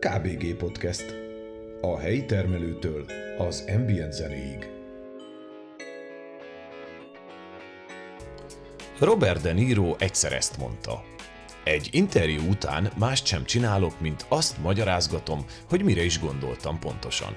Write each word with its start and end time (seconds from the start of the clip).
KBG 0.00 0.54
Podcast. 0.54 1.14
A 1.80 1.98
helyi 1.98 2.24
termelőtől 2.24 3.04
az 3.38 3.64
ambient 3.76 4.12
zenéig. 4.12 4.68
Robert 8.98 9.42
De 9.42 9.52
Niro 9.52 9.94
egyszer 9.98 10.32
ezt 10.32 10.58
mondta. 10.58 11.04
Egy 11.64 11.88
interjú 11.90 12.48
után 12.48 12.92
mást 12.98 13.26
sem 13.26 13.44
csinálok, 13.44 14.00
mint 14.00 14.26
azt 14.28 14.58
magyarázgatom, 14.58 15.44
hogy 15.68 15.82
mire 15.82 16.02
is 16.02 16.20
gondoltam 16.20 16.78
pontosan. 16.78 17.36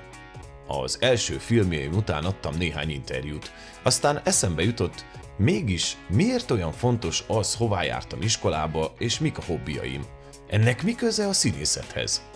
Az 0.68 0.98
első 1.02 1.38
filmjeim 1.38 1.94
után 1.94 2.24
adtam 2.24 2.56
néhány 2.58 2.90
interjút, 2.90 3.52
aztán 3.84 4.22
eszembe 4.24 4.64
jutott, 4.64 5.06
mégis 5.38 5.98
miért 6.10 6.52
olyan 6.52 6.72
fontos 6.72 7.24
az, 7.28 7.56
hová 7.56 7.84
jártam 7.84 8.22
iskolába, 8.22 8.94
és 8.98 9.20
mik 9.20 9.38
a 9.38 9.44
hobbiaim. 9.46 10.06
Ennek 10.50 10.84
mi 10.84 10.96
köze 10.96 11.28
a 11.28 11.34
színészethez? 11.34 12.31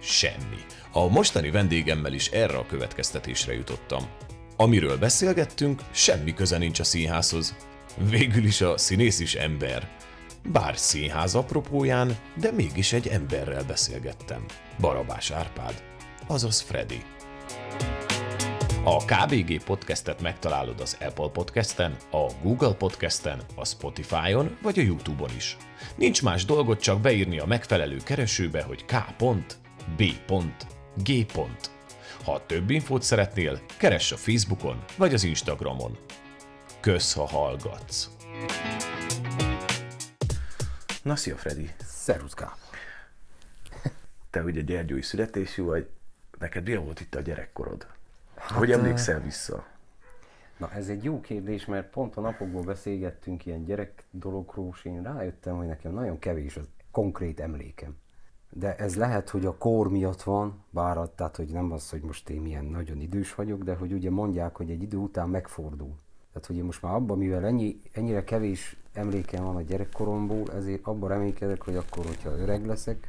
Semmi. 0.00 0.64
A 0.92 1.08
mostani 1.08 1.50
vendégemmel 1.50 2.12
is 2.12 2.28
erre 2.28 2.56
a 2.56 2.66
következtetésre 2.66 3.54
jutottam. 3.54 4.02
Amiről 4.56 4.98
beszélgettünk, 4.98 5.82
semmi 5.90 6.34
köze 6.34 6.58
nincs 6.58 6.80
a 6.80 6.84
színházhoz. 6.84 7.56
Végül 8.10 8.44
is 8.44 8.60
a 8.60 8.78
színész 8.78 9.20
is 9.20 9.34
ember. 9.34 9.96
Bár 10.52 10.76
színház 10.76 11.34
apropóján, 11.34 12.16
de 12.36 12.50
mégis 12.50 12.92
egy 12.92 13.08
emberrel 13.08 13.64
beszélgettem. 13.64 14.44
Barabás 14.80 15.30
Árpád, 15.30 15.82
azaz 16.26 16.60
Freddy. 16.60 17.02
A 18.84 19.04
KBG 19.04 19.64
podcastet 19.64 20.20
megtalálod 20.20 20.80
az 20.80 20.96
Apple 21.00 21.28
podcasten, 21.28 21.96
a 22.10 22.32
Google 22.42 22.72
podcasten, 22.72 23.40
a 23.54 23.64
Spotify-on 23.64 24.58
vagy 24.62 24.78
a 24.78 24.82
YouTube-on 24.82 25.30
is. 25.36 25.56
Nincs 25.96 26.22
más 26.22 26.44
dolgot 26.44 26.80
csak 26.80 27.00
beírni 27.00 27.38
a 27.38 27.46
megfelelő 27.46 27.96
keresőbe, 28.04 28.62
hogy 28.62 28.84
k.b.g. 29.96 31.26
Ha 32.24 32.46
több 32.46 32.70
infót 32.70 33.02
szeretnél, 33.02 33.60
keress 33.78 34.12
a 34.12 34.16
Facebookon 34.16 34.84
vagy 34.96 35.14
az 35.14 35.24
Instagramon. 35.24 35.98
Kösz, 36.80 37.14
ha 37.14 37.26
hallgatsz! 37.26 38.10
Na, 41.02 41.16
szia 41.16 41.36
Freddy! 41.36 41.70
Szervusz 41.84 42.34
Gábor! 42.34 42.56
Te 44.30 44.42
ugye 44.42 44.60
gyergyói 44.60 45.02
születésű 45.02 45.62
vagy, 45.62 45.88
neked 46.38 46.64
milyen 46.64 46.84
volt 46.84 47.00
itt 47.00 47.14
a 47.14 47.20
gyerekkorod? 47.20 47.86
Hát, 48.36 48.50
hogy 48.50 48.70
emlékszel 48.70 49.20
vissza? 49.20 49.66
Na 50.56 50.72
ez 50.72 50.88
egy 50.88 51.04
jó 51.04 51.20
kérdés, 51.20 51.66
mert 51.66 51.90
pont 51.90 52.16
a 52.16 52.20
napokból 52.20 52.62
beszélgettünk 52.62 53.46
ilyen 53.46 53.64
gyerek 53.64 54.04
dologról, 54.10 54.74
és 54.74 54.84
én 54.84 55.02
rájöttem, 55.02 55.56
hogy 55.56 55.66
nekem 55.66 55.92
nagyon 55.92 56.18
kevés 56.18 56.56
az 56.56 56.68
konkrét 56.90 57.40
emlékem. 57.40 57.96
De 58.50 58.76
ez 58.76 58.96
lehet, 58.96 59.30
hogy 59.30 59.46
a 59.46 59.56
kor 59.56 59.90
miatt 59.90 60.22
van, 60.22 60.64
bár 60.70 61.08
tehát, 61.08 61.36
hogy 61.36 61.48
nem 61.48 61.72
az, 61.72 61.90
hogy 61.90 62.00
most 62.00 62.28
én 62.28 62.40
milyen 62.40 62.64
nagyon 62.64 63.00
idős 63.00 63.34
vagyok, 63.34 63.62
de 63.62 63.74
hogy 63.74 63.92
ugye 63.92 64.10
mondják, 64.10 64.56
hogy 64.56 64.70
egy 64.70 64.82
idő 64.82 64.96
után 64.96 65.28
megfordul. 65.28 65.94
Tehát, 66.32 66.46
hogy 66.46 66.56
én 66.56 66.64
most 66.64 66.82
már 66.82 66.94
abban, 66.94 67.18
mivel 67.18 67.44
ennyi, 67.44 67.80
ennyire 67.92 68.24
kevés 68.24 68.76
emlékem 68.92 69.44
van 69.44 69.56
a 69.56 69.62
gyerekkoromból, 69.62 70.52
ezért 70.52 70.86
abban 70.86 71.08
reménykedek, 71.08 71.62
hogy 71.64 71.76
akkor, 71.76 72.06
hogyha 72.06 72.30
öreg 72.30 72.66
leszek, 72.66 73.08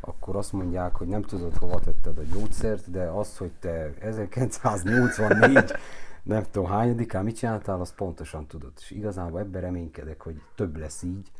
akkor 0.00 0.36
azt 0.36 0.52
mondják, 0.52 0.96
hogy 0.96 1.06
nem 1.06 1.22
tudod, 1.22 1.56
hova 1.56 1.80
tetted 1.80 2.18
a 2.18 2.22
gyógyszert, 2.22 2.90
de 2.90 3.04
az, 3.04 3.36
hogy 3.36 3.52
te 3.60 3.90
1984, 4.00 5.72
nem 6.22 6.44
tudom 6.50 6.68
hányadikán 6.68 7.24
mit 7.24 7.36
csináltál, 7.36 7.80
azt 7.80 7.94
pontosan 7.94 8.46
tudod. 8.46 8.72
És 8.80 8.90
igazából 8.90 9.40
ebben 9.40 9.60
reménykedek, 9.60 10.20
hogy 10.20 10.42
több 10.54 10.76
lesz 10.76 11.02
így. 11.02 11.30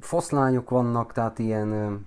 Foszlányok 0.00 0.70
vannak, 0.70 1.12
tehát 1.12 1.38
ilyen, 1.38 2.00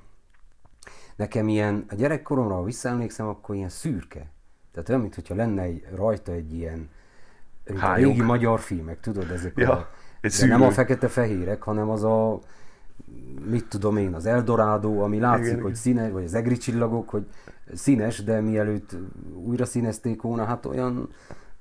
nekem 1.16 1.48
ilyen, 1.48 1.86
a 1.90 1.96
gyerekkoromra, 1.96 2.56
ha 2.56 2.64
visszaemlékszem, 2.64 3.28
akkor 3.28 3.56
ilyen 3.56 3.70
szürke. 3.70 4.32
Tehát 4.72 4.90
olyan, 4.90 5.02
mintha 5.02 5.36
lenne 5.36 5.62
egy, 5.62 5.86
rajta 5.96 6.32
egy 6.32 6.54
ilyen 6.54 6.90
régi 7.96 8.22
magyar 8.22 8.60
filmek, 8.60 9.00
tudod, 9.00 9.32
ezek 9.32 9.54
ja, 9.56 9.72
a, 9.72 9.88
de 10.22 10.46
nem 10.48 10.62
a 10.62 10.72
fekete-fehérek, 10.72 11.64
hanem 11.64 11.90
az 11.90 12.04
a 12.04 12.40
mit 13.50 13.68
tudom 13.68 13.98
én, 13.98 14.14
az 14.14 14.26
Eldorado, 14.26 15.00
ami 15.00 15.20
látszik, 15.20 15.46
igen, 15.46 15.62
hogy 15.62 15.76
színes, 15.76 16.12
vagy 16.12 16.24
az 16.24 16.34
egri 16.34 16.58
csillagok, 16.58 17.10
hogy 17.10 17.28
színes, 17.74 18.24
de 18.24 18.42
mielőtt 18.42 18.96
újra 19.34 19.66
színezték 19.66 20.22
volna, 20.22 20.46
hát 20.46 20.66
olyan, 20.66 21.10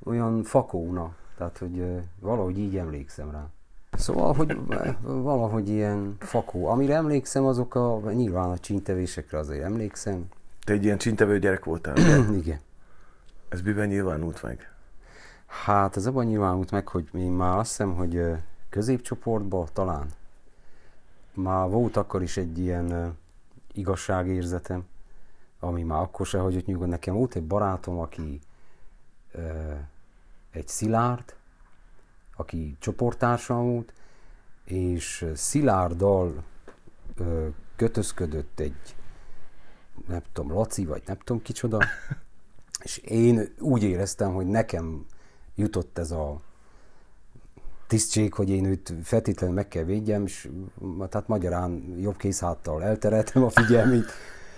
olyan 0.04 0.42
fakóna. 0.42 1.14
Tehát, 1.36 1.58
hogy 1.58 1.84
valahogy 2.20 2.58
így 2.58 2.76
emlékszem 2.76 3.30
rá. 3.30 3.46
Szóval, 3.92 4.34
hogy 4.34 4.58
valahogy 5.02 5.68
ilyen 5.68 6.16
fakó. 6.18 6.66
Amire 6.66 6.94
emlékszem, 6.94 7.44
azok 7.44 7.74
a 7.74 8.12
nyilván 8.12 8.50
a 8.50 8.58
csintevésekre 8.58 9.38
azért 9.38 9.62
emlékszem. 9.62 10.28
Te 10.64 10.72
egy 10.72 10.84
ilyen 10.84 10.98
csintevő 10.98 11.38
gyerek 11.38 11.64
voltál? 11.64 11.96
Igen. 12.42 12.60
Ez 13.48 13.60
miben 13.60 13.88
nyilvánult 13.88 14.42
meg? 14.42 14.72
Hát 15.46 15.96
ez 15.96 16.06
abban 16.06 16.24
nyilvánult 16.24 16.70
meg, 16.70 16.88
hogy 16.88 17.08
én 17.14 17.30
már 17.30 17.58
azt 17.58 17.68
hiszem, 17.68 17.94
hogy 17.94 18.22
középcsoportban 18.68 19.68
talán 19.72 20.06
már 21.34 21.68
volt 21.68 21.96
akkor 21.96 22.22
is 22.22 22.36
egy 22.36 22.58
ilyen 22.58 23.16
igazságérzetem, 23.72 24.84
ami 25.60 25.82
már 25.82 26.00
akkor 26.00 26.26
se 26.26 26.38
hagyott 26.38 26.66
nyugodt. 26.66 26.90
Nekem 26.90 27.14
volt 27.14 27.34
egy 27.34 27.46
barátom, 27.46 27.98
aki 27.98 28.40
egy 30.50 30.68
szilárd, 30.68 31.34
aki 32.36 32.76
csoporttársam 32.78 33.70
volt, 33.70 33.92
és 34.64 35.26
Szilárddal 35.34 36.44
uh, 37.18 37.46
kötözködött 37.76 38.60
egy, 38.60 38.96
nem 40.08 40.22
tudom, 40.32 40.52
Laci, 40.52 40.84
vagy 40.84 41.02
nem 41.06 41.18
tudom 41.24 41.42
kicsoda, 41.42 41.78
és 42.84 42.96
én 42.96 43.48
úgy 43.58 43.82
éreztem, 43.82 44.34
hogy 44.34 44.46
nekem 44.46 45.06
jutott 45.54 45.98
ez 45.98 46.10
a 46.10 46.40
tisztség, 47.86 48.34
hogy 48.34 48.50
én 48.50 48.64
őt 48.64 48.94
feltétlenül 49.02 49.54
meg 49.54 49.68
kell 49.68 49.84
védjem, 49.84 50.24
és 50.24 50.48
tehát 51.08 51.28
magyarán 51.28 51.94
jobb 51.98 52.16
készháttal 52.16 52.82
eltereltem 52.82 53.42
a 53.42 53.50
figyelmét, 53.50 54.10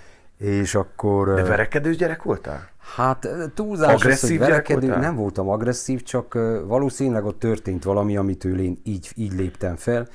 és 0.36 0.74
akkor... 0.74 1.34
De 1.34 1.42
verekedős 1.42 1.96
gyerek 1.96 2.22
voltál? 2.22 2.73
Hát 2.84 3.28
túlzás 3.55 4.05
az, 4.05 4.21
hogy 4.21 4.39
verekedő, 4.39 4.87
nem 4.87 5.17
voltam 5.17 5.49
agresszív, 5.49 6.03
csak 6.03 6.34
valószínűleg 6.67 7.25
ott 7.25 7.39
történt 7.39 7.84
valami, 7.84 8.17
amitől 8.17 8.61
én 8.61 8.81
így, 8.83 9.11
így 9.15 9.33
léptem 9.33 9.77
fel. 9.77 10.09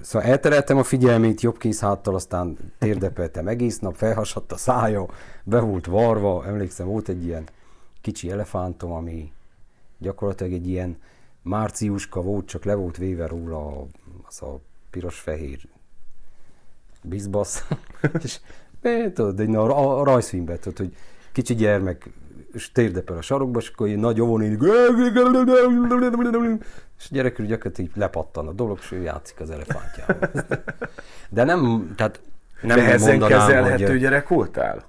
Szóval 0.00 0.28
eltereltem 0.28 0.76
a 0.76 0.82
figyelmét 0.82 1.40
jobb 1.40 1.58
készháttal, 1.58 2.14
aztán 2.14 2.56
térdepeltem 2.78 3.48
egész 3.48 3.78
nap, 3.78 3.94
felhasadt 3.94 4.52
a 4.52 4.56
szája, 4.56 5.06
be 5.44 5.60
volt 5.60 5.86
varva, 5.86 6.46
emlékszem, 6.46 6.86
volt 6.86 7.08
egy 7.08 7.24
ilyen 7.24 7.48
kicsi 8.00 8.30
elefántom, 8.30 8.92
ami 8.92 9.32
gyakorlatilag 9.98 10.52
egy 10.52 10.68
ilyen 10.68 10.96
márciuska 11.42 12.22
volt, 12.22 12.46
csak 12.46 12.64
le 12.64 12.74
volt 12.74 12.96
véve 12.96 13.26
róla 13.26 13.86
az 14.28 14.42
a 14.42 14.60
piros-fehér 14.90 15.60
bizbasz. 17.02 17.64
és 18.22 18.40
tudod, 19.14 19.40
egy 19.40 19.54
a, 19.54 20.04
rajzfilmben, 20.04 20.58
tudod, 20.58 20.78
hogy 20.78 20.94
kicsi 21.32 21.54
gyermek 21.54 22.10
és 22.52 22.72
térdepel 22.72 23.16
a 23.16 23.22
sarokba, 23.22 23.58
és 23.58 23.68
akkor 23.68 23.88
egy 23.88 23.96
nagy 23.96 24.20
így, 24.42 24.62
és 26.98 27.08
a 27.10 27.14
gyerekről 27.14 27.46
gyakorlatilag 27.46 27.90
lepattan 27.94 28.48
a 28.48 28.52
dolog, 28.52 28.78
és 28.80 28.92
ő 28.92 29.02
játszik 29.02 29.40
az 29.40 29.50
elefántjával. 29.50 30.30
De 31.30 31.44
nem, 31.44 31.92
tehát 31.96 32.20
nem 32.62 32.78
Nehezen 32.78 33.18
mondanám, 33.18 33.46
kezelhető 33.46 33.86
hogy, 33.86 33.98
gyerek 33.98 34.28
voltál? 34.28 34.84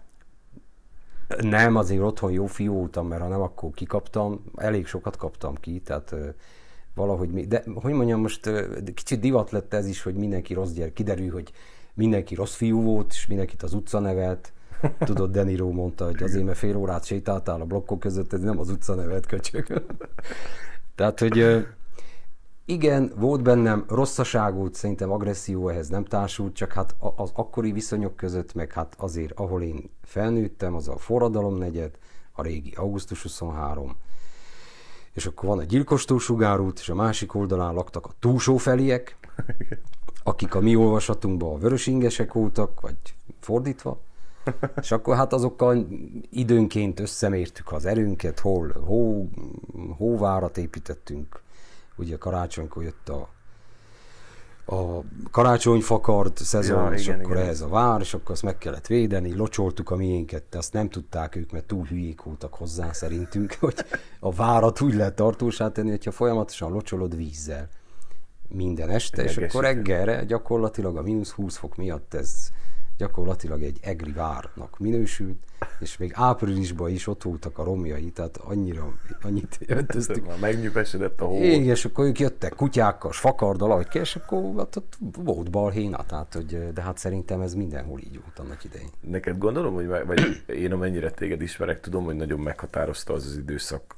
Nem, 1.42 1.76
azért 1.76 2.02
otthon 2.02 2.32
jó 2.32 2.46
fiú 2.46 2.74
voltam, 2.74 3.08
mert 3.08 3.22
ha 3.22 3.28
nem, 3.28 3.42
akkor 3.42 3.70
kikaptam. 3.72 4.44
Elég 4.56 4.88
sokat 4.88 5.18
kaptam 5.18 5.56
ki, 5.56 5.80
tehát 5.80 6.16
valahogy, 6.96 7.30
mi, 7.30 7.46
de 7.46 7.64
hogy 7.76 7.94
mondjam, 7.94 8.22
most 8.22 8.50
kicsit 8.94 9.20
divat 9.20 9.52
lett 9.52 9.74
ez 9.74 9.88
is, 9.88 10.02
hogy 10.02 10.16
mindenki 10.16 10.54
rossz 10.54 10.72
gyerek, 10.72 10.94
kiderül, 10.94 11.32
hogy 11.32 11.52
mindenki 11.94 12.36
rossz 12.36 12.56
fiú 12.56 12.82
volt, 12.82 13.12
és 13.12 13.28
mindenkit 13.28 13.64
az 13.64 13.74
utca 13.74 14.00
nevet. 14.00 14.54
Tudod, 15.00 15.32
Deniro 15.32 15.72
mondta, 15.72 16.06
hogy 16.06 16.24
azért, 16.24 16.46
mert 16.46 16.58
fél 16.58 16.76
órát 16.76 17.06
sétáltál 17.06 17.62
a 17.62 17.66
blokkok 17.66 18.00
között, 18.00 18.34
ez 18.34 18.42
nem 18.42 18.60
az 18.60 18.70
utca 18.70 18.96
nevet 18.96 19.26
köcsög. 19.26 19.84
Tehát, 20.96 21.20
hogy 21.20 21.66
igen, 22.66 23.12
volt 23.16 23.42
bennem 23.42 23.86
rosszaságút, 23.88 24.76
szerintem 24.76 25.12
agresszió 25.12 25.70
ehhez 25.70 25.88
nem 25.88 26.06
társult, 26.06 26.56
csak 26.56 26.72
hát 26.72 26.96
az 27.16 27.32
akkori 27.34 27.72
viszonyok 27.72 28.16
között, 28.16 28.54
meg 28.54 28.72
hát 28.72 28.96
azért, 28.98 29.40
ahol 29.40 29.62
én 29.62 29.90
felnőttem, 30.02 30.76
az 30.76 30.88
a 30.88 30.98
forradalom 30.98 31.58
negyed, 31.58 31.98
a 32.32 32.42
régi 32.42 32.74
augusztus 32.76 33.22
23, 33.22 33.96
és 35.14 35.26
akkor 35.26 35.50
van 35.50 35.60
egy 35.60 35.68
gyilkos 35.68 36.06
túlsugárút, 36.06 36.80
és 36.80 36.90
a 36.90 36.96
másik 36.96 37.36
oldalán 37.36 37.74
laktak 37.74 38.06
a 38.06 38.12
túlsófeliek, 38.20 39.18
akik 40.24 40.56
a 40.56 40.60
mi 40.60 40.76
olvasatunkban 40.76 41.54
a 41.54 41.58
vörösingesek 41.58 42.34
voltak, 42.34 42.82
vagy 42.82 42.98
fordítva, 43.40 44.00
és 44.82 44.92
akkor 44.92 45.16
hát 45.16 45.34
azokkal 45.34 45.88
időnként 46.30 47.00
összemértük 47.00 47.72
az 47.72 47.86
erőnket, 47.86 48.40
hol 48.40 48.72
hó, 48.86 49.30
hóvárat 49.98 50.58
építettünk, 50.58 51.42
ugye 51.96 52.18
karácsonykor 52.18 52.84
jött 52.84 53.10
a, 53.10 53.30
a 54.66 55.04
karácsonyfakart 55.32 56.38
szezon, 56.38 56.84
Ja, 56.84 56.94
és 56.94 57.08
igen, 57.08 57.20
akkor 57.20 57.32
igen. 57.32 57.44
ehhez 57.44 57.62
a 57.62 57.68
vár, 57.68 58.02
és 58.02 58.14
akkor 58.14 58.32
azt 58.32 58.44
meg 58.44 58.58
kellett 58.58 58.88
védeni, 58.88 59.36
locsoltuk 59.36 59.90
a 59.90 59.96
miénket, 59.96 60.44
de 60.50 60.58
azt 60.58 60.74
nem 60.74 60.90
tudták 60.90 61.36
ők, 61.36 61.52
mert 61.52 61.66
túl 61.66 61.86
hülyék 61.86 62.22
voltak 62.22 62.54
hozzá 62.54 62.92
szerintünk, 62.92 63.56
hogy 63.60 63.86
a 64.20 64.32
várat 64.32 64.82
úgy 64.82 64.94
lehet 64.94 65.16
tartósá 65.16 65.72
tenni, 65.72 65.90
hogyha 65.90 66.12
folyamatosan 66.12 66.72
locsolod 66.72 67.16
vízzel 67.16 67.70
minden 68.48 68.90
este, 68.90 69.24
és 69.24 69.38
akkor 69.38 69.64
reggelre 69.64 70.24
gyakorlatilag 70.24 70.98
a 70.98 71.02
mínusz 71.02 71.32
20 71.32 71.58
fok 71.58 71.76
miatt 71.76 72.14
ez 72.14 72.52
gyakorlatilag 73.04 73.64
egy 73.64 73.78
egri 73.82 74.12
várnak 74.12 74.80
minősült, 74.80 75.38
és 75.80 75.98
még 75.98 76.12
áprilisban 76.16 76.90
is 76.90 77.08
ott 77.08 77.24
voltak 77.24 77.58
a 77.58 77.64
romjai, 77.64 78.12
tehát 78.12 78.38
annyira, 78.38 78.94
annyit 79.22 79.60
öntöztük. 79.68 80.28
Már 80.28 80.40
megnyugosedett 80.40 81.22
a 81.22 81.26
hó. 81.26 81.44
Igen, 81.44 81.64
és 81.64 81.86
akkor 81.86 82.06
ők 82.06 82.20
jöttek 82.20 82.54
kutyákkal, 82.56 83.12
fakarddal, 83.12 83.72
ahogy 83.72 83.88
kell, 83.88 84.02
és 84.02 84.16
akkor 84.16 84.42
hát 84.58 84.76
ott 84.76 84.98
volt 85.24 85.52
balhéna, 85.52 86.06
tehát, 86.06 86.34
hogy, 86.34 86.74
de 86.74 86.82
hát 86.82 86.98
szerintem 86.98 87.42
ez 87.42 87.54
mindenhol 87.54 88.00
így 88.00 88.22
volt 88.22 88.40
annak 88.40 88.64
idején. 88.64 88.90
Neked 89.00 89.38
gondolom, 89.38 89.74
hogy 89.74 89.88
vagy 89.88 90.44
én 90.46 90.72
amennyire 90.72 91.12
téged 91.12 91.42
ismerek, 91.42 91.80
tudom, 91.80 92.04
hogy 92.04 92.16
nagyon 92.16 92.40
meghatározta 92.40 93.14
az 93.14 93.26
az 93.26 93.38
időszak 93.38 93.96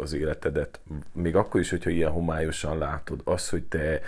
az 0.00 0.12
életedet. 0.12 0.80
Még 1.12 1.36
akkor 1.36 1.60
is, 1.60 1.70
hogyha 1.70 1.90
ilyen 1.90 2.10
homályosan 2.10 2.78
látod, 2.78 3.20
az, 3.24 3.48
hogy 3.48 3.62
te 3.62 4.00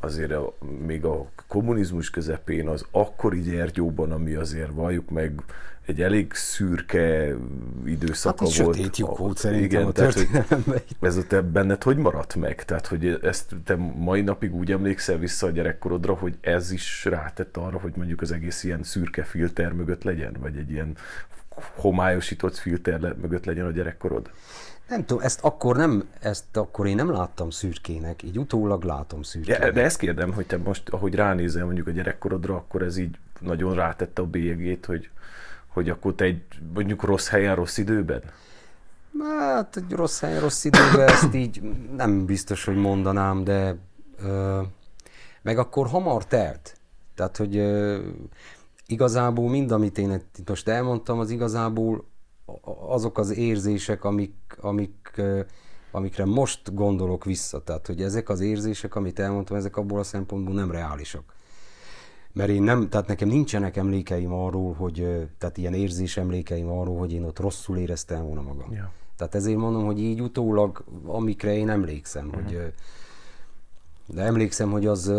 azért 0.00 0.32
a, 0.32 0.54
még 0.86 1.04
a 1.04 1.30
kommunizmus 1.46 2.10
közepén 2.10 2.68
az 2.68 2.84
akkori 2.90 3.40
Gyergyóban, 3.40 4.12
ami 4.12 4.34
azért 4.34 4.70
valljuk 4.72 5.10
meg, 5.10 5.42
egy 5.86 6.02
elég 6.02 6.32
szürke 6.34 7.34
időszaka 7.84 8.44
Hát 8.44 8.56
volt. 8.56 8.76
sötét 8.76 8.96
lyuk 8.96 9.10
A- 9.10 9.14
volt 9.14 9.36
szerintem 9.38 9.86
a 9.86 9.92
tehát, 9.92 10.12
hogy 10.14 10.28
ez 11.00 11.16
a 11.16 11.26
te 11.26 11.40
benned 11.40 11.82
hogy 11.82 11.96
maradt 11.96 12.34
meg? 12.34 12.64
Tehát, 12.64 12.86
hogy 12.86 13.18
ezt 13.22 13.54
te 13.64 13.76
mai 13.76 14.20
napig 14.20 14.54
úgy 14.54 14.72
emlékszel 14.72 15.18
vissza 15.18 15.46
a 15.46 15.50
gyerekkorodra, 15.50 16.14
hogy 16.14 16.36
ez 16.40 16.70
is 16.70 17.04
rátett 17.04 17.56
arra, 17.56 17.78
hogy 17.78 17.92
mondjuk 17.96 18.20
az 18.20 18.32
egész 18.32 18.64
ilyen 18.64 18.82
szürke 18.82 19.22
filter 19.24 19.72
mögött 19.72 20.02
legyen? 20.02 20.36
Vagy 20.40 20.56
egy 20.56 20.70
ilyen 20.70 20.96
homályosított 21.74 22.56
filter 22.56 23.14
mögött 23.20 23.44
legyen 23.44 23.66
a 23.66 23.70
gyerekkorod? 23.70 24.30
Nem 24.88 25.04
tudom, 25.04 25.22
ezt 25.22 25.40
akkor 25.44 25.76
nem, 25.76 26.08
ezt 26.20 26.56
akkor 26.56 26.86
én 26.86 26.94
nem 26.94 27.10
láttam 27.10 27.50
szürkének, 27.50 28.22
így 28.22 28.38
utólag 28.38 28.82
látom 28.82 29.22
szürkének. 29.22 29.60
Ja, 29.60 29.70
de 29.70 29.82
ezt 29.82 29.98
kérdem, 29.98 30.32
hogy 30.32 30.46
te 30.46 30.56
most, 30.56 30.88
ahogy 30.88 31.14
ránézel 31.14 31.64
mondjuk 31.64 31.86
a 31.86 31.90
gyerekkorodra, 31.90 32.54
akkor 32.54 32.82
ez 32.82 32.96
így 32.96 33.18
nagyon 33.40 33.74
rátette 33.74 34.22
a 34.22 34.26
bélyegét, 34.26 34.86
hogy, 34.86 35.10
hogy 35.66 35.90
akkor 35.90 36.14
te 36.14 36.24
egy 36.24 36.42
mondjuk 36.74 37.02
rossz 37.02 37.28
helyen, 37.28 37.54
rossz 37.54 37.76
időben? 37.78 38.22
Hát 39.26 39.76
egy 39.76 39.92
rossz 39.92 40.20
helyen, 40.20 40.40
rossz 40.40 40.64
időben 40.64 41.08
ezt 41.08 41.34
így 41.44 41.60
nem 41.96 42.26
biztos, 42.26 42.64
hogy 42.64 42.76
mondanám, 42.76 43.44
de 43.44 43.76
ö, 44.22 44.62
meg 45.42 45.58
akkor 45.58 45.86
hamar 45.86 46.26
telt. 46.26 46.76
Tehát, 47.14 47.36
hogy 47.36 47.56
ö, 47.56 47.98
igazából 48.86 49.48
mind, 49.48 49.70
amit 49.70 49.98
én 49.98 50.12
itt 50.12 50.48
most 50.48 50.68
elmondtam, 50.68 51.18
az 51.18 51.30
igazából 51.30 52.04
azok 52.88 53.18
az 53.18 53.36
érzések, 53.36 54.04
amik, 54.04 54.34
amik, 54.60 55.22
amikre 55.90 56.24
most 56.24 56.74
gondolok 56.74 57.24
vissza. 57.24 57.62
Tehát, 57.62 57.86
hogy 57.86 58.02
ezek 58.02 58.28
az 58.28 58.40
érzések, 58.40 58.94
amit 58.94 59.18
elmondtam, 59.18 59.56
ezek 59.56 59.76
abból 59.76 59.98
a 59.98 60.02
szempontból 60.02 60.54
nem 60.54 60.70
reálisak. 60.70 61.34
Mert 62.32 62.50
én 62.50 62.62
nem, 62.62 62.88
tehát 62.88 63.06
nekem 63.06 63.28
nincsenek 63.28 63.76
emlékeim 63.76 64.32
arról, 64.32 64.72
hogy, 64.72 65.28
tehát 65.38 65.58
ilyen 65.58 65.74
érzés 65.74 66.16
emlékeim 66.16 66.70
arról, 66.70 66.98
hogy 66.98 67.12
én 67.12 67.24
ott 67.24 67.38
rosszul 67.38 67.76
éreztem 67.78 68.24
volna 68.24 68.42
magam. 68.42 68.72
Ja. 68.72 68.92
Tehát 69.16 69.34
ezért 69.34 69.58
mondom, 69.58 69.84
hogy 69.84 69.98
így 69.98 70.20
utólag, 70.20 70.84
amikre 71.06 71.56
én 71.56 71.68
emlékszem, 71.68 72.26
uh-huh. 72.26 72.42
hogy 72.42 72.72
de 74.14 74.22
emlékszem, 74.22 74.70
hogy 74.70 74.86
az 74.86 75.12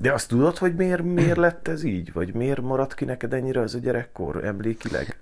De 0.00 0.12
azt 0.12 0.28
tudod, 0.28 0.56
hogy 0.56 0.74
miért, 0.74 1.02
miért 1.02 1.36
lett 1.36 1.68
ez 1.68 1.82
így? 1.82 2.12
Vagy 2.12 2.34
miért 2.34 2.60
maradt 2.60 2.94
ki 2.94 3.04
neked 3.04 3.32
ennyire 3.32 3.60
az 3.60 3.74
a 3.74 3.78
gyerekkor 3.78 4.44
emlékileg? 4.44 5.18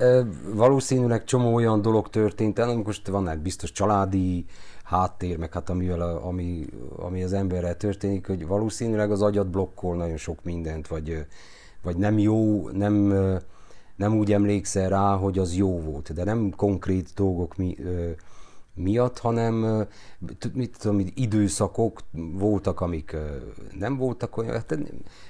valószínűleg 0.55 1.25
csomó 1.25 1.55
olyan 1.55 1.83
dolog 1.83 2.09
történt, 2.09 2.59
el, 2.59 2.77
most 2.77 3.09
van 3.09 3.29
egy 3.29 3.39
biztos 3.39 3.73
családi 3.73 4.45
háttér, 4.85 5.39
meg 5.39 5.53
hát 5.53 5.71
amivel 5.71 6.01
a, 6.01 6.27
ami, 6.27 6.67
ami 6.97 7.23
az 7.23 7.33
emberrel 7.33 7.77
történik, 7.77 8.27
hogy 8.27 8.47
valószínűleg 8.47 9.11
az 9.11 9.23
agyad 9.23 9.47
blokkol 9.47 9.97
nagyon 9.97 10.17
sok 10.17 10.39
mindent, 10.43 10.87
vagy, 10.87 11.27
vagy 11.83 11.97
nem 11.97 12.19
jó, 12.19 12.69
nem, 12.69 12.95
nem 13.97 14.17
úgy 14.17 14.33
emlékszel 14.33 14.89
rá, 14.89 15.17
hogy 15.17 15.39
az 15.39 15.57
jó 15.57 15.81
volt, 15.81 16.13
de 16.13 16.25
nem 16.25 16.53
konkrét 16.57 17.11
dolgok 17.15 17.57
mi, 17.57 17.77
miatt, 18.75 19.19
hanem 19.19 19.87
mit 20.53 20.77
tudom, 20.79 21.07
időszakok 21.15 22.01
voltak, 22.33 22.81
amik 22.81 23.17
nem 23.79 23.97
voltak 23.97 24.37
olyan, 24.37 24.53
hát, 24.53 24.79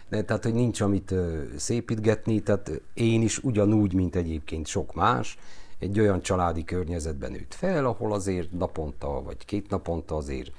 tehát, 0.08 0.44
hogy 0.44 0.54
nincs 0.54 0.80
amit 0.80 1.14
szépítgetni, 1.56 2.40
tehát 2.40 2.80
én 2.94 3.22
is 3.22 3.38
ugyanúgy, 3.38 3.92
mint 3.94 4.16
egyébként 4.16 4.66
sok 4.66 4.94
más, 4.94 5.38
egy 5.78 6.00
olyan 6.00 6.22
családi 6.22 6.64
környezetben 6.64 7.30
nőtt 7.30 7.54
fel, 7.54 7.84
ahol 7.86 8.12
azért 8.12 8.52
naponta, 8.52 9.22
vagy 9.22 9.44
két 9.44 9.70
naponta 9.70 10.16
azért 10.16 10.50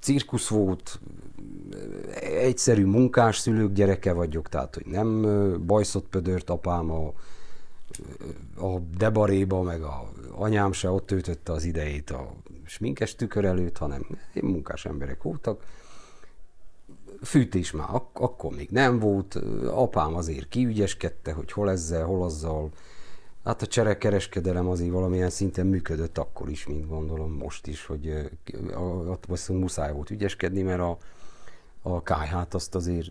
cirkusz 0.00 0.48
volt, 0.48 1.00
egyszerű 2.20 2.84
munkás 2.84 3.38
szülők 3.38 3.72
gyereke 3.72 4.12
vagyok, 4.12 4.48
tehát 4.48 4.74
hogy 4.74 4.86
nem 4.86 5.26
bajszott 5.66 6.08
pödört 6.08 6.50
apám 6.50 6.90
a, 6.90 7.12
a 8.56 8.78
debaréba, 8.96 9.62
meg 9.62 9.82
a 9.82 10.12
anyám 10.34 10.72
se 10.72 10.90
ott 10.90 11.06
töltötte 11.06 11.52
az 11.52 11.64
idejét 11.64 12.10
a 12.10 12.32
sminkes 12.64 13.14
tükör 13.14 13.44
előtt, 13.44 13.78
hanem 13.78 14.06
munkás 14.40 14.84
emberek 14.84 15.22
voltak. 15.22 15.64
Fűtés 17.22 17.70
már 17.70 17.88
ak- 17.90 18.18
akkor 18.18 18.54
még 18.54 18.70
nem 18.70 18.98
volt, 18.98 19.34
apám 19.66 20.14
azért 20.14 20.48
kiügyeskedte, 20.48 21.32
hogy 21.32 21.52
hol 21.52 21.70
ezzel, 21.70 22.04
hol 22.04 22.22
azzal. 22.22 22.70
Hát 23.44 23.62
a 23.62 23.66
cserekereskedelem 23.66 24.68
azért 24.68 24.92
valamilyen 24.92 25.30
szinten 25.30 25.66
működött 25.66 26.18
akkor 26.18 26.48
is, 26.48 26.66
mint 26.66 26.88
gondolom 26.88 27.32
most 27.32 27.66
is, 27.66 27.86
hogy 27.86 28.30
ott 29.06 29.26
viszont 29.26 29.60
muszáj 29.60 29.92
volt 29.92 30.10
ügyeskedni, 30.10 30.62
mert 30.62 30.80
a, 30.80 30.98
a 31.94 32.02
kájhát 32.02 32.54
azt 32.54 32.74
azért, 32.74 33.10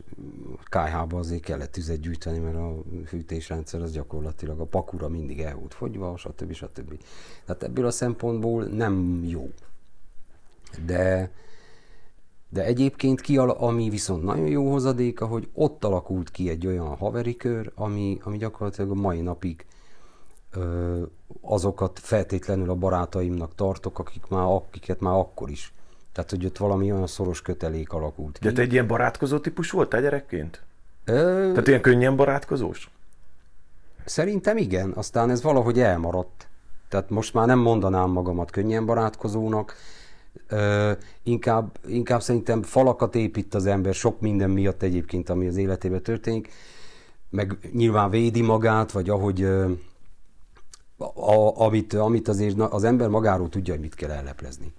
kájhába 0.63 1.17
azért 1.17 1.41
kellett 1.41 1.71
tüzet 1.71 1.99
gyűjteni, 1.99 2.39
mert 2.39 2.55
a 2.55 2.75
fűtésrendszer 3.05 3.81
az 3.81 3.91
gyakorlatilag 3.91 4.59
a 4.59 4.65
pakura 4.65 5.09
mindig 5.09 5.39
el 5.39 5.55
volt 5.55 5.73
fogyva, 5.73 6.17
stb. 6.17 6.53
stb. 6.53 6.99
Tehát 7.45 7.63
ebből 7.63 7.85
a 7.85 7.91
szempontból 7.91 8.63
nem 8.63 9.23
jó. 9.23 9.49
De, 10.85 11.31
de 12.49 12.63
egyébként 12.63 13.21
ki, 13.21 13.37
ami 13.37 13.89
viszont 13.89 14.23
nagyon 14.23 14.47
jó 14.47 14.71
hozadéka, 14.71 15.25
hogy 15.25 15.49
ott 15.53 15.83
alakult 15.83 16.31
ki 16.31 16.49
egy 16.49 16.67
olyan 16.67 16.95
haveri 16.95 17.35
kör, 17.35 17.71
ami, 17.75 18.19
ami 18.23 18.37
gyakorlatilag 18.37 18.91
a 18.91 18.95
mai 18.95 19.21
napig 19.21 19.65
ö, 20.51 21.01
azokat 21.41 21.99
feltétlenül 21.99 22.69
a 22.69 22.75
barátaimnak 22.75 23.55
tartok, 23.55 23.99
akik 23.99 24.27
már, 24.27 24.45
akiket 24.45 24.99
már 24.99 25.13
akkor 25.13 25.49
is. 25.49 25.74
Tehát, 26.15 26.29
hogy 26.29 26.45
ott 26.45 26.57
valami 26.57 26.91
olyan 26.91 27.07
szoros 27.07 27.41
kötelék 27.41 27.93
alakult 27.93 28.37
ki. 28.37 28.45
De 28.47 28.51
te 28.51 28.61
egy 28.61 28.71
ilyen 28.71 28.87
barátkozó 28.87 29.37
típus 29.39 29.71
voltál 29.71 30.01
gyerekként? 30.01 30.61
Ö, 31.05 31.49
Tehát 31.49 31.67
ilyen 31.67 31.81
könnyen 31.81 32.15
barátkozós? 32.15 32.89
Szerintem 34.05 34.57
igen, 34.57 34.91
aztán 34.91 35.29
ez 35.29 35.41
valahogy 35.41 35.79
elmaradt. 35.79 36.47
Tehát 36.89 37.09
most 37.09 37.33
már 37.33 37.47
nem 37.47 37.59
mondanám 37.59 38.09
magamat 38.09 38.51
könnyen 38.51 38.85
barátkozónak, 38.85 39.75
Ö, 40.47 40.91
inkább, 41.23 41.77
inkább 41.87 42.21
szerintem 42.21 42.61
falakat 42.63 43.15
épít 43.15 43.53
az 43.53 43.65
ember 43.65 43.93
sok 43.93 44.19
minden 44.21 44.49
miatt 44.49 44.81
egyébként, 44.81 45.29
ami 45.29 45.47
az 45.47 45.57
életében 45.57 46.01
történik, 46.01 46.51
meg 47.29 47.57
nyilván 47.73 48.09
védi 48.09 48.41
magát, 48.41 48.91
vagy 48.91 49.09
ahogy 49.09 49.41
ö, 49.41 49.71
a, 51.13 51.61
amit, 51.61 51.93
amit 51.93 52.27
azért 52.27 52.59
az 52.59 52.83
ember 52.83 53.07
magáról 53.07 53.49
tudja, 53.49 53.73
hogy 53.73 53.81
mit 53.81 53.95
kell 53.95 54.11
elleplezni. 54.11 54.73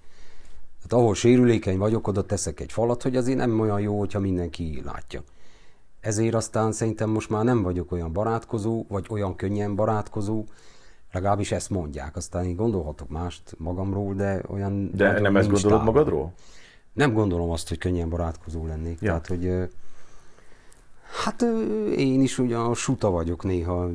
Tehát 0.87 1.03
ahol 1.03 1.15
sérülékeny 1.15 1.77
vagyok, 1.77 2.07
oda 2.07 2.25
teszek 2.25 2.59
egy 2.59 2.71
falat, 2.71 3.03
hogy 3.03 3.15
azért 3.15 3.37
nem 3.37 3.59
olyan 3.59 3.79
jó, 3.79 3.99
hogyha 3.99 4.19
mindenki 4.19 4.81
látja. 4.85 5.23
Ezért 5.99 6.33
aztán 6.33 6.71
szerintem 6.71 7.09
most 7.09 7.29
már 7.29 7.43
nem 7.43 7.61
vagyok 7.61 7.91
olyan 7.91 8.13
barátkozó, 8.13 8.85
vagy 8.87 9.05
olyan 9.09 9.35
könnyen 9.35 9.75
barátkozó, 9.75 10.43
legalábbis 11.11 11.51
ezt 11.51 11.69
mondják. 11.69 12.15
Aztán 12.15 12.45
én 12.45 12.55
gondolhatok 12.55 13.09
mást 13.09 13.55
magamról, 13.57 14.13
de 14.13 14.41
olyan... 14.47 14.91
De 14.93 15.19
nem 15.19 15.37
ezt 15.37 15.49
gondolod 15.49 15.77
távol. 15.77 15.93
magadról? 15.93 16.33
Nem 16.93 17.13
gondolom 17.13 17.49
azt, 17.49 17.67
hogy 17.67 17.77
könnyen 17.77 18.09
barátkozó 18.09 18.65
lennék. 18.65 19.01
Ja. 19.01 19.07
Tehát, 19.07 19.27
hogy 19.27 19.69
hát 21.23 21.41
én 21.97 22.21
is 22.21 22.39
ugyan 22.39 22.73
suta 22.73 23.09
vagyok 23.09 23.43
néha 23.43 23.89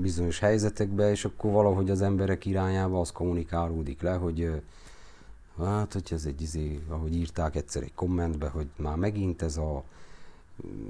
bizonyos 0.00 0.38
helyzetekben, 0.38 1.10
és 1.10 1.24
akkor 1.24 1.52
valahogy 1.52 1.90
az 1.90 2.02
emberek 2.02 2.46
irányába 2.46 3.00
az 3.00 3.10
kommunikálódik 3.10 4.02
le, 4.02 4.12
hogy 4.12 4.50
hát, 5.58 5.92
hogy 5.92 6.08
ez 6.10 6.24
egy 6.24 6.42
izé, 6.42 6.80
ahogy 6.88 7.16
írták 7.16 7.56
egyszer 7.56 7.82
egy 7.82 7.94
kommentbe, 7.94 8.48
hogy 8.48 8.66
már 8.76 8.96
megint 8.96 9.42
ez 9.42 9.56
a 9.56 9.82
mm, 10.66 10.86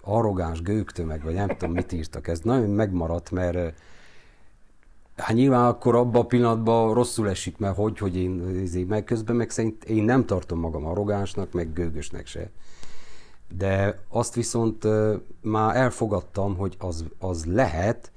arrogáns 0.00 0.62
gőgtömeg, 0.62 1.22
vagy 1.22 1.34
nem 1.34 1.48
tudom 1.48 1.72
mit 1.72 1.92
írtak, 1.92 2.28
ez 2.28 2.40
nagyon 2.40 2.70
megmaradt, 2.70 3.30
mert 3.30 3.74
Hát 5.18 5.36
nyilván 5.36 5.66
akkor 5.66 5.94
abban 5.94 6.22
a 6.22 6.26
pillanatban 6.26 6.94
rosszul 6.94 7.28
esik, 7.28 7.56
mert 7.58 7.76
hogy, 7.76 7.98
hogy 7.98 8.16
én, 8.16 8.60
izé, 8.60 8.84
meg 8.84 9.04
közben 9.04 9.36
meg 9.36 9.50
szerint 9.50 9.84
én 9.84 10.04
nem 10.04 10.26
tartom 10.26 10.58
magam 10.58 10.86
arrogánsnak, 10.86 11.52
meg 11.52 11.72
gőgösnek 11.72 12.26
se. 12.26 12.50
De 13.56 14.02
azt 14.08 14.34
viszont 14.34 14.86
már 15.40 15.76
elfogadtam, 15.76 16.56
hogy 16.56 16.76
az, 16.78 17.04
az 17.18 17.44
lehet, 17.44 18.12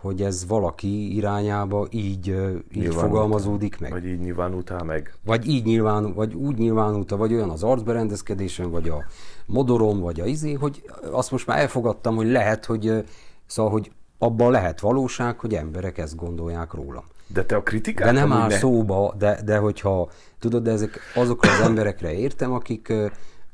hogy 0.00 0.22
ez 0.22 0.46
valaki 0.46 1.16
irányába 1.16 1.86
így, 1.90 2.36
így 2.74 2.94
fogalmazódik 2.94 3.78
meg. 3.78 3.90
Vagy 3.90 4.06
így 4.06 4.20
nyilvánultál 4.20 4.84
meg. 4.84 5.14
Vagy 5.24 5.48
így 5.48 5.64
nyilván, 5.64 6.14
vagy 6.14 6.34
úgy 6.34 6.58
nyilvánulta, 6.58 7.16
vagy 7.16 7.32
olyan 7.32 7.50
az 7.50 7.62
arcberendezkedésen, 7.62 8.70
vagy 8.70 8.88
a 8.88 9.04
modorom, 9.46 10.00
vagy 10.00 10.20
a 10.20 10.24
izé, 10.24 10.52
hogy 10.52 10.82
azt 11.10 11.30
most 11.30 11.46
már 11.46 11.58
elfogadtam, 11.58 12.16
hogy 12.16 12.30
lehet, 12.30 12.64
hogy 12.64 13.04
szóval, 13.46 13.72
hogy 13.72 13.90
abban 14.18 14.50
lehet 14.50 14.80
valóság, 14.80 15.38
hogy 15.38 15.54
emberek 15.54 15.98
ezt 15.98 16.16
gondolják 16.16 16.72
rólam. 16.72 17.04
De 17.26 17.44
te 17.44 17.56
a 17.56 17.62
kritikát 17.62 18.12
De 18.12 18.20
nem 18.20 18.32
áll 18.32 18.48
ne... 18.48 18.56
szóba, 18.56 19.14
de, 19.18 19.42
de 19.44 19.58
hogyha, 19.58 20.10
tudod, 20.38 20.62
de 20.62 20.70
ezek 20.70 21.00
azokra 21.14 21.52
az 21.52 21.60
emberekre 21.60 22.12
értem, 22.12 22.52
akik, 22.52 22.92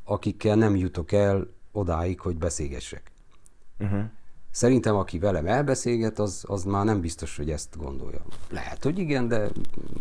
akikkel 0.05 0.57
nem 0.57 0.77
jutok 0.77 1.13
el 1.13 1.47
odáig, 1.73 2.21
hogy 2.21 2.37
beszélgessek. 2.37 3.13
Uh-huh. 3.81 4.01
Szerintem, 4.53 4.97
aki 4.97 5.19
velem 5.19 5.47
elbeszélget, 5.47 6.19
az, 6.19 6.45
az 6.49 6.65
már 6.65 6.85
nem 6.85 7.01
biztos, 7.01 7.37
hogy 7.37 7.51
ezt 7.51 7.77
gondolja. 7.77 8.21
Lehet, 8.51 8.85
hogy 8.85 8.99
igen, 8.99 9.29
de 9.29 9.49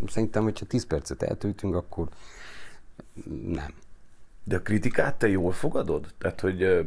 szerintem, 0.08 0.43
hogyha 0.43 0.65
10 0.65 0.86
percet 0.86 1.24
eltöltünk, 1.24 1.75
akkor 1.75 2.08
nem. 3.46 3.74
De 4.43 4.55
a 4.55 4.62
kritikát 4.62 5.15
te 5.15 5.27
jól 5.27 5.51
fogadod? 5.51 6.05
Tehát, 6.17 6.39
hogy 6.39 6.86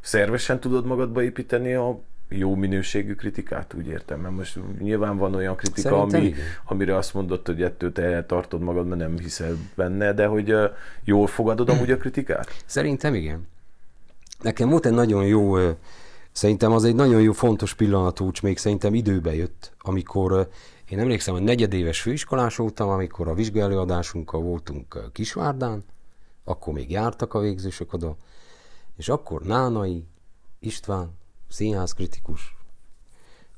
szervesen 0.00 0.60
tudod 0.60 0.86
magadba 0.86 1.22
építeni 1.22 1.74
a 1.74 2.00
jó 2.28 2.54
minőségű 2.54 3.14
kritikát, 3.14 3.74
úgy 3.74 3.86
értem, 3.86 4.20
mert 4.20 4.34
most 4.34 4.58
nyilván 4.78 5.16
van 5.16 5.34
olyan 5.34 5.56
kritika, 5.56 5.88
Szerintem 5.88 6.20
ami, 6.20 6.28
igen. 6.28 6.46
amire 6.64 6.96
azt 6.96 7.14
mondod, 7.14 7.46
hogy 7.46 7.62
ettől 7.62 7.92
te 7.92 8.24
tartod 8.24 8.60
magad, 8.60 8.86
mert 8.86 9.00
nem 9.00 9.18
hiszel 9.18 9.56
benne, 9.74 10.12
de 10.12 10.26
hogy 10.26 10.54
jól 11.04 11.26
fogadod 11.26 11.68
amúgy 11.68 11.90
a 11.90 11.96
kritikát? 11.96 12.62
Szerintem 12.66 13.14
igen. 13.14 13.46
Nekem 14.40 14.68
volt 14.68 14.86
egy 14.86 14.92
nagyon 14.92 15.24
jó, 15.24 15.56
szerintem 16.32 16.72
az 16.72 16.84
egy 16.84 16.94
nagyon 16.94 17.20
jó 17.20 17.32
fontos 17.32 17.74
pillanat 17.74 18.20
úgy, 18.20 18.38
még 18.42 18.58
szerintem 18.58 18.94
időbe 18.94 19.34
jött, 19.34 19.72
amikor 19.80 20.48
én 20.88 20.98
emlékszem, 20.98 21.34
hogy 21.34 21.42
negyedéves 21.42 22.00
főiskolás 22.00 22.56
voltam, 22.56 22.88
amikor 22.88 23.28
a 23.28 23.34
vizsgálóadásunkkal 23.34 24.40
voltunk 24.40 25.10
Kisvárdán, 25.12 25.84
akkor 26.44 26.72
még 26.72 26.90
jártak 26.90 27.34
a 27.34 27.40
végzősök 27.40 27.92
oda, 27.92 28.16
és 28.96 29.08
akkor 29.08 29.42
Nánai 29.42 30.04
István, 30.58 31.10
színházkritikus, 31.48 32.56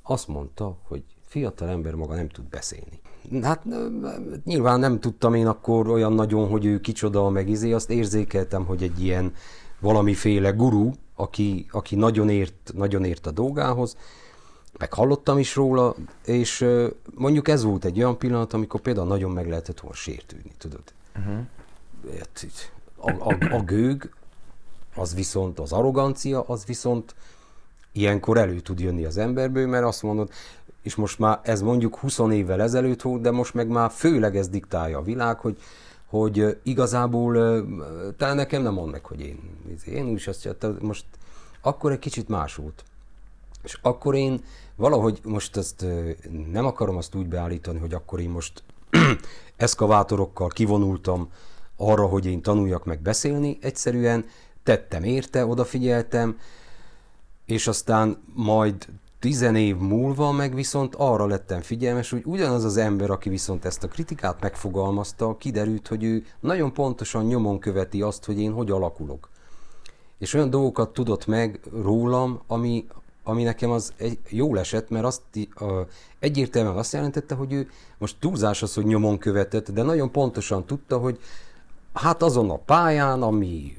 azt 0.03 0.29
mondta, 0.29 0.79
hogy 0.83 1.05
fiatal 1.27 1.69
ember 1.69 1.95
maga 1.95 2.15
nem 2.15 2.29
tud 2.29 2.45
beszélni. 2.45 3.01
Hát 3.43 3.65
nyilván 4.45 4.81
nem 4.81 5.01
tudtam 5.01 5.35
én 5.35 5.47
akkor 5.47 5.89
olyan 5.89 6.13
nagyon, 6.13 6.49
hogy 6.49 6.65
ő 6.65 6.81
kicsoda, 6.81 7.29
meg 7.29 7.49
izé, 7.49 7.73
azt 7.73 7.91
érzékeltem, 7.91 8.65
hogy 8.65 8.83
egy 8.83 9.03
ilyen 9.03 9.33
valamiféle 9.81 10.51
guru, 10.51 10.91
aki, 11.15 11.67
aki 11.71 11.95
nagyon, 11.95 12.29
ért, 12.31 12.73
nagyon 12.75 13.05
ért 13.05 13.27
a 13.27 13.31
dolgához, 13.31 13.97
meg 14.79 14.93
hallottam 14.93 15.39
is 15.39 15.55
róla, 15.55 15.95
és 16.25 16.67
mondjuk 17.15 17.49
ez 17.49 17.63
volt 17.63 17.85
egy 17.85 17.99
olyan 17.99 18.19
pillanat, 18.19 18.53
amikor 18.53 18.81
például 18.81 19.07
nagyon 19.07 19.31
meg 19.31 19.49
lehetett 19.49 19.81
volna 19.81 19.97
sértődni, 19.97 20.53
tudod. 20.59 20.83
Uh-huh. 21.17 21.39
A, 22.97 23.11
a, 23.11 23.55
a 23.55 23.63
gőg, 23.63 24.11
az 24.95 25.15
viszont, 25.15 25.59
az 25.59 25.73
arrogancia, 25.73 26.43
az 26.43 26.65
viszont 26.65 27.15
ilyenkor 27.93 28.39
elő 28.39 28.61
tud 28.61 28.81
jönni 28.81 29.05
az 29.05 29.17
emberből, 29.17 29.67
mert 29.67 29.85
azt 29.85 30.03
mondod, 30.03 30.31
és 30.83 30.95
most 30.95 31.19
már 31.19 31.41
ez 31.43 31.63
mondjuk 31.63 31.97
20 31.97 32.19
évvel 32.19 32.63
ezelőtt 32.63 33.03
volt, 33.03 33.21
de 33.21 33.31
most 33.31 33.55
meg 33.55 33.69
már 33.69 33.91
főleg 33.91 34.37
ez 34.37 34.49
diktálja 34.49 34.99
a 34.99 35.03
világ, 35.03 35.39
hogy, 35.39 35.59
hogy 36.15 36.59
igazából 36.63 37.65
te 38.17 38.35
nekem 38.35 38.63
nem 38.63 38.73
mond 38.73 38.91
meg, 38.91 39.05
hogy 39.05 39.21
én, 39.21 39.39
én 39.87 40.07
úgy 40.07 40.25
azt 40.27 40.45
mondja, 40.45 40.87
most 40.87 41.05
akkor 41.61 41.93
egy 41.93 41.99
kicsit 41.99 42.29
más 42.29 42.55
volt. 42.55 42.85
És 43.63 43.79
akkor 43.83 44.15
én 44.15 44.45
valahogy 44.77 45.21
most 45.25 45.57
ezt 45.57 45.87
nem 46.53 46.67
akarom 46.67 46.97
azt 46.97 47.15
úgy 47.15 47.27
beállítani, 47.27 47.79
hogy 47.79 47.95
akkor 47.95 48.21
én 48.21 48.31
most 48.31 48.63
eszkavátorokkal 49.57 50.49
kivonultam 50.49 51.29
arra, 51.77 52.07
hogy 52.07 52.27
én 52.27 52.43
tanuljak 52.43 52.85
meg 52.85 53.01
beszélni, 53.01 53.59
egyszerűen 53.61 54.25
tettem 54.63 55.03
érte, 55.03 55.47
odafigyeltem, 55.47 56.39
és 57.47 57.67
aztán 57.67 58.23
majd 58.35 58.87
tizen 59.25 59.57
év 59.57 59.77
múlva 59.77 60.33
meg 60.33 60.55
viszont 60.55 60.95
arra 60.95 61.27
lettem 61.27 61.61
figyelmes, 61.61 62.11
hogy 62.11 62.23
ugyanaz 62.25 62.65
az 62.65 62.77
ember, 62.77 63.11
aki 63.11 63.29
viszont 63.29 63.65
ezt 63.65 63.85
a 63.85 63.89
kritikát 63.89 64.41
megfogalmazta, 64.41 65.37
kiderült, 65.37 65.89
hogy 65.89 66.05
ő 66.05 66.25
nagyon 66.41 66.73
pontosan 66.73 67.25
nyomon 67.25 67.59
követi 67.59 68.03
azt, 68.03 68.25
hogy 68.25 68.41
én 68.41 68.53
hogy 68.53 68.71
alakulok. 68.71 69.29
És 70.19 70.35
olyan 70.35 70.51
dolgokat 70.51 70.93
tudott 70.93 71.27
meg 71.27 71.61
rólam, 71.83 72.41
ami, 72.47 72.87
ami 73.23 73.43
nekem 73.43 73.71
az 73.71 73.93
egy, 73.97 74.19
jól 74.29 74.59
esett, 74.59 74.89
mert 74.91 75.05
azt 75.05 75.23
uh, 75.61 75.71
egyértelműen 76.19 76.77
azt 76.77 76.93
jelentette, 76.93 77.35
hogy 77.35 77.53
ő 77.53 77.69
most 77.99 78.17
túlzás 78.21 78.63
az, 78.63 78.75
hogy 78.75 78.85
nyomon 78.85 79.19
követett, 79.19 79.71
de 79.71 79.83
nagyon 79.83 80.11
pontosan 80.11 80.65
tudta, 80.65 80.99
hogy 80.99 81.19
hát 81.93 82.23
azon 82.23 82.51
a 82.51 82.59
pályán, 82.59 83.23
ami 83.23 83.77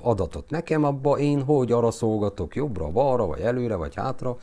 adatot 0.00 0.50
nekem, 0.50 0.84
abba 0.84 1.18
én 1.18 1.42
hogy 1.42 1.72
arra 1.72 1.90
szolgatok, 1.90 2.54
jobbra, 2.54 2.90
balra, 2.90 3.26
vagy 3.26 3.40
előre, 3.40 3.74
vagy 3.74 3.94
hátra, 3.94 4.36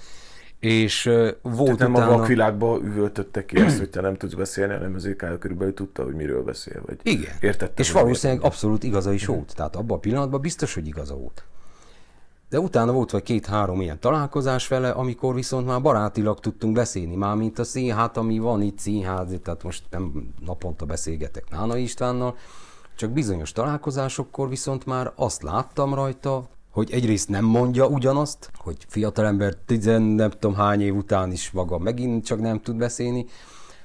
és 0.64 1.06
uh, 1.06 1.14
volt 1.42 1.64
Tehát 1.64 1.80
nem 1.80 1.94
utána... 1.94 2.14
a 2.14 2.18
vakvilágba 2.18 2.80
üvöltötte 2.84 3.46
ki 3.46 3.60
ezt, 3.60 3.78
hogy 3.78 3.90
te 3.90 4.02
nem 4.02 4.16
tudsz 4.16 4.34
beszélni, 4.34 4.74
hanem 4.74 4.96
az 4.96 5.10
Kyle 5.18 5.38
körülbelül 5.38 5.74
tudta, 5.74 6.04
hogy 6.04 6.14
miről 6.14 6.44
beszél. 6.44 6.82
Vagy 6.86 7.00
Igen. 7.04 7.32
Értette. 7.40 7.82
És 7.82 7.92
valószínűleg 7.92 8.40
miért 8.40 8.54
abszolút 8.54 8.84
igaza 8.84 9.12
is 9.12 9.26
volt. 9.26 9.56
Tehát 9.56 9.76
abban 9.76 9.98
a 9.98 10.00
pillanatban 10.00 10.42
biztos, 10.42 10.74
hogy 10.74 10.88
igaza 10.88 11.16
volt. 11.16 11.44
De 12.50 12.60
utána 12.60 12.92
volt 12.92 13.12
vagy 13.12 13.24
két-három 13.24 13.82
ilyen 13.82 14.00
találkozás 14.00 14.68
vele, 14.68 14.90
amikor 14.90 15.34
viszont 15.34 15.66
már 15.66 15.82
barátilag 15.82 16.40
tudtunk 16.40 16.74
beszélni, 16.74 17.16
már 17.16 17.36
mint 17.36 17.60
a 17.60 17.64
színház, 17.64 18.10
ami 18.14 18.40
van 18.40 18.62
itt 18.62 18.80
színház, 18.80 19.30
tehát 19.44 19.64
most 19.64 19.84
nem 19.90 20.34
naponta 20.46 20.86
beszélgetek 20.86 21.50
Nána 21.50 21.78
Istvánnal, 21.78 22.36
csak 22.96 23.12
bizonyos 23.12 23.52
találkozásokkor 23.52 24.50
viszont 24.50 24.86
már 24.86 25.12
azt 25.16 25.44
láttam 25.44 25.94
rajta, 25.94 26.50
hogy 26.74 26.92
egyrészt 26.92 27.30
nem 27.30 27.46
mondja 27.46 27.88
ugyanazt, 27.88 28.52
hogy 28.58 28.78
fiatalember 28.88 29.56
tizen 29.66 30.02
nem 30.02 30.30
tudom 30.30 30.56
hány 30.56 30.82
év 30.82 30.96
után 30.96 31.32
is 31.32 31.52
maga 31.52 31.78
megint 31.78 32.26
csak 32.26 32.40
nem 32.40 32.62
tud 32.62 32.76
beszélni, 32.76 33.26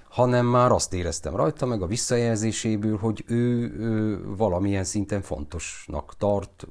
hanem 0.08 0.46
már 0.46 0.72
azt 0.72 0.94
éreztem 0.94 1.36
rajta, 1.36 1.66
meg 1.66 1.82
a 1.82 1.86
visszajelzéséből, 1.86 2.98
hogy 2.98 3.24
ő, 3.26 3.72
ő 3.78 4.20
valamilyen 4.36 4.84
szinten 4.84 5.22
fontosnak 5.22 6.14
tart, 6.18 6.66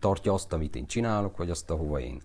tartja 0.00 0.32
azt, 0.32 0.52
amit 0.52 0.76
én 0.76 0.86
csinálok, 0.86 1.36
vagy 1.36 1.50
azt, 1.50 1.70
ahova 1.70 2.00
én. 2.00 2.22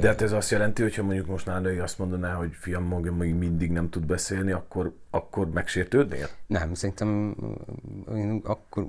De 0.00 0.08
hát 0.08 0.22
ez 0.22 0.32
azt 0.32 0.50
jelenti, 0.50 0.82
hogyha 0.82 1.02
mondjuk 1.02 1.26
most 1.26 1.46
Nálai 1.46 1.78
azt 1.78 1.98
mondaná, 1.98 2.34
hogy 2.34 2.52
fiam 2.52 2.84
maga 2.84 3.12
még 3.12 3.34
mindig 3.34 3.70
nem 3.70 3.90
tud 3.90 4.06
beszélni, 4.06 4.52
akkor, 4.52 4.92
akkor 5.10 5.50
megsértődnél? 5.50 6.28
Nem, 6.46 6.74
szerintem 6.74 7.36
én 8.14 8.40
akkor 8.44 8.86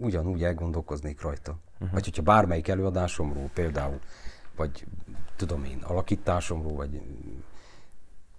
ugyanúgy 0.00 0.42
elgondolkoznék 0.42 1.20
rajta. 1.20 1.58
Uh-huh. 1.74 1.90
Vagy 1.92 2.04
hogyha 2.04 2.22
bármelyik 2.22 2.68
előadásomról 2.68 3.50
például, 3.54 3.98
vagy 4.56 4.86
tudom 5.36 5.64
én, 5.64 5.78
alakításomról, 5.82 6.74
vagy 6.74 7.00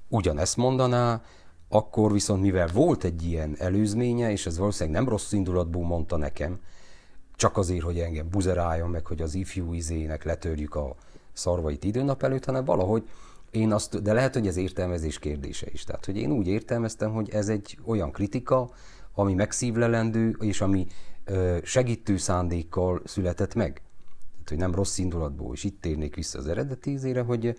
ugyanezt 0.07 0.57
mondaná, 0.57 1.21
akkor 1.69 2.11
viszont 2.11 2.41
mivel 2.41 2.67
volt 2.67 3.03
egy 3.03 3.23
ilyen 3.23 3.55
előzménye, 3.57 4.31
és 4.31 4.45
ez 4.45 4.57
valószínűleg 4.57 5.01
nem 5.01 5.09
rossz 5.09 5.31
indulatból 5.31 5.85
mondta 5.85 6.17
nekem, 6.17 6.59
csak 7.35 7.57
azért, 7.57 7.83
hogy 7.83 7.99
engem 7.99 8.29
buzeráljon 8.29 8.89
meg, 8.89 9.05
hogy 9.05 9.21
az 9.21 9.33
ifjú 9.33 9.73
izének 9.73 10.23
letörjük 10.23 10.75
a 10.75 10.95
szarvait 11.39 11.83
időnap 11.83 12.23
előtt, 12.23 12.45
hanem 12.45 12.65
valahogy 12.65 13.09
én 13.51 13.71
azt, 13.71 14.01
de 14.01 14.13
lehet, 14.13 14.33
hogy 14.33 14.47
ez 14.47 14.57
értelmezés 14.57 15.19
kérdése 15.19 15.67
is. 15.71 15.83
Tehát, 15.83 16.05
hogy 16.05 16.17
én 16.17 16.31
úgy 16.31 16.47
értelmeztem, 16.47 17.11
hogy 17.11 17.29
ez 17.29 17.49
egy 17.49 17.77
olyan 17.85 18.11
kritika, 18.11 18.69
ami 19.13 19.33
megszívlelendő, 19.33 20.35
és 20.39 20.61
ami 20.61 20.87
ö, 21.25 21.57
segítő 21.63 22.17
szándékkal 22.17 23.01
született 23.05 23.55
meg. 23.55 23.73
Tehát, 24.31 24.49
hogy 24.49 24.57
nem 24.57 24.75
rossz 24.75 24.97
indulatból, 24.97 25.53
és 25.53 25.63
itt 25.63 25.81
térnék 25.81 26.15
vissza 26.15 26.39
az 26.39 26.47
eredeti 26.47 26.91
ízére, 26.91 27.21
hogy, 27.21 27.57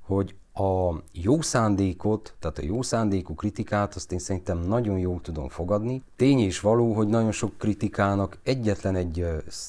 hogy 0.00 0.34
a 0.58 1.02
jó 1.12 1.40
szándékot, 1.40 2.34
tehát 2.38 2.58
a 2.58 2.62
jó 2.62 2.82
szándékú 2.82 3.34
kritikát, 3.34 3.94
azt 3.94 4.12
én 4.12 4.18
szerintem 4.18 4.58
nagyon 4.58 4.98
jól 4.98 5.20
tudom 5.20 5.48
fogadni. 5.48 6.02
Tény 6.16 6.38
és 6.38 6.60
való, 6.60 6.92
hogy 6.92 7.08
nagyon 7.08 7.32
sok 7.32 7.58
kritikának 7.58 8.38
egyetlen 8.42 8.96
egy, 8.96 9.26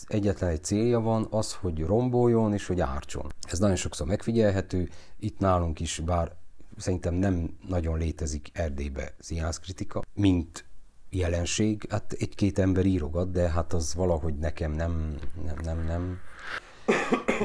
egyetlen 0.07 0.49
egy 0.49 0.63
célja 0.63 0.99
van, 0.99 1.27
az, 1.29 1.53
hogy 1.53 1.79
romboljon 1.79 2.53
és 2.53 2.67
hogy 2.67 2.79
ártson. 2.79 3.25
Ez 3.49 3.59
nagyon 3.59 3.75
sokszor 3.75 4.07
megfigyelhető, 4.07 4.89
itt 5.19 5.39
nálunk 5.39 5.79
is, 5.79 5.99
bár 6.05 6.31
szerintem 6.77 7.13
nem 7.13 7.57
nagyon 7.67 7.97
létezik 7.97 8.49
Erdélybe 8.53 9.13
színházkritika, 9.19 10.03
mint 10.13 10.65
jelenség, 11.09 11.85
hát 11.89 12.15
egy-két 12.19 12.59
ember 12.59 12.85
írogat, 12.85 13.31
de 13.31 13.49
hát 13.49 13.73
az 13.73 13.95
valahogy 13.95 14.35
nekem 14.35 14.71
nem, 14.71 15.15
nem, 15.45 15.55
nem, 15.63 15.85
nem, 15.85 16.19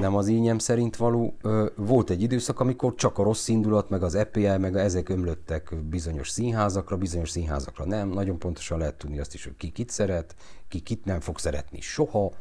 nem 0.00 0.16
az 0.16 0.28
ínyem 0.28 0.58
szerint 0.58 0.96
való. 0.96 1.36
Volt 1.76 2.10
egy 2.10 2.22
időszak, 2.22 2.60
amikor 2.60 2.94
csak 2.94 3.18
a 3.18 3.22
rossz 3.22 3.48
indulat, 3.48 3.90
meg 3.90 4.02
az 4.02 4.14
EPL, 4.14 4.56
meg 4.56 4.76
ezek 4.76 5.08
ömlöttek 5.08 5.76
bizonyos 5.90 6.28
színházakra, 6.28 6.96
bizonyos 6.96 7.30
színházakra 7.30 7.84
nem. 7.84 8.08
Nagyon 8.08 8.38
pontosan 8.38 8.78
lehet 8.78 8.94
tudni 8.94 9.18
azt 9.18 9.34
is, 9.34 9.44
hogy 9.44 9.56
ki 9.56 9.70
kit 9.70 9.90
szeret, 9.90 10.34
ki 10.68 10.80
kit 10.80 11.04
nem 11.04 11.20
fog 11.20 11.38
szeretni 11.38 11.80
soha. 11.80 12.32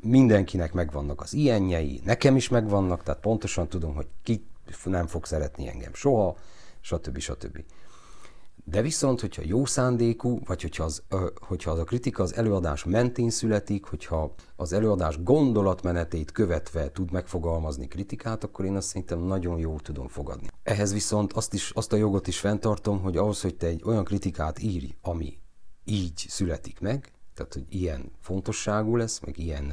mindenkinek 0.00 0.72
megvannak 0.72 1.20
az 1.20 1.34
ilyenjei, 1.34 2.00
nekem 2.04 2.36
is 2.36 2.48
megvannak, 2.48 3.02
tehát 3.02 3.20
pontosan 3.20 3.68
tudom, 3.68 3.94
hogy 3.94 4.06
ki 4.22 4.46
nem 4.84 5.06
fog 5.06 5.26
szeretni 5.26 5.68
engem 5.68 5.94
soha, 5.94 6.36
stb. 6.80 7.18
stb. 7.18 7.64
De 8.70 8.82
viszont, 8.82 9.20
hogyha 9.20 9.42
jó 9.44 9.64
szándékú, 9.64 10.40
vagy 10.44 10.62
hogyha 10.62 10.84
az, 10.84 11.02
hogyha 11.34 11.70
az 11.70 11.78
a 11.78 11.84
kritika 11.84 12.22
az 12.22 12.34
előadás 12.34 12.84
mentén 12.84 13.30
születik, 13.30 13.84
hogyha 13.84 14.34
az 14.56 14.72
előadás 14.72 15.22
gondolatmenetét 15.22 16.32
követve 16.32 16.90
tud 16.90 17.12
megfogalmazni 17.12 17.88
kritikát, 17.88 18.44
akkor 18.44 18.64
én 18.64 18.76
azt 18.76 18.88
szerintem 18.88 19.18
nagyon 19.18 19.58
jó 19.58 19.78
tudom 19.78 20.08
fogadni. 20.08 20.48
Ehhez 20.62 20.92
viszont 20.92 21.32
azt, 21.32 21.54
is, 21.54 21.70
azt 21.70 21.92
a 21.92 21.96
jogot 21.96 22.26
is 22.26 22.38
fenntartom, 22.38 23.00
hogy 23.00 23.16
ahhoz, 23.16 23.40
hogy 23.40 23.56
te 23.56 23.66
egy 23.66 23.82
olyan 23.84 24.04
kritikát 24.04 24.62
írj, 24.62 24.94
ami 25.02 25.38
így 25.84 26.24
születik 26.28 26.80
meg, 26.80 27.12
tehát 27.34 27.52
hogy 27.52 27.64
ilyen 27.68 28.12
fontosságú 28.20 28.96
lesz, 28.96 29.20
meg 29.20 29.38
ilyen 29.38 29.72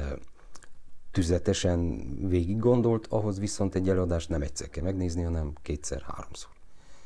tüzetesen 1.10 2.06
végig 2.28 2.58
gondolt, 2.58 3.06
ahhoz 3.06 3.38
viszont 3.38 3.74
egy 3.74 3.88
előadást 3.88 4.28
nem 4.28 4.42
egyszer 4.42 4.68
kell 4.68 4.84
megnézni, 4.84 5.22
hanem 5.22 5.52
kétszer-háromszor. 5.62 6.50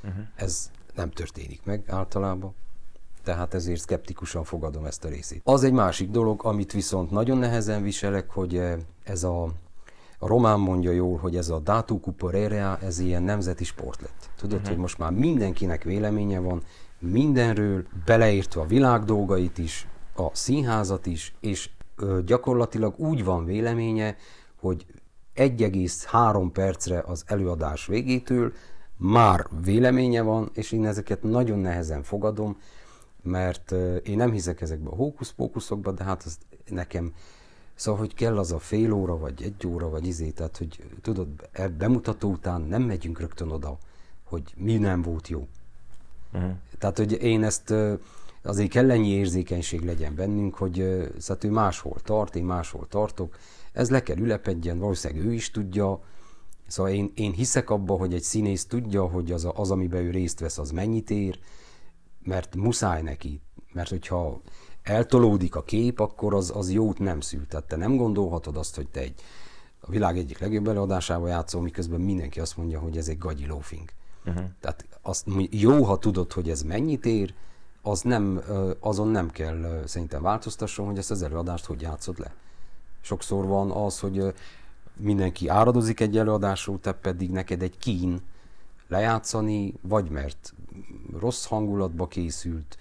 Uh-huh. 0.03 0.25
Ez 0.35 0.71
nem 0.95 1.11
történik 1.11 1.61
meg 1.65 1.85
általában, 1.87 2.55
tehát 3.25 3.55
ezért 3.55 3.81
szkeptikusan 3.81 4.45
fogadom 4.45 4.85
ezt 4.85 5.05
a 5.05 5.09
részét. 5.09 5.41
Az 5.45 5.65
egy 5.65 5.73
másik 5.73 6.11
dolog, 6.11 6.45
amit 6.45 6.73
viszont 6.73 7.11
nagyon 7.11 7.39
nehezen 7.39 7.83
viselek, 7.83 8.31
hogy 8.31 8.57
eh, 8.57 8.79
ez 9.05 9.23
a, 9.23 9.43
a 10.19 10.27
román 10.27 10.61
mondja 10.61 10.91
jól, 10.91 11.19
hogy 11.19 11.37
ez 11.37 11.49
a 11.49 11.59
datu 11.59 12.01
cuporerea, 12.01 12.79
ez 12.83 12.99
ilyen 12.99 13.23
nemzeti 13.23 13.65
sport 13.65 14.01
lett. 14.01 14.31
Tudod, 14.37 14.55
uh-huh. 14.55 14.69
hogy 14.69 14.79
most 14.79 14.99
már 14.99 15.11
mindenkinek 15.13 15.83
véleménye 15.83 16.39
van, 16.39 16.63
mindenről, 16.99 17.85
beleértve 18.05 18.61
a 18.61 18.67
világ 18.67 19.05
dolgait 19.05 19.59
is, 19.59 19.87
a 20.17 20.29
színházat 20.33 21.07
is, 21.07 21.35
és 21.41 21.71
ö, 21.97 22.19
gyakorlatilag 22.27 22.99
úgy 22.99 23.25
van 23.25 23.45
véleménye, 23.45 24.17
hogy 24.61 24.87
1,3 25.37 26.51
percre 26.53 27.03
az 27.07 27.23
előadás 27.27 27.87
végétől 27.87 28.53
már 29.01 29.47
véleménye 29.65 30.23
van, 30.23 30.51
és 30.55 30.73
én 30.73 30.87
ezeket 30.87 31.23
nagyon 31.23 31.59
nehezen 31.59 32.03
fogadom, 32.03 32.57
mert 33.23 33.73
én 34.03 34.17
nem 34.17 34.33
hiszek 34.33 34.61
ezekbe 34.61 34.91
a 34.91 34.95
hókusz-pókuszokba, 34.95 35.93
de 35.93 36.05
hát 36.05 36.23
az 36.23 36.39
nekem, 36.69 37.15
szóval, 37.75 38.01
hogy 38.01 38.15
kell 38.15 38.39
az 38.39 38.53
a 38.53 38.59
fél 38.59 38.93
óra, 38.93 39.19
vagy 39.19 39.43
egy 39.43 39.67
óra, 39.67 39.89
vagy 39.89 40.07
izé, 40.07 40.31
tehát, 40.31 40.57
hogy 40.57 40.85
tudod, 41.03 41.29
e 41.53 41.69
bemutató 41.69 42.31
után 42.31 42.61
nem 42.61 42.83
megyünk 42.83 43.21
rögtön 43.21 43.51
oda, 43.51 43.79
hogy 44.25 44.43
mi 44.57 44.77
nem 44.77 45.03
volt 45.03 45.29
jó. 45.29 45.47
Uh-huh. 46.33 46.53
Tehát, 46.79 46.97
hogy 46.97 47.23
én 47.23 47.45
ezt 47.45 47.75
azért 48.43 48.71
kell 48.71 48.91
ennyi 48.91 49.09
érzékenység 49.09 49.81
legyen 49.81 50.15
bennünk, 50.15 50.55
hogy 50.55 50.75
szóval 51.19 51.45
ő 51.45 51.51
máshol 51.51 51.97
tart, 52.03 52.37
én 52.37 52.45
máshol 52.45 52.87
tartok, 52.89 53.37
ez 53.73 53.91
le 53.91 54.03
kell 54.03 54.17
ülepedjen, 54.17 54.79
valószínűleg 54.79 55.25
ő 55.27 55.33
is 55.33 55.51
tudja, 55.51 56.01
Szóval 56.71 56.93
én, 56.93 57.13
én 57.15 57.33
hiszek 57.33 57.71
abba, 57.71 57.97
hogy 57.97 58.15
egy 58.15 58.23
színész 58.23 58.67
tudja, 58.67 59.07
hogy 59.07 59.33
az, 59.33 59.45
a, 59.45 59.53
az, 59.57 59.71
amiben 59.71 60.03
ő 60.03 60.11
részt 60.11 60.41
vesz, 60.41 60.59
az 60.59 60.71
mennyit 60.71 61.11
ér, 61.11 61.39
mert 62.23 62.57
muszáj 62.57 63.03
neki. 63.03 63.41
Mert 63.73 63.89
hogyha 63.89 64.41
eltolódik 64.83 65.57
a 65.57 65.63
kép, 65.63 66.01
akkor 66.01 66.35
az, 66.35 66.53
az 66.55 66.73
jót 66.73 66.99
nem 66.99 67.21
szül. 67.21 67.47
Tehát 67.47 67.67
te 67.67 67.77
nem 67.77 67.97
gondolhatod 67.97 68.57
azt, 68.57 68.77
hogy 68.77 68.89
te 68.89 69.01
egy 69.01 69.15
a 69.81 69.91
világ 69.91 70.19
egyik 70.19 70.39
legjobb 70.39 70.69
előadásával 70.69 71.29
játszol, 71.29 71.63
miközben 71.63 72.01
mindenki 72.01 72.41
azt 72.41 72.57
mondja, 72.57 72.79
hogy 72.81 72.97
ez 72.97 73.09
egy 73.09 73.19
gagyi 73.19 73.47
lófing. 73.47 73.89
Uh-huh. 74.25 74.45
Tehát 74.61 74.87
azt 75.03 75.27
jó, 75.51 75.85
ha 75.85 75.99
tudod, 75.99 76.33
hogy 76.33 76.51
ez 76.51 76.63
mennyit 76.63 77.07
ér, 77.07 77.35
az 77.83 78.03
nem, 78.03 78.43
azon 78.81 79.09
nem 79.09 79.31
kell 79.31 79.83
szerintem 79.87 80.23
változtasson, 80.23 80.87
hogy 80.87 80.99
ezt 80.99 81.11
az 81.11 81.23
előadást 81.23 81.65
hogy 81.65 81.81
játszod 81.81 82.19
le. 82.19 82.35
Sokszor 83.01 83.47
van 83.47 83.71
az, 83.71 84.01
hogy 84.01 84.35
mindenki 85.01 85.49
áradozik 85.49 86.01
egy 86.01 86.19
előadásról, 86.19 86.81
te 86.81 86.93
pedig 86.93 87.31
neked 87.31 87.63
egy 87.63 87.79
kín 87.79 88.21
lejátszani, 88.89 89.75
vagy 89.81 90.11
mert 90.11 90.55
rossz 91.19 91.47
hangulatba 91.47 92.07
készült, 92.07 92.79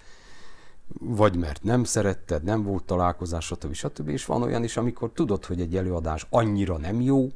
vagy 0.98 1.36
mert 1.36 1.62
nem 1.62 1.84
szeretted, 1.84 2.42
nem 2.42 2.62
volt 2.62 2.84
találkozás, 2.84 3.44
stb. 3.44 3.72
stb. 3.72 4.08
És 4.08 4.24
van 4.24 4.42
olyan 4.42 4.64
is, 4.64 4.76
amikor 4.76 5.10
tudod, 5.14 5.44
hogy 5.44 5.60
egy 5.60 5.76
előadás 5.76 6.26
annyira 6.30 6.76
nem 6.76 7.00
jó, 7.00 7.30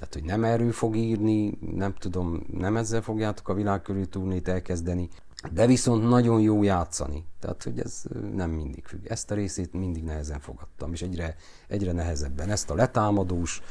tehát, 0.00 0.14
hogy 0.14 0.24
nem 0.24 0.44
erről 0.44 0.72
fog 0.72 0.96
írni, 0.96 1.58
nem 1.74 1.94
tudom, 1.98 2.46
nem 2.52 2.76
ezzel 2.76 3.02
fogjátok 3.02 3.48
a 3.48 3.54
világ 3.54 3.82
körül 3.82 4.08
turnét 4.08 4.48
elkezdeni, 4.48 5.08
de 5.52 5.66
viszont 5.66 6.08
nagyon 6.08 6.40
jó 6.40 6.62
játszani. 6.62 7.24
Tehát, 7.38 7.62
hogy 7.62 7.80
ez 7.80 8.02
nem 8.34 8.50
mindig 8.50 8.84
függ. 8.84 9.06
Ezt 9.06 9.30
a 9.30 9.34
részét 9.34 9.72
mindig 9.72 10.04
nehezen 10.04 10.40
fogadtam, 10.40 10.92
és 10.92 11.02
egyre, 11.02 11.36
egyre 11.68 11.92
nehezebben. 11.92 12.50
Ezt 12.50 12.70
a 12.70 12.74
letámadós, 12.74 13.62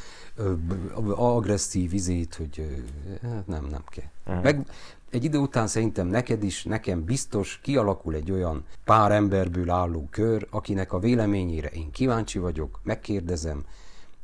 agresszív 1.15 1.93
izét, 1.93 2.36
hogy 2.36 2.84
hát 3.21 3.47
nem, 3.47 3.65
nem 3.65 3.84
kell. 3.89 4.10
Uh-huh. 4.25 4.43
Meg 4.43 4.67
egy 5.10 5.23
idő 5.23 5.38
után 5.38 5.67
szerintem 5.67 6.08
neked 6.08 6.43
is, 6.43 6.63
nekem 6.63 7.03
biztos 7.03 7.60
kialakul 7.63 8.15
egy 8.15 8.32
olyan 8.32 8.65
pár 8.84 9.12
emberből 9.12 9.69
álló 9.69 10.08
kör, 10.12 10.47
akinek 10.49 10.93
a 10.93 10.99
véleményére 10.99 11.67
én 11.67 11.91
kíváncsi 11.91 12.39
vagyok, 12.39 12.79
megkérdezem, 12.84 13.65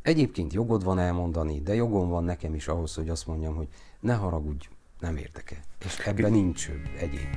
Egyébként 0.06 0.54
jogod 0.54 0.84
van 0.84 1.00
elmondani, 1.00 1.62
de 1.62 1.76
jogom 1.76 2.10
van 2.10 2.24
nekem 2.24 2.56
is 2.56 2.68
ahhoz, 2.68 2.96
hogy 2.96 3.10
azt 3.10 3.28
mondjam, 3.28 3.56
hogy 3.56 3.68
ne 4.00 4.14
haragudj, 4.14 4.68
nem 5.06 5.18
érdekel. 5.18 5.58
És 5.86 5.98
ebben 6.06 6.32
nincs 6.32 6.70
egyéb. 7.00 7.28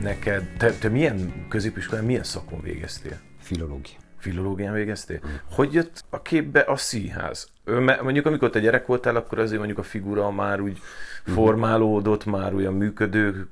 neked, 0.00 0.48
te, 0.56 0.72
te 0.72 0.88
milyen 0.88 1.46
középiskolán, 1.48 2.04
milyen 2.04 2.24
szakon 2.24 2.60
végeztél? 2.60 3.20
Filológia. 3.40 4.07
Filológián 4.18 4.72
végeztél? 4.72 5.20
Hogy 5.52 5.72
jött 5.72 6.04
a 6.10 6.22
képbe 6.22 6.60
a 6.60 6.76
színház? 6.76 7.48
Mondjuk 8.02 8.26
amikor 8.26 8.50
te 8.50 8.60
gyerek 8.60 8.86
voltál, 8.86 9.16
akkor 9.16 9.38
azért 9.38 9.58
mondjuk 9.58 9.78
a 9.78 9.82
figura 9.82 10.30
már 10.30 10.60
úgy 10.60 10.80
mm. 11.30 11.34
formálódott, 11.34 12.24
már 12.24 12.54
olyan 12.54 12.74
működő 12.74 13.48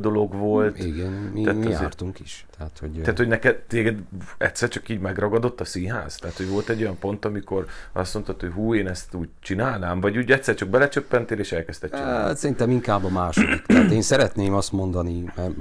dolog 0.00 0.34
volt. 0.34 0.78
Igen, 0.78 1.10
mi, 1.10 1.42
tehát 1.42 1.58
mi 1.58 1.66
azért, 1.66 1.80
jártunk 1.80 2.20
is. 2.20 2.46
Tehát 2.56 2.78
hogy, 2.78 2.90
tehát, 2.90 3.18
hogy 3.18 3.28
neked 3.28 3.56
téged 3.56 3.98
egyszer 4.38 4.68
csak 4.68 4.88
így 4.88 5.00
megragadott 5.00 5.60
a 5.60 5.64
színház? 5.64 6.16
Tehát, 6.16 6.36
hogy 6.36 6.48
volt 6.48 6.68
egy 6.68 6.82
olyan 6.82 6.98
pont, 6.98 7.24
amikor 7.24 7.66
azt 7.92 8.14
mondtad, 8.14 8.40
hogy 8.40 8.50
hú, 8.50 8.74
én 8.74 8.88
ezt 8.88 9.14
úgy 9.14 9.28
csinálnám, 9.40 10.00
vagy 10.00 10.16
úgy 10.16 10.30
egyszer 10.30 10.54
csak 10.54 10.68
belecsöppentél 10.68 11.38
és 11.38 11.52
elkezdted 11.52 11.90
csinálni? 11.90 12.26
Hát, 12.26 12.36
szerintem 12.36 12.70
inkább 12.70 13.04
a 13.04 13.08
második. 13.08 13.62
Tehát 13.66 13.90
én 13.90 14.02
szeretném 14.02 14.54
azt 14.54 14.72
mondani, 14.72 15.24
mert 15.36 15.54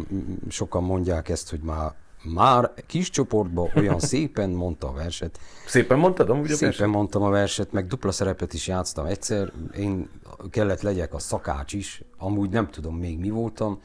sokan 0.49 0.83
mondják 0.83 1.29
ezt, 1.29 1.49
hogy 1.49 1.59
már 1.59 1.91
már 2.33 2.71
kis 2.87 3.09
csoportban 3.09 3.71
olyan 3.75 3.99
szépen 4.13 4.49
mondta 4.49 4.87
a 4.87 4.93
verset. 4.93 5.39
Szépen 5.65 5.97
mondtad 5.99 6.29
amúgy 6.29 6.51
a 6.51 6.55
Szépen 6.55 6.67
verset? 6.67 6.87
mondtam 6.87 7.21
a 7.21 7.29
verset, 7.29 7.71
meg 7.71 7.87
dupla 7.87 8.11
szerepet 8.11 8.53
is 8.53 8.67
játsztam 8.67 9.05
egyszer. 9.05 9.51
Én 9.77 10.09
kellett 10.49 10.81
legyek 10.81 11.13
a 11.13 11.19
szakács 11.19 11.73
is, 11.73 12.01
amúgy 12.17 12.49
nem 12.49 12.69
tudom 12.69 12.95
még 12.95 13.19
mi 13.19 13.29
voltam. 13.29 13.81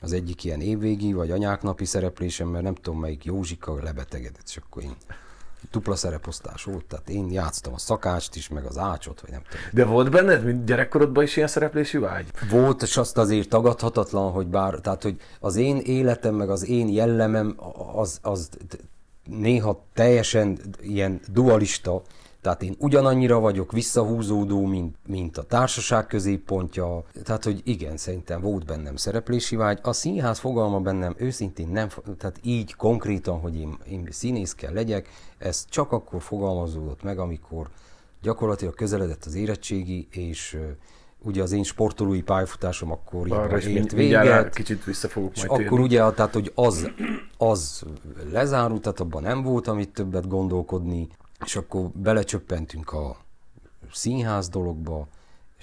Az 0.00 0.12
egyik 0.12 0.44
ilyen 0.44 0.60
évvégi 0.60 1.12
vagy 1.12 1.30
anyáknapi 1.30 1.84
szereplésem, 1.84 2.48
mert 2.48 2.64
nem 2.64 2.74
tudom 2.74 3.00
melyik 3.00 3.24
Józsika 3.24 3.82
lebetegedett, 3.82 4.44
és 4.46 4.56
akkor 4.56 4.82
én 4.82 4.96
dupla 5.70 5.96
szereposztás 5.96 6.64
volt, 6.64 6.84
tehát 6.84 7.08
én 7.08 7.30
játsztam 7.30 7.72
a 7.74 7.78
szakást 7.78 8.36
is, 8.36 8.48
meg 8.48 8.64
az 8.64 8.78
ácsot, 8.78 9.20
vagy 9.20 9.30
nem 9.30 9.42
tudom. 9.48 9.66
De 9.72 9.84
volt 9.84 10.10
benned, 10.10 10.44
mint 10.44 10.64
gyerekkorodban 10.64 11.24
is 11.24 11.36
ilyen 11.36 11.48
szereplési 11.48 11.98
vágy? 11.98 12.26
Volt, 12.50 12.82
és 12.82 12.96
azt 12.96 13.18
azért 13.18 13.48
tagadhatatlan, 13.48 14.32
hogy 14.32 14.46
bár, 14.46 14.74
tehát 14.74 15.02
hogy 15.02 15.16
az 15.40 15.56
én 15.56 15.76
életem, 15.76 16.34
meg 16.34 16.50
az 16.50 16.68
én 16.68 16.88
jellemem, 16.88 17.54
az, 17.94 18.18
az 18.22 18.48
néha 19.24 19.84
teljesen 19.92 20.58
ilyen 20.80 21.20
dualista, 21.32 22.02
tehát 22.40 22.62
én 22.62 22.74
ugyanannyira 22.78 23.40
vagyok 23.40 23.72
visszahúzódó, 23.72 24.66
mint, 24.66 24.96
mint 25.06 25.38
a 25.38 25.42
társaság 25.42 26.06
középpontja. 26.06 27.04
Tehát, 27.22 27.44
hogy 27.44 27.60
igen, 27.64 27.96
szerintem 27.96 28.40
volt 28.40 28.64
bennem 28.64 28.96
szereplési 28.96 29.56
vágy. 29.56 29.78
A 29.82 29.92
színház 29.92 30.38
fogalma 30.38 30.80
bennem 30.80 31.14
őszintén 31.18 31.68
nem, 31.68 31.88
tehát 32.18 32.38
így 32.42 32.74
konkrétan, 32.74 33.40
hogy 33.40 33.56
én, 33.56 33.78
én 33.88 34.08
színész 34.10 34.54
kell 34.54 34.72
legyek, 34.72 35.08
ez 35.38 35.64
csak 35.68 35.92
akkor 35.92 36.22
fogalmazódott 36.22 37.02
meg, 37.02 37.18
amikor 37.18 37.68
gyakorlatilag 38.22 38.74
közeledett 38.74 39.24
az 39.24 39.34
érettségi, 39.34 40.08
és 40.10 40.58
ugye 41.24 41.42
az 41.42 41.52
én 41.52 41.62
sportolói 41.62 42.22
pályafutásom 42.22 42.90
akkor 42.90 43.32
Arra 43.32 43.60
ért 43.60 43.92
véget. 43.92 44.54
Kicsit 44.54 44.84
vissza 44.84 45.08
fogok 45.08 45.36
majd 45.36 45.48
térni. 45.48 45.64
akkor 45.64 45.80
ugye, 45.80 46.10
tehát, 46.10 46.32
hogy 46.32 46.52
az, 46.54 46.90
az 47.36 47.82
lezárult, 48.32 48.82
tehát 48.82 49.00
abban 49.00 49.22
nem 49.22 49.42
volt, 49.42 49.66
amit 49.66 49.88
többet 49.88 50.28
gondolkodni, 50.28 51.08
és 51.44 51.56
akkor 51.56 51.88
belecsöppentünk 51.94 52.92
a 52.92 53.16
színház 53.92 54.48
dologba, 54.48 55.08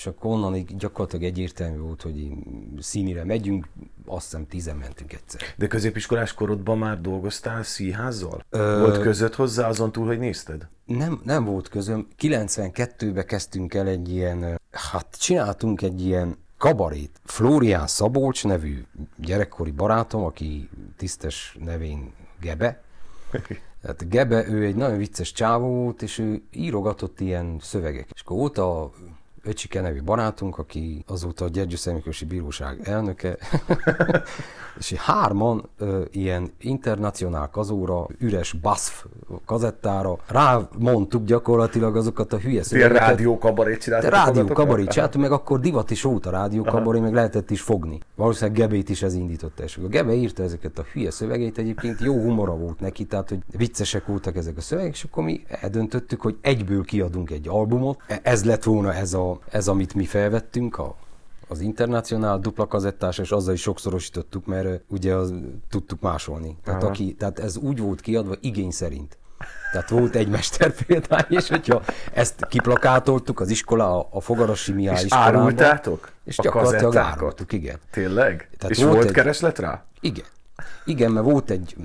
és 0.02 0.08
akkor 0.08 0.32
onnan 0.32 0.56
így 0.56 0.76
gyakorlatilag 0.76 1.26
egyértelmű 1.26 1.78
volt, 1.78 2.02
hogy 2.02 2.32
színire 2.80 3.24
megyünk, 3.24 3.68
azt 4.06 4.24
hiszem 4.24 4.48
tizen 4.48 4.76
mentünk 4.76 5.14
egyszer. 5.14 5.42
De 5.58 5.68
középiskolás 5.68 6.34
korodban 6.34 6.78
már 6.78 7.02
dolgoztál 7.02 7.64
színházzal? 7.64 8.46
Ö... 8.50 8.80
Volt 8.80 9.02
között 9.02 9.36
hozzá 9.36 9.68
azon 9.68 9.92
túl, 9.92 10.06
hogy 10.06 10.20
nézted? 10.20 10.68
Nem, 10.86 11.22
nem 11.24 11.46
volt 11.46 11.68
közöm. 11.68 12.08
92-ben 12.20 13.26
kezdtünk 13.26 13.74
el 13.74 13.88
egy 13.88 14.10
ilyen, 14.10 14.60
hát 14.72 15.18
csináltunk 15.20 15.82
egy 15.82 16.06
ilyen 16.06 16.38
kabarét. 16.58 17.20
Flórián 17.24 17.88
Szabolcs 17.88 18.44
nevű 18.44 18.86
gyerekkori 19.18 19.72
barátom, 19.72 20.24
aki 20.24 20.70
tisztes 20.98 21.58
nevén 21.64 22.14
Gebe. 22.40 22.82
Hát 23.84 24.10
Gebe, 24.10 24.48
ő 24.48 24.66
egy 24.66 24.76
nagyon 24.76 24.98
vicces 24.98 25.32
csávó 25.32 25.68
volt, 25.68 26.02
és 26.02 26.18
ő 26.18 26.42
írogatott 26.52 27.20
ilyen 27.20 27.58
szövegek. 27.62 28.10
És 28.14 28.22
akkor 28.22 28.38
volt 28.38 28.58
a 28.58 28.92
Öcsike 29.44 29.82
nevű 29.82 30.02
barátunk, 30.04 30.58
aki 30.58 31.04
azóta 31.08 31.46
a 31.46 31.48
Gyergyő 31.48 31.76
Szemikősi 31.76 32.26
Bíróság 32.26 32.80
elnöke, 32.84 33.38
és 34.80 34.94
hárman 34.94 35.70
ö, 35.78 36.02
ilyen 36.12 36.52
internacionál 36.60 37.50
kazóra, 37.50 38.08
üres 38.20 38.54
BASF 38.54 39.06
kazettára 39.46 40.18
rámondtuk 40.28 41.24
gyakorlatilag 41.24 41.96
azokat 41.96 42.34
a 42.34 42.38
hülye 42.38 42.64
szövegeket. 42.64 43.08
Rádió 43.08 43.38
kabarét 43.38 43.82
csináltak. 43.82 44.12
Rádió 44.12 44.46
kabarét 44.48 44.90
csináltunk, 44.90 45.24
meg 45.24 45.34
akkor 45.34 45.60
divat 45.60 45.92
is 45.92 46.02
volt 46.02 46.26
a 46.26 46.30
rádió 46.30 46.64
kabaré, 46.64 47.00
meg 47.00 47.14
lehetett 47.14 47.50
is 47.52 47.62
fogni. 47.62 48.00
Valószínűleg 48.16 48.60
Gebét 48.60 48.90
is 48.90 49.02
ez 49.02 49.14
indította. 49.14 49.64
És 49.64 49.78
a 49.78 49.88
Gebe 49.88 50.14
írta 50.14 50.44
ezeket 50.44 50.80
a 50.80 50.84
hülye 50.94 51.12
szövegét, 51.12 51.58
egyébként 51.58 52.00
jó 52.00 52.14
humora 52.14 52.56
volt 52.56 52.80
neki, 52.80 53.06
tehát 53.06 53.30
hogy 53.30 53.40
viccesek 53.58 54.06
voltak 54.06 54.36
ezek 54.36 54.58
a 54.58 54.62
szövegek, 54.62 54.94
és 54.94 55.04
akkor 55.04 55.24
mi 55.24 55.44
eldöntöttük, 55.48 56.22
hogy 56.22 56.38
egyből 56.42 56.84
kiadunk 56.84 57.32
egy 57.32 57.48
albumot. 57.48 58.00
E, 58.08 58.20
ez 58.24 58.46
lett 58.46 58.64
volna 58.64 58.94
ez, 58.94 59.14
a, 59.14 59.31
ez 59.50 59.68
amit 59.68 59.94
mi 59.94 60.06
felvettünk, 60.06 60.78
a 60.78 60.96
az 61.52 61.60
internacionál 61.60 62.40
dupla 62.40 62.68
kazettás, 62.68 63.18
és 63.18 63.32
azzal 63.32 63.54
is 63.54 63.62
sokszorosítottuk, 63.62 64.46
mert 64.46 64.82
ugye 64.88 65.14
az, 65.14 65.34
tudtuk 65.70 66.02
másolni. 66.02 66.58
Tehát, 66.64 66.84
aki, 66.84 67.14
tehát 67.14 67.40
ez 67.40 67.58
úgy 67.58 67.80
volt 67.80 68.02
kiadva 68.02 68.36
igény 68.42 68.72
szerint. 68.72 69.18
Tehát 69.72 69.90
volt 69.90 70.16
egy 70.16 70.28
mester 70.28 70.74
példány, 70.86 71.26
és 71.30 71.50
hogyha 71.50 71.82
ezt 72.14 72.46
kiplakátoltuk 72.48 73.40
az 73.40 73.50
iskola, 73.50 74.08
a 74.10 74.20
Fogarasi 74.20 74.72
Mihály 74.72 75.04
és 75.04 75.14
árultátok? 75.14 76.12
És 76.24 76.40
a 76.40 76.44
gyakorlatilag 76.44 76.96
árultuk, 76.96 77.54
igen. 77.54 77.78
Tényleg? 77.90 78.50
Tehát 78.58 78.76
és 78.76 78.84
volt, 78.84 78.96
volt 78.96 79.08
egy... 79.08 79.14
kereslet 79.14 79.60
rá? 79.60 79.86
Igen. 80.00 80.26
Igen, 80.86 81.12
mert 81.12 81.26
volt 81.26 81.50
egy 81.50 81.76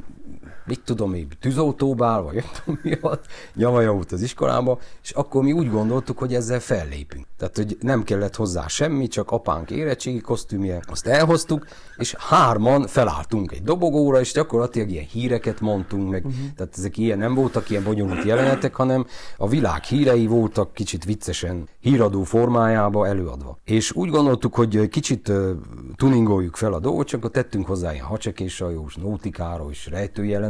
mit 0.66 0.80
tudom 0.84 1.14
én, 1.14 1.28
tűzautóbál, 1.40 2.22
vagy 2.22 2.34
nem 2.34 2.44
tudom 2.64 2.80
mi 2.82 2.98
volt, 3.00 3.26
nyavaja 3.54 3.92
volt 3.92 4.12
az 4.12 4.22
iskolába, 4.22 4.78
és 5.02 5.10
akkor 5.10 5.42
mi 5.42 5.52
úgy 5.52 5.70
gondoltuk, 5.70 6.18
hogy 6.18 6.34
ezzel 6.34 6.60
fellépünk. 6.60 7.26
Tehát, 7.38 7.56
hogy 7.56 7.76
nem 7.80 8.02
kellett 8.02 8.36
hozzá 8.36 8.66
semmi, 8.66 9.06
csak 9.06 9.30
apánk 9.30 9.70
érettségi 9.70 10.20
kosztümje, 10.20 10.82
azt 10.86 11.06
elhoztuk, 11.06 11.66
és 11.96 12.14
hárman 12.18 12.86
felálltunk 12.86 13.52
egy 13.52 13.62
dobogóra, 13.62 14.20
és 14.20 14.32
gyakorlatilag 14.32 14.90
ilyen 14.90 15.04
híreket 15.04 15.60
mondtunk 15.60 16.10
meg. 16.10 16.24
Uh-huh. 16.24 16.40
Tehát 16.56 16.74
ezek 16.76 16.96
ilyen 16.96 17.18
nem 17.18 17.34
voltak 17.34 17.70
ilyen 17.70 17.84
bonyolult 17.84 18.24
jelenetek, 18.24 18.74
hanem 18.74 19.06
a 19.36 19.48
világ 19.48 19.82
hírei 19.82 20.26
voltak 20.26 20.72
kicsit 20.72 21.04
viccesen 21.04 21.68
híradó 21.80 22.22
formájába 22.22 23.06
előadva. 23.06 23.58
És 23.64 23.92
úgy 23.92 24.10
gondoltuk, 24.10 24.54
hogy 24.54 24.88
kicsit 24.88 25.28
uh, 25.28 25.50
tuningoljuk 25.96 26.56
fel 26.56 26.72
a 26.72 26.78
dolgot, 26.78 27.06
csak 27.06 27.24
akkor 27.26 27.30
tettünk 27.30 27.66
hozzá 27.66 27.92
ilyen 27.92 28.04
hacsekésajós, 28.04 28.94
nótikára 28.96 29.66
és 29.70 29.88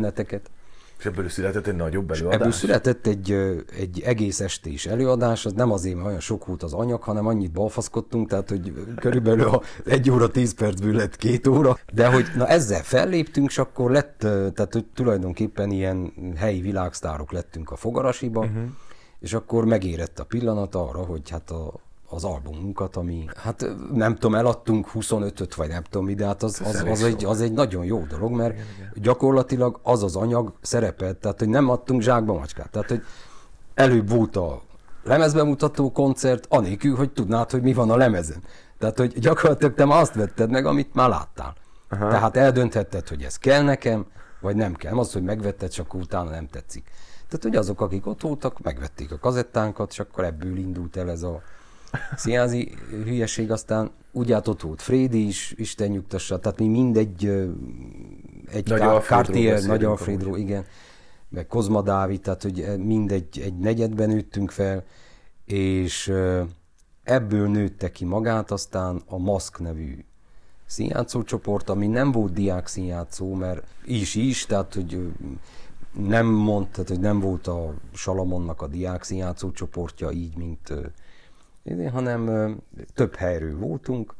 rejtőjeleneteket. 0.06 0.50
És 0.98 1.06
ebből 1.06 1.28
született 1.28 1.66
egy 1.66 1.76
nagyobb 1.76 2.10
előadás? 2.10 2.38
Ebből 2.38 2.52
született 2.52 3.06
egy, 3.06 3.32
egy 3.78 4.00
egész 4.04 4.40
estés 4.40 4.86
előadás, 4.86 5.46
az 5.46 5.52
nem 5.52 5.72
azért, 5.72 5.94
mert 5.94 6.06
olyan 6.06 6.20
sok 6.20 6.46
volt 6.46 6.62
az 6.62 6.72
anyag, 6.72 7.02
hanem 7.02 7.26
annyit 7.26 7.52
balfaszkodtunk, 7.52 8.28
tehát 8.28 8.48
hogy 8.48 8.72
körülbelül 9.00 9.48
a 9.48 9.62
egy 9.84 10.10
óra 10.10 10.28
tíz 10.28 10.54
percből 10.54 10.94
lett 10.94 11.16
két 11.16 11.46
óra, 11.46 11.78
de 11.92 12.06
hogy 12.06 12.24
na 12.36 12.46
ezzel 12.46 12.82
felléptünk, 12.82 13.48
és 13.48 13.58
akkor 13.58 13.90
lett, 13.90 14.18
tehát 14.18 14.72
hogy 14.72 14.84
tulajdonképpen 14.94 15.70
ilyen 15.70 16.12
helyi 16.36 16.60
világsztárok 16.60 17.32
lettünk 17.32 17.70
a 17.70 17.76
fogarasiba, 17.76 18.40
uh-huh. 18.40 18.62
és 19.20 19.32
akkor 19.32 19.64
megérett 19.64 20.18
a 20.18 20.24
pillanat 20.24 20.74
arra, 20.74 21.04
hogy 21.04 21.30
hát 21.30 21.50
a, 21.50 21.72
az 22.08 22.24
albumunkat, 22.24 22.96
ami, 22.96 23.24
hát 23.36 23.66
nem 23.92 24.14
tudom, 24.14 24.34
eladtunk 24.34 24.90
25-öt, 24.94 25.54
vagy 25.54 25.68
nem 25.68 25.82
tudom 25.82 26.06
mi, 26.06 26.14
de 26.14 26.26
hát 26.26 26.42
az, 26.42 26.60
az, 26.64 26.84
az, 26.88 27.02
egy, 27.02 27.24
az 27.24 27.40
egy 27.40 27.52
nagyon 27.52 27.84
jó 27.84 28.04
dolog, 28.08 28.32
mert 28.32 28.52
igen, 28.52 28.66
igen. 28.76 28.92
gyakorlatilag 28.94 29.80
az 29.82 30.02
az 30.02 30.16
anyag 30.16 30.52
szerepelt, 30.60 31.16
tehát 31.16 31.38
hogy 31.38 31.48
nem 31.48 31.68
adtunk 31.68 32.02
zsákba 32.02 32.32
macskát, 32.32 32.70
tehát 32.70 32.88
hogy 32.88 33.02
előbb 33.74 34.08
volt 34.08 34.36
a 34.36 34.62
lemezbemutató 35.04 35.92
koncert, 35.92 36.46
anélkül, 36.48 36.96
hogy 36.96 37.10
tudnád, 37.10 37.50
hogy 37.50 37.62
mi 37.62 37.72
van 37.72 37.90
a 37.90 37.96
lemezen. 37.96 38.42
Tehát, 38.78 38.98
hogy 38.98 39.18
gyakorlatilag 39.18 39.74
te 39.74 39.84
már 39.84 40.00
azt 40.00 40.14
vetted 40.14 40.50
meg, 40.50 40.66
amit 40.66 40.94
már 40.94 41.08
láttál. 41.08 41.54
Aha. 41.88 42.08
Tehát 42.08 42.36
eldönthetted, 42.36 43.08
hogy 43.08 43.22
ez 43.22 43.38
kell 43.38 43.62
nekem, 43.62 44.06
vagy 44.40 44.56
nem 44.56 44.74
kell. 44.74 44.98
Az, 44.98 45.12
hogy 45.12 45.22
megvetted, 45.22 45.70
csak 45.70 45.94
utána 45.94 46.30
nem 46.30 46.46
tetszik. 46.46 46.90
Tehát, 47.28 47.42
hogy 47.42 47.56
azok, 47.56 47.80
akik 47.80 48.06
ott 48.06 48.20
voltak, 48.20 48.60
megvették 48.62 49.12
a 49.12 49.18
kazettánkat, 49.18 49.90
és 49.90 49.98
akkor 49.98 50.24
ebből 50.24 50.56
indult 50.56 50.96
el 50.96 51.10
ez 51.10 51.22
a 51.22 51.42
színházi 52.16 52.74
hülyeség, 52.90 53.50
aztán 53.50 53.90
úgy 54.12 54.32
át 54.32 54.48
ott 54.48 54.60
volt 54.60 54.82
Frédi 54.82 55.26
is, 55.26 55.54
Isten 55.56 55.88
nyugtassa, 55.88 56.38
tehát 56.38 56.58
mi 56.58 56.68
mindegy 56.68 57.24
egy 58.52 58.68
Nagy 58.68 58.78
Ká- 58.78 59.04
Cartier, 59.04 59.62
Nagy 59.62 59.84
Alfredról, 59.84 60.38
igen, 60.38 60.64
meg 61.28 61.46
Kozma 61.46 61.82
Dávid, 61.82 62.20
tehát 62.20 62.42
hogy 62.42 62.64
mindegy, 62.78 63.40
egy 63.40 63.58
negyedben 63.58 64.08
nőttünk 64.08 64.50
fel, 64.50 64.84
és 65.44 66.12
ebből 67.02 67.48
nőtte 67.48 67.90
ki 67.90 68.04
magát 68.04 68.50
aztán 68.50 69.02
a 69.06 69.18
Maszk 69.18 69.58
nevű 69.58 70.04
színjátszó 70.66 71.22
csoport, 71.22 71.68
ami 71.68 71.86
nem 71.86 72.12
volt 72.12 72.32
diák 72.32 72.66
színjátszó, 72.66 73.34
mert 73.34 73.62
is 73.84 74.14
is, 74.14 74.46
tehát 74.46 74.74
hogy 74.74 75.12
nem 75.92 76.26
mondta, 76.26 76.82
hogy 76.86 77.00
nem 77.00 77.20
volt 77.20 77.46
a 77.46 77.74
Salamonnak 77.92 78.62
a 78.62 78.66
diák 78.66 79.02
színjátszó 79.02 79.50
csoportja 79.50 80.10
így, 80.10 80.36
mint 80.36 80.72
hanem 81.92 82.56
több 82.94 83.14
helyről 83.14 83.58
voltunk, 83.58 84.14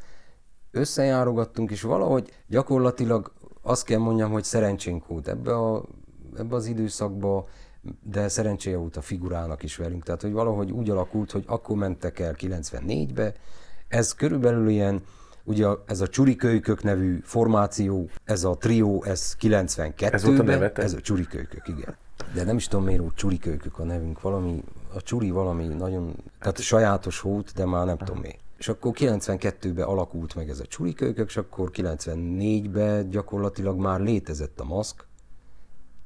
összejárogattunk, 0.71 1.71
és 1.71 1.83
valahogy 1.83 2.33
gyakorlatilag 2.47 3.33
azt 3.63 3.85
kell 3.85 3.99
mondjam, 3.99 4.31
hogy 4.31 4.45
szerencsénk 4.45 5.07
volt 5.07 5.29
ebbe, 5.29 5.55
a, 5.55 5.85
ebbe 6.37 6.55
az 6.55 6.67
időszakba, 6.67 7.47
de 8.03 8.29
szerencséje 8.29 8.77
volt 8.77 8.97
a 8.97 9.01
figurának 9.01 9.63
is 9.63 9.77
velünk. 9.77 10.03
Tehát, 10.03 10.23
hogy 10.23 10.33
valahogy 10.33 10.71
úgy 10.71 10.91
alakult, 10.91 11.31
hogy 11.31 11.45
akkor 11.47 11.77
mentek 11.77 12.19
el 12.19 12.35
94-be, 12.39 13.35
ez 13.89 14.15
körülbelül 14.15 14.69
ilyen, 14.69 15.03
ugye 15.45 15.67
ez 15.87 16.01
a 16.01 16.09
Csurikölykök 16.09 16.83
nevű 16.83 17.19
formáció, 17.23 18.09
ez 18.25 18.45
a 18.45 18.57
trió, 18.57 19.05
ez 19.05 19.37
92-ben. 19.41 20.13
Ez 20.13 20.25
volt 20.25 20.39
a 20.39 20.43
nevete? 20.43 20.83
Ez 20.83 20.93
a 20.93 21.01
Csurikölykök, 21.01 21.69
igen. 21.69 21.97
De 22.35 22.45
nem 22.45 22.57
is 22.57 22.69
tudom 22.69 22.85
miért 22.85 23.01
úgy 23.01 23.15
Csurikölykök 23.15 23.79
a 23.79 23.85
nevünk, 23.85 24.21
valami 24.21 24.65
a 24.97 25.01
csuri 25.01 25.31
valami 25.31 25.67
nagyon, 25.67 26.17
tehát 26.39 26.61
sajátos 26.61 27.21
volt, 27.21 27.53
de 27.55 27.65
már 27.65 27.87
nem 27.87 27.99
tudom 27.99 28.19
miért. 28.19 28.41
És 28.59 28.69
akkor 28.69 28.93
92-ben 28.95 29.87
alakult 29.87 30.35
meg 30.35 30.49
ez 30.49 30.61
a 30.61 30.67
csurikölykök, 30.67 31.29
és 31.29 31.37
akkor 31.37 31.71
94-ben 31.75 33.11
gyakorlatilag 33.11 33.79
már 33.79 34.01
létezett 34.01 34.61
a 34.61 34.65
maszk, 34.65 35.07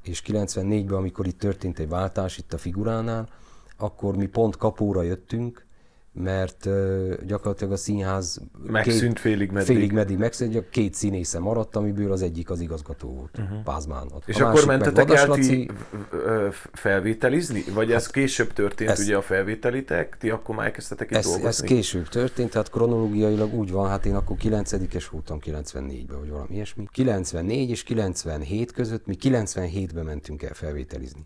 és 0.03 0.21
94-ben, 0.25 0.97
amikor 0.97 1.27
itt 1.27 1.39
történt 1.39 1.79
egy 1.79 1.89
váltás 1.89 2.37
itt 2.37 2.53
a 2.53 2.57
figuránál, 2.57 3.29
akkor 3.77 4.15
mi 4.15 4.25
pont 4.25 4.57
kapóra 4.57 5.01
jöttünk, 5.01 5.65
mert 6.13 6.65
uh, 6.65 7.13
gyakorlatilag 7.25 7.73
a 7.73 7.77
színház 7.77 8.41
megszűnt 8.63 9.13
két, 9.13 9.19
félig 9.19 9.51
meddig. 9.51 9.75
Félig 9.75 9.91
meddig 9.91 10.17
megszűnt, 10.17 10.69
két 10.69 10.93
színésze 10.93 11.39
maradt, 11.39 11.75
amiből 11.75 12.11
az 12.11 12.21
egyik 12.21 12.49
az 12.49 12.59
igazgató 12.59 13.13
volt, 13.13 13.37
uh-huh. 13.37 13.63
Pázmán. 13.63 14.07
A 14.07 14.17
És 14.25 14.39
akkor 14.39 14.65
mentetek 14.65 15.09
el 15.09 15.27
ti 15.27 15.69
felvételizni? 16.71 17.63
Vagy 17.73 17.91
ez 17.91 18.03
hát, 18.03 18.11
később 18.11 18.53
történt 18.53 18.89
ez, 18.89 18.99
ugye 18.99 19.17
a 19.17 19.21
felvételitek? 19.21 20.17
Ti 20.17 20.29
akkor 20.29 20.55
már 20.55 20.65
elkezdtetek 20.65 21.11
itt 21.11 21.17
ez, 21.17 21.23
dolgozni? 21.23 21.47
Ez 21.47 21.59
később 21.59 22.07
történt, 22.07 22.49
tehát 22.49 22.69
kronológiailag 22.69 23.53
úgy 23.53 23.71
van, 23.71 23.89
hát 23.89 24.05
én 24.05 24.15
akkor 24.15 24.37
9-es 24.43 25.05
voltam 25.11 25.39
94-ben, 25.45 26.19
vagy 26.19 26.29
valami 26.29 26.53
ilyesmi. 26.53 26.87
94 26.91 27.69
és 27.69 27.83
97 27.83 28.71
között 28.71 29.05
mi 29.05 29.17
97-ben 29.21 30.05
mentünk 30.05 30.43
el 30.43 30.53
felvételizni. 30.53 31.25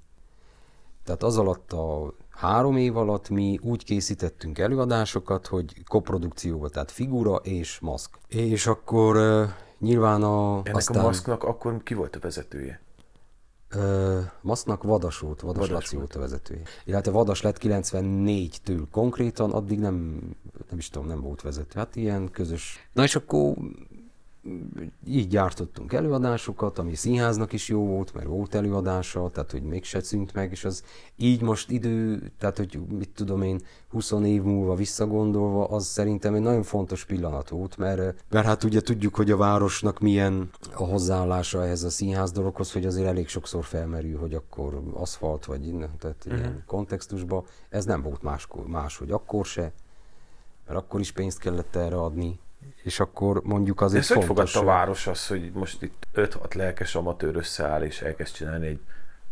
Tehát 1.04 1.24
az 1.24 1.38
alatt 1.38 1.72
a 1.72 2.14
három 2.36 2.78
év 2.78 2.98
alatt 2.98 3.30
mi 3.30 3.60
úgy 3.62 3.84
készítettünk 3.84 4.60
előadásokat, 4.60 5.48
hogy 5.48 5.84
koprodukcióval, 5.84 6.70
tehát 6.70 6.92
figura 6.92 7.36
és 7.36 7.80
maszk. 7.80 8.18
És 8.28 8.68
akkor 8.68 9.18
uh, 9.18 9.50
nyilván 9.80 10.24
a... 10.24 10.58
Ennek 10.58 10.76
aztán, 10.76 11.04
a 11.04 11.06
maszknak 11.06 11.44
akkor 11.44 11.84
ki 11.84 11.94
volt 11.94 12.16
a 12.16 12.20
vezetője? 12.20 12.80
Uh, 13.76 14.24
maszknak 14.42 14.84
Vadas 14.84 15.20
volt, 15.20 15.42
Vadas, 15.42 15.68
Vadas 15.68 15.74
Laci 15.74 15.96
volt 15.96 16.16
a 16.16 16.20
vezetője. 16.20 16.62
Illetve 16.86 17.12
Vadas 17.12 17.42
lett 17.42 17.58
94-től 17.62 18.82
konkrétan, 18.92 19.52
addig 19.52 19.80
nem, 19.80 20.22
nem 20.70 20.78
is 20.78 20.90
tudom, 20.90 21.08
nem 21.08 21.22
volt 21.22 21.42
vezető. 21.42 21.80
Hát 21.80 21.96
ilyen 21.96 22.32
közös. 22.32 22.90
Na 22.94 23.04
és 23.04 23.16
akkor 23.16 23.54
így 25.08 25.28
gyártottunk 25.28 25.94
előadásokat, 25.94 26.78
ami 26.80 26.96
színháznak 26.96 27.54
is 27.54 27.70
jó 27.70 27.86
volt, 27.86 28.14
mert 28.14 28.28
volt 28.28 28.56
előadása, 28.56 29.30
tehát 29.30 29.52
hogy 29.52 29.64
mégse 29.64 30.02
szűnt 30.02 30.34
meg, 30.34 30.52
és 30.52 30.66
az 30.66 30.84
így 31.16 31.42
most 31.42 31.72
idő, 31.72 32.32
tehát 32.40 32.58
hogy 32.58 32.80
mit 32.90 33.10
tudom 33.10 33.42
én, 33.42 33.62
20 33.90 34.12
év 34.12 34.42
múlva 34.42 34.76
visszagondolva, 34.76 35.68
az 35.68 35.86
szerintem 35.86 36.34
egy 36.34 36.42
nagyon 36.42 36.64
fontos 36.64 37.06
pillanat 37.06 37.50
volt, 37.50 37.78
mert, 37.78 38.24
mert 38.30 38.46
hát 38.46 38.64
ugye 38.64 38.82
tudjuk, 38.82 39.16
hogy 39.16 39.32
a 39.32 39.38
városnak 39.38 40.00
milyen 40.00 40.50
a 40.74 40.84
hozzáállása 40.84 41.64
ehhez 41.64 41.84
a 41.84 41.90
színház 41.90 42.32
dologhoz, 42.32 42.72
hogy 42.72 42.86
azért 42.86 43.08
elég 43.08 43.28
sokszor 43.28 43.64
felmerül, 43.64 44.18
hogy 44.18 44.34
akkor 44.34 44.82
aszfalt 44.94 45.46
vagy 45.46 45.68
innen, 45.68 45.98
tehát 46.00 46.24
uh-huh. 46.26 46.40
ilyen 46.40 46.64
kontextusban. 46.66 47.44
Ez 47.70 47.86
nem 47.86 48.02
volt 48.02 48.22
más, 48.22 48.48
más, 48.66 48.98
hogy 48.98 49.12
akkor 49.12 49.46
se, 49.46 49.74
mert 50.68 50.80
akkor 50.80 51.00
is 51.00 51.12
pénzt 51.12 51.40
kellett 51.40 51.76
erre 51.76 51.96
adni, 51.96 52.40
és 52.86 53.00
akkor 53.00 53.42
mondjuk 53.44 53.82
azért 53.82 54.02
Ez 54.02 54.08
fontos. 54.08 54.28
hogy 54.28 54.38
fogadta 54.38 54.60
a 54.60 54.76
város 54.76 55.08
az, 55.08 55.28
hogy 55.28 55.52
most 55.54 55.82
itt 55.82 56.08
5-6 56.14 56.56
lelkes 56.56 56.96
amatőr 56.96 57.36
összeáll, 57.36 57.84
és 57.84 58.02
elkezd 58.02 58.34
csinálni 58.34 58.68
egy 58.68 58.80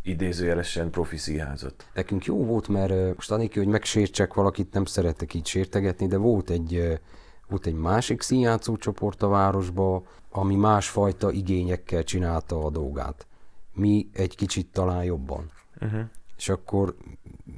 idézőjelesen 0.02 0.90
profi 0.90 1.18
színházat? 1.18 1.86
Nekünk 1.94 2.26
jó 2.26 2.46
volt, 2.46 2.68
mert 2.68 3.16
most 3.16 3.32
anélkül, 3.32 3.64
hogy 3.64 3.72
megsértsek 3.72 4.34
valakit, 4.34 4.74
nem 4.74 4.86
szeretek 4.86 5.34
így 5.34 5.46
sértegetni, 5.46 6.08
de 6.08 6.18
volt 6.18 6.50
egy, 6.50 7.00
volt 7.48 7.66
egy 7.66 7.74
másik 7.74 8.22
színjátszó 8.22 8.78
csoport 8.78 9.24
a 9.24 9.28
városba, 9.28 10.04
ami 10.30 10.56
másfajta 10.56 11.32
igényekkel 11.32 12.04
csinálta 12.04 12.66
a 12.66 12.70
dolgát. 12.70 13.28
Mi 13.74 14.10
egy 14.14 14.36
kicsit 14.36 14.68
talán 14.72 15.04
jobban. 15.04 15.52
Uh-huh. 15.82 16.02
És 16.38 16.50
akkor 16.50 16.96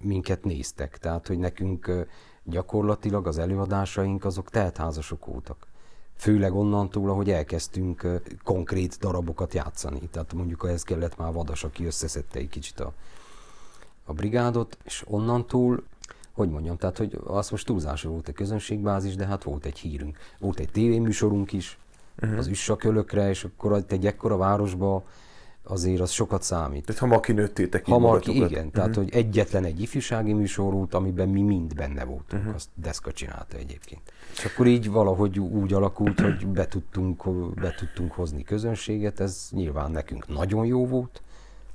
minket 0.01 0.43
néztek. 0.43 0.97
Tehát, 0.97 1.27
hogy 1.27 1.37
nekünk 1.37 2.07
gyakorlatilag 2.43 3.27
az 3.27 3.37
előadásaink 3.37 4.25
azok 4.25 4.49
teltházasok 4.49 5.25
voltak. 5.25 5.73
Főleg 6.15 6.53
onnantól, 6.53 7.09
ahogy 7.09 7.29
elkezdtünk 7.29 8.21
konkrét 8.43 8.97
darabokat 8.99 9.53
játszani. 9.53 9.99
Tehát 10.11 10.33
mondjuk 10.33 10.65
ehhez 10.67 10.83
kellett 10.83 11.17
már 11.17 11.33
Vadas, 11.33 11.63
aki 11.63 11.85
összeszedte 11.85 12.39
egy 12.39 12.49
kicsit 12.49 12.79
a, 12.79 12.93
a 14.05 14.13
brigádot, 14.13 14.77
és 14.83 15.03
onnantól 15.07 15.83
hogy 16.35 16.49
mondjam, 16.49 16.77
tehát 16.77 16.97
hogy 16.97 17.19
az 17.23 17.49
most 17.49 17.65
túlzásra 17.65 18.09
volt 18.09 18.27
a 18.27 18.31
közönségbázis, 18.31 19.15
de 19.15 19.25
hát 19.25 19.43
volt 19.43 19.65
egy 19.65 19.77
hírünk. 19.77 20.17
Volt 20.39 20.59
egy 20.59 20.69
tévéműsorunk 20.71 21.51
is, 21.51 21.77
uh-huh. 22.21 22.37
az 22.37 22.47
üssakölökre, 22.47 23.29
és 23.29 23.43
akkor 23.43 23.83
egy 23.87 24.05
ekkora 24.05 24.37
városba 24.37 25.03
azért 25.67 25.99
az 25.99 26.11
sokat 26.11 26.43
számít. 26.43 26.85
Tehát 26.85 27.01
hamar 27.01 27.19
kinőttétek 27.19 27.85
Hamar 27.85 28.19
ki, 28.19 28.35
igen. 28.35 28.51
Uh-huh. 28.51 28.71
Tehát, 28.71 28.95
hogy 28.95 29.09
egyetlen 29.13 29.63
egy 29.63 29.81
ifjúsági 29.81 30.33
műsor 30.33 30.73
volt, 30.73 30.93
amiben 30.93 31.29
mi 31.29 31.41
mind 31.41 31.75
benne 31.75 32.03
voltunk. 32.03 32.41
Uh-huh. 32.41 32.55
Azt 32.55 32.69
Deszka 32.75 33.11
csinálta 33.11 33.57
egyébként. 33.57 34.01
És 34.35 34.45
akkor 34.45 34.67
így 34.67 34.91
valahogy 34.91 35.39
úgy 35.39 35.73
alakult, 35.73 36.19
hogy 36.19 36.47
be 36.47 36.67
tudtunk, 36.67 37.23
be 37.53 37.75
tudtunk 37.77 38.11
hozni 38.11 38.43
közönséget. 38.43 39.19
Ez 39.19 39.47
nyilván 39.51 39.91
nekünk 39.91 40.27
nagyon 40.27 40.65
jó 40.65 40.87
volt. 40.87 41.21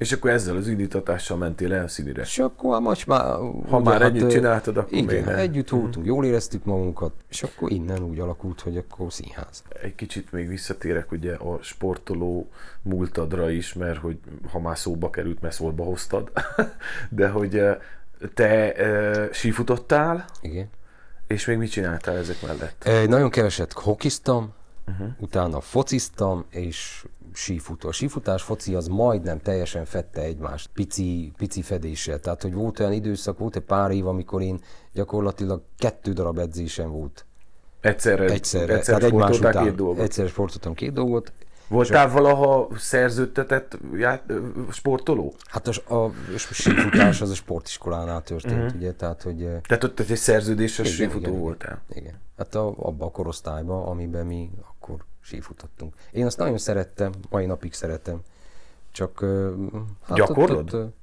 És 0.00 0.12
akkor 0.12 0.30
ezzel 0.30 0.56
az 0.56 0.68
indítatással 0.68 1.36
mentél 1.36 1.74
el 1.74 1.88
színűre? 1.88 2.22
És 2.22 2.38
akkor 2.38 2.80
most 2.80 3.06
már... 3.06 3.24
Ha 3.24 3.76
ugye, 3.76 3.78
már 3.78 4.00
hát, 4.00 4.14
együtt 4.14 4.30
csináltad, 4.30 4.76
akkor 4.76 4.92
igen, 4.92 5.24
még 5.24 5.34
együtt 5.34 5.68
voltunk, 5.68 5.96
uh-huh. 5.96 6.06
jól 6.06 6.24
éreztük 6.24 6.64
magunkat, 6.64 7.12
és 7.28 7.42
akkor 7.42 7.70
innen 7.70 8.02
úgy 8.02 8.18
alakult, 8.18 8.60
hogy 8.60 8.76
akkor 8.76 9.12
színház. 9.12 9.62
Egy 9.82 9.94
kicsit 9.94 10.32
még 10.32 10.48
visszatérek 10.48 11.12
ugye 11.12 11.34
a 11.34 11.58
sportoló 11.62 12.50
múltadra 12.82 13.50
is, 13.50 13.72
mert 13.72 13.98
hogy 13.98 14.18
ha 14.50 14.60
már 14.60 14.78
szóba 14.78 15.10
került, 15.10 15.40
mert 15.40 15.54
szóba 15.54 15.84
hoztad, 15.84 16.32
de 17.08 17.28
hogy 17.28 17.62
te 18.34 18.74
e, 18.74 19.28
sífutottál, 19.32 20.24
igen. 20.40 20.68
és 21.26 21.46
még 21.46 21.56
mit 21.56 21.70
csináltál 21.70 22.16
ezek 22.16 22.42
mellett? 22.42 22.84
E, 22.84 23.06
nagyon 23.06 23.30
keveset 23.30 23.72
hokiztam, 23.72 24.52
uh-huh. 24.86 25.08
utána 25.18 25.60
fociztam, 25.60 26.44
és 26.50 27.04
sífutó. 27.32 27.88
A 27.88 27.92
sífutás 27.92 28.42
foci 28.42 28.74
az 28.74 28.86
majdnem 28.86 29.40
teljesen 29.40 29.84
fette 29.84 30.20
egymást, 30.20 30.70
pici, 30.74 31.32
pici 31.36 31.62
fedéssel. 31.62 32.20
Tehát, 32.20 32.42
hogy 32.42 32.54
volt 32.54 32.80
olyan 32.80 32.92
időszak, 32.92 33.38
volt 33.38 33.56
egy 33.56 33.62
pár 33.62 33.90
év, 33.90 34.06
amikor 34.06 34.42
én 34.42 34.60
gyakorlatilag 34.92 35.62
kettő 35.78 36.12
darab 36.12 36.38
edzésem 36.38 36.90
volt. 36.90 37.24
Egyszerre, 37.80 38.24
egyszerre, 38.24 38.74
egyszerre 38.74 39.06
egymás 39.06 39.38
után, 39.38 39.64
két 39.64 39.74
dolgot. 39.74 40.04
Egyszerre 40.04 40.28
sportoltam 40.28 40.74
két 40.74 40.92
dolgot. 40.92 41.32
Voltál 41.68 42.08
a... 42.08 42.10
valaha 42.10 42.68
szerződtetett 42.76 43.78
ját, 43.94 44.22
sportoló? 44.70 45.34
Hát 45.44 45.68
a, 45.68 45.94
a, 45.94 46.04
a 46.04 46.10
sífutás 46.52 47.20
az 47.20 47.30
a 47.30 47.34
sportiskolánál 47.34 48.22
történt, 48.22 48.62
uh-huh. 48.62 48.74
ugye, 48.74 48.92
tehát 48.92 49.22
hogy... 49.22 49.36
Tehát 49.66 49.84
ott 49.84 50.00
egy 50.00 50.16
szerződéses 50.16 50.94
sífutó 50.94 51.28
igen, 51.28 51.38
voltál? 51.38 51.82
Igen. 51.88 52.14
Hát 52.36 52.54
a, 52.54 52.74
abba 52.76 53.04
a 53.04 53.10
korosztályban, 53.10 53.86
amiben 53.86 54.26
mi 54.26 54.50
sífutottunk. 55.30 55.94
Én 56.12 56.26
azt 56.26 56.38
nagyon 56.38 56.58
szerettem, 56.58 57.12
mai 57.30 57.46
napig 57.46 57.72
szeretem. 57.72 58.20
Csak... 58.92 59.24
Hát 60.02 60.16
Gyakorlod? 60.16 60.74
Ott, 60.74 60.74
ott, 60.74 60.98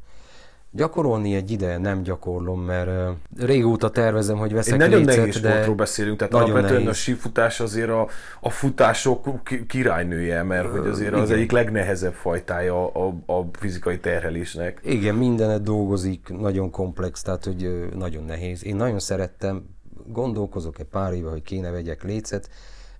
Gyakorolni 0.71 1.35
egy 1.35 1.51
ide 1.51 1.77
nem 1.77 2.01
gyakorlom, 2.03 2.61
mert 2.61 3.17
régóta 3.37 3.89
tervezem, 3.89 4.37
hogy 4.37 4.53
veszek 4.53 4.73
Én 4.73 4.79
nagyon 4.79 4.99
lécet, 4.99 5.17
nehéz 5.17 5.39
de 5.39 5.49
sportról 5.49 5.75
beszélünk, 5.75 6.17
tehát 6.17 6.33
alapvetően 6.33 6.73
nehéz. 6.73 6.87
a 6.87 6.93
sífutás 6.93 7.59
azért 7.59 7.89
a, 7.89 8.07
a 8.41 8.49
futások 8.49 9.41
királynője, 9.67 10.43
mert 10.43 10.67
hogy 10.67 10.87
azért 10.87 11.09
Igen. 11.09 11.21
az 11.21 11.31
egyik 11.31 11.51
legnehezebb 11.51 12.13
fajtája 12.13 12.87
a, 12.87 13.13
a 13.25 13.45
fizikai 13.51 13.99
terhelésnek. 13.99 14.79
Igen, 14.83 15.15
mindenet 15.15 15.63
dolgozik, 15.63 16.29
nagyon 16.29 16.71
komplex, 16.71 17.21
tehát 17.21 17.43
hogy 17.43 17.89
nagyon 17.95 18.23
nehéz. 18.23 18.65
Én 18.65 18.75
nagyon 18.75 18.99
szerettem, 18.99 19.63
gondolkozok 20.07 20.79
egy 20.79 20.85
pár 20.85 21.13
éve, 21.13 21.29
hogy 21.29 21.43
kéne 21.43 21.71
vegyek 21.71 22.03
lécet, 22.03 22.49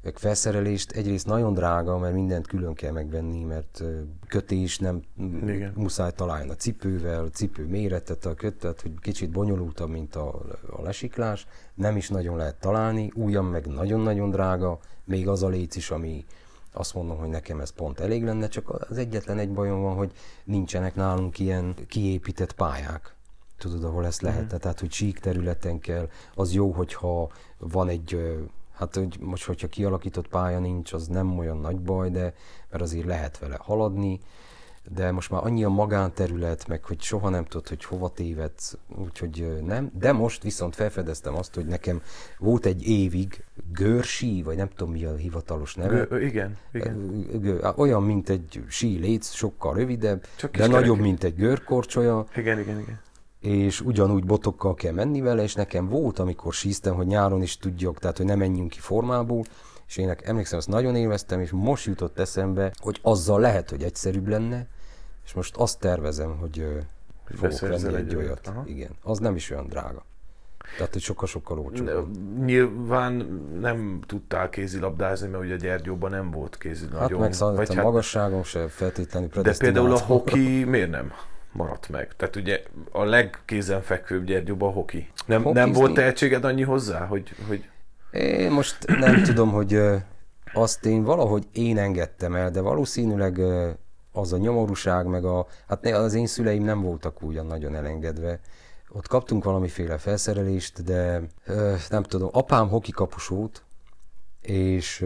meg 0.07 0.17
felszerelést 0.17 0.91
egyrészt 0.91 1.25
nagyon 1.25 1.53
drága, 1.53 1.97
mert 1.97 2.13
mindent 2.13 2.47
külön 2.47 2.73
kell 2.73 2.91
megvenni, 2.91 3.43
mert 3.43 3.83
kötés 4.27 4.79
nem 4.79 5.01
Igen. 5.47 5.73
muszáj 5.75 6.11
találni 6.11 6.49
a 6.49 6.55
cipővel, 6.55 7.23
a 7.23 7.29
cipő 7.29 7.65
méretet, 7.65 8.25
a 8.25 8.33
kötet, 8.33 8.81
hogy 8.81 8.91
kicsit 9.01 9.31
bonyolultabb, 9.31 9.89
mint 9.89 10.15
a, 10.15 10.27
a 10.69 10.81
lesiklás, 10.81 11.47
nem 11.73 11.97
is 11.97 12.09
nagyon 12.09 12.37
lehet 12.37 12.59
találni, 12.59 13.11
újam 13.15 13.45
meg 13.45 13.65
nagyon-nagyon 13.65 14.29
drága, 14.29 14.79
még 15.03 15.27
az 15.27 15.43
a 15.43 15.47
léc 15.47 15.75
is, 15.75 15.91
ami 15.91 16.25
azt 16.71 16.93
mondom, 16.93 17.17
hogy 17.17 17.29
nekem 17.29 17.59
ez 17.59 17.69
pont 17.69 17.99
elég 17.99 18.23
lenne, 18.23 18.47
csak 18.47 18.69
az 18.89 18.97
egyetlen 18.97 19.37
egy 19.39 19.51
bajom 19.51 19.81
van, 19.81 19.95
hogy 19.95 20.11
nincsenek 20.43 20.95
nálunk 20.95 21.39
ilyen 21.39 21.73
kiépített 21.87 22.53
pályák 22.53 23.15
tudod, 23.57 23.83
ahol 23.83 24.05
ezt 24.05 24.21
lehet. 24.21 24.43
Uh-huh. 24.43 24.59
Tehát, 24.59 24.79
hogy 24.79 24.91
sík 24.91 25.19
területen 25.19 25.79
kell, 25.79 26.09
az 26.35 26.53
jó, 26.53 26.71
hogyha 26.71 27.31
van 27.57 27.89
egy 27.89 28.37
Hát, 28.77 28.95
hogy 28.95 29.17
most, 29.19 29.45
hogyha 29.45 29.67
kialakított 29.67 30.27
pálya 30.27 30.59
nincs, 30.59 30.93
az 30.93 31.07
nem 31.07 31.37
olyan 31.37 31.57
nagy 31.57 31.79
baj, 31.79 32.09
de 32.09 32.33
mert 32.69 32.83
azért 32.83 33.05
lehet 33.05 33.39
vele 33.39 33.57
haladni, 33.59 34.19
de 34.95 35.11
most 35.11 35.29
már 35.31 35.45
annyi 35.45 35.63
a 35.63 35.69
magánterület, 35.69 36.67
meg 36.67 36.83
hogy 36.83 37.01
soha 37.01 37.29
nem 37.29 37.45
tudod, 37.45 37.67
hogy 37.67 37.85
hova 37.85 38.09
tévedsz, 38.09 38.77
úgyhogy 38.97 39.57
nem. 39.65 39.91
De 39.99 40.11
most 40.11 40.43
viszont 40.43 40.75
felfedeztem 40.75 41.35
azt, 41.35 41.55
hogy 41.55 41.65
nekem 41.65 42.01
volt 42.37 42.65
egy 42.65 42.87
évig 42.87 43.43
görsi, 43.73 44.41
vagy 44.43 44.57
nem 44.57 44.69
tudom 44.69 44.93
mi 44.93 45.05
a 45.05 45.15
hivatalos 45.15 45.75
neve. 45.75 46.05
Gö, 46.09 46.21
igen, 46.21 46.57
igen. 46.73 47.73
Olyan, 47.75 48.03
mint 48.03 48.29
egy 48.29 48.63
sí 48.67 48.97
léc, 48.97 49.29
sokkal 49.29 49.73
rövidebb, 49.73 50.25
Csak 50.35 50.57
de 50.57 50.67
nagyobb, 50.67 50.99
mint 50.99 51.23
egy 51.23 51.35
görkorcsolya. 51.35 52.25
Igen, 52.35 52.59
igen, 52.59 52.79
igen 52.79 53.05
és 53.39 53.81
ugyanúgy 53.81 54.25
botokkal 54.25 54.73
kell 54.73 54.93
menni 54.93 55.21
vele, 55.21 55.43
és 55.43 55.53
nekem 55.53 55.87
volt, 55.87 56.19
amikor 56.19 56.53
síztem, 56.53 56.95
hogy 56.95 57.07
nyáron 57.07 57.41
is 57.41 57.57
tudjak, 57.57 57.99
tehát 57.99 58.17
hogy 58.17 58.25
ne 58.25 58.35
menjünk 58.35 58.69
ki 58.69 58.79
formából, 58.79 59.43
és 59.87 59.97
én 59.97 60.15
emlékszem, 60.23 60.57
azt 60.57 60.67
nagyon 60.67 60.95
élveztem, 60.95 61.39
és 61.39 61.51
most 61.51 61.85
jutott 61.85 62.19
eszembe, 62.19 62.71
hogy 62.77 62.99
azzal 63.01 63.39
lehet, 63.39 63.69
hogy 63.69 63.83
egyszerűbb 63.83 64.27
lenne, 64.27 64.67
és 65.25 65.33
most 65.33 65.55
azt 65.55 65.79
tervezem, 65.79 66.37
hogy, 66.37 66.65
fogok 67.35 67.59
venni 67.59 67.95
egy 67.95 68.15
olyat. 68.15 68.47
Aha. 68.47 68.63
Igen, 68.65 68.91
az 69.03 69.19
nem 69.19 69.35
is 69.35 69.49
olyan 69.51 69.67
drága. 69.67 70.05
Tehát, 70.77 70.93
hogy 70.93 71.01
sokkal-sokkal 71.01 71.59
olcsóbb. 71.59 72.07
Nyilván 72.45 73.13
nem 73.59 73.99
tudtál 74.05 74.49
kézilabdázni, 74.49 75.27
mert 75.27 75.43
ugye 75.43 75.55
Gyergyóban 75.55 76.11
nem 76.11 76.31
volt 76.31 76.57
kézilabda. 76.57 76.99
Hát 76.99 77.39
meg 77.39 77.55
vagy 77.55 77.73
hát, 77.73 77.83
magasságom 77.83 78.43
se 78.43 78.67
feltétlenül 78.67 79.29
De 79.41 79.55
például 79.57 79.91
a 79.91 79.99
hoki 79.99 80.63
miért 80.63 80.89
nem? 80.89 81.11
Maradt 81.57 81.89
meg. 81.89 82.15
Tehát 82.15 82.35
ugye 82.35 82.63
a 82.91 83.03
legkézenfekvőbb 83.03 84.25
Gyergyóban 84.25 84.69
a 84.69 84.71
hoki. 84.71 85.09
Nem, 85.25 85.41
nem 85.53 85.71
volt 85.71 85.93
tehetséged 85.93 86.43
annyi 86.43 86.63
hozzá, 86.63 87.05
hogy, 87.05 87.35
hogy... 87.47 87.69
Én 88.11 88.51
most 88.51 88.85
nem 88.99 89.23
tudom, 89.29 89.51
hogy 89.51 89.79
azt 90.53 90.85
én 90.85 91.03
valahogy 91.03 91.47
én 91.51 91.77
engedtem 91.77 92.35
el, 92.35 92.51
de 92.51 92.61
valószínűleg 92.61 93.39
az 94.11 94.33
a 94.33 94.37
nyomorúság, 94.37 95.05
meg 95.05 95.25
a... 95.25 95.47
Hát 95.67 95.85
az 95.85 96.13
én 96.13 96.27
szüleim 96.27 96.63
nem 96.63 96.81
voltak 96.81 97.21
ugyan 97.21 97.45
nagyon 97.45 97.75
elengedve. 97.75 98.39
Ott 98.89 99.07
kaptunk 99.07 99.43
valamiféle 99.43 99.97
felszerelést, 99.97 100.83
de 100.83 101.21
nem 101.89 102.03
tudom, 102.03 102.29
apám 102.31 102.69
hoki 102.69 102.91
kapus 102.91 103.27
volt, 103.27 103.63
és 104.41 105.01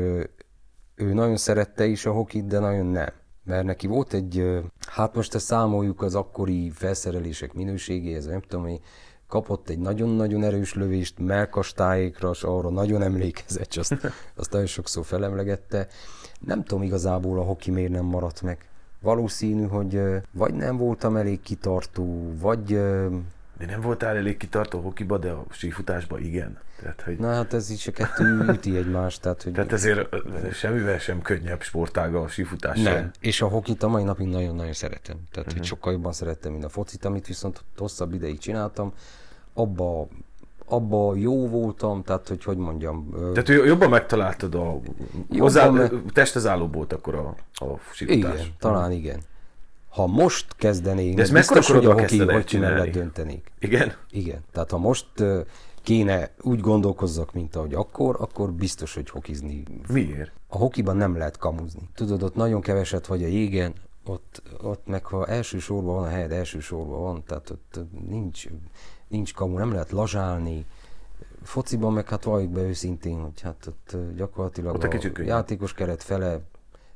ő 0.96 1.14
nagyon 1.14 1.38
szerette 1.38 1.86
is 1.86 2.06
a 2.06 2.12
hokit, 2.12 2.48
de 2.48 2.60
nagyon 2.60 2.86
nem 2.86 3.21
mert 3.44 3.66
neki 3.66 3.88
volt 3.88 4.14
egy, 4.14 4.62
hát 4.88 5.16
most 5.16 5.36
ezt 5.36 5.46
számoljuk 5.46 6.02
az 6.02 6.16
akkori 6.16 6.70
felszerelések 6.70 7.54
minőségéhez, 7.54 8.26
nem 8.26 8.42
tudom, 8.42 8.64
hogy 8.64 8.80
kapott 9.28 9.70
egy 9.70 9.80
nagyon-nagyon 9.80 10.44
erős 10.44 10.74
lövést 10.74 11.20
melkastáékra, 11.20 12.30
és 12.30 12.44
arra 12.44 12.70
nagyon 12.70 13.02
emlékezett, 13.02 13.70
és 13.70 13.78
azt, 13.78 13.96
azt 14.36 14.52
nagyon 14.52 14.68
sokszor 14.68 15.06
felemlegette. 15.06 15.88
Nem 16.40 16.64
tudom 16.64 16.84
igazából 16.84 17.40
a 17.40 17.44
hoki 17.44 17.72
miért 17.72 17.92
nem 17.92 18.06
maradt 18.06 18.42
meg. 18.42 18.70
Valószínű, 19.02 19.68
hogy 19.68 20.02
vagy 20.32 20.54
nem 20.54 20.78
voltam 20.78 21.16
elég 21.16 21.42
kitartó, 21.42 22.34
vagy... 22.40 22.80
De 23.62 23.68
nem 23.68 23.82
voltál 23.82 24.16
elég 24.16 24.38
kitartó 24.38 24.80
hokiba, 24.80 25.18
de 25.18 25.30
a 25.30 25.46
sífutásba 25.50 26.20
igen. 26.20 26.60
Tehát, 26.82 27.02
hogy... 27.02 27.18
Na 27.18 27.34
hát 27.34 27.54
ez 27.54 27.70
is 27.70 27.88
a 27.88 27.92
kettő 27.92 28.46
üti 28.50 28.78
egymást. 28.78 29.22
Tehát, 29.22 29.44
hogy... 29.44 29.52
tehát 29.52 29.72
ezért 29.72 30.16
semmivel 30.54 31.00
sem 31.00 31.22
könnyebb 31.22 31.62
sportága 31.62 32.22
a 32.22 32.28
sífutás. 32.28 32.82
Nem, 32.82 32.94
sem. 32.94 33.12
és 33.20 33.42
a 33.42 33.48
hokit 33.48 33.84
a 33.84 33.88
mai 33.88 34.04
napig 34.04 34.28
nagyon-nagyon 34.28 34.74
szeretem. 34.74 35.16
Tehát, 35.16 35.30
uh-huh. 35.32 35.46
hogy 35.46 35.56
mhm. 35.56 35.64
sokkal 35.64 35.94
jobban 35.94 36.14
szeretem, 36.14 36.52
mint 36.52 36.64
a 36.64 36.70
focit, 36.70 37.06
amit 37.06 37.28
viszont 37.28 37.64
hosszabb 37.78 38.14
ideig 38.14 38.40
csináltam. 38.40 38.94
Abba 39.54 40.08
abba 40.66 41.16
jó 41.16 41.48
voltam, 41.48 42.04
tehát 42.04 42.28
hogy 42.28 42.44
hogy 42.44 42.58
mondjam. 42.58 43.10
Tehát 43.34 43.48
jobban 43.48 43.90
megtaláltad 43.90 44.56
a 44.56 44.80
hozzá, 45.30 45.70
me... 45.70 45.90
testhez 46.14 46.50
volt 46.72 46.94
akkor 46.94 47.16
a, 47.16 47.36
a 47.66 47.80
sikutás. 47.94 48.34
Igen, 48.34 48.54
talán 48.60 48.92
igen. 48.92 49.20
Ha 49.92 50.08
most 50.08 50.56
kezdenék, 50.56 51.16
De 51.16 51.22
ez 51.22 51.32
biztos, 51.32 51.70
hogy 51.70 51.86
a 51.86 51.94
hoki 51.94 52.20
hogy 52.20 52.58
mellett 52.60 52.92
döntenék. 52.92 53.52
Igen? 53.60 53.94
Igen. 54.10 54.40
Tehát 54.52 54.72
ha 54.72 54.78
most 54.78 55.08
kéne 55.82 56.32
úgy 56.42 56.60
gondolkozzak, 56.60 57.34
mint 57.34 57.56
ahogy 57.56 57.74
akkor, 57.74 58.18
akkor 58.20 58.52
biztos, 58.52 58.94
hogy 58.94 59.10
hokizni. 59.10 59.64
Miért? 59.88 60.32
A 60.48 60.58
hokiban 60.58 60.98
nem 60.98 61.18
lehet 61.18 61.38
kamuzni. 61.38 61.90
Tudod, 61.96 62.24
ott 62.24 62.36
nagyon 62.36 62.62
keveset 62.62 63.08
vagy 63.08 63.24
a 63.24 63.28
jégen, 63.28 63.74
ott, 64.06 64.42
ott 64.62 64.88
meg 64.88 65.06
ha 65.06 65.28
elsősorban 65.28 65.96
van 65.96 66.04
a 66.04 66.08
helyed, 66.08 66.32
elsősorban 66.32 67.02
van, 67.02 67.24
tehát 67.24 67.50
ott 67.50 67.80
nincs 68.08 68.48
nincs 69.12 69.34
kamu, 69.34 69.58
nem 69.58 69.72
lehet 69.72 69.92
lazsálni. 69.92 70.66
Fociban 71.44 71.94
meg 71.94 72.10
hát 72.10 72.24
valljuk 72.24 72.52
be 72.52 72.62
őszintén, 72.62 73.20
hogy 73.20 73.42
hát 73.42 73.68
ott 73.68 74.16
gyakorlatilag 74.16 74.76
ott 74.76 74.84
a, 74.84 75.10
a 75.16 75.22
játékos 75.22 75.74
keret 75.74 76.04
fele 76.04 76.40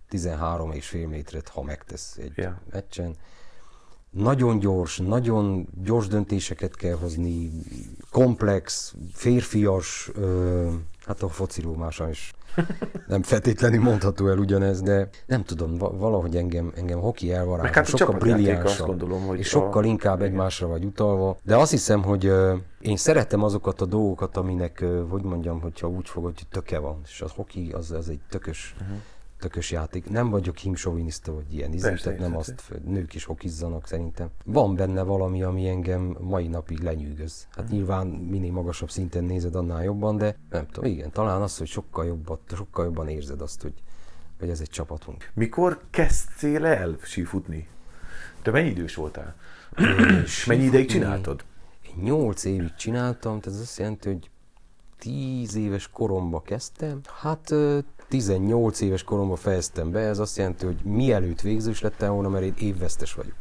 13 0.10 0.72
és 0.72 0.88
fél 0.88 1.08
méteret, 1.08 1.48
ha 1.48 1.64
megtesz 1.64 2.18
egy 2.18 2.32
yeah. 2.36 2.54
meccsen. 2.72 3.16
Nagyon 4.10 4.60
gyors, 4.60 4.98
nagyon 4.98 5.68
gyors 5.84 6.08
döntéseket 6.08 6.76
kell 6.76 6.96
hozni, 6.96 7.52
komplex, 8.12 8.94
férfias, 9.14 10.10
ö, 10.14 10.70
hát 11.06 11.22
a 11.22 11.30
fociról 11.30 11.78
más 11.78 12.02
is 12.12 12.34
nem 13.08 13.24
feltétlenül 13.24 13.82
mondható 13.82 14.28
el 14.28 14.38
ugyanez, 14.38 14.82
de 14.82 15.10
nem 15.26 15.44
tudom, 15.44 15.78
valahogy 15.78 16.36
engem, 16.36 16.72
engem 16.76 17.00
hoki 17.00 17.34
elvarázs, 17.34 17.70
hát 17.70 17.88
sokkal 17.88 18.18
brilliánsabb, 18.18 19.36
és 19.36 19.48
sokkal 19.48 19.84
a... 19.84 19.88
inkább 19.88 20.18
igen. 20.18 20.30
egymásra 20.30 20.68
vagy 20.68 20.84
utalva, 20.86 21.38
de 21.44 21.56
azt 21.56 21.72
hiszem, 21.72 22.04
hogy 22.04 22.32
én 22.80 22.98
szeretem 22.98 23.44
azokat 23.44 23.82
a 23.82 23.86
dolgokat, 23.86 24.38
aminek, 24.38 24.80
uh, 24.82 25.10
hogy 25.10 25.24
mondjam, 25.24 25.62
hogyha 25.62 25.88
úgy 25.88 26.10
fogod, 26.10 26.34
hogy 26.36 26.48
töke 26.48 26.80
van, 26.80 27.02
és 27.06 27.22
a 27.22 27.28
hoki 27.36 27.72
az, 27.74 27.92
az 27.92 28.10
egy 28.10 28.22
tökös 28.30 28.76
uh-huh 28.82 28.98
tökös 29.46 29.72
játék. 29.72 30.10
Nem 30.10 30.30
vagyok 30.30 30.58
himsoviniszta, 30.58 31.34
vagy 31.34 31.54
ilyen 31.54 31.74
izé, 31.74 31.94
tehát 31.94 32.20
nem 32.20 32.38
azt, 32.38 32.74
nők 32.86 33.14
is 33.14 33.24
hokizzanak 33.24 33.88
szerintem. 33.88 34.30
Van 34.46 34.76
benne 34.76 35.02
valami, 35.02 35.44
ami 35.44 35.68
engem 35.68 36.18
mai 36.20 36.48
napig 36.48 36.80
lenyűgöz. 36.80 37.48
Hát 37.52 37.68
hmm. 37.68 37.76
nyilván 37.76 38.08
minél 38.08 38.52
magasabb 38.52 38.90
szinten 38.90 39.24
nézed, 39.24 39.56
annál 39.56 39.84
jobban, 39.84 40.18
de 40.18 40.38
nem 40.50 40.68
tudom, 40.68 40.92
igen, 40.92 41.12
talán 41.12 41.42
az, 41.42 41.58
hogy 41.58 41.68
sokkal 41.68 42.06
jobban, 42.06 42.40
sokkal 42.56 42.86
jobban 42.86 43.08
érzed 43.08 43.42
azt, 43.42 43.62
hogy, 43.62 43.74
hogy 44.40 44.50
ez 44.50 44.60
egy 44.62 44.70
csapatunk. 44.70 45.32
Mikor 45.34 45.82
kezdtél 45.90 46.66
el 46.66 46.98
sífutni? 47.02 47.68
Te 48.42 48.52
mennyi 48.52 48.70
idős 48.70 48.96
voltál? 48.96 49.36
Mennyi 50.46 50.64
ideig 50.64 50.88
csináltad? 50.88 51.44
Én 51.88 52.04
8 52.04 52.44
évig 52.44 52.76
csináltam, 52.76 53.40
tehát 53.40 53.60
ez 53.60 53.64
azt 53.64 53.78
jelenti, 53.78 54.08
hogy 54.08 54.30
10 54.98 55.56
éves 55.56 55.90
koromba 55.90 56.42
kezdtem. 56.42 57.02
Hát 57.22 57.54
18 58.08 58.82
éves 58.82 59.04
koromban 59.04 59.36
fejeztem 59.36 59.92
be, 59.92 60.00
ez 60.00 60.20
azt 60.20 60.38
jelenti, 60.38 60.66
hogy 60.66 60.78
mielőtt 60.84 61.42
végzős 61.42 61.82
lettem 61.82 62.14
volna, 62.14 62.30
mert 62.30 62.46
én 62.46 62.54
évvesztes 62.60 63.14
vagyok. 63.14 63.36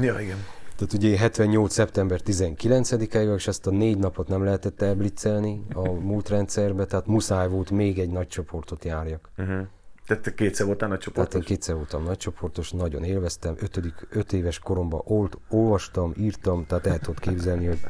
Ja, 0.00 0.20
igen. 0.20 0.44
Tehát 0.76 0.92
ugye 0.92 1.16
78. 1.16 1.72
szeptember 1.72 2.20
19-ig, 2.24 3.34
és 3.34 3.46
ezt 3.46 3.66
a 3.66 3.70
négy 3.70 3.98
napot 3.98 4.28
nem 4.28 4.44
lehetett 4.44 4.82
elblitzelni 4.82 5.64
a 5.74 5.90
múlt 5.90 6.28
rendszerbe, 6.28 6.84
tehát 6.84 7.06
muszáj 7.06 7.48
volt 7.48 7.70
még 7.70 7.98
egy 7.98 8.10
nagy 8.10 8.28
csoportot 8.28 8.84
járjak. 8.84 9.30
Uh-huh. 9.38 9.66
Tehát 10.06 10.22
te 10.22 10.34
kétszer 10.34 10.66
voltál 10.66 10.88
nagy 10.88 10.98
csoportos? 10.98 11.32
Tehát 11.32 11.48
én 11.48 11.54
kétszer 11.56 11.74
voltam 11.74 12.04
nagy 12.04 12.16
csoportos, 12.16 12.70
nagyon 12.70 13.04
élveztem. 13.04 13.54
Ötödik, 13.58 14.06
öt 14.10 14.32
éves 14.32 14.58
koromban 14.58 15.00
olt, 15.04 15.38
olvastam, 15.48 16.12
írtam, 16.18 16.66
tehát 16.66 16.86
el 16.86 16.98
tudod 16.98 17.20
képzelni, 17.20 17.66
hogy 17.66 17.80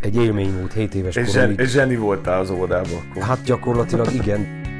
egy 0.00 0.16
élmény 0.16 0.58
volt 0.58 0.72
7 0.72 0.94
éves 0.94 1.14
koromig. 1.14 1.58
És 1.58 1.70
zseni 1.70 1.96
voltál 1.96 2.40
az 2.40 2.50
óvodában 2.50 2.92
akkor? 2.92 3.22
Hát 3.22 3.42
gyakorlatilag 3.42 4.12
igen. 4.12 4.72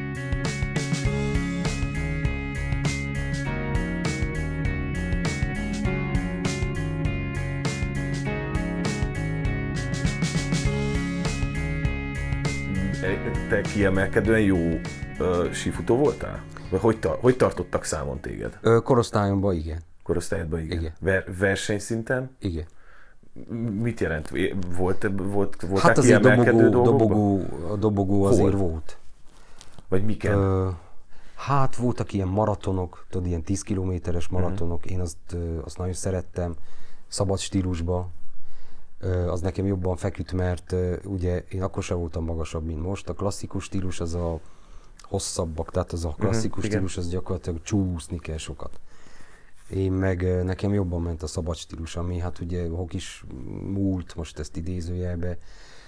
Kiemelkedően 13.75 14.41
jó 14.41 14.57
uh, 14.57 15.53
sífutó 15.53 15.97
voltál? 15.97 16.43
Vagy 16.71 16.81
hogy, 16.81 16.99
ta, 16.99 17.19
hogy 17.21 17.37
tartottak 17.37 17.85
számon 17.85 18.21
téged? 18.21 18.59
Ö, 18.61 18.79
korosztályomban 18.81 19.55
igen. 19.55 19.81
Korosztályodban 20.03 20.61
igen? 20.61 20.79
Igen. 20.79 20.93
Ver, 21.01 21.25
versenyszinten? 21.39 22.37
Igen. 22.39 22.65
Mit 23.81 24.01
jelent? 24.01 24.33
Volt, 24.77 25.11
volt, 25.17 25.63
volt 25.63 25.83
hát 25.83 25.99
azért 25.99 26.21
dobogó, 26.21 26.69
dobogó, 26.69 27.47
a 27.71 27.77
dobogó 27.77 28.25
azért 28.25 28.53
Hol? 28.53 28.69
volt. 28.69 28.99
Vagy 29.89 30.05
miken? 30.05 30.39
Ö, 30.39 30.69
hát 31.35 31.77
voltak 31.77 32.13
ilyen 32.13 32.29
maratonok, 32.29 33.07
tudod, 33.11 33.27
ilyen 33.27 33.43
10 33.43 33.63
kilométeres 33.63 34.29
maratonok, 34.29 34.79
uh-huh. 34.79 34.93
én 34.93 35.01
azt, 35.01 35.37
azt 35.65 35.79
nagyon 35.79 35.95
szerettem, 35.95 36.55
szabad 37.09 37.39
stílusba, 37.39 38.09
az 39.27 39.41
nekem 39.41 39.67
jobban 39.67 39.97
feküdt, 39.97 40.33
mert 40.33 40.75
ugye 41.05 41.45
én 41.49 41.63
akkor 41.63 41.83
sem 41.83 41.99
voltam 41.99 42.25
magasabb, 42.25 42.65
mint 42.65 42.83
most. 42.83 43.09
A 43.09 43.13
klasszikus 43.13 43.65
stílus 43.65 44.01
az 44.01 44.15
a 44.15 44.41
hosszabbak, 45.03 45.71
tehát 45.71 45.93
az 45.93 46.05
a 46.05 46.09
mhm, 46.09 46.21
klasszikus 46.21 46.57
uh-huh, 46.57 46.73
stílus 46.73 46.97
az 46.97 47.09
gyakorlatilag 47.09 47.63
csúszni 47.63 48.19
kell 48.19 48.37
sokat. 48.37 48.81
Én 49.71 49.93
meg 49.93 50.45
nekem 50.45 50.73
jobban 50.73 51.03
ment 51.03 51.23
a 51.23 51.27
szabad 51.27 51.57
stílus, 51.57 51.97
ami 51.97 52.19
hát 52.19 52.39
ugye 52.39 52.69
hokis 52.69 53.25
múlt, 53.63 54.15
most 54.15 54.39
ezt 54.39 54.57
idézőjelbe, 54.57 55.39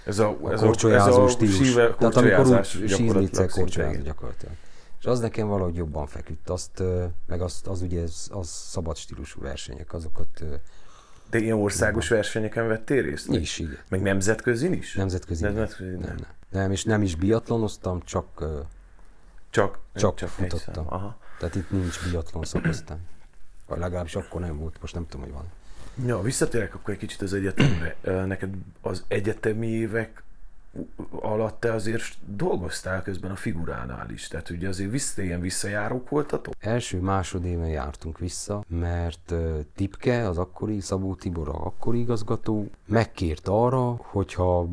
ez 0.05 0.19
a, 0.19 0.37
ez 0.49 0.61
a 0.61 0.65
korcsolyázó 0.65 1.23
a, 1.23 1.27
stílus. 1.27 1.55
Síve, 1.55 1.95
Tehát 1.95 2.15
amikor 2.15 2.47
úgy 2.47 2.65
sízni 2.65 3.29
korcsolyázó 3.47 4.01
gyakorlatilag. 4.01 4.55
És 4.99 5.05
az 5.05 5.19
nekem 5.19 5.47
valahogy 5.47 5.75
jobban 5.75 6.07
feküdt. 6.07 6.49
Azt, 6.49 6.83
meg 7.25 7.41
azt, 7.41 7.67
az 7.67 7.81
ugye 7.81 8.01
az, 8.01 8.29
az 8.31 8.47
szabad 8.47 8.95
stílusú 8.95 9.41
versenyek, 9.41 9.93
azokat 9.93 10.43
de 11.29 11.37
ilyen 11.37 11.57
országos 11.57 12.09
versenyeken 12.09 12.67
vettél 12.67 13.01
részt? 13.01 13.27
Is, 13.27 13.59
igen. 13.59 13.77
Meg 13.89 14.01
nemzetközin 14.01 14.73
is? 14.73 14.93
Nemzetközi. 14.93 15.43
Nemzetközi 15.43 15.89
nem. 15.89 15.99
Nem, 16.01 16.15
nem. 16.15 16.27
nem, 16.49 16.71
és 16.71 16.83
nem 16.83 17.01
is 17.01 17.15
biatlonoztam, 17.15 18.01
csak 18.05 18.45
csak, 19.49 19.79
csak, 19.93 20.15
csak 20.15 20.29
futottam. 20.29 20.85
Aha. 20.89 21.17
Tehát 21.39 21.55
itt 21.55 21.71
nincs 21.71 22.09
biatlon 22.09 22.43
szakoztam. 22.43 22.97
Vagy 23.67 23.79
legalábbis 23.79 24.15
akkor 24.15 24.41
nem 24.41 24.57
volt, 24.57 24.77
most 24.81 24.93
nem 24.93 25.05
tudom, 25.07 25.25
hogy 25.25 25.33
van. 25.33 25.45
Ja, 26.05 26.21
visszatérek 26.21 26.75
akkor 26.75 26.93
egy 26.93 26.99
kicsit 26.99 27.21
az 27.21 27.33
egyetemre. 27.33 27.95
Neked 28.25 28.53
az 28.81 29.03
egyetemi 29.07 29.67
évek 29.67 30.23
alatt 31.11 31.59
te 31.59 31.73
azért 31.73 32.03
dolgoztál 32.25 33.01
közben 33.01 33.31
a 33.31 33.35
figuránál 33.35 34.09
is, 34.09 34.27
tehát 34.27 34.49
ugye 34.49 34.67
azért 34.67 34.91
vissza, 34.91 35.21
ilyen 35.21 35.41
visszajárók 35.41 36.09
voltatok? 36.09 36.53
Első 36.59 36.99
másodéven 36.99 37.67
jártunk 37.67 38.19
vissza, 38.19 38.63
mert 38.67 39.33
Tipke, 39.75 40.27
az 40.27 40.37
akkori 40.37 40.79
Szabó 40.79 41.15
Tibor, 41.15 41.49
a 41.49 41.65
akkori 41.65 41.99
igazgató, 41.99 42.69
megkért 42.85 43.47
arra, 43.47 43.95
hogyha, 43.97 44.67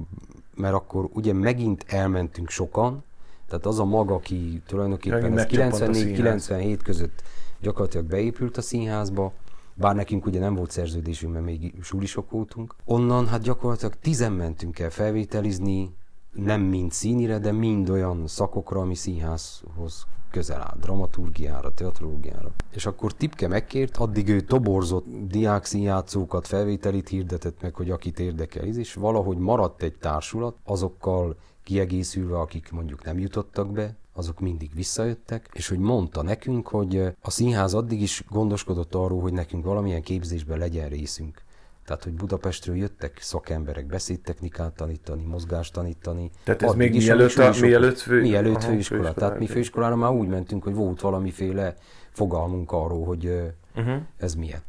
mert 0.55 0.75
akkor 0.75 1.09
ugye 1.13 1.33
megint 1.33 1.85
elmentünk 1.89 2.49
sokan, 2.49 3.05
tehát 3.49 3.67
az 3.67 3.79
a 3.79 3.85
maga, 3.85 4.15
aki 4.15 4.63
tulajdonképpen 4.67 5.35
94-97 5.37 6.79
között 6.83 7.23
gyakorlatilag 7.61 8.07
beépült 8.07 8.57
a 8.57 8.63
színházba, 8.63 9.33
bár 9.75 9.95
nekünk 9.95 10.27
ugye 10.27 10.41
nem 10.41 10.55
volt 10.55 10.71
szerződésünk, 10.71 11.33
mert 11.33 11.45
még 11.45 11.75
sulisok 11.83 12.31
voltunk. 12.31 12.75
Onnan 12.85 13.27
hát 13.27 13.43
gyakorlatilag 13.43 13.95
tizen 13.95 14.33
mentünk 14.33 14.79
el 14.79 14.91
felvételizni, 14.91 15.95
nem 16.33 16.61
mind 16.61 16.93
színire, 16.93 17.39
de 17.39 17.53
mind 17.53 17.91
olyan 17.91 18.27
szakokra, 18.27 18.81
ami 18.81 18.95
színházhoz 18.95 20.07
közel 20.31 20.61
áll, 20.61 20.77
dramaturgiára, 20.81 21.75
teatrológiára. 21.75 22.51
És 22.71 22.87
akkor 22.87 23.13
Tipke 23.13 23.49
megkért, 23.49 23.97
addig 23.97 24.29
ő 24.29 24.41
toborzott 24.41 25.07
diák 25.27 25.65
színjátszókat, 25.65 26.47
felvételit 26.47 27.09
hirdetett 27.09 27.63
meg, 27.63 27.75
hogy 27.75 27.91
akit 27.91 28.19
érdekel, 28.19 28.65
és 28.65 28.95
valahogy 28.95 29.39
maradt 29.39 29.83
egy 29.83 29.99
társulat, 29.99 30.57
azokkal 30.65 31.37
kiegészülve, 31.63 32.39
akik 32.39 32.71
mondjuk 32.73 33.05
nem 33.05 33.19
jutottak 33.19 33.73
be, 33.73 33.97
azok 34.15 34.41
mindig 34.41 34.71
visszajöttek, 34.75 35.49
és 35.53 35.69
hogy 35.69 35.79
mondta 35.79 36.23
nekünk, 36.23 36.69
hogy 36.69 36.97
a 37.21 37.31
színház 37.31 37.75
addig 37.75 38.03
is 38.03 38.25
gondoskodott 38.29 38.95
arról, 38.95 39.21
hogy 39.21 39.33
nekünk 39.33 39.65
valamilyen 39.65 40.03
képzésben 40.03 40.59
legyen 40.59 40.89
részünk 40.89 41.43
Tehát, 41.85 42.05
hogy 42.05 42.13
Budapestről 42.13 42.77
jöttek 42.77 43.19
szakemberek 43.21 43.87
beszédtechnikát 43.87 44.75
tanítani, 44.75 45.25
mozgást 45.25 45.73
tanítani. 45.73 46.31
Tehát 46.45 46.63
ez 46.63 46.75
még 46.75 46.91
mielőtt, 46.97 47.37
a, 47.37 47.55
mielőtt, 47.61 47.99
fő, 47.99 48.21
Mielőtt 48.21 48.57
Aha, 48.57 48.67
főiskola. 48.67 49.13
Tehát 49.13 49.39
mi 49.39 49.47
főiskolára 49.47 49.97
már 49.97 50.11
úgy 50.11 50.29
mentünk, 50.29 50.63
hogy 50.63 50.75
volt 50.75 51.01
valamiféle 51.01 51.75
fogalmunk 52.13 52.73
arról, 52.73 53.05
hogy 53.05 53.53
Uh-huh. 53.77 54.03
ez 54.17 54.35
milyen. 54.35 54.63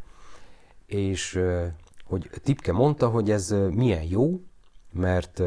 És 0.86 1.39
hogy 2.06 2.30
Tipke 2.43 2.72
mondta, 2.72 3.10
hogy 3.10 3.32
ez 3.32 3.56
milyen 3.70 4.04
jó, 4.04 4.41
mert 4.91 5.41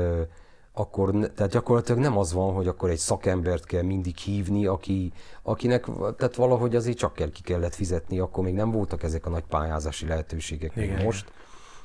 akkor, 0.78 1.12
ne- 1.12 1.28
tehát 1.28 1.52
gyakorlatilag 1.52 2.00
nem 2.00 2.18
az 2.18 2.32
van, 2.32 2.54
hogy 2.54 2.68
akkor 2.68 2.90
egy 2.90 2.98
szakembert 2.98 3.64
kell 3.64 3.82
mindig 3.82 4.16
hívni, 4.16 4.66
aki, 4.66 5.12
akinek, 5.42 5.84
tehát 6.16 6.36
valahogy 6.36 6.76
azért 6.76 6.98
csak 6.98 7.12
kell 7.14 7.30
ki 7.30 7.42
kellett 7.42 7.74
fizetni, 7.74 8.18
akkor 8.18 8.44
még 8.44 8.54
nem 8.54 8.70
voltak 8.70 9.02
ezek 9.02 9.26
a 9.26 9.30
nagy 9.30 9.44
pályázási 9.48 10.06
lehetőségek, 10.06 10.76
Igen, 10.76 11.04
most. 11.04 11.32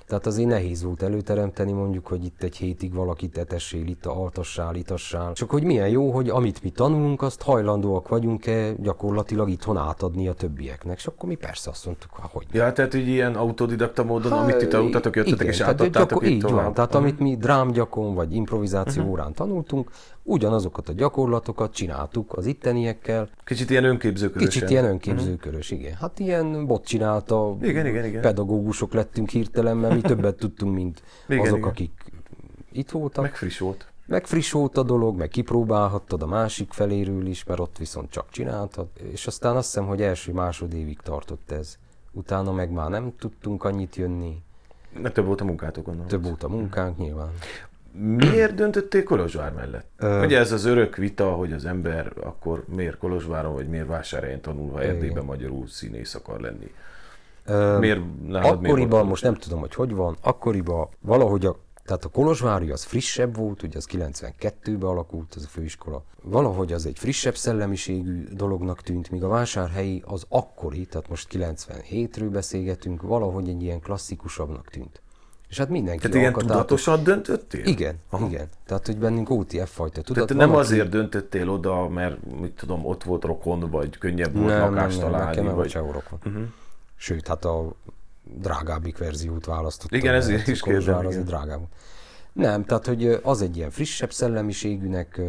Tehát 0.07 0.25
azért 0.25 0.47
nehéz 0.49 0.83
volt 0.83 1.01
előteremteni 1.01 1.71
mondjuk, 1.71 2.07
hogy 2.07 2.25
itt 2.25 2.43
egy 2.43 2.55
hétig 2.55 2.93
valakit 2.93 3.37
etessél, 3.37 3.87
itt 3.87 4.05
a 4.05 4.21
altassál, 4.21 4.75
itassál. 4.75 5.33
Csak 5.33 5.49
hogy 5.49 5.63
milyen 5.63 5.89
jó, 5.89 6.11
hogy 6.11 6.29
amit 6.29 6.63
mi 6.63 6.69
tanulunk, 6.69 7.21
azt 7.21 7.41
hajlandóak 7.41 8.07
vagyunk-e 8.07 8.73
gyakorlatilag 8.79 9.49
itthon 9.49 9.77
átadni 9.77 10.27
a 10.27 10.33
többieknek. 10.33 10.97
És 10.97 11.05
akkor 11.07 11.29
mi 11.29 11.35
persze 11.35 11.69
azt 11.69 11.85
mondtuk, 11.85 12.09
"Há, 12.21 12.27
hogy 12.31 12.45
Ja, 12.51 12.71
tehát 12.71 12.91
hogy 12.91 13.07
ilyen 13.07 13.35
autodidakta 13.35 14.03
módon, 14.03 14.31
amit 14.31 14.61
itt 14.61 14.69
tanultatok, 14.69 15.15
jöttetek 15.15 15.39
igen, 15.39 15.53
és 15.53 15.59
átadtátok 15.61 16.09
gyakor- 16.09 16.23
itt 16.23 16.29
így 16.31 16.39
tovább. 16.39 16.55
Mhm. 16.55 16.63
Van, 16.65 16.73
tehát 16.73 16.95
amit 16.95 17.19
mi 17.19 17.35
drámgyakon 17.37 18.13
vagy 18.13 18.35
improvizáció 18.35 19.03
órán 19.09 19.33
tanultunk, 19.33 19.89
ugyanazokat 20.23 20.89
a 20.89 20.93
gyakorlatokat 20.93 21.73
csináltuk 21.73 22.33
az 22.37 22.45
itteniekkel. 22.45 23.29
Kicsit 23.45 23.69
ilyen 23.69 23.83
önképzőkörösen. 23.83 24.49
Kicsit 24.49 24.69
ilyen 24.69 24.85
önképzőkörös, 24.85 25.71
igen. 25.71 25.93
Hát 25.93 26.19
ilyen 26.19 26.65
bot 26.65 26.85
csinálta, 26.85 27.47
Mhm. 27.49 27.63
Igen, 27.65 27.85
igen, 27.85 28.05
igen. 28.05 28.21
pedagógusok 28.21 28.93
lettünk 28.93 29.29
hirtelen, 29.29 29.77
mert 29.77 29.93
mi 29.95 30.01
többet 30.03 30.35
tudtunk, 30.35 30.75
mint 30.75 31.03
Igen, 31.27 31.45
azok, 31.45 31.57
igen. 31.57 31.69
akik 31.69 31.91
itt 32.71 32.91
voltak. 32.91 33.23
Meg 33.23 33.35
friss 33.35 33.59
volt. 33.59 33.87
Meg 34.05 34.25
friss 34.25 34.51
volt 34.51 34.77
a 34.77 34.83
dolog, 34.83 35.17
meg 35.17 35.27
kipróbálhattad 35.27 36.21
a 36.21 36.25
másik 36.27 36.71
feléről 36.73 37.25
is, 37.27 37.43
mert 37.43 37.59
ott 37.59 37.77
viszont 37.77 38.09
csak 38.11 38.29
csináltad. 38.29 38.87
És 39.11 39.27
aztán 39.27 39.55
azt 39.55 39.65
hiszem, 39.65 39.85
hogy 39.87 40.01
első 40.01 40.31
másodévig 40.31 40.99
tartott 40.99 41.51
ez. 41.51 41.77
Utána 42.11 42.51
meg 42.51 42.71
már 42.71 42.89
nem 42.89 43.13
tudtunk 43.19 43.63
annyit 43.63 43.95
jönni, 43.95 44.41
Mert 45.01 45.13
több 45.13 45.25
volt 45.25 45.41
a 45.41 45.45
munkátok, 45.45 45.85
gondolom. 45.85 46.07
több 46.09 46.23
volt 46.23 46.43
a 46.43 46.47
munkánk 46.49 46.97
nyilván. 46.97 47.31
Miért 47.91 48.53
döntöttél 48.55 49.03
Kolozsvár 49.03 49.53
mellett? 49.53 49.87
Ö- 49.97 50.25
Ugye 50.25 50.37
ez 50.39 50.51
az 50.51 50.65
örök 50.65 50.95
vita, 50.95 51.31
hogy 51.31 51.53
az 51.53 51.65
ember 51.65 52.13
akkor 52.23 52.63
miért 52.67 52.97
Kolozsváron, 52.97 53.53
vagy 53.53 53.67
miért 53.67 53.87
vásárhelyen 53.87 54.41
tanulva 54.41 54.81
Erdélyben 54.81 55.25
magyarul 55.25 55.67
színész 55.67 56.15
akar 56.15 56.39
lenni. 56.39 56.71
Miért 57.45 58.01
nálad 58.27 58.41
miért 58.41 58.45
Akkoriban, 58.53 58.89
volt 58.89 59.07
most 59.09 59.23
nem 59.23 59.35
tudom, 59.35 59.59
hogy 59.59 59.73
hogy 59.75 59.95
van, 59.95 60.15
akkoriban 60.21 60.87
valahogy 60.99 61.45
a, 61.45 61.55
tehát 61.85 62.05
a 62.05 62.09
Kolozsvári 62.09 62.71
az 62.71 62.83
frissebb 62.83 63.35
volt, 63.35 63.63
ugye 63.63 63.77
az 63.77 63.87
92-ben 63.91 64.89
alakult 64.89 65.33
ez 65.37 65.43
a 65.43 65.47
főiskola. 65.47 66.03
Valahogy 66.21 66.73
az 66.73 66.85
egy 66.85 66.99
frissebb 66.99 67.35
szellemiségű 67.35 68.27
dolognak 68.31 68.81
tűnt, 68.81 69.09
míg 69.09 69.23
a 69.23 69.27
vásárhelyi 69.27 70.03
az 70.05 70.25
akkori, 70.29 70.85
tehát 70.85 71.09
most 71.09 71.27
97-ről 71.31 72.29
beszélgetünk, 72.31 73.01
valahogy 73.01 73.49
egy 73.49 73.61
ilyen 73.61 73.79
klasszikusabbnak 73.79 74.69
tűnt. 74.69 75.01
És 75.49 75.59
hát 75.59 75.69
mindenki 75.69 76.01
Tehát 76.01 76.17
ilyen 76.17 76.33
tudatosan 76.33 77.03
döntöttél? 77.03 77.65
Igen, 77.65 77.95
Aha. 78.09 78.25
igen. 78.27 78.47
Tehát, 78.65 78.85
hogy 78.85 78.97
bennünk 78.97 79.29
OTF 79.29 79.71
fajta 79.73 80.01
tudat. 80.01 80.27
Tehát 80.27 80.47
nem 80.47 80.55
azért 80.55 80.89
döntöttél 80.89 81.49
oda, 81.49 81.89
mert 81.89 82.17
mit 82.39 82.51
tudom, 82.51 82.85
ott 82.85 83.03
volt 83.03 83.23
rokon, 83.23 83.59
vagy 83.59 83.97
könnyebb 83.97 84.33
volt 84.33 84.47
nem, 84.47 84.59
nem, 84.59 84.73
lakást 84.73 84.97
nem, 84.97 85.05
találni, 85.05 85.29
nekem 85.29 85.43
nem 85.43 85.55
vagy... 85.55 85.63
vagy... 85.63 85.71
sehol 85.71 86.03
uh-huh. 86.25 86.43
Sőt, 87.03 87.27
hát 87.27 87.45
a 87.45 87.75
drágábbik 88.23 88.97
verziót 88.97 89.45
választottam. 89.45 89.99
Igen, 89.99 90.13
ezért 90.13 90.47
is 90.47 90.61
kérdem, 90.61 91.03
igen. 91.03 91.23
drágább. 91.23 91.67
Nem, 92.33 92.65
tehát, 92.65 92.85
hogy 92.85 93.19
az 93.23 93.41
egy 93.41 93.57
ilyen 93.57 93.69
frissebb 93.69 94.11
szellemiségűnek 94.11 95.21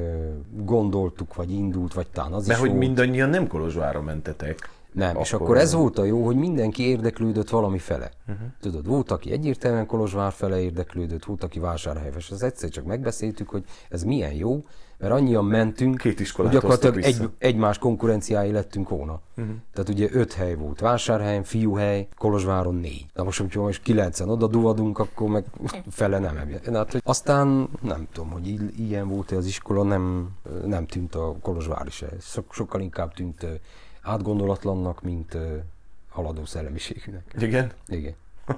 gondoltuk, 0.56 1.34
vagy 1.34 1.50
indult, 1.50 1.94
vagy 1.94 2.06
talán 2.10 2.32
az 2.32 2.46
Mert 2.46 2.58
is 2.58 2.66
hogy 2.66 2.74
volt. 2.74 2.86
mindannyian 2.86 3.28
nem 3.28 3.46
Kolozsvárra 3.46 4.02
mentetek. 4.02 4.70
Nem, 4.92 5.16
és 5.16 5.32
akkor 5.32 5.56
ez 5.56 5.72
volt 5.72 5.98
a 5.98 6.04
jó, 6.04 6.24
hogy 6.24 6.36
mindenki 6.36 6.82
érdeklődött 6.82 7.50
valami 7.50 7.78
fele. 7.78 8.10
Uh-huh. 8.28 8.46
Tudod, 8.60 8.86
volt, 8.86 9.10
aki 9.10 9.32
egyértelműen 9.32 9.86
Kolozsvár 9.86 10.32
fele 10.32 10.60
érdeklődött, 10.60 11.24
volt, 11.24 11.42
aki 11.44 11.58
vásárhelyes. 11.58 12.30
Az 12.30 12.42
egyszer 12.42 12.68
csak 12.68 12.84
megbeszéltük, 12.84 13.48
hogy 13.48 13.64
ez 13.88 14.02
milyen 14.02 14.32
jó, 14.32 14.64
mert 15.08 15.20
annyian 15.20 15.44
mentünk, 15.44 15.96
Két 15.98 16.20
iskolát 16.20 16.52
hogy 16.52 16.60
gyakorlatilag 16.60 17.04
egy, 17.06 17.28
egymás 17.38 17.78
konkurenciái 17.78 18.50
lettünk 18.50 18.88
volna. 18.88 19.20
Uh-huh. 19.36 19.54
Tehát 19.72 19.88
ugye 19.88 20.08
öt 20.12 20.32
hely 20.32 20.54
volt 20.54 20.80
vásárhelyen, 20.80 21.42
fiúhely, 21.42 22.08
Kolozsváron 22.16 22.74
négy. 22.74 23.06
Na 23.14 23.22
most, 23.24 23.40
hogyha 23.40 23.62
most 23.62 23.82
kilencen 23.82 24.28
oda 24.28 24.46
duvadunk, 24.46 24.98
akkor 24.98 25.28
meg 25.28 25.44
fele 25.90 26.18
nem 26.18 26.36
ebben. 26.36 26.74
Hát, 26.74 26.92
hogy 26.92 27.00
aztán 27.04 27.68
nem 27.80 28.06
tudom, 28.12 28.30
hogy 28.30 28.46
i- 28.48 28.86
ilyen 28.86 29.08
volt-e 29.08 29.36
az 29.36 29.46
iskola, 29.46 29.82
nem, 29.82 30.28
nem 30.66 30.86
tűnt 30.86 31.14
a 31.14 31.36
Kolozsvári 31.42 31.90
se. 31.90 32.06
So, 32.20 32.42
sokkal 32.50 32.80
inkább 32.80 33.14
tűnt 33.14 33.46
átgondolatlannak, 34.02 35.02
mint 35.02 35.36
haladó 36.08 36.44
szellemiségűnek. 36.44 37.34
Igen? 37.38 37.72
Igen. 37.86 38.14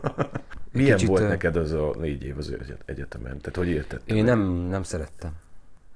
Milyen 0.73 0.97
Kicsit, 0.97 1.09
volt 1.09 1.29
neked 1.29 1.57
az 1.57 1.73
a 1.73 1.91
négy 1.99 2.23
év 2.25 2.39
az 2.39 2.51
egyet- 2.51 2.83
egyetemen? 2.85 3.39
Tehát 3.39 3.57
hogy 3.57 3.69
értetted? 3.69 4.17
Én 4.17 4.25
nem, 4.25 4.41
nem 4.41 4.83
szerettem. 4.83 5.31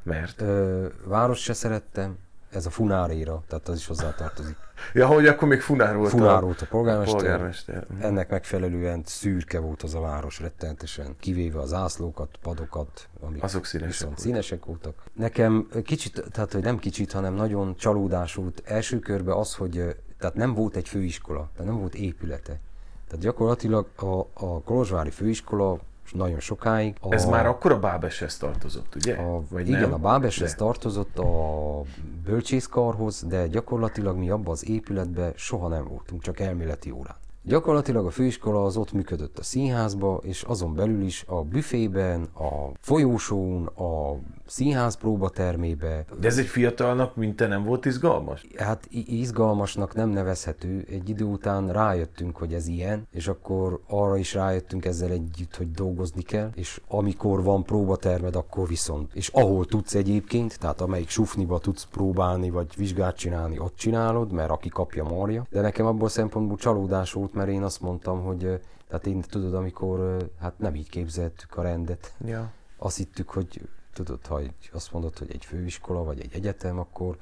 Mert? 0.03 0.41
Ö, 0.41 0.87
város 1.05 1.43
se 1.43 1.53
szerettem, 1.53 2.19
ez 2.51 2.67
a 2.67 2.71
funáréra, 2.71 3.43
tehát 3.49 3.69
az 3.69 3.77
is 3.77 3.87
hozzátartozik. 3.87 4.57
Ja, 4.95 5.07
hogy 5.07 5.27
akkor 5.27 5.49
még 5.49 5.61
Funár 5.61 5.97
volt 5.97 6.11
Funár 6.11 6.37
a, 6.37 6.41
volt 6.41 6.61
a 6.61 6.67
polgármester. 6.67 7.17
polgármester. 7.21 7.87
Mhm. 7.91 8.03
Ennek 8.03 8.31
megfelelően 8.31 9.03
szürke 9.05 9.59
volt 9.59 9.83
az 9.83 9.95
a 9.95 10.01
város 10.01 10.41
rettenetesen, 10.41 11.17
kivéve 11.19 11.61
az 11.61 11.73
ászlókat, 11.73 12.29
padokat, 12.43 13.09
amik 13.21 13.43
Azok 13.43 13.65
színesek 13.67 13.91
viszont 13.93 14.11
voltak. 14.11 14.25
színesek 14.25 14.65
voltak. 14.65 14.95
Nekem 15.13 15.69
kicsit, 15.85 16.25
tehát 16.33 16.53
hogy 16.53 16.63
nem 16.63 16.79
kicsit, 16.79 17.13
hanem 17.13 17.35
nagyon 17.35 17.77
csalódás 17.77 18.35
volt 18.35 18.63
első 18.65 18.99
körben 18.99 19.37
az, 19.37 19.55
hogy 19.55 19.97
tehát 20.19 20.35
nem 20.35 20.55
volt 20.55 20.77
egy 20.77 20.89
főiskola, 20.89 21.49
tehát 21.57 21.71
nem 21.71 21.81
volt 21.81 21.95
épülete. 21.95 22.61
Tehát 23.09 23.25
gyakorlatilag 23.25 23.87
a, 23.97 24.19
a 24.35 24.63
Kolozsvári 24.63 25.11
főiskola 25.11 25.79
nagyon 26.13 26.41
sokáig. 26.41 26.95
A, 27.01 27.15
Ez 27.15 27.25
már 27.25 27.47
akkor 27.47 27.73
a 27.73 27.79
Bábeshez 27.79 28.37
tartozott, 28.37 28.95
ugye? 28.95 29.15
a, 29.15 29.43
Vagy 29.51 29.69
igen, 29.69 29.81
nem? 29.81 29.93
a 29.93 29.97
Bábeshez 29.97 30.51
De. 30.51 30.57
tartozott 30.57 31.19
a 31.19 31.83
bölcsészkarhoz, 32.25 33.25
de 33.29 33.47
gyakorlatilag 33.47 34.17
mi 34.17 34.31
abban 34.31 34.51
az 34.53 34.69
épületben 34.69 35.33
soha 35.37 35.69
nem 35.69 35.85
voltunk, 35.89 36.23
csak 36.23 36.41
elméleti 36.41 36.91
órán. 36.91 37.17
Gyakorlatilag 37.43 38.07
a 38.07 38.11
főiskola 38.11 38.65
az 38.65 38.77
ott 38.77 38.93
működött 38.93 39.39
a 39.39 39.43
színházba, 39.43 40.21
és 40.23 40.43
azon 40.43 40.75
belül 40.75 41.03
is 41.03 41.25
a 41.27 41.43
büfében, 41.43 42.23
a 42.23 42.71
folyósón, 42.81 43.67
a 43.67 44.15
színház 44.51 44.97
próbatermébe, 44.97 46.05
De 46.21 46.27
ez 46.27 46.39
egy 46.39 46.47
fiatalnak, 46.47 47.17
mint 47.17 47.37
te 47.37 47.47
nem 47.47 47.65
volt 47.65 47.85
izgalmas? 47.85 48.47
Hát 48.57 48.87
izgalmasnak 48.91 49.95
nem 49.95 50.09
nevezhető. 50.09 50.87
Egy 50.91 51.09
idő 51.09 51.25
után 51.25 51.73
rájöttünk, 51.73 52.37
hogy 52.37 52.55
ez 52.55 52.67
ilyen, 52.67 53.07
és 53.13 53.29
akkor 53.29 53.81
arra 53.89 54.17
is 54.17 54.35
rájöttünk 54.35 54.85
ezzel 54.85 55.11
együtt, 55.11 55.57
hogy 55.57 55.71
dolgozni 55.71 56.23
kell, 56.23 56.51
és 56.55 56.81
amikor 56.89 57.43
van 57.43 57.63
próbatermed, 57.65 58.37
akkor 58.37 58.69
viszont. 58.69 59.15
És 59.15 59.29
ahol 59.29 59.65
tudsz 59.65 59.95
egyébként, 59.95 60.59
tehát 60.59 60.81
amelyik 60.81 61.09
sufniba 61.09 61.59
tudsz 61.59 61.85
próbálni, 61.85 62.51
vagy 62.51 62.67
vizsgát 62.77 63.17
csinálni, 63.17 63.59
ott 63.59 63.77
csinálod, 63.77 64.33
mert 64.33 64.51
aki 64.51 64.69
kapja 64.69 65.05
marja. 65.05 65.47
De 65.51 65.61
nekem 65.61 65.87
abból 65.87 66.09
szempontból 66.09 66.57
csalódás 66.57 67.13
volt, 67.13 67.35
mert 67.35 67.49
én 67.49 67.63
azt 67.63 67.81
mondtam, 67.81 68.23
hogy 68.23 68.61
tehát 68.89 69.07
én 69.07 69.21
tudod, 69.21 69.55
amikor 69.55 70.17
hát 70.41 70.59
nem 70.59 70.75
így 70.75 70.89
képzeltük 70.89 71.57
a 71.57 71.63
rendet, 71.63 72.13
Ja. 72.25 72.53
azt 72.79 72.97
hittük, 72.97 73.31
hogy 73.31 73.61
tudod, 73.93 74.27
ha 74.27 74.39
egy, 74.39 74.71
azt 74.73 74.93
mondod, 74.93 75.19
hogy 75.19 75.31
egy 75.33 75.45
főiskola 75.45 76.05
vagy 76.05 76.21
egy 76.21 76.35
egyetem, 76.35 76.79
akkor 76.79 77.17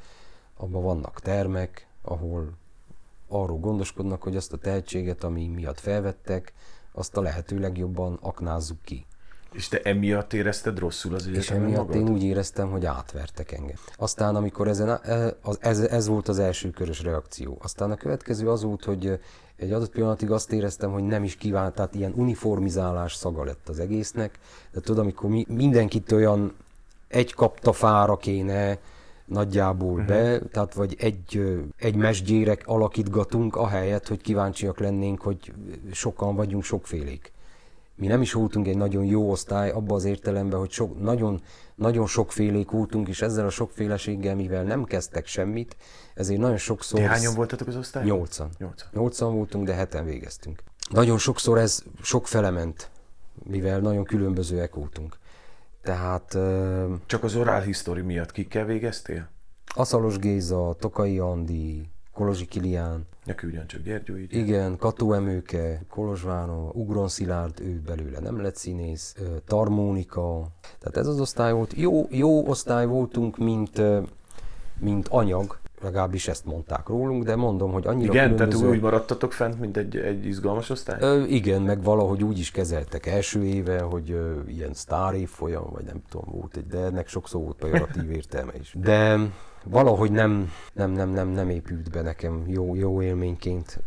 abban 0.57 0.83
vannak 0.83 1.21
termek, 1.21 1.87
ahol 2.03 2.53
arról 3.29 3.59
gondoskodnak, 3.59 4.23
hogy 4.23 4.37
azt 4.37 4.53
a 4.53 4.57
tehetséget, 4.57 5.25
ami 5.25 5.47
miatt 5.47 5.81
felvettek, 5.81 6.53
azt 6.93 7.17
a 7.17 7.21
lehető 7.21 7.59
legjobban 7.59 8.19
aknázzuk 8.21 8.83
ki. 8.83 9.07
És 9.53 9.69
te 9.69 9.81
emiatt 9.83 10.33
érezted 10.33 10.79
rosszul 10.79 11.15
az 11.15 11.27
És 11.27 11.37
egyetemen 11.37 11.63
emiatt 11.63 11.87
magad? 11.87 12.01
én 12.01 12.09
úgy 12.09 12.23
éreztem, 12.23 12.71
hogy 12.71 12.85
átvertek 12.85 13.53
engem. 13.53 13.77
Aztán, 13.97 14.37
amikor 14.37 14.69
ezen, 14.69 15.01
e- 15.03 15.37
ez, 15.61 15.79
ez 15.81 16.07
volt 16.07 16.29
az 16.29 16.39
első 16.39 16.71
körös 16.71 17.03
reakció. 17.03 17.59
Aztán 17.63 17.91
a 17.91 17.97
következő 17.97 18.51
az 18.51 18.63
volt, 18.63 18.85
hogy 18.85 19.21
egy 19.59 19.73
adott 19.73 19.91
pillanatig 19.91 20.31
azt 20.31 20.53
éreztem, 20.53 20.93
hogy 20.93 21.03
nem 21.03 21.25
is 21.25 21.37
kívánt, 21.37 21.75
tehát 21.75 21.95
ilyen 21.95 22.13
uniformizálás 22.17 23.15
szaga 23.15 23.45
lett 23.45 23.69
az 23.69 23.79
egésznek. 23.79 24.39
De 24.73 24.81
tudod, 24.81 24.99
amikor 24.99 25.31
mi, 25.31 25.47
mindenkit 25.49 26.13
olyan 26.13 26.53
egy 27.09 27.35
kapta 27.35 27.73
fára 27.73 28.17
kéne 28.17 28.79
nagyjából 29.25 29.93
uh-huh. 29.93 30.07
be, 30.07 30.39
tehát 30.39 30.75
vagy 30.75 30.97
egy, 30.99 31.61
egy 31.77 31.95
mesgyérek 31.95 32.63
alakítgatunk, 32.67 33.57
ahelyett, 33.57 34.09
hogy 34.09 34.21
kíváncsiak 34.21 34.79
lennénk, 34.79 35.21
hogy 35.21 35.53
sokan 35.93 36.35
vagyunk 36.35 36.63
sokfélék 36.65 37.33
mi 37.99 38.07
nem 38.07 38.23
is 38.23 38.33
voltunk 38.33 38.69
egy 38.69 38.77
nagyon 38.77 39.05
jó 39.05 39.31
osztály, 39.31 39.71
abban 39.71 39.97
az 39.97 40.05
értelemben, 40.05 40.59
hogy 40.59 40.71
sok, 40.71 41.01
nagyon, 41.01 41.43
nagyon 41.75 42.07
sokfélék 42.07 42.71
voltunk, 42.71 43.09
és 43.09 43.23
ezzel 43.23 43.47
a 43.47 43.51
sokféleséggel, 43.51 44.35
mivel 44.35 44.63
nem 44.63 44.85
kezdtek 44.85 45.27
semmit, 45.27 45.77
ezért 46.15 46.41
nagyon 46.41 46.57
sokszor... 46.57 47.01
Ti 47.01 47.07
hányan 47.07 47.35
voltatok 47.35 47.69
az 47.69 47.77
osztályban? 47.77 48.17
Nyolcan. 48.17 48.49
Nyolcan. 48.59 48.89
Nyolcan 48.93 49.35
voltunk, 49.35 49.67
de 49.67 49.75
heten 49.75 50.05
végeztünk. 50.05 50.63
nagyon 50.91 51.19
sokszor 51.19 51.59
ez 51.59 51.83
sok 52.03 52.27
felement, 52.27 52.91
mivel 53.45 53.81
nagyon 53.81 54.05
különbözőek 54.05 54.75
voltunk. 54.75 55.19
Tehát... 55.83 56.39
Csak 57.07 57.25
az 57.25 57.37
oral 57.37 57.61
history 57.61 58.01
miatt 58.01 58.33
kikkel 58.33 58.65
végeztél? 58.65 59.29
Aszalos 59.75 60.19
Géza, 60.19 60.77
Tokai 60.79 61.19
Andi, 61.19 61.89
Kolozsi 62.13 62.47
Kilián, 62.47 63.07
Neki 63.29 63.47
ugyancsak 63.47 63.83
Gyergyó 63.83 64.17
így. 64.17 64.35
igen, 64.35 64.77
Kató 64.77 65.13
Emőke, 65.13 65.83
Kolozsvánó, 65.89 66.71
Ugron 66.75 67.09
Szilárd, 67.09 67.61
ő 67.61 67.81
belőle 67.87 68.19
nem 68.19 68.41
lett 68.41 68.57
színész, 68.57 69.17
Tarmónika, 69.47 70.47
tehát 70.79 70.97
ez 70.97 71.07
az 71.07 71.21
osztály 71.21 71.53
volt. 71.53 71.73
Jó, 71.77 72.07
jó 72.11 72.47
osztály 72.47 72.87
voltunk, 72.87 73.39
mint, 73.39 73.83
mint 74.79 75.09
anyag, 75.09 75.59
legalábbis 75.83 76.29
ezt 76.29 76.45
mondták 76.45 76.89
rólunk, 76.89 77.25
de 77.25 77.37
mondom, 77.37 77.73
hogy 77.73 77.87
annyira 77.87 78.13
Igen, 78.13 78.37
tehát 78.37 78.53
különböző... 78.53 78.69
úgy 78.77 78.81
maradtatok 78.83 79.33
fent, 79.33 79.61
mint 79.61 79.77
egy, 79.77 79.97
egy 79.97 80.27
izgalmas 80.27 80.71
osztály? 80.71 80.99
Ö, 81.01 81.23
igen, 81.23 81.63
meg 81.63 81.83
valahogy 81.83 82.25
úgy 82.25 82.39
is 82.39 82.51
kezeltek 82.51 83.07
első 83.07 83.45
éve, 83.45 83.81
hogy 83.81 84.11
ö, 84.11 84.41
ilyen 84.47 84.75
sztár 84.75 85.15
évfolyam, 85.15 85.69
vagy 85.73 85.85
nem 85.85 86.03
tudom, 86.11 86.27
volt 86.31 86.57
egy, 86.57 86.67
de 86.67 86.79
ennek 86.79 87.09
sokszor 87.09 87.43
volt 87.43 87.57
pejoratív 87.57 88.11
értelme 88.11 88.53
is. 88.61 88.75
De 88.81 89.19
valahogy 89.65 90.11
nem, 90.11 90.51
nem, 90.73 90.91
nem, 90.91 91.09
nem, 91.09 91.29
nem 91.29 91.51
épült 91.51 91.91
be 91.91 92.03
nekem 92.03 92.45
jó, 92.47 92.75
jó 92.75 93.03
élményként. 93.03 93.81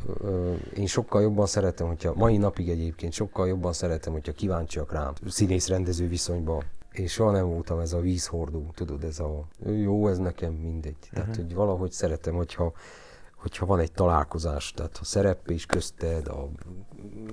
Én 0.75 0.85
sokkal 0.87 1.21
jobban 1.21 1.45
szeretem, 1.45 1.87
hogyha, 1.87 2.13
mai 2.15 2.37
napig 2.37 2.69
egyébként 2.69 3.13
sokkal 3.13 3.47
jobban 3.47 3.73
szeretem, 3.73 4.13
hogyha 4.13 4.31
kíváncsiak 4.31 4.91
rám 4.91 5.13
színész-rendező 5.27 6.07
viszonyba. 6.07 6.63
Én 6.93 7.07
soha 7.07 7.31
nem 7.31 7.47
voltam 7.47 7.79
ez 7.79 7.93
a 7.93 7.99
vízhordó, 7.99 8.65
tudod, 8.73 9.03
ez 9.03 9.19
a 9.19 9.47
jó, 9.65 10.07
ez 10.07 10.17
nekem 10.17 10.53
mindegy. 10.53 10.95
Tehát, 11.11 11.35
hogy 11.35 11.53
valahogy 11.53 11.91
szeretem, 11.91 12.33
hogyha 12.33 12.73
hogyha 13.41 13.65
van 13.65 13.79
egy 13.79 13.91
találkozás, 13.91 14.71
tehát 14.71 14.97
a 15.01 15.05
szerep 15.05 15.49
és 15.49 15.65
közted, 15.65 16.27
a 16.27 16.49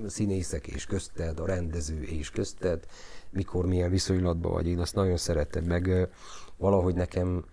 színészek 0.07 0.67
és 0.67 0.85
közted, 0.85 1.39
a 1.39 1.45
rendező 1.45 2.01
és 2.01 2.29
közted, 2.29 2.85
mikor 3.29 3.65
milyen 3.65 3.89
viszonylatban 3.89 4.51
vagy, 4.51 4.67
én 4.67 4.79
azt 4.79 4.95
nagyon 4.95 5.17
szeretem, 5.17 5.63
meg 5.63 6.09
valahogy 6.57 6.95
nekem 6.95 7.45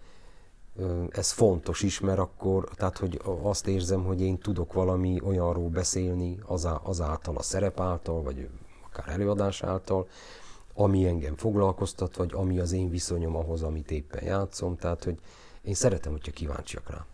ez 1.10 1.30
fontos 1.30 1.82
is, 1.82 2.00
mert 2.00 2.18
akkor, 2.18 2.68
tehát 2.74 2.98
hogy 2.98 3.20
azt 3.42 3.66
érzem, 3.66 4.04
hogy 4.04 4.20
én 4.20 4.38
tudok 4.38 4.72
valami 4.72 5.20
olyanról 5.24 5.68
beszélni 5.68 6.38
azá, 6.46 6.80
azáltal 6.82 7.36
a 7.36 7.42
szerep 7.42 7.80
által, 7.80 8.22
vagy 8.22 8.48
akár 8.90 9.08
előadás 9.08 9.62
által, 9.62 10.08
ami 10.74 11.06
engem 11.06 11.36
foglalkoztat, 11.36 12.16
vagy 12.16 12.30
ami 12.34 12.58
az 12.58 12.72
én 12.72 12.90
viszonyom 12.90 13.36
ahhoz, 13.36 13.62
amit 13.62 13.90
éppen 13.90 14.24
játszom, 14.24 14.76
tehát 14.76 15.04
hogy 15.04 15.18
én 15.62 15.74
szeretem, 15.74 16.12
hogyha 16.12 16.32
kíváncsiak 16.32 16.90
rá. 16.90 17.06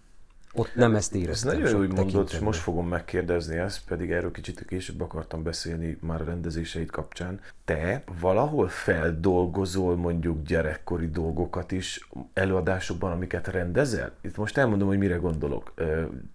Ott 0.55 0.75
nem 0.75 0.95
ezt 0.95 1.15
Ez 1.15 1.21
éreztem. 1.21 1.53
nagyon 1.53 1.67
jó, 1.67 1.73
sok 1.73 1.87
hogy 1.87 1.97
mondod, 1.97 2.29
és 2.33 2.39
most 2.39 2.61
fogom 2.61 2.89
megkérdezni 2.89 3.57
ezt, 3.57 3.85
pedig 3.85 4.11
erről 4.11 4.31
kicsit 4.31 4.65
később 4.65 5.01
akartam 5.01 5.43
beszélni 5.43 5.99
már 6.01 6.21
a 6.21 6.25
rendezéseid 6.25 6.91
kapcsán. 6.91 7.41
Te 7.65 8.03
valahol 8.21 8.69
feldolgozol 8.69 9.97
mondjuk 9.97 10.47
gyerekkori 10.47 11.11
dolgokat 11.11 11.73
is 11.73 12.09
előadásokban, 12.33 13.13
amiket 13.13 13.47
rendezel? 13.47 14.13
Itt 14.21 14.37
most 14.37 14.59
elmondom, 14.59 14.89
hogy 14.89 14.99
mire 14.99 15.17
gondolok. 15.17 15.73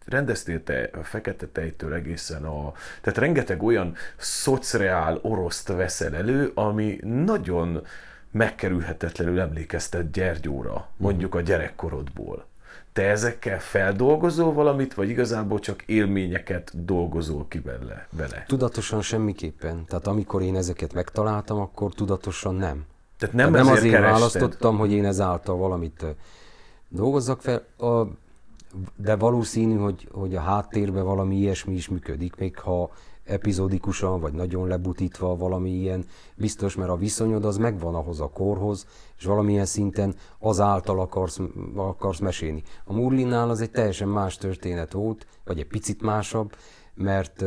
Rendeztél 0.06 0.64
te 0.64 0.90
a 0.94 1.04
Fekete 1.04 1.48
Tejtől 1.48 1.94
egészen 1.94 2.44
a... 2.44 2.74
Tehát 3.02 3.20
rengeteg 3.20 3.64
olyan 3.64 3.96
szociál 4.16 5.20
oroszt 5.22 5.68
veszel 5.68 6.16
elő, 6.16 6.52
ami 6.54 7.00
nagyon 7.04 7.86
megkerülhetetlenül 8.32 9.40
emlékeztet 9.40 10.12
Gyergyóra, 10.12 10.90
mondjuk 10.98 11.36
a 11.36 11.42
gyerekkorodból. 11.42 12.46
Te 12.98 13.10
ezekkel 13.10 13.60
feldolgozol 13.60 14.54
valamit, 14.54 14.94
vagy 14.94 15.10
igazából 15.10 15.60
csak 15.60 15.84
élményeket 15.86 16.86
dolgozol 16.86 17.46
ki 17.50 17.60
bele? 17.60 18.08
bele? 18.10 18.44
Tudatosan 18.48 19.02
semmiképpen. 19.02 19.86
Tehát 19.86 20.08
amikor 20.08 20.42
én 20.42 20.56
ezeket 20.56 20.94
megtaláltam, 20.94 21.60
akkor 21.60 21.94
tudatosan 21.94 22.56
nem. 22.56 22.86
Tehát 23.18 23.36
nem, 23.36 23.52
Tehát 23.52 23.66
nem 23.66 23.76
azért 23.76 23.94
kerested. 23.94 24.14
választottam, 24.14 24.78
hogy 24.78 24.92
én 24.92 25.06
ezáltal 25.06 25.56
valamit 25.58 26.06
dolgozzak 26.90 27.42
fel, 27.42 27.64
a, 27.78 28.08
de 28.96 29.16
valószínű, 29.16 29.76
hogy, 29.76 30.08
hogy 30.12 30.36
a 30.36 30.42
háttérben 30.42 31.04
valami 31.04 31.36
ilyesmi 31.36 31.74
is 31.74 31.88
működik, 31.88 32.36
még 32.36 32.58
ha 32.58 32.92
epizódikusan, 33.28 34.20
vagy 34.20 34.34
nagyon 34.34 34.68
lebutítva 34.68 35.36
valami 35.36 35.70
ilyen 35.70 36.06
biztos, 36.36 36.76
mert 36.76 36.90
a 36.90 36.96
viszonyod 36.96 37.46
az 37.46 37.58
megvan 37.58 37.96
ahhoz 37.96 38.20
a 38.20 38.30
korhoz, 38.30 38.86
és 39.18 39.26
valamilyen 39.26 39.66
szinten 39.66 40.16
azáltal 40.40 41.00
akarsz, 41.00 41.40
akarsz 41.76 42.20
mesélni. 42.20 42.64
A 42.86 42.94
Murlinnál 42.94 43.50
az 43.50 43.62
egy 43.62 43.72
teljesen 43.72 44.08
más 44.08 44.38
történet 44.38 44.92
volt, 44.92 45.28
vagy 45.46 45.60
egy 45.60 45.68
picit 45.68 46.02
másabb, 46.02 46.56
mert 46.94 47.44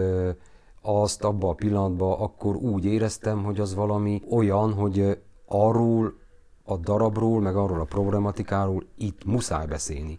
azt 0.82 1.24
abban 1.24 1.50
a 1.50 1.54
pillanatban 1.54 2.20
akkor 2.20 2.56
úgy 2.56 2.84
éreztem, 2.84 3.44
hogy 3.44 3.60
az 3.60 3.74
valami 3.74 4.22
olyan, 4.30 4.72
hogy 4.72 5.18
arról 5.46 6.14
a 6.64 6.76
darabról, 6.76 7.40
meg 7.40 7.56
arról 7.56 7.80
a 7.80 7.84
problematikáról 7.84 8.84
itt 8.96 9.24
muszáj 9.24 9.66
beszélni. 9.66 10.18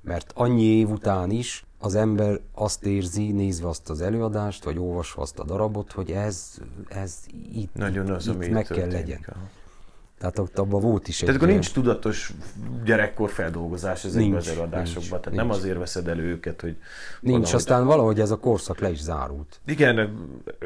Mert 0.00 0.32
annyi 0.34 0.62
év 0.62 0.90
után 0.90 1.30
is 1.30 1.66
az 1.84 1.94
ember 1.94 2.40
azt 2.52 2.84
érzi, 2.84 3.32
nézve 3.32 3.68
azt 3.68 3.90
az 3.90 4.00
előadást, 4.00 4.64
vagy 4.64 4.78
olvasva 4.78 5.22
azt 5.22 5.38
a 5.38 5.44
darabot, 5.44 5.92
hogy 5.92 6.10
ez, 6.10 6.58
ez 6.88 7.14
itt, 7.52 7.74
Nagyon 7.74 8.06
itt, 8.06 8.12
az, 8.12 8.26
itt 8.26 8.36
meg 8.36 8.66
történik. 8.66 8.90
kell 8.90 9.00
legyen. 9.00 9.20
Aha. 9.26 9.48
Tehát 10.18 10.38
ott 10.38 10.58
abban 10.58 10.80
volt 10.80 11.08
is 11.08 11.18
egy... 11.20 11.26
Tehát 11.26 11.40
akkor 11.40 11.52
nincs 11.52 11.72
tudatos 11.72 12.32
gyerekkor 12.84 13.30
feldolgozás 13.30 14.04
ezekben 14.04 14.22
Nincs, 14.30 14.36
az 14.36 14.48
előadásokban. 14.48 14.94
nincs, 15.02 15.08
Tehát 15.08 15.32
nem 15.32 15.46
nincs. 15.46 15.56
azért 15.58 15.78
veszed 15.78 16.08
elő 16.08 16.22
őket, 16.22 16.60
hogy 16.60 16.76
Nincs, 17.20 17.34
valahogy- 17.36 17.54
aztán 17.54 17.86
valahogy 17.86 18.20
ez 18.20 18.30
a 18.30 18.36
korszak 18.36 18.78
le 18.78 18.90
is 18.90 19.02
zárult. 19.02 19.60
Igen, 19.66 20.18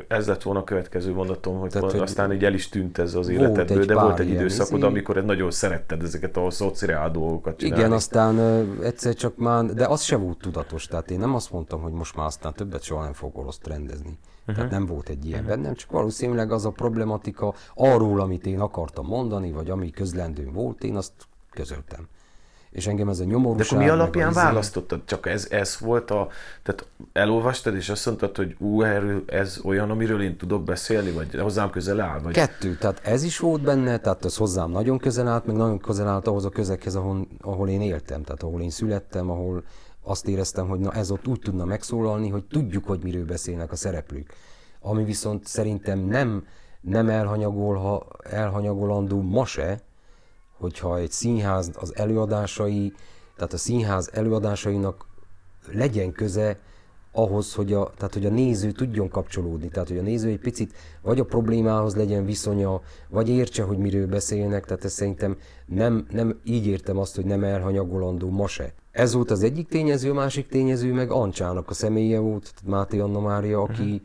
ez 0.08 0.26
lett 0.26 0.42
volna 0.42 0.60
a 0.60 0.64
következő 0.64 1.12
mondatom, 1.12 1.58
hogy, 1.58 1.70
Tehát, 1.70 1.90
hogy 1.90 2.00
aztán 2.00 2.32
így 2.32 2.44
el 2.44 2.54
is 2.54 2.68
tűnt 2.68 2.98
ez 2.98 3.14
az 3.14 3.26
volt 3.26 3.40
életedből, 3.40 3.80
egy 3.80 3.86
de 3.86 3.94
volt 3.94 4.18
egy 4.18 4.28
időszakod, 4.28 4.78
izé. 4.78 4.86
amikor 4.86 5.24
nagyon 5.24 5.50
szeretted 5.50 6.02
ezeket 6.02 6.36
a 6.36 6.50
szociál 6.50 7.10
dolgokat 7.10 7.56
csinálni. 7.58 7.80
Igen, 7.82 7.92
aztán 7.92 8.38
egyszer 8.82 9.14
csak 9.14 9.36
már, 9.36 9.64
de 9.64 9.86
az 9.86 10.02
se 10.02 10.16
volt 10.16 10.38
tudatos, 10.38 10.86
tehát 10.86 11.10
én 11.10 11.18
nem 11.18 11.34
azt 11.34 11.50
mondtam, 11.50 11.80
hogy 11.80 11.92
most 11.92 12.16
már 12.16 12.26
aztán 12.26 12.52
többet 12.54 12.82
soha 12.82 13.02
nem 13.02 13.12
fogok 13.12 13.38
oroszt 13.38 13.66
rendezni. 13.66 14.18
Uh-huh. 14.48 14.64
Tehát 14.64 14.70
nem 14.70 14.86
volt 14.86 15.08
egy 15.08 15.26
ilyen 15.26 15.46
bennem, 15.46 15.74
csak 15.74 15.90
valószínűleg 15.90 16.52
az 16.52 16.64
a 16.64 16.70
problematika 16.70 17.54
arról, 17.74 18.20
amit 18.20 18.46
én 18.46 18.60
akartam 18.60 19.06
mondani, 19.06 19.50
vagy 19.50 19.70
ami 19.70 19.90
közlendőm 19.90 20.52
volt, 20.52 20.84
én 20.84 20.96
azt 20.96 21.12
közöltem. 21.50 22.08
És 22.70 22.86
engem 22.86 23.08
ez 23.08 23.20
a 23.20 23.24
De 23.24 23.30
nyomorúság... 23.30 23.66
akkor 23.66 23.78
mi 23.78 23.88
alapján 23.88 24.30
izé- 24.30 24.42
választottad? 24.42 25.00
Csak 25.04 25.26
ez, 25.26 25.46
ez 25.50 25.76
volt 25.80 26.10
a... 26.10 26.28
Tehát 26.62 26.86
elolvastad, 27.12 27.74
és 27.74 27.88
azt 27.88 28.06
mondtad, 28.06 28.36
hogy 28.36 28.56
ú, 28.58 28.82
erről, 28.82 29.22
ez 29.26 29.60
olyan, 29.64 29.90
amiről 29.90 30.22
én 30.22 30.36
tudok 30.36 30.64
beszélni, 30.64 31.10
vagy 31.10 31.34
hozzám 31.34 31.70
közel 31.70 32.00
áll? 32.00 32.20
Vagy... 32.20 32.32
Kettő, 32.32 32.76
tehát 32.76 33.00
ez 33.04 33.22
is 33.22 33.38
volt 33.38 33.62
benne, 33.62 33.98
tehát 33.98 34.24
ez 34.24 34.36
hozzám 34.36 34.70
nagyon 34.70 34.98
közel 34.98 35.28
állt, 35.28 35.46
meg 35.46 35.56
nagyon 35.56 35.78
közel 35.78 36.08
állt 36.08 36.26
ahhoz 36.26 36.44
a 36.44 36.48
közeghez, 36.48 36.94
ahol, 36.94 37.26
ahol 37.40 37.68
én 37.68 37.80
éltem, 37.80 38.22
tehát 38.22 38.42
ahol 38.42 38.60
én 38.60 38.70
születtem, 38.70 39.30
ahol 39.30 39.62
azt 40.08 40.28
éreztem, 40.28 40.68
hogy 40.68 40.78
na 40.78 40.92
ez 40.92 41.10
ott 41.10 41.26
úgy 41.26 41.40
tudna 41.40 41.64
megszólalni, 41.64 42.28
hogy 42.28 42.44
tudjuk, 42.44 42.84
hogy 42.86 43.02
miről 43.02 43.24
beszélnek 43.24 43.72
a 43.72 43.76
szereplők. 43.76 44.34
Ami 44.80 45.04
viszont 45.04 45.46
szerintem 45.46 45.98
nem, 45.98 46.46
nem 46.80 47.08
elhanyagolha, 47.08 48.06
elhanyagolandó 48.22 49.22
ma 49.22 49.44
se, 49.44 49.80
hogyha 50.58 50.98
egy 50.98 51.10
színház 51.10 51.70
az 51.74 51.96
előadásai, 51.96 52.92
tehát 53.36 53.52
a 53.52 53.56
színház 53.56 54.10
előadásainak 54.12 55.06
legyen 55.66 56.12
köze 56.12 56.58
ahhoz, 57.18 57.54
hogy 57.54 57.72
a, 57.72 57.90
tehát, 57.96 58.14
hogy 58.14 58.26
a 58.26 58.30
néző 58.30 58.70
tudjon 58.70 59.08
kapcsolódni, 59.08 59.68
tehát 59.68 59.88
hogy 59.88 59.98
a 59.98 60.02
néző 60.02 60.28
egy 60.28 60.38
picit 60.38 60.72
vagy 61.02 61.18
a 61.18 61.24
problémához 61.24 61.96
legyen 61.96 62.24
viszonya, 62.24 62.80
vagy 63.08 63.28
értse, 63.28 63.62
hogy 63.62 63.78
miről 63.78 64.06
beszélnek, 64.06 64.64
tehát 64.64 64.84
ez 64.84 64.92
szerintem 64.92 65.36
nem, 65.66 66.06
nem 66.10 66.38
így 66.44 66.66
értem 66.66 66.98
azt, 66.98 67.16
hogy 67.16 67.24
nem 67.24 67.44
elhanyagolandó 67.44 68.30
ma 68.30 68.46
se. 68.46 68.72
Ez 68.90 69.14
volt 69.14 69.30
az 69.30 69.42
egyik 69.42 69.68
tényező, 69.68 70.10
a 70.10 70.14
másik 70.14 70.48
tényező 70.48 70.92
meg 70.92 71.10
Ancsának 71.10 71.70
a 71.70 71.74
személye 71.74 72.18
volt, 72.18 72.42
tehát 72.42 72.78
Máté 72.78 72.98
Anna 72.98 73.20
Mária, 73.20 73.60
aki, 73.60 74.02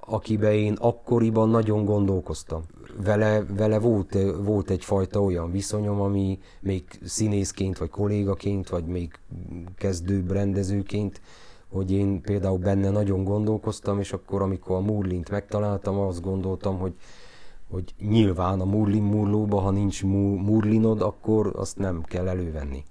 akibe 0.00 0.54
én 0.54 0.76
akkoriban 0.80 1.48
nagyon 1.48 1.84
gondolkoztam. 1.84 2.62
Vele, 3.04 3.44
vele 3.56 3.78
volt, 3.78 4.16
volt 4.44 4.70
egyfajta 4.70 5.22
olyan 5.22 5.50
viszonyom, 5.50 6.00
ami 6.00 6.38
még 6.60 6.84
színészként, 7.04 7.78
vagy 7.78 7.90
kollégaként, 7.90 8.68
vagy 8.68 8.84
még 8.84 9.12
kezdőbb 9.76 10.30
rendezőként, 10.30 11.20
hogy 11.74 11.90
én 11.90 12.20
például 12.20 12.58
benne 12.58 12.90
nagyon 12.90 13.24
gondolkoztam, 13.24 13.98
és 13.98 14.12
akkor, 14.12 14.42
amikor 14.42 14.76
a 14.76 14.80
Murlint 14.80 15.30
megtaláltam, 15.30 15.98
azt 15.98 16.20
gondoltam, 16.22 16.78
hogy, 16.78 16.94
hogy 17.70 17.94
nyilván 17.98 18.60
a 18.60 18.64
Murlin 18.64 19.02
murlóba, 19.02 19.60
ha 19.60 19.70
nincs 19.70 20.04
mu- 20.04 20.42
Murlinod, 20.42 21.00
akkor 21.00 21.52
azt 21.56 21.78
nem 21.78 22.02
kell 22.02 22.28
elővenni. 22.28 22.84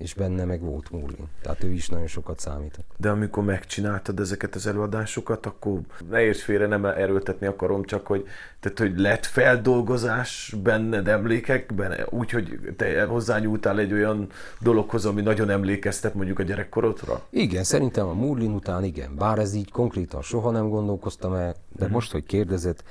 És 0.00 0.14
benne 0.14 0.44
meg 0.44 0.60
volt 0.60 0.90
Murlin. 0.90 1.28
Tehát 1.42 1.64
ő 1.64 1.72
is 1.72 1.88
nagyon 1.88 2.06
sokat 2.06 2.38
számított. 2.38 2.86
De 2.96 3.10
amikor 3.10 3.44
megcsináltad 3.44 4.20
ezeket 4.20 4.54
az 4.54 4.66
előadásokat, 4.66 5.46
akkor 5.46 5.80
ne 6.10 6.20
érts 6.20 6.42
félre, 6.42 6.66
nem 6.66 6.84
erőltetni 6.84 7.46
akarom, 7.46 7.84
csak 7.84 8.06
hogy, 8.06 8.26
tehát, 8.60 8.78
hogy 8.78 8.98
lett 8.98 9.26
feldolgozás 9.26 10.54
benned 10.62 11.08
emlékekben, 11.08 12.06
úgyhogy 12.10 12.58
te 12.76 13.04
hozzányúltál 13.04 13.78
egy 13.78 13.92
olyan 13.92 14.28
dologhoz, 14.60 15.06
ami 15.06 15.20
nagyon 15.20 15.50
emlékeztet 15.50 16.14
mondjuk 16.14 16.38
a 16.38 16.42
gyerekkorodra? 16.42 17.22
Igen, 17.30 17.64
szerintem 17.64 18.06
a 18.06 18.12
Murlin 18.12 18.52
után 18.52 18.84
igen. 18.84 19.14
Bár 19.16 19.38
ez 19.38 19.54
így 19.54 19.70
konkrétan 19.70 20.22
soha 20.22 20.50
nem 20.50 20.68
gondolkoztam 20.68 21.34
el, 21.34 21.52
de 21.52 21.58
uh-huh. 21.72 21.90
most, 21.90 22.12
hogy 22.12 22.24
kérdezed, 22.24 22.82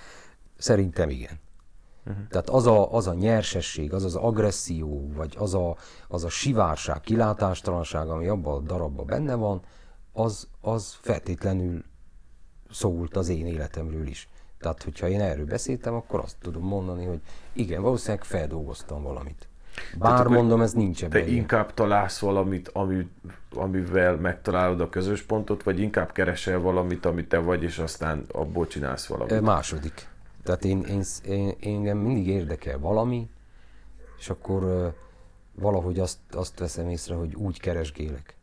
szerintem 0.57 1.09
igen. 1.09 1.39
Uh-huh. 2.05 2.27
Tehát 2.27 2.49
az 2.49 2.67
a, 2.67 2.93
az 2.93 3.07
a 3.07 3.13
nyersesség, 3.13 3.93
az 3.93 4.03
az 4.03 4.15
agresszió, 4.15 5.11
vagy 5.15 5.35
az 5.37 5.53
a, 5.53 5.75
az 6.07 6.23
a 6.23 6.29
sivárság, 6.29 7.01
kilátástalanság, 7.01 8.07
ami 8.07 8.27
abban 8.27 8.53
a 8.53 8.65
darabban 8.65 9.05
benne 9.05 9.35
van, 9.35 9.61
az, 10.13 10.47
az 10.61 10.97
feltétlenül 11.01 11.83
szólt 12.71 13.15
az 13.15 13.29
én 13.29 13.45
életemről 13.45 14.07
is. 14.07 14.29
Tehát, 14.59 14.83
hogyha 14.83 15.07
én 15.07 15.21
erről 15.21 15.45
beszéltem, 15.45 15.93
akkor 15.93 16.19
azt 16.19 16.35
tudom 16.41 16.63
mondani, 16.63 17.05
hogy 17.05 17.19
igen, 17.53 17.81
valószínűleg 17.81 18.23
feldolgoztam 18.23 19.03
valamit. 19.03 19.47
Bár 19.97 20.11
Tehát, 20.11 20.27
mondom, 20.27 20.61
ez 20.61 20.73
nincs 20.73 21.03
ebben. 21.03 21.21
Te 21.21 21.27
ilyen. 21.27 21.39
inkább 21.39 21.73
találsz 21.73 22.19
valamit, 22.19 22.67
ami, 22.67 23.07
amivel 23.53 24.15
megtalálod 24.15 24.81
a 24.81 24.89
közös 24.89 25.21
pontot, 25.21 25.63
vagy 25.63 25.79
inkább 25.79 26.11
keresel 26.11 26.59
valamit, 26.59 27.05
amit 27.05 27.29
te 27.29 27.37
vagy, 27.37 27.63
és 27.63 27.77
aztán 27.77 28.25
abból 28.31 28.67
csinálsz 28.67 29.05
valamit? 29.05 29.41
Második. 29.41 30.08
Tehát 30.49 30.65
én, 30.65 30.85
én, 30.89 31.03
én, 31.59 31.75
engem 31.75 31.97
mindig 31.97 32.27
érdekel 32.27 32.79
valami, 32.79 33.29
és 34.19 34.29
akkor 34.29 34.63
uh, 34.63 34.85
valahogy 35.55 35.99
azt, 35.99 36.17
azt 36.31 36.59
veszem 36.59 36.89
észre, 36.89 37.15
hogy 37.15 37.35
úgy 37.35 37.59
keresgélek. 37.59 38.35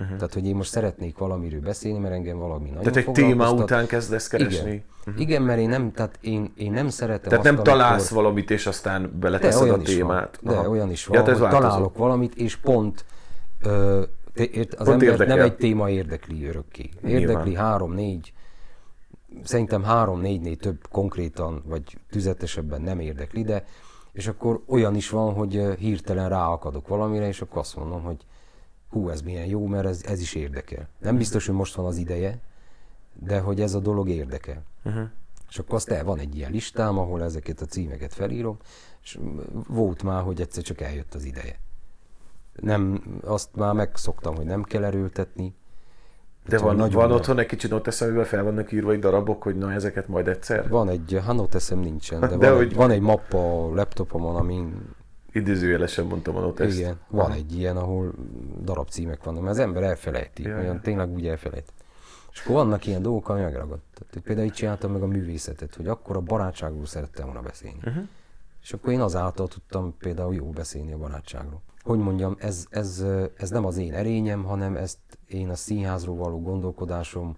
Uh-huh. 0.00 0.16
Tehát, 0.16 0.34
hogy 0.34 0.46
én 0.46 0.56
most 0.56 0.70
szeretnék 0.70 1.18
valamiről 1.18 1.60
beszélni, 1.60 1.98
mert 1.98 2.14
engem 2.14 2.38
valami 2.38 2.68
nagyon 2.68 2.82
Tehát 2.82 2.96
egy 2.96 3.12
téma 3.12 3.52
után 3.52 3.86
kezdesz 3.86 4.28
keresni? 4.28 4.70
Igen. 4.70 4.84
Uh-huh. 5.06 5.20
Igen, 5.20 5.42
mert 5.42 5.58
én 5.58 5.68
nem, 5.68 5.92
tehát 5.92 6.18
én, 6.20 6.52
én 6.56 6.72
nem 6.72 6.88
szeretem 6.88 7.30
Tehát 7.30 7.46
azt, 7.46 7.54
nem 7.54 7.64
találsz 7.64 8.10
amikor... 8.10 8.22
valamit, 8.22 8.50
és 8.50 8.66
aztán 8.66 9.16
beleteszed 9.20 9.70
a 9.70 9.78
témát? 9.78 10.38
Van. 10.42 10.62
De 10.62 10.68
olyan 10.68 10.90
is 10.90 11.06
van, 11.06 11.16
ja, 11.18 11.34
hogy 11.34 11.48
találok 11.48 11.96
valamit, 11.96 12.34
és 12.34 12.56
pont 12.56 13.04
ö, 13.62 14.02
az 14.76 14.86
pont 14.86 15.02
ember 15.02 15.26
nem 15.26 15.40
egy 15.40 15.56
téma 15.56 15.90
érdekli 15.90 16.46
örökké. 16.46 16.90
Érdekli 17.04 17.54
három, 17.54 17.92
négy, 17.92 18.32
szerintem 19.42 19.82
három-négynél 19.82 20.56
több 20.56 20.88
konkrétan, 20.90 21.62
vagy 21.66 21.98
tüzetesebben 22.10 22.82
nem 22.82 23.00
érdekli, 23.00 23.42
de 23.42 23.64
és 24.12 24.26
akkor 24.26 24.62
olyan 24.66 24.94
is 24.94 25.10
van, 25.10 25.34
hogy 25.34 25.74
hirtelen 25.78 26.28
ráakadok 26.28 26.88
valamire, 26.88 27.26
és 27.26 27.40
akkor 27.40 27.58
azt 27.58 27.76
mondom, 27.76 28.02
hogy 28.02 28.26
hú, 28.90 29.08
ez 29.08 29.22
milyen 29.22 29.46
jó, 29.46 29.66
mert 29.66 29.86
ez, 29.86 30.02
ez 30.04 30.20
is 30.20 30.34
érdekel. 30.34 30.88
Nem 30.98 31.16
biztos, 31.16 31.46
hogy 31.46 31.54
most 31.54 31.74
van 31.74 31.86
az 31.86 31.96
ideje, 31.96 32.40
de 33.12 33.40
hogy 33.40 33.60
ez 33.60 33.74
a 33.74 33.80
dolog 33.80 34.08
érdekel. 34.08 34.62
Uh-huh. 34.84 35.08
És 35.48 35.58
akkor 35.58 35.74
azt 35.74 35.90
el, 35.90 36.04
van 36.04 36.18
egy 36.18 36.36
ilyen 36.36 36.50
listám, 36.50 36.98
ahol 36.98 37.22
ezeket 37.22 37.60
a 37.60 37.66
címeket 37.66 38.14
felírom, 38.14 38.56
és 39.02 39.18
volt 39.68 40.02
már, 40.02 40.22
hogy 40.22 40.40
egyszer 40.40 40.62
csak 40.62 40.80
eljött 40.80 41.14
az 41.14 41.24
ideje. 41.24 41.58
Nem, 42.60 43.02
azt 43.24 43.54
már 43.54 43.74
megszoktam, 43.74 44.34
hogy 44.34 44.46
nem 44.46 44.62
kell 44.62 44.84
erőltetni, 44.84 45.54
de 46.48 46.58
van, 46.58 46.76
nagyon 46.76 46.94
van 46.94 47.12
otthon 47.12 47.38
egy 47.38 47.46
kicsit 47.46 47.70
noteszem, 47.70 48.08
amivel 48.08 48.24
fel 48.24 48.42
vannak 48.42 48.72
írva 48.72 48.92
egy 48.92 48.98
darabok, 48.98 49.42
hogy 49.42 49.56
na 49.56 49.72
ezeket 49.72 50.08
majd 50.08 50.28
egyszer? 50.28 50.68
Van 50.68 50.88
egy, 50.88 51.20
hát 51.24 51.34
noteszem 51.34 51.78
nincsen, 51.78 52.20
de, 52.20 52.26
de 52.26 52.36
van, 52.36 52.56
hogy... 52.56 52.66
egy, 52.66 52.74
van 52.74 52.90
egy 52.90 53.00
mappa 53.00 53.64
a 53.64 53.74
laptopomon, 53.74 54.36
amin 54.36 54.94
idézőjelesen 55.32 56.06
mondtam 56.06 56.36
a 56.36 56.40
noteszt. 56.40 56.78
Igen, 56.78 56.98
van 57.08 57.32
egy 57.32 57.56
ilyen, 57.58 57.76
ahol 57.76 58.12
darabcímek 58.60 59.24
vannak, 59.24 59.42
mert 59.42 59.54
az 59.54 59.60
ember 59.60 59.82
elfelejti, 59.82 60.42
ja, 60.42 60.58
olyan 60.58 60.80
tényleg 60.80 61.10
úgy 61.10 61.26
elfelejt. 61.26 61.72
És 62.32 62.42
akkor 62.42 62.54
vannak 62.54 62.86
ilyen 62.86 63.02
dolgok, 63.02 63.28
ami 63.28 63.40
megragad. 63.40 63.78
Tehát, 63.94 64.24
például 64.26 64.46
így 64.46 64.52
csináltam 64.52 64.92
meg 64.92 65.02
a 65.02 65.06
művészetet, 65.06 65.74
hogy 65.74 65.86
akkor 65.86 66.16
a 66.16 66.20
barátságról 66.20 66.86
szerettem 66.86 67.24
volna 67.24 67.40
beszélni. 67.40 67.78
Uh-huh. 67.84 68.02
És 68.62 68.72
akkor 68.72 68.92
én 68.92 69.00
azáltal 69.00 69.48
tudtam 69.48 69.94
például 69.98 70.34
jól 70.34 70.50
beszélni 70.50 70.92
a 70.92 70.98
barátságról. 70.98 71.62
Hogy 71.82 71.98
mondjam, 71.98 72.36
ez, 72.38 72.66
ez, 72.70 73.04
ez 73.36 73.50
nem 73.50 73.64
az 73.64 73.76
én 73.76 73.94
erényem, 73.94 74.44
hanem 74.44 74.76
ezt 74.76 74.98
én 75.28 75.48
a 75.48 75.54
színházról 75.54 76.16
való 76.16 76.40
gondolkodásom 76.40 77.36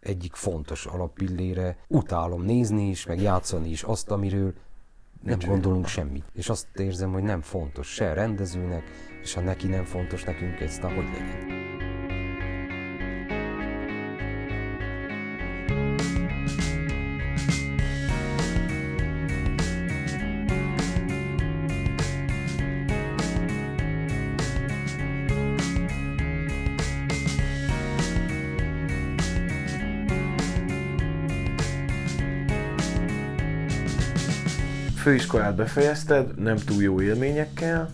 egyik 0.00 0.34
fontos 0.34 0.86
alappillére 0.86 1.76
utálom 1.88 2.42
nézni 2.42 2.88
is, 2.88 3.06
meg 3.06 3.20
játszani 3.20 3.68
is 3.68 3.82
azt, 3.82 4.10
amiről 4.10 4.54
nem 5.22 5.38
gondolunk 5.46 5.86
semmit. 5.86 6.24
És 6.32 6.48
azt 6.48 6.66
érzem, 6.78 7.12
hogy 7.12 7.22
nem 7.22 7.40
fontos 7.40 7.86
se 7.86 8.12
rendezőnek, 8.12 8.82
és 9.22 9.34
ha 9.34 9.40
neki 9.40 9.66
nem 9.66 9.84
fontos, 9.84 10.24
nekünk 10.24 10.60
ez, 10.60 10.78
na 10.78 10.88
hogy 10.94 11.04
legyen. 11.04 11.58
Főiskolát 35.08 35.54
befejezted, 35.54 36.38
nem 36.38 36.56
túl 36.56 36.82
jó 36.82 37.00
élményekkel, 37.00 37.90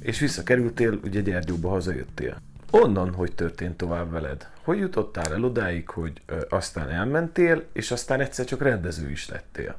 és 0.00 0.18
visszakerültél, 0.18 1.00
ugye 1.04 1.20
Gyergyóba 1.20 1.68
hazajöttél. 1.68 2.36
Onnan 2.70 3.14
hogy 3.14 3.32
történt 3.32 3.76
tovább 3.76 4.10
veled? 4.10 4.48
Hogy 4.62 4.78
jutottál 4.78 5.32
el 5.32 5.44
odáig, 5.44 5.88
hogy 5.88 6.12
ö, 6.26 6.40
aztán 6.48 6.90
elmentél, 6.90 7.64
és 7.72 7.90
aztán 7.90 8.20
egyszer 8.20 8.44
csak 8.44 8.62
rendező 8.62 9.10
is 9.10 9.28
lettél? 9.28 9.76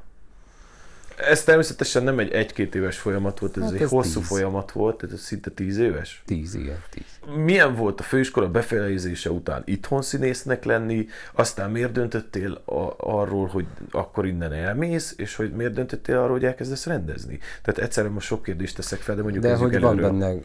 Ez 1.16 1.44
természetesen 1.44 2.02
nem 2.02 2.18
egy 2.18 2.30
egy-két 2.30 2.74
éves 2.74 2.98
folyamat 2.98 3.38
volt, 3.38 3.56
ez 3.56 3.62
hát 3.62 3.72
egy 3.72 3.82
ez 3.82 3.90
hosszú 3.90 4.18
tíz. 4.18 4.28
folyamat 4.28 4.72
volt, 4.72 5.02
ez 5.02 5.20
szinte 5.20 5.50
tíz 5.50 5.78
éves? 5.78 6.22
Tíz, 6.26 6.54
igen, 6.54 6.82
tíz. 6.90 7.34
Milyen 7.36 7.74
volt 7.74 8.00
a 8.00 8.02
főiskola 8.02 8.48
befejezése 8.50 9.30
után 9.30 9.62
itthon 9.64 10.02
színésznek 10.02 10.64
lenni, 10.64 11.06
aztán 11.32 11.70
miért 11.70 11.92
döntöttél 11.92 12.52
a, 12.52 12.94
arról, 12.96 13.46
hogy 13.46 13.66
akkor 13.90 14.26
innen 14.26 14.52
elmész, 14.52 15.14
és 15.16 15.36
hogy 15.36 15.52
miért 15.52 15.72
döntöttél 15.72 16.16
arról, 16.16 16.30
hogy 16.30 16.44
elkezdesz 16.44 16.86
rendezni? 16.86 17.38
Tehát 17.62 17.80
egyszerűen 17.80 18.12
most 18.12 18.26
sok 18.26 18.42
kérdést 18.42 18.76
teszek 18.76 19.00
fel, 19.00 19.14
de 19.16 19.22
mondjuk 19.22 19.42
De 19.42 19.56
hogy 19.56 19.74
előről. 19.74 20.00
van 20.00 20.18
benne 20.18 20.40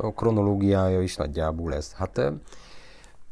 a 0.00 0.12
kronológiája 0.12 1.02
is 1.02 1.16
nagyjából 1.16 1.74
ez. 1.74 1.92
Hát 1.92 2.20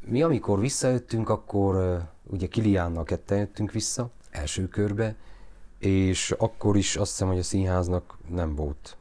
mi 0.07 0.23
amikor 0.23 0.61
visszajöttünk, 0.61 1.29
akkor 1.29 2.01
ugye 2.27 2.47
Kiliánnal 2.47 3.05
ketten 3.05 3.39
jöttünk 3.39 3.73
vissza, 3.73 4.11
első 4.31 4.69
körbe, 4.69 5.15
és 5.81 6.35
akkor 6.39 6.77
is 6.77 6.97
azt 6.97 7.11
hiszem, 7.11 7.29
hogy 7.29 7.39
a 7.39 7.43
színháznak 7.43 8.19
nem 8.29 8.55
volt. 8.55 8.97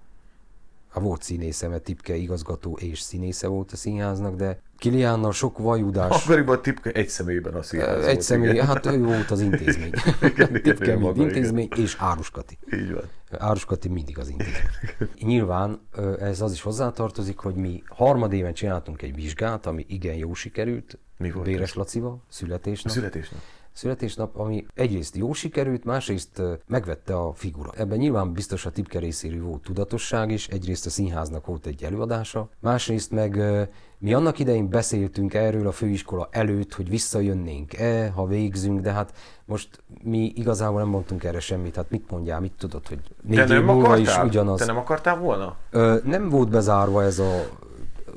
A 0.93 0.99
volt 0.99 1.21
színésze, 1.21 1.67
mert 1.67 1.83
Tipke 1.83 2.15
igazgató 2.15 2.77
és 2.81 2.99
színésze 2.99 3.47
volt 3.47 3.71
a 3.71 3.75
színháznak, 3.75 4.35
de 4.35 4.61
Kiliánnal 4.77 5.31
sok 5.31 5.57
vajudás. 5.57 6.23
Akkoriban 6.23 6.61
Tipke 6.61 6.91
egy 6.91 7.09
személyben 7.09 7.53
a 7.53 7.61
színház 7.61 8.05
Egy 8.05 8.21
személy, 8.21 8.57
hát 8.57 8.85
ő 8.85 9.03
volt 9.03 9.31
az 9.31 9.41
intézmény. 9.41 9.91
igen, 10.33 10.61
Tipke 10.61 10.95
mint 10.95 11.17
intézmény, 11.17 11.65
igen. 11.65 11.83
és 11.83 11.95
Áruskati. 11.99 12.57
Így 12.73 12.93
van. 12.93 13.03
Áruskati 13.31 13.87
mindig 13.87 14.19
az 14.19 14.29
intézmény. 14.29 15.09
Nyilván 15.19 15.81
ez 16.19 16.41
az 16.41 16.51
is 16.51 16.61
hozzátartozik, 16.61 17.37
hogy 17.37 17.55
mi 17.55 17.83
harmadéven 17.87 18.53
csináltunk 18.53 19.01
egy 19.01 19.15
vizsgát, 19.15 19.65
ami 19.65 19.85
igen 19.87 20.15
jó 20.15 20.33
sikerült. 20.33 20.97
Mi 21.17 21.31
volt 21.31 21.45
Béres 21.45 21.73
Lacival, 21.73 22.23
születésnap. 22.29 22.93
Születésnap 22.93 23.41
születésnap, 23.79 24.37
ami 24.37 24.65
egyrészt 24.73 25.15
jó 25.15 25.33
sikerült, 25.33 25.83
másrészt 25.83 26.41
megvette 26.67 27.15
a 27.15 27.33
figura. 27.33 27.71
Ebben 27.77 27.97
nyilván 27.97 28.33
biztos 28.33 28.65
a 28.65 28.69
tipke 28.69 28.99
részéről 28.99 29.43
volt 29.43 29.61
tudatosság 29.61 30.31
is, 30.31 30.47
egyrészt 30.47 30.85
a 30.85 30.89
színháznak 30.89 31.45
volt 31.45 31.65
egy 31.65 31.83
előadása, 31.83 32.49
másrészt 32.59 33.11
meg 33.11 33.41
mi 33.97 34.13
annak 34.13 34.39
idején 34.39 34.69
beszéltünk 34.69 35.33
erről 35.33 35.67
a 35.67 35.71
főiskola 35.71 36.27
előtt, 36.31 36.73
hogy 36.73 36.89
visszajönnénk-e, 36.89 38.09
ha 38.09 38.25
végzünk, 38.25 38.81
de 38.81 38.91
hát 38.91 39.13
most 39.45 39.83
mi 40.03 40.31
igazából 40.35 40.79
nem 40.79 40.89
mondtunk 40.89 41.23
erre 41.23 41.39
semmit, 41.39 41.75
hát 41.75 41.89
mit 41.89 42.11
mondjál, 42.11 42.39
mit 42.39 42.53
tudod, 42.57 42.87
hogy 42.87 42.99
négy 43.21 43.51
év 43.51 43.63
múlva 43.63 43.97
is 43.97 44.17
ugyanaz. 44.17 44.59
Te 44.59 44.65
nem 44.65 44.77
akartál 44.77 45.17
volna? 45.17 45.55
Ö, 45.71 45.97
nem 46.03 46.29
volt 46.29 46.49
bezárva 46.49 47.03
ez 47.03 47.19
a 47.19 47.49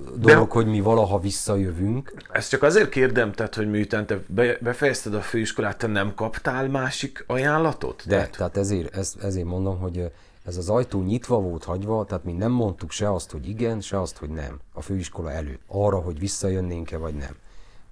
dolog, 0.05 0.49
De, 0.49 0.55
hogy 0.55 0.67
mi 0.67 0.81
valaha 0.81 1.19
visszajövünk. 1.19 2.15
Ezt 2.31 2.51
csak 2.51 2.63
azért 2.63 2.89
kérdem, 2.89 3.33
tehát, 3.33 3.55
hogy 3.55 3.71
miután 3.71 4.07
te 4.07 4.23
befejezted 4.61 5.15
a 5.15 5.21
főiskolát, 5.21 5.79
te 5.79 5.87
nem 5.87 6.15
kaptál 6.15 6.69
másik 6.69 7.25
ajánlatot? 7.27 8.03
De, 8.07 8.15
tehát, 8.15 8.31
tehát 8.31 8.57
ezért, 8.57 8.97
ez, 8.97 9.15
ezért 9.23 9.47
mondom, 9.47 9.79
hogy 9.79 10.11
ez 10.45 10.57
az 10.57 10.69
ajtó 10.69 11.03
nyitva 11.03 11.41
volt 11.41 11.65
hagyva, 11.65 12.05
tehát 12.05 12.25
mi 12.25 12.33
nem 12.33 12.51
mondtuk 12.51 12.91
se 12.91 13.13
azt, 13.13 13.31
hogy 13.31 13.49
igen, 13.49 13.81
se 13.81 14.01
azt, 14.01 14.17
hogy 14.17 14.29
nem 14.29 14.61
a 14.73 14.81
főiskola 14.83 15.33
előtt. 15.33 15.61
Arra, 15.67 15.99
hogy 15.99 16.19
visszajönnénk-e 16.19 16.97
vagy 16.97 17.15
nem. 17.15 17.37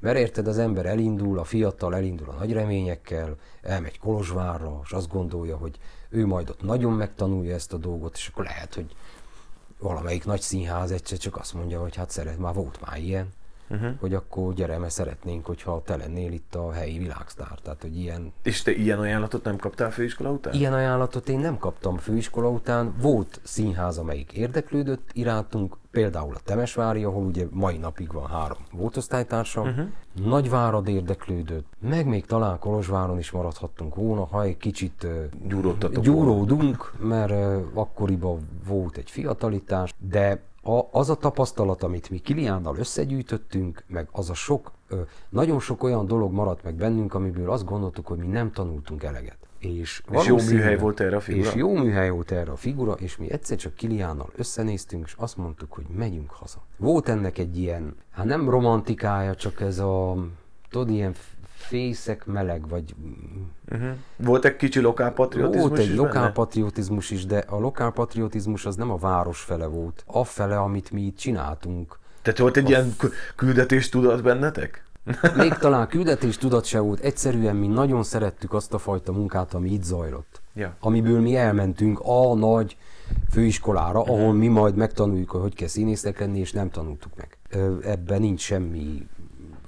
Mert 0.01 0.19
érted, 0.19 0.47
az 0.47 0.59
ember 0.59 0.87
elindul, 0.87 1.39
a 1.39 1.45
fiatal 1.45 1.95
elindul 1.95 2.29
a 2.29 2.39
nagy 2.39 2.53
reményekkel, 2.53 3.37
elmegy 3.63 3.99
Kolozsvárra, 3.99 4.81
és 4.85 4.91
azt 4.91 5.09
gondolja, 5.09 5.57
hogy 5.57 5.79
ő 6.09 6.27
majd 6.27 6.49
ott 6.49 6.63
nagyon 6.63 6.93
megtanulja 6.93 7.55
ezt 7.55 7.73
a 7.73 7.77
dolgot, 7.77 8.17
és 8.17 8.29
akkor 8.33 8.45
lehet, 8.45 8.75
hogy 8.75 8.95
valamelyik 9.81 10.25
nagy 10.25 10.41
színház 10.41 10.91
egyszer 10.91 11.19
csak 11.19 11.37
azt 11.37 11.55
mondja, 11.55 11.81
hogy 11.81 11.97
hát 11.97 12.11
szeret, 12.11 12.39
már 12.39 12.55
volt 12.55 12.81
már 12.81 12.99
ilyen, 12.99 13.29
uh-huh. 13.71 13.91
hogy 14.01 14.15
akkor 14.15 14.55
gyere, 14.55 14.79
mert 14.79 14.93
szeretnénk, 14.93 15.47
hogyha 15.47 15.83
te 15.85 15.97
lennél 15.97 16.33
itt 16.33 16.55
a 16.55 16.73
helyi 16.73 16.99
világsztár. 16.99 17.59
Tehát, 17.63 17.83
hogy 17.83 17.99
ilyen... 17.99 18.33
És 18.43 18.63
te 18.63 18.73
ilyen 18.73 18.99
ajánlatot 18.99 19.45
nem 19.45 19.57
kaptál 19.57 19.91
főiskola 19.91 20.31
után? 20.31 20.55
Ilyen 20.55 20.73
ajánlatot 20.73 21.29
én 21.29 21.39
nem 21.39 21.59
kaptam 21.59 21.97
főiskola 21.97 22.49
után. 22.49 22.95
Volt 23.01 23.41
színház, 23.43 23.99
amelyik 23.99 24.33
érdeklődött 24.33 25.11
irántunk, 25.13 25.77
például 25.91 26.35
a 26.35 26.41
Temesvári, 26.45 27.05
ahol 27.05 27.25
ugye 27.25 27.47
mai 27.51 27.77
napig 27.77 28.13
van 28.13 28.27
három 28.27 28.59
volt 28.73 28.97
osztálytársam, 28.97 29.69
uh-huh. 29.69 29.87
Nagyvárad 30.25 30.89
érdeklődött, 30.89 31.67
meg 31.81 32.07
még 32.07 32.27
talán 32.27 32.59
Kolozsváron 32.59 33.19
is 33.19 33.31
maradhattunk 33.31 33.95
volna, 33.95 34.25
ha 34.25 34.43
egy 34.43 34.57
kicsit 34.57 35.07
gyúródunk, 36.01 36.93
mert 36.99 37.31
uh, 37.31 37.63
akkoriban 37.75 38.49
volt 38.67 38.97
egy 38.97 39.11
fiatalitás, 39.11 39.95
de 39.99 40.43
a, 40.63 40.81
az 40.91 41.11
a 41.11 41.15
tapasztalat, 41.15 41.83
amit 41.83 42.11
mi 42.11 42.19
Kiliánnal 42.19 42.77
összegyűjtöttünk, 42.77 43.85
meg 43.87 44.09
az 44.13 44.31
a 44.31 44.35
sok, 44.35 44.73
ö, 44.89 45.01
nagyon 45.29 45.61
sok 45.61 45.83
olyan 45.83 46.07
dolog 46.07 46.33
maradt 46.33 46.63
meg 46.63 46.75
bennünk, 46.75 47.15
amiből 47.15 47.51
azt 47.51 47.65
gondoltuk, 47.65 48.07
hogy 48.07 48.19
mi 48.19 48.27
nem 48.27 48.53
tanultunk 48.53 49.03
eleget. 49.03 49.37
És, 49.59 50.03
és 50.11 50.27
jó 50.27 50.37
műhely 50.37 50.79
volt 50.79 51.01
erre 51.01 51.17
a 51.17 51.21
figura? 51.21 51.49
És 51.49 51.55
jó 51.55 51.73
műhely 51.73 52.11
volt 52.11 52.31
erre 52.31 52.51
a 52.51 52.57
figura, 52.57 52.93
és 52.93 53.17
mi 53.17 53.31
egyszer 53.31 53.57
csak 53.57 53.75
Kiliánnal 53.75 54.31
összenéztünk, 54.37 55.05
és 55.07 55.15
azt 55.19 55.37
mondtuk, 55.37 55.73
hogy 55.73 55.87
megyünk 55.97 56.31
haza. 56.31 56.63
Volt 56.77 57.09
ennek 57.09 57.39
egy 57.39 57.59
ilyen, 57.59 57.97
hát 58.11 58.25
nem 58.25 58.51
romantikája, 58.51 59.35
csak 59.35 59.61
ez 59.61 59.79
a, 59.79 60.17
tudod, 60.71 60.91
ilyen 60.91 61.15
fészek 61.61 62.27
meleg, 62.27 62.69
vagy... 62.69 62.95
Uh-huh. 63.73 63.89
Volt 64.17 64.45
egy 64.45 64.57
kicsi 64.57 64.81
lokálpatriotizmus 64.81 65.69
Volt 65.69 65.81
egy 65.81 65.95
lokálpatriotizmus 65.95 67.11
is, 67.11 67.27
de 67.27 67.45
a 67.49 67.59
lokálpatriotizmus 67.59 68.67
az 68.67 68.77
nem 68.77 68.91
a 68.91 68.97
város 68.97 69.41
fele 69.41 69.67
volt, 69.67 70.05
a 70.07 70.25
fele, 70.25 70.59
amit 70.59 70.91
mi 70.91 71.01
itt 71.01 71.17
csináltunk. 71.17 71.99
Tehát 72.23 72.39
volt 72.39 72.57
egy 72.57 72.65
a... 72.65 72.69
ilyen 72.69 72.95
küldetés 73.37 73.89
tudat 73.89 74.23
bennetek? 74.23 74.85
Még 75.37 75.53
talán 75.53 75.89
küldetés 75.89 76.39
tudat 76.39 76.65
se 76.65 76.79
volt, 76.79 77.01
egyszerűen 77.01 77.57
mi 77.57 77.67
nagyon 77.67 78.03
szerettük 78.03 78.53
azt 78.53 78.75
a 78.75 78.79
fajta 78.79 79.13
munkát, 79.13 79.55
ami 79.55 79.71
itt 79.71 79.83
zajlott. 79.83 80.41
Ja. 80.55 80.77
Amiből 80.81 81.21
mi 81.21 81.37
elmentünk 81.37 82.01
a 82.03 82.35
nagy 82.35 82.77
főiskolára, 83.31 84.03
ahol 84.03 84.33
mi 84.33 84.49
majd 84.49 84.75
megtanuljuk, 84.75 85.31
hogy 85.31 85.41
hogy 85.41 85.55
kell 85.55 85.69
színésznek 85.69 86.21
lenni, 86.21 86.39
és 86.39 86.53
nem 86.53 86.71
tanultuk 86.71 87.13
meg. 87.17 87.39
Ebben 87.83 88.21
nincs 88.21 88.41
semmi 88.41 89.07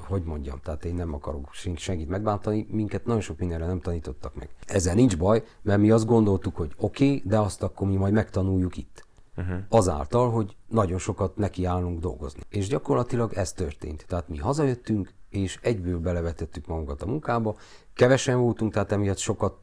hogy 0.05 0.23
mondjam, 0.23 0.61
tehát 0.63 0.85
én 0.85 0.95
nem 0.95 1.15
akarok 1.15 1.49
senkit 1.77 2.09
megbántani, 2.09 2.67
minket 2.71 3.05
nagyon 3.05 3.21
sok 3.21 3.39
mindenre 3.39 3.67
nem 3.67 3.81
tanítottak 3.81 4.35
meg. 4.35 4.49
Ezzel 4.67 4.95
nincs 4.95 5.19
baj, 5.19 5.45
mert 5.63 5.81
mi 5.81 5.91
azt 5.91 6.07
gondoltuk, 6.07 6.57
hogy 6.57 6.73
oké, 6.77 7.05
okay, 7.05 7.23
de 7.25 7.39
azt 7.39 7.63
akkor 7.63 7.89
mi 7.89 7.97
majd 7.97 8.13
megtanuljuk 8.13 8.77
itt. 8.77 9.07
Uh-huh. 9.37 9.59
Azáltal, 9.69 10.31
hogy 10.31 10.57
nagyon 10.69 10.99
sokat 10.99 11.37
nekiállunk 11.37 12.01
dolgozni. 12.01 12.41
És 12.49 12.69
gyakorlatilag 12.69 13.33
ez 13.33 13.53
történt. 13.53 14.05
Tehát 14.09 14.29
mi 14.29 14.37
hazajöttünk, 14.37 15.13
és 15.31 15.59
egyből 15.63 15.99
belevetettük 15.99 16.67
magunkat 16.67 17.03
a 17.03 17.07
munkába. 17.07 17.57
Kevesen 17.95 18.41
voltunk, 18.41 18.73
tehát 18.73 18.93
emiatt 18.93 19.19
sokat, 19.19 19.55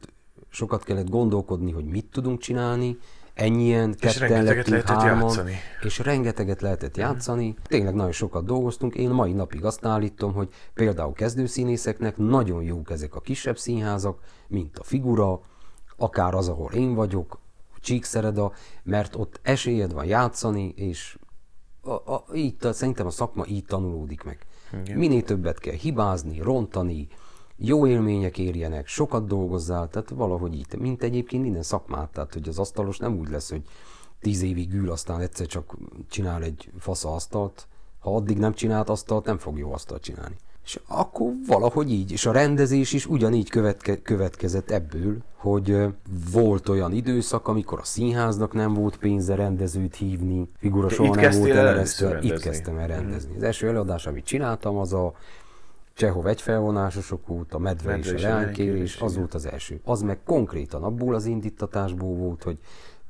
sokat 0.48 0.84
kellett 0.84 1.08
gondolkodni, 1.08 1.70
hogy 1.70 1.84
mit 1.84 2.10
tudunk 2.10 2.40
csinálni, 2.40 2.98
ennyien, 3.40 3.94
és 4.00 4.18
ketten 4.18 4.44
lettünk 4.44 4.88
hárman, 4.88 5.22
játszani. 5.22 5.54
és 5.82 5.98
rengeteget 5.98 6.60
lehetett 6.60 6.96
mhm. 6.96 7.00
játszani. 7.00 7.54
Tényleg 7.66 7.94
nagyon 7.94 8.12
sokat 8.12 8.44
dolgoztunk. 8.44 8.94
Én 8.94 9.10
mai 9.10 9.32
napig 9.32 9.64
azt 9.64 9.84
állítom, 9.84 10.32
hogy 10.32 10.48
például 10.74 11.12
kezdőszínészeknek 11.12 12.16
nagyon 12.16 12.62
jók 12.62 12.90
ezek 12.90 13.14
a 13.14 13.20
kisebb 13.20 13.58
színházak, 13.58 14.20
mint 14.48 14.78
a 14.78 14.84
figura, 14.84 15.40
akár 15.96 16.34
az, 16.34 16.48
ahol 16.48 16.72
én 16.72 16.94
vagyok, 16.94 17.38
Csíkszereda, 17.80 18.52
mert 18.82 19.16
ott 19.16 19.40
esélyed 19.42 19.92
van 19.92 20.04
játszani, 20.04 20.72
és 20.76 21.18
a, 21.82 21.90
a, 21.90 22.24
így, 22.34 22.56
szerintem 22.60 23.06
a 23.06 23.10
szakma 23.10 23.46
így 23.46 23.64
tanulódik 23.64 24.22
meg. 24.22 24.46
Igen. 24.82 24.98
Minél 24.98 25.22
többet 25.22 25.58
kell 25.58 25.74
hibázni, 25.74 26.40
rontani, 26.40 27.08
jó 27.62 27.86
élmények 27.86 28.38
érjenek, 28.38 28.86
sokat 28.86 29.26
dolgozzál, 29.26 29.88
tehát 29.88 30.08
valahogy 30.08 30.54
így, 30.54 30.66
mint 30.78 31.02
egyébként 31.02 31.42
minden 31.42 31.62
szakmát, 31.62 32.08
tehát 32.08 32.32
hogy 32.32 32.48
az 32.48 32.58
asztalos 32.58 32.98
nem 32.98 33.18
úgy 33.18 33.28
lesz, 33.28 33.50
hogy 33.50 33.62
tíz 34.20 34.42
évig 34.42 34.74
ül, 34.74 34.90
aztán 34.90 35.20
egyszer 35.20 35.46
csak 35.46 35.76
csinál 36.08 36.42
egy 36.42 36.70
fasza 36.78 37.14
asztalt, 37.14 37.66
ha 37.98 38.14
addig 38.14 38.38
nem 38.38 38.52
csinált 38.52 38.88
asztalt, 38.88 39.24
nem 39.24 39.38
fog 39.38 39.58
jó 39.58 39.72
asztalt 39.72 40.02
csinálni. 40.02 40.36
És 40.64 40.80
akkor 40.86 41.32
valahogy 41.46 41.90
így, 41.90 42.12
és 42.12 42.26
a 42.26 42.32
rendezés 42.32 42.92
is 42.92 43.06
ugyanígy 43.06 43.50
követke, 43.50 44.02
következett 44.02 44.70
ebből, 44.70 45.16
hogy 45.36 45.76
volt 46.32 46.68
olyan 46.68 46.92
időszak, 46.92 47.48
amikor 47.48 47.78
a 47.78 47.84
színháznak 47.84 48.52
nem 48.52 48.74
volt 48.74 48.96
pénze 48.96 49.34
rendezőt 49.34 49.94
hívni, 49.94 50.48
figura 50.58 50.88
soha 50.88 51.14
nem 51.14 51.38
volt 51.38 51.50
eleresztve, 51.50 52.18
itt 52.22 52.40
kezdtem 52.40 52.78
el 52.78 52.86
rendezni. 52.86 53.36
Az 53.36 53.42
első 53.42 53.68
előadás, 53.68 54.06
amit 54.06 54.24
csináltam, 54.24 54.76
az 54.76 54.92
a 54.92 55.12
Csehov 56.00 56.26
egy 56.26 56.40
felvonásosok 56.42 57.28
út, 57.28 57.54
a 57.54 57.58
medve, 57.58 57.90
medve 57.90 58.12
és 58.12 58.24
a 58.24 58.28
leánykérés, 58.28 59.00
az 59.00 59.16
volt 59.16 59.34
az 59.34 59.46
első. 59.46 59.80
Az 59.84 60.02
meg 60.02 60.22
konkrétan 60.24 60.82
abból 60.82 61.14
az 61.14 61.24
indítatásból 61.24 62.14
volt, 62.14 62.42
hogy 62.42 62.58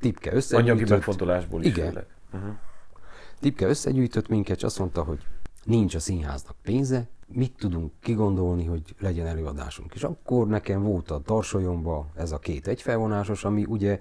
Tipke 0.00 0.32
összegyűjtött. 0.34 0.74
Anyagi 0.74 0.90
megfontolásból 0.90 1.62
is. 1.62 1.76
Igen. 1.76 2.04
Uh-huh. 2.32 2.50
Tipke 3.40 3.66
összegyűjtött 3.66 4.28
minket, 4.28 4.56
és 4.56 4.62
azt 4.62 4.78
mondta, 4.78 5.02
hogy 5.02 5.18
nincs 5.64 5.94
a 5.94 6.00
színháznak 6.00 6.56
pénze, 6.62 7.08
mit 7.32 7.52
tudunk 7.58 7.92
kigondolni, 8.02 8.64
hogy 8.64 8.82
legyen 9.00 9.26
előadásunk. 9.26 9.94
És 9.94 10.02
akkor 10.02 10.46
nekem 10.46 10.82
volt 10.82 11.10
a 11.10 11.20
tarsolyomba 11.24 12.06
ez 12.16 12.32
a 12.32 12.38
két 12.38 12.68
egyfelvonásos, 12.68 13.44
ami 13.44 13.64
ugye 13.68 13.98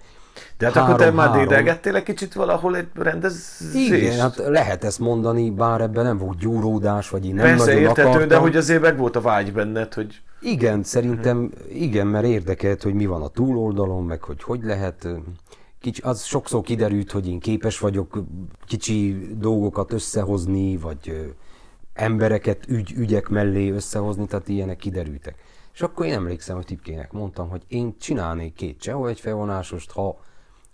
de 0.57 0.66
hát 0.66 0.74
három, 0.74 0.89
akkor 0.89 1.05
te 1.05 1.12
már 1.12 1.32
dédelgettél 1.32 1.95
egy 1.95 2.03
kicsit 2.03 2.34
valahol 2.34 2.76
egy 2.76 2.88
rendezést? 2.93 3.74
Igen, 3.74 4.20
hát 4.20 4.38
lehet 4.38 4.84
ezt 4.84 4.99
mondani, 4.99 5.49
bár 5.49 5.82
ebben 5.82 6.03
nem 6.03 6.18
volt 6.18 6.38
gyúródás, 6.38 7.10
vagy 7.10 7.26
én 7.26 7.36
nem 7.36 7.45
Persze, 7.45 7.66
nagyon 7.66 7.82
értető, 7.82 8.07
akartam. 8.07 8.28
de 8.28 8.38
hogy 8.38 8.55
azért 8.55 8.82
meg 8.82 8.97
volt 8.97 9.16
a 9.16 9.22
vágy 9.22 9.53
benned, 9.53 9.93
hogy... 9.93 10.22
Igen, 10.41 10.84
szerintem 10.84 11.51
igen, 11.74 12.07
mert 12.07 12.26
érdekelt, 12.26 12.84
hogy 12.84 12.93
mi 12.93 13.05
van 13.05 13.22
a 13.22 13.28
túloldalon, 13.28 14.03
meg 14.03 14.24
hogy 14.24 14.43
hogy 14.43 14.64
lehet 14.64 15.07
kicsi, 15.80 16.01
az 16.01 16.24
sokszor 16.24 16.62
kiderült, 16.62 17.12
hogy 17.12 17.28
én 17.28 17.39
képes 17.39 17.80
vagyok 17.80 18.24
kicsi 18.66 19.30
dolgokat 19.38 19.93
összehozni, 19.93 20.78
vagy 20.78 21.34
embereket 22.00 22.68
ügy, 22.68 22.91
ügyek 22.91 23.28
mellé 23.28 23.70
összehozni, 23.70 24.26
tehát 24.26 24.47
ilyenek 24.47 24.78
kiderültek. 24.78 25.36
És 25.74 25.82
akkor 25.82 26.06
én 26.06 26.14
emlékszem, 26.14 26.56
hogy 26.56 26.66
Tipkének 26.66 27.12
mondtam, 27.12 27.50
hogy 27.50 27.64
én 27.68 27.95
csinálnék 28.00 28.54
két 28.54 28.80
Csehó 28.80 29.06
egy 29.08 29.20
felvonásost, 29.20 29.91
ha, 29.91 30.20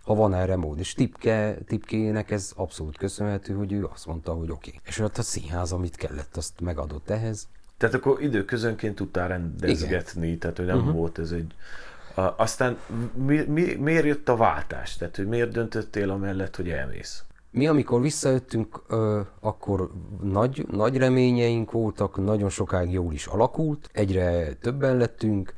ha 0.03 0.15
van 0.15 0.33
erre 0.33 0.55
mód. 0.55 0.79
És 0.79 0.93
Tipke, 0.93 1.57
Tipkének 1.67 2.31
ez 2.31 2.51
abszolút 2.55 2.97
köszönhető, 2.97 3.53
hogy 3.53 3.71
ő 3.71 3.85
azt 3.85 4.05
mondta, 4.05 4.33
hogy 4.33 4.51
oké. 4.51 4.69
Okay. 4.69 4.81
És 4.85 4.99
ott 4.99 5.17
a 5.17 5.21
színház, 5.21 5.71
amit 5.71 5.95
kellett, 5.95 6.37
azt 6.37 6.61
megadott 6.61 7.09
ehhez. 7.09 7.47
Tehát 7.77 7.95
akkor 7.95 8.21
időközönként 8.21 8.95
tudtál 8.95 9.27
rendezgetni, 9.27 10.27
Igen. 10.27 10.39
tehát 10.39 10.57
hogy 10.57 10.65
nem 10.65 10.77
uh-huh. 10.77 10.93
volt 10.93 11.19
ez 11.19 11.31
egy... 11.31 11.53
Aztán 12.35 12.77
mi, 13.13 13.41
mi, 13.41 13.73
miért 13.73 14.05
jött 14.05 14.29
a 14.29 14.35
váltás? 14.35 14.95
Tehát, 14.95 15.15
hogy 15.15 15.27
miért 15.27 15.51
döntöttél 15.51 16.09
amellett, 16.09 16.55
hogy 16.55 16.69
elmész? 16.69 17.23
Mi, 17.55 17.67
amikor 17.67 18.01
visszajöttünk, 18.01 18.81
akkor 19.39 19.91
nagy, 20.21 20.65
nagy 20.71 20.97
reményeink 20.97 21.71
voltak, 21.71 22.23
nagyon 22.23 22.49
sokáig 22.49 22.91
jól 22.91 23.13
is 23.13 23.25
alakult, 23.25 23.89
egyre 23.93 24.53
többen 24.53 24.97
lettünk, 24.97 25.53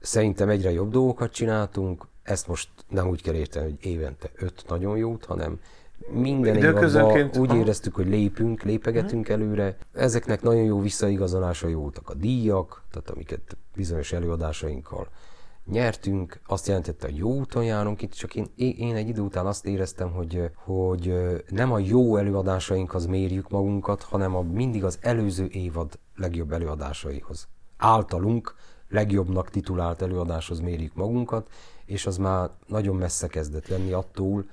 szerintem 0.00 0.48
egyre 0.48 0.70
jobb 0.70 0.90
dolgokat 0.90 1.32
csináltunk, 1.32 2.06
ezt 2.22 2.48
most 2.48 2.68
nem 2.88 3.08
úgy 3.08 3.22
kell 3.22 3.34
érteni, 3.34 3.64
hogy 3.64 3.90
évente 3.90 4.30
öt 4.34 4.64
nagyon 4.68 4.96
jót, 4.96 5.24
hanem 5.24 5.60
minden 6.10 6.56
évadban 6.56 7.30
úgy 7.38 7.54
éreztük, 7.54 7.94
hogy 7.94 8.08
lépünk, 8.08 8.62
lépegetünk 8.62 9.26
hmm. 9.26 9.34
előre. 9.34 9.76
Ezeknek 9.92 10.42
nagyon 10.42 10.64
jó 10.64 10.80
visszaigazolásai 10.80 11.74
voltak 11.74 12.10
a 12.10 12.14
díjak, 12.14 12.82
tehát 12.90 13.10
amiket 13.10 13.56
bizonyos 13.74 14.12
előadásainkkal 14.12 15.08
nyertünk, 15.64 16.40
azt 16.46 16.66
jelentette, 16.66 17.06
hogy 17.06 17.16
jó 17.16 17.34
úton 17.34 17.64
járunk 17.64 18.02
itt, 18.02 18.12
csak 18.12 18.34
én, 18.34 18.46
én 18.56 18.94
egy 18.94 19.08
idő 19.08 19.20
után 19.20 19.46
azt 19.46 19.66
éreztem, 19.66 20.12
hogy, 20.12 20.50
hogy 20.54 21.14
nem 21.48 21.72
a 21.72 21.78
jó 21.78 22.16
előadásainkhoz 22.16 23.06
mérjük 23.06 23.48
magunkat, 23.48 24.02
hanem 24.02 24.36
a, 24.36 24.42
mindig 24.42 24.84
az 24.84 24.98
előző 25.00 25.48
évad 25.50 25.98
legjobb 26.16 26.52
előadásaihoz. 26.52 27.48
Általunk 27.76 28.54
legjobbnak 28.88 29.50
titulált 29.50 30.02
előadáshoz 30.02 30.60
mérjük 30.60 30.94
magunkat, 30.94 31.50
és 31.84 32.06
az 32.06 32.16
már 32.16 32.50
nagyon 32.66 32.96
messze 32.96 33.26
kezdett 33.26 33.68
lenni 33.68 33.92
attól, 33.92 34.44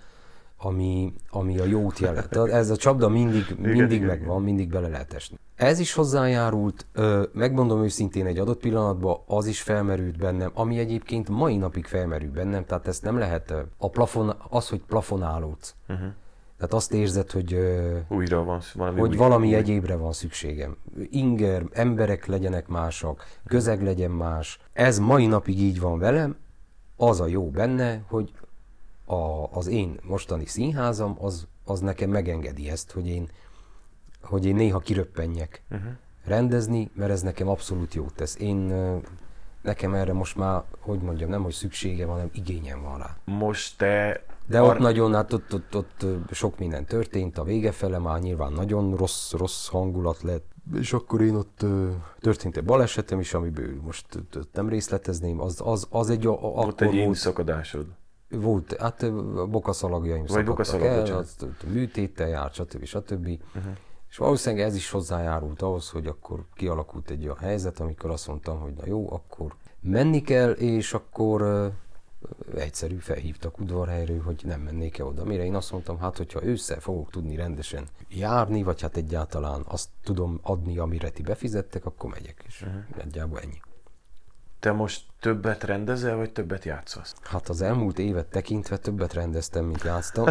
ami, 0.63 1.13
ami 1.29 1.59
a 1.59 1.65
jót 1.65 1.99
jelent. 1.99 2.35
Ez 2.35 2.69
a 2.69 2.75
csapda 2.75 3.09
mindig, 3.09 3.55
mindig 3.57 3.91
igen, 3.91 4.07
megvan, 4.07 4.29
igen. 4.29 4.41
mindig 4.41 4.69
bele 4.69 4.87
lehet 4.87 5.13
esni. 5.13 5.37
Ez 5.55 5.79
is 5.79 5.93
hozzájárult, 5.93 6.85
megmondom 7.33 7.83
őszintén 7.83 8.25
egy 8.25 8.37
adott 8.37 8.59
pillanatban, 8.59 9.17
az 9.25 9.45
is 9.45 9.61
felmerült 9.61 10.17
bennem, 10.17 10.51
ami 10.53 10.79
egyébként 10.79 11.29
mai 11.29 11.57
napig 11.57 11.85
felmerül 11.85 12.31
bennem, 12.31 12.65
tehát 12.65 12.87
ezt 12.87 13.03
nem 13.03 13.17
lehet, 13.17 13.53
a 13.77 13.89
plafon, 13.89 14.35
az, 14.49 14.69
hogy 14.69 14.81
plafonálódsz. 14.87 15.75
Uh-huh. 15.89 16.07
Tehát 16.57 16.73
azt 16.75 16.93
érzed, 16.93 17.31
hogy, 17.31 17.57
Újra 18.07 18.43
van, 18.43 18.61
valami, 18.73 18.99
hogy 18.99 19.17
valami 19.17 19.45
újra. 19.45 19.57
egyébre 19.57 19.95
van 19.95 20.11
szükségem. 20.11 20.77
Inger, 21.09 21.63
emberek 21.71 22.25
legyenek 22.25 22.67
másak, 22.67 23.25
közeg 23.45 23.83
legyen 23.83 24.11
más. 24.11 24.59
Ez 24.73 24.99
mai 24.99 25.25
napig 25.25 25.59
így 25.59 25.79
van 25.79 25.99
velem. 25.99 26.35
Az 26.95 27.21
a 27.21 27.27
jó 27.27 27.49
benne, 27.49 28.03
hogy 28.07 28.31
a, 29.11 29.49
az 29.51 29.67
én 29.67 29.99
mostani 30.03 30.45
színházam 30.45 31.17
az 31.19 31.47
az 31.65 31.79
nekem 31.79 32.09
megengedi 32.09 32.69
ezt, 32.69 32.91
hogy 32.91 33.07
én, 33.07 33.29
hogy 34.21 34.45
én 34.45 34.55
néha 34.55 34.79
kiröppenjek 34.79 35.63
uh-huh. 35.71 35.91
rendezni, 36.25 36.89
mert 36.93 37.11
ez 37.11 37.21
nekem 37.21 37.47
abszolút 37.47 37.93
jót 37.93 38.13
tesz. 38.13 38.37
Én 38.39 38.73
nekem 39.61 39.93
erre 39.93 40.13
most 40.13 40.35
már, 40.35 40.63
hogy 40.79 40.99
mondjam, 40.99 41.29
nem 41.29 41.43
hogy 41.43 41.53
szüksége 41.53 42.05
van, 42.05 42.15
hanem 42.15 42.29
igényem 42.33 42.81
van 42.81 42.97
rá. 42.97 43.17
Most 43.25 43.77
te... 43.77 44.23
De 44.47 44.61
ott 44.61 44.77
nagyon, 44.77 45.13
hát 45.13 45.33
ott, 45.33 45.53
ott, 45.53 45.75
ott 45.75 46.05
sok 46.31 46.59
minden 46.59 46.85
történt, 46.85 47.37
a 47.37 47.43
vége 47.43 47.71
fele 47.71 47.97
már 47.97 48.19
nyilván 48.19 48.53
nagyon 48.53 48.95
rossz, 48.95 49.31
rossz 49.31 49.67
hangulat 49.67 50.21
lett, 50.21 50.51
és 50.75 50.93
akkor 50.93 51.21
én 51.21 51.35
ott 51.35 51.65
történt 52.19 52.57
egy 52.57 52.63
balesetem 52.63 53.19
is, 53.19 53.33
amiből 53.33 53.81
most 53.81 54.05
nem 54.53 54.69
részletezném, 54.69 55.41
az, 55.41 55.61
az, 55.63 55.87
az 55.89 56.09
egy... 56.09 56.25
A, 56.25 56.37
volt 56.39 56.81
egy 56.81 57.03
volt, 57.03 57.17
szakadásod. 57.17 57.85
Volt, 58.31 58.75
hát 58.79 59.13
bokaszalagjaim 59.49 60.25
Vagy 60.27 60.45
szakadtak 60.45 60.81
el, 60.81 61.17
az, 61.17 61.35
műtéttel 61.67 62.27
járt, 62.27 62.53
stb. 62.53 62.85
stb. 62.85 63.25
Uh-huh. 63.55 63.71
És 64.09 64.17
valószínűleg 64.17 64.65
ez 64.65 64.75
is 64.75 64.89
hozzájárult 64.89 65.61
ahhoz, 65.61 65.89
hogy 65.89 66.07
akkor 66.07 66.45
kialakult 66.53 67.09
egy 67.09 67.23
olyan 67.23 67.37
helyzet, 67.37 67.79
amikor 67.79 68.09
azt 68.09 68.27
mondtam, 68.27 68.59
hogy 68.59 68.73
na 68.73 68.85
jó, 68.85 69.11
akkor 69.13 69.55
menni 69.79 70.21
kell, 70.21 70.51
és 70.51 70.93
akkor 70.93 71.41
uh, 71.41 71.73
egyszerű 72.55 72.95
felhívtak 72.95 73.59
udvarhelyről, 73.59 74.21
hogy 74.21 74.41
nem 74.45 74.61
mennék 74.61 74.97
-e 74.97 75.05
oda. 75.05 75.23
Mire 75.23 75.45
én 75.45 75.55
azt 75.55 75.71
mondtam, 75.71 75.99
hát 75.99 76.17
hogyha 76.17 76.43
ősszel 76.43 76.79
fogok 76.79 77.09
tudni 77.09 77.35
rendesen 77.35 77.87
járni, 78.09 78.63
vagy 78.63 78.81
hát 78.81 78.97
egyáltalán 78.97 79.61
azt 79.67 79.89
tudom 80.03 80.39
adni, 80.41 80.77
amire 80.77 81.09
ti 81.09 81.21
befizettek, 81.21 81.85
akkor 81.85 82.09
megyek, 82.09 82.43
és 82.47 82.61
uh-huh. 82.61 82.81
nagyjából 82.97 83.39
ennyi. 83.39 83.61
Te 84.61 84.71
most 84.71 85.01
többet 85.19 85.63
rendezel, 85.63 86.15
vagy 86.15 86.31
többet 86.31 86.65
játszasz? 86.65 87.15
Hát 87.21 87.49
az 87.49 87.61
elmúlt 87.61 87.99
évet 87.99 88.25
tekintve 88.25 88.77
többet 88.77 89.13
rendeztem, 89.13 89.65
mint 89.65 89.83
játsztam, 89.83 90.25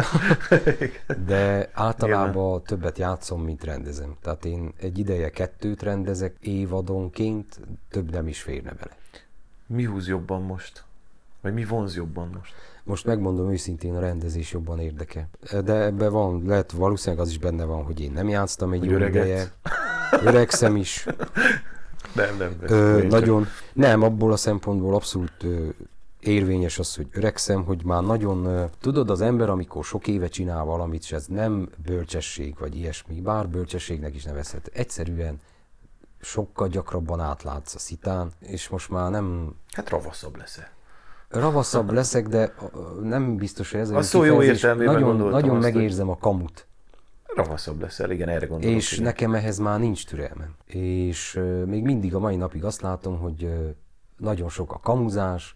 de 1.27 1.69
általában 1.73 2.53
Igen. 2.53 2.63
többet 2.63 2.97
játszom, 2.97 3.43
mint 3.43 3.63
rendezem. 3.63 4.15
Tehát 4.21 4.45
én 4.45 4.73
egy 4.79 4.97
ideje 4.97 5.29
kettőt 5.29 5.83
rendezek 5.83 6.35
évadonként, 6.39 7.59
több 7.89 8.11
nem 8.11 8.27
is 8.27 8.41
férne 8.41 8.71
bele. 8.71 8.97
Mi 9.65 9.83
húz 9.83 10.07
jobban 10.07 10.41
most? 10.41 10.83
Vagy 11.41 11.53
mi 11.53 11.65
vonz 11.65 11.95
jobban 11.95 12.29
most? 12.37 12.53
Most 12.83 13.05
megmondom 13.05 13.51
őszintén, 13.51 13.95
a 13.95 13.99
rendezés 13.99 14.51
jobban 14.51 14.79
érdekel. 14.79 15.29
De 15.63 15.73
ebben 15.73 16.11
van, 16.11 16.43
lehet 16.45 16.71
valószínűleg 16.71 17.25
az 17.25 17.29
is 17.29 17.37
benne 17.37 17.63
van, 17.63 17.83
hogy 17.83 17.99
én 17.99 18.11
nem 18.11 18.29
játsztam 18.29 18.71
egy 18.71 18.83
jó 18.83 18.97
ideje. 18.97 19.51
Öregszem 20.11 20.75
is. 20.75 21.05
Nem, 22.15 22.37
nem. 22.37 22.55
Ö, 22.61 23.07
nagyon, 23.07 23.47
nem, 23.73 24.01
abból 24.01 24.31
a 24.31 24.35
szempontból 24.35 24.95
abszolút 24.95 25.43
ö, 25.43 25.67
érvényes 26.19 26.79
az, 26.79 26.95
hogy 26.95 27.07
öregszem, 27.11 27.63
hogy 27.63 27.85
már 27.85 28.03
nagyon, 28.03 28.45
ö, 28.45 28.63
tudod, 28.79 29.09
az 29.09 29.21
ember, 29.21 29.49
amikor 29.49 29.83
sok 29.83 30.07
éve 30.07 30.27
csinál 30.27 30.63
valamit, 30.63 31.01
és 31.01 31.11
ez 31.11 31.25
nem 31.25 31.69
bölcsesség, 31.85 32.55
vagy 32.59 32.75
ilyesmi, 32.75 33.21
bár 33.21 33.49
bölcsességnek 33.49 34.15
is 34.15 34.23
nevezhet, 34.23 34.69
egyszerűen 34.73 35.39
sokkal 36.21 36.67
gyakrabban 36.67 37.19
átlátsz 37.19 37.75
a 37.75 37.79
szitán, 37.79 38.31
és 38.39 38.69
most 38.69 38.89
már 38.89 39.11
nem... 39.11 39.55
Hát 39.71 39.89
ravaszabb 39.89 40.37
leszel. 40.37 40.69
Ravaszabb 41.29 41.91
leszek, 41.91 42.27
de 42.27 42.53
nem 43.03 43.35
biztos, 43.35 43.71
hogy 43.71 43.79
ez 43.79 43.89
a 43.89 44.01
szó 44.01 44.23
jó 44.23 44.41
értelmében 44.41 44.93
Nagyon, 44.93 45.29
nagyon 45.29 45.57
megérzem 45.57 46.07
hogy... 46.07 46.15
a 46.19 46.23
kamut. 46.23 46.65
Ravaszabb 47.35 47.81
leszel, 47.81 48.11
igen, 48.11 48.29
erre 48.29 48.45
gondolok. 48.45 48.75
És 48.75 48.91
igen. 48.91 49.03
nekem 49.03 49.33
ehhez 49.35 49.57
már 49.57 49.79
nincs 49.79 50.05
türelmem. 50.05 50.55
És 50.65 51.35
uh, 51.35 51.63
még 51.65 51.83
mindig 51.83 52.15
a 52.15 52.19
mai 52.19 52.35
napig 52.35 52.63
azt 52.63 52.81
látom, 52.81 53.19
hogy 53.19 53.43
uh, 53.43 53.69
nagyon 54.17 54.49
sok 54.49 54.73
a 54.73 54.79
kamuzás, 54.79 55.55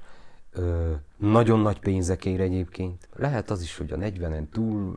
uh, 0.55 0.91
nagyon 1.17 1.59
nagy 1.59 1.79
pénzek 1.79 2.25
ér 2.25 2.41
egyébként. 2.41 3.07
Lehet 3.15 3.49
az 3.49 3.61
is, 3.61 3.77
hogy 3.77 3.91
a 3.91 3.97
40-en 3.97 4.49
túl, 4.51 4.95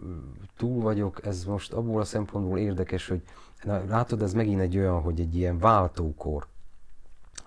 túl 0.57 0.83
vagyok, 0.83 1.27
ez 1.27 1.45
most 1.45 1.73
abból 1.73 2.01
a 2.01 2.05
szempontból 2.05 2.59
érdekes, 2.59 3.09
hogy 3.09 3.23
na, 3.63 3.85
látod, 3.89 4.23
ez 4.23 4.33
megint 4.33 4.61
egy 4.61 4.77
olyan, 4.77 5.01
hogy 5.01 5.21
egy 5.21 5.37
ilyen 5.37 5.59
váltókor. 5.59 6.47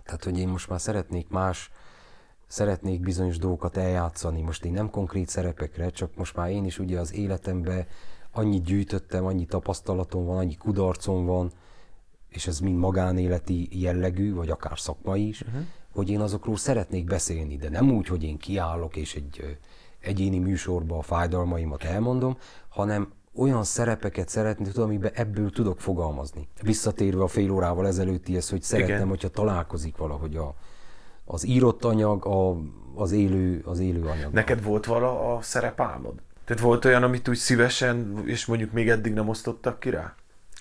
Tehát, 0.03 0.23
hogy 0.23 0.39
én 0.39 0.47
most 0.47 0.69
már 0.69 0.81
szeretnék 0.81 1.29
más, 1.29 1.71
szeretnék 2.47 2.99
bizonyos 2.99 3.37
dolgokat 3.37 3.77
eljátszani. 3.77 4.41
Most 4.41 4.65
én 4.65 4.71
nem 4.71 4.89
konkrét 4.89 5.29
szerepekre, 5.29 5.89
csak 5.89 6.15
most 6.15 6.35
már 6.35 6.49
én 6.49 6.65
is 6.65 6.79
ugye 6.79 6.99
az 6.99 7.13
életemben 7.13 7.85
annyit 8.31 8.63
gyűjtöttem, 8.63 9.25
annyi 9.25 9.45
tapasztalatom 9.45 10.25
van, 10.25 10.37
annyi 10.37 10.55
kudarcom 10.55 11.25
van, 11.25 11.51
és 12.29 12.47
ez 12.47 12.59
mind 12.59 12.77
magánéleti 12.77 13.81
jellegű, 13.81 14.33
vagy 14.33 14.49
akár 14.49 14.79
szakmai 14.79 15.27
is, 15.27 15.41
uh-huh. 15.41 15.61
hogy 15.93 16.09
én 16.09 16.19
azokról 16.19 16.57
szeretnék 16.57 17.05
beszélni, 17.05 17.55
de 17.55 17.69
nem 17.69 17.91
úgy, 17.91 18.07
hogy 18.07 18.23
én 18.23 18.37
kiállok 18.37 18.95
és 18.95 19.15
egy 19.15 19.57
egyéni 19.99 20.39
műsorba 20.39 20.97
a 20.97 21.01
fájdalmaimat 21.01 21.83
elmondom, 21.83 22.37
hanem 22.69 23.11
olyan 23.35 23.63
szerepeket 23.63 24.29
szeretni 24.29 24.65
tudom, 24.65 24.87
amiben 24.87 25.11
ebből 25.13 25.49
tudok 25.49 25.79
fogalmazni. 25.79 26.47
Visszatérve 26.61 27.23
a 27.23 27.27
fél 27.27 27.51
órával 27.51 27.87
ezelőttihez, 27.87 28.49
hogy 28.49 28.61
szeretném, 28.61 28.95
Igen. 28.95 29.07
hogyha 29.07 29.29
találkozik 29.29 29.97
valahogy 29.97 30.35
a, 30.35 30.55
az 31.25 31.45
írott 31.45 31.83
anyag, 31.85 32.25
a, 32.25 32.57
az, 32.95 33.11
élő, 33.11 33.61
az 33.65 33.79
élő 33.79 34.05
anyag. 34.05 34.33
Neked 34.33 34.63
volt 34.63 34.85
vala 34.85 35.35
a 35.35 35.41
szerepálmod? 35.41 36.13
Tehát 36.51 36.65
volt 36.65 36.85
olyan, 36.85 37.03
amit 37.03 37.27
úgy 37.27 37.37
szívesen, 37.37 38.21
és 38.25 38.45
mondjuk 38.45 38.71
még 38.71 38.89
eddig 38.89 39.13
nem 39.13 39.29
osztottak 39.29 39.79
ki 39.79 39.89
rá? 39.89 40.15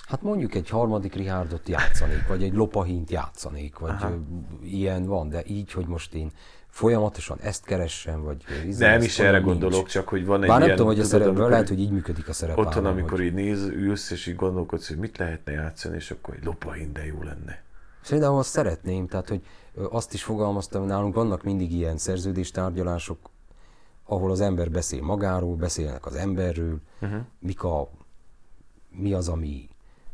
Hát 0.08 0.22
mondjuk 0.22 0.54
egy 0.54 0.68
harmadik 0.68 1.14
Richardot 1.14 1.68
játszanék, 1.68 2.26
vagy 2.28 2.42
egy 2.42 2.54
lopahint 2.54 3.10
játszanék, 3.10 3.78
vagy 3.78 3.90
Aha. 3.90 4.18
ilyen 4.62 5.06
van, 5.06 5.28
de 5.28 5.42
így, 5.46 5.72
hogy 5.72 5.86
most 5.86 6.14
én 6.14 6.30
folyamatosan 6.68 7.38
ezt 7.40 7.64
keressem, 7.64 8.22
vagy... 8.22 8.44
Nem 8.78 9.02
is 9.02 9.18
erre 9.18 9.30
nincs. 9.30 9.44
gondolok, 9.44 9.88
csak 9.88 10.08
hogy 10.08 10.26
van 10.26 10.42
egy 10.42 10.48
Bár 10.48 10.60
nem 10.60 10.70
tudom, 10.70 10.86
hogy 10.86 11.00
a 11.00 11.04
szerepből 11.04 11.48
lehet, 11.48 11.68
hogy 11.68 11.80
így 11.80 11.90
működik 11.90 12.28
a 12.28 12.32
szerep. 12.32 12.58
Otthon, 12.58 12.86
amikor 12.86 13.10
hogy... 13.10 13.26
így 13.26 13.34
néz, 13.34 13.62
ülsz, 13.62 14.10
és 14.10 14.26
így 14.26 14.36
gondolkodsz, 14.36 14.88
hogy 14.88 14.98
mit 14.98 15.18
lehetne 15.18 15.52
játszani, 15.52 15.96
és 15.96 16.10
akkor 16.10 16.34
egy 16.34 16.44
lopahin, 16.44 16.92
de 16.92 17.06
jó 17.06 17.22
lenne. 17.22 17.62
Szerintem 18.02 18.32
azt 18.32 18.50
szeretném, 18.50 19.06
tehát 19.06 19.28
hogy 19.28 19.40
azt 19.90 20.14
is 20.14 20.22
fogalmaztam, 20.22 20.86
nálunk 20.86 21.14
vannak 21.14 21.42
mindig 21.42 21.72
ilyen 21.72 21.96
szerződéstárgyalások, 21.96 23.29
ahol 24.10 24.30
az 24.30 24.40
ember 24.40 24.70
beszél 24.70 25.02
magáról, 25.02 25.54
beszélnek 25.54 26.06
az 26.06 26.14
emberről, 26.14 26.80
uh-huh. 27.00 27.20
mik 27.38 27.62
a, 27.62 27.88
mi 28.90 29.12
az, 29.12 29.28
ami, 29.28 29.68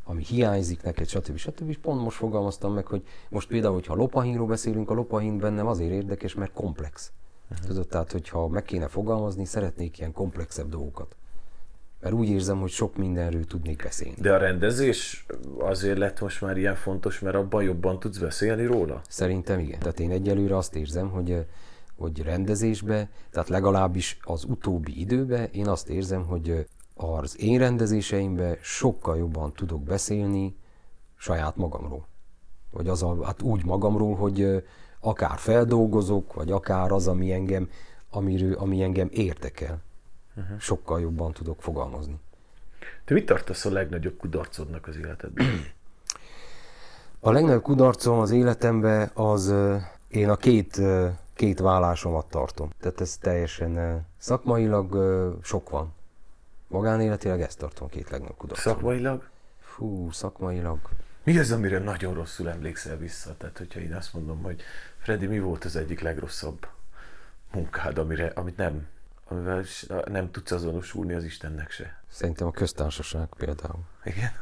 ami 0.05 0.23
hiányzik 0.23 0.83
neked, 0.83 1.09
stb. 1.09 1.37
stb. 1.37 1.69
És 1.69 1.79
pont 1.79 2.03
most 2.03 2.17
fogalmaztam 2.17 2.75
meg, 2.75 2.87
hogy 2.87 3.03
most 3.29 3.49
például, 3.49 3.75
hogyha 3.75 3.95
lopahinról 3.95 4.47
beszélünk, 4.47 4.91
a 4.91 4.95
lopahin 4.95 5.39
bennem 5.39 5.67
azért 5.67 5.91
érdekes, 5.91 6.35
mert 6.35 6.53
komplex. 6.53 7.13
Uh-huh. 7.51 7.67
Tudod, 7.67 7.89
tehát 7.89 8.13
hogyha 8.13 8.49
meg 8.49 8.63
kéne 8.63 8.89
fogalmazni, 8.89 9.45
szeretnék 9.45 9.99
ilyen 9.99 10.13
komplexebb 10.13 10.69
dolgokat. 10.69 11.17
Mert 12.01 12.15
úgy 12.15 12.29
érzem, 12.29 12.61
hogy 12.61 12.71
sok 12.71 12.97
mindenről 12.97 13.45
tudnék 13.45 13.83
beszélni. 13.83 14.21
De 14.21 14.33
a 14.33 14.37
rendezés 14.37 15.27
azért 15.59 15.99
lett 15.99 16.21
most 16.21 16.41
már 16.41 16.57
ilyen 16.57 16.75
fontos, 16.75 17.21
mert 17.21 17.37
abban 17.37 17.63
jobban 17.63 17.99
tudsz 17.99 18.19
beszélni 18.19 18.65
róla? 18.65 19.01
Szerintem 19.09 19.59
igen. 19.59 19.79
Tehát 19.79 20.01
én 20.01 20.11
egyelőre 20.11 20.57
azt 20.57 20.77
érzem, 20.77 21.09
hogy 21.11 21.47
hogy 21.97 22.23
rendezésbe, 22.23 23.09
tehát 23.31 23.49
legalábbis 23.49 24.19
az 24.23 24.45
utóbbi 24.45 25.01
időben 25.01 25.49
én 25.53 25.69
azt 25.69 25.89
érzem, 25.89 26.25
hogy 26.25 26.67
az 26.95 27.41
én 27.41 27.59
rendezéseimben 27.59 28.57
sokkal 28.63 29.17
jobban 29.17 29.53
tudok 29.53 29.83
beszélni 29.83 30.57
saját 31.17 31.57
magamról. 31.57 32.07
Vagy 32.71 32.89
az 32.89 33.03
a, 33.03 33.25
hát 33.25 33.43
úgy 33.43 33.65
magamról, 33.65 34.15
hogy 34.15 34.65
akár 35.01 35.39
feldolgozok, 35.39 36.35
vagy 36.35 36.51
akár 36.51 36.93
az, 36.93 37.09
ami 37.09 37.33
engem, 37.33 37.71
amiről, 38.11 38.55
ami 38.55 38.83
engem 38.83 39.09
érdekel. 39.11 39.83
Uh-huh. 40.37 40.59
Sokkal 40.59 41.01
jobban 41.01 41.33
tudok 41.33 41.63
fogalmazni. 41.63 42.19
Te 43.05 43.15
mit 43.15 43.27
tartasz 43.27 43.65
a 43.65 43.71
legnagyobb 43.71 44.17
kudarcodnak 44.17 44.87
az 44.87 44.97
életedben? 44.97 45.47
A 47.21 47.31
legnagyobb 47.31 47.63
kudarcom 47.63 48.19
az 48.19 48.31
életemben 48.31 49.11
az 49.15 49.55
én 50.09 50.29
a 50.29 50.37
két 50.37 50.81
két 51.37 51.59
vállásomat 51.59 52.27
tartom. 52.27 52.71
Tehát 52.81 53.01
ez 53.01 53.17
teljesen 53.17 54.05
szakmailag 54.19 54.97
sok 55.43 55.71
van. 55.71 55.93
Magánéletileg 56.69 57.41
ezt 57.41 57.59
tartom 57.59 57.89
két 57.89 58.11
legnagyobb 58.11 58.37
kudarcom. 58.37 58.73
Szakmailag? 58.73 59.29
Fú, 59.61 60.11
szakmailag. 60.11 60.79
Mi 61.23 61.39
az, 61.39 61.53
amire 61.53 61.79
nagyon 61.79 62.15
rosszul 62.15 62.49
emlékszel 62.49 62.97
vissza? 62.97 63.37
Tehát, 63.37 63.59
hogyha 63.59 63.81
én 63.81 63.95
azt 63.95 64.15
mondom, 64.15 64.43
hogy 64.43 64.63
Freddy, 64.99 65.27
mi 65.27 65.39
volt 65.39 65.65
az 65.65 65.77
egyik 65.77 66.01
legrosszabb 66.01 66.69
munkád, 67.53 67.99
amire, 67.99 68.27
amit 68.27 68.57
nem, 68.57 68.87
amivel 69.29 69.65
nem 70.05 70.31
tudsz 70.31 70.51
azonosulni 70.51 71.15
az 71.15 71.25
Istennek 71.25 71.71
se? 71.71 72.03
Szerintem 72.09 72.47
a 72.47 72.51
köztársaság 72.51 73.29
például. 73.37 73.85
Igen? 74.05 74.33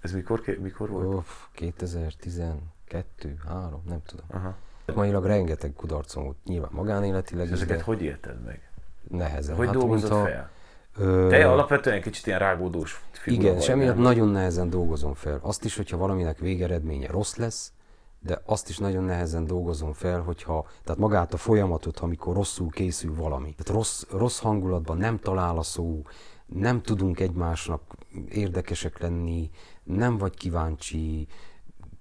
Ez 0.00 0.12
mikor, 0.12 0.42
mikor 0.60 0.88
volt? 0.88 1.14
Uff, 1.14 1.28
2012, 1.52 3.36
3, 3.46 3.82
nem 3.86 4.02
tudom. 4.02 4.26
Aha. 4.28 4.56
Mailag 4.94 5.24
rengeteg 5.24 5.72
kudarcom 5.76 6.24
volt, 6.24 6.36
nyilván 6.44 6.70
magánéletileg 6.72 7.46
is. 7.46 7.52
Ezeket 7.52 7.76
de... 7.76 7.82
hogy 7.82 8.02
érted 8.02 8.44
meg? 8.44 8.70
Nehezen. 9.08 9.56
Hogy 9.56 9.66
hát, 9.66 9.74
dolgozod 9.74 10.10
mintha, 10.10 10.28
fel? 10.28 10.50
Ö... 10.98 11.26
Te 11.28 11.48
alapvetően 11.48 12.00
kicsit 12.00 12.26
ilyen 12.26 12.38
rágódós 12.38 13.02
figura 13.10 13.42
Igen, 13.42 13.56
és 13.56 13.68
emiatt 13.68 13.96
nagyon 13.96 14.28
nehezen 14.28 14.70
dolgozom 14.70 15.14
fel. 15.14 15.38
Azt 15.42 15.64
is, 15.64 15.76
hogyha 15.76 15.96
valaminek 15.96 16.38
végeredménye 16.38 17.10
rossz 17.10 17.36
lesz, 17.36 17.72
de 18.20 18.40
azt 18.44 18.68
is 18.68 18.78
nagyon 18.78 19.04
nehezen 19.04 19.46
dolgozom 19.46 19.92
fel, 19.92 20.20
hogyha, 20.20 20.66
tehát 20.84 21.00
magát 21.00 21.32
a 21.32 21.36
folyamatot, 21.36 21.98
amikor 21.98 22.34
rosszul 22.34 22.70
készül 22.70 23.14
valami. 23.14 23.54
Tehát 23.54 23.68
rossz, 23.68 24.02
rossz 24.10 24.40
hangulatban 24.40 24.96
nem 24.96 25.18
talál 25.18 25.58
a 25.58 25.62
szó, 25.62 26.02
nem 26.46 26.82
tudunk 26.82 27.20
egymásnak 27.20 27.82
érdekesek 28.28 28.98
lenni, 28.98 29.50
nem 29.82 30.18
vagy 30.18 30.36
kíváncsi, 30.36 31.26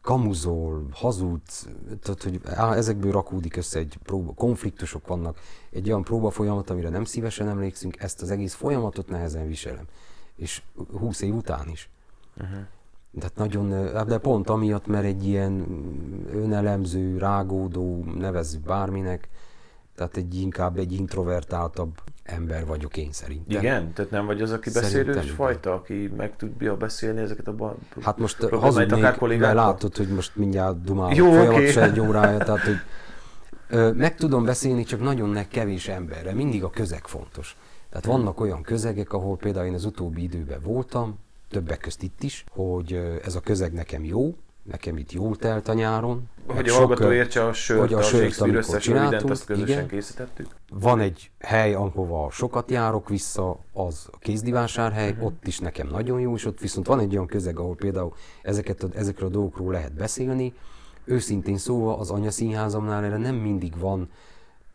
kamuzol, 0.07 0.87
hazudsz, 0.91 1.67
tehát 2.01 2.23
hogy 2.23 2.41
á, 2.45 2.73
ezekből 2.73 3.11
rakódik 3.11 3.55
össze 3.55 3.79
egy 3.79 3.97
próba, 4.03 4.33
konfliktusok 4.33 5.07
vannak, 5.07 5.39
egy 5.71 5.87
olyan 5.87 6.03
próba 6.03 6.29
folyamat, 6.29 6.69
amire 6.69 6.89
nem 6.89 7.03
szívesen 7.03 7.47
emlékszünk, 7.47 8.01
ezt 8.01 8.21
az 8.21 8.31
egész 8.31 8.53
folyamatot 8.53 9.09
nehezen 9.09 9.47
viselem. 9.47 9.85
És 10.35 10.61
20 10.99 11.21
év 11.21 11.35
után 11.35 11.69
is. 11.69 11.89
Uh-huh. 12.37 12.57
Tehát 13.19 13.35
nagyon, 13.35 13.69
de 14.07 14.17
pont 14.17 14.49
amiatt, 14.49 14.87
mert 14.87 15.05
egy 15.05 15.27
ilyen 15.27 15.65
önelemző, 16.31 17.17
rágódó, 17.17 18.03
nevezzük 18.03 18.61
bárminek, 18.61 19.29
tehát 19.97 20.17
egy 20.17 20.39
inkább 20.41 20.77
egy 20.77 20.91
introvertáltabb 20.91 21.97
ember 22.23 22.65
vagyok 22.65 22.97
én 22.97 23.11
szerintem. 23.11 23.59
Igen? 23.59 23.93
Tehát 23.93 24.11
nem 24.11 24.25
vagy 24.25 24.41
az, 24.41 24.51
aki 24.51 24.69
beszélős 24.69 25.29
fajta, 25.29 25.73
aki 25.73 26.11
meg 26.17 26.35
tudja 26.35 26.77
beszélni 26.77 27.21
ezeket 27.21 27.47
a 27.47 27.53
ba- 27.53 27.77
Hát 28.01 28.17
most 28.17 28.43
hazudnék, 28.43 29.39
mert 29.39 29.53
látod, 29.53 29.97
hogy 29.97 30.07
most 30.07 30.35
mindjárt 30.35 30.83
dumálok 30.83 31.15
Jó, 31.15 31.31
folyamat 31.31 31.69
okay. 31.69 31.83
egy 31.83 31.99
órája, 31.99 32.37
tehát 32.37 32.59
hogy 32.59 32.77
ö, 33.69 33.91
meg 33.91 34.15
tudom 34.15 34.45
beszélni, 34.45 34.83
csak 34.83 35.01
nagyon 35.01 35.29
ne 35.29 35.47
kevés 35.47 35.87
emberre, 35.87 36.33
mindig 36.33 36.63
a 36.63 36.69
közeg 36.69 37.07
fontos. 37.07 37.57
Tehát 37.89 38.05
vannak 38.05 38.39
olyan 38.39 38.61
közegek, 38.61 39.13
ahol 39.13 39.37
például 39.37 39.65
én 39.65 39.73
az 39.73 39.85
utóbbi 39.85 40.23
időben 40.23 40.59
voltam, 40.63 41.19
többek 41.49 41.79
közt 41.79 42.03
itt 42.03 42.23
is, 42.23 42.43
hogy 42.49 43.19
ez 43.23 43.35
a 43.35 43.39
közeg 43.39 43.73
nekem 43.73 44.03
jó, 44.03 44.35
nekem 44.69 44.97
itt 44.97 45.11
jól 45.11 45.35
telt 45.35 45.67
a 45.67 45.73
nyáron. 45.73 46.29
Hogy 46.47 46.69
a 46.69 46.73
hallgató 46.73 47.11
értse 47.11 47.45
a 47.45 47.53
sört, 47.53 47.79
hogy 47.79 47.93
a, 47.93 47.97
a 47.97 48.01
sört, 48.01 48.41
összes 48.41 48.83
csináltuk, 48.83 49.29
azt 49.29 49.45
közösen 49.45 49.69
igen. 49.69 49.87
készítettük. 49.87 50.47
Van 50.69 50.99
egy 50.99 51.31
hely, 51.39 51.73
ahova 51.73 52.31
sokat 52.31 52.71
járok 52.71 53.09
vissza, 53.09 53.59
az 53.73 54.07
a 54.11 54.17
kézdivásárhely, 54.17 55.09
uh-huh. 55.09 55.25
ott 55.25 55.47
is 55.47 55.59
nekem 55.59 55.87
nagyon 55.87 56.19
jó, 56.19 56.35
és 56.35 56.45
ott 56.45 56.59
viszont 56.59 56.87
van 56.87 56.99
egy 56.99 57.13
olyan 57.13 57.27
közeg, 57.27 57.59
ahol 57.59 57.75
például 57.75 58.13
ezeket 58.41 58.83
a, 58.83 58.87
ezekről 58.93 59.29
a 59.29 59.31
dolgokról 59.31 59.71
lehet 59.71 59.93
beszélni. 59.93 60.53
Őszintén 61.05 61.57
szóval 61.57 61.99
az 61.99 62.09
anyaszínházamnál 62.09 63.03
erre 63.03 63.17
nem 63.17 63.35
mindig 63.35 63.79
van 63.79 64.09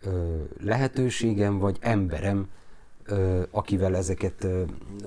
ö, 0.05 0.37
lehetőségem, 0.65 1.59
vagy 1.59 1.77
emberem, 1.81 2.49
ö, 3.05 3.43
akivel 3.51 3.97
ezeket 3.97 4.45
ö, 4.45 4.63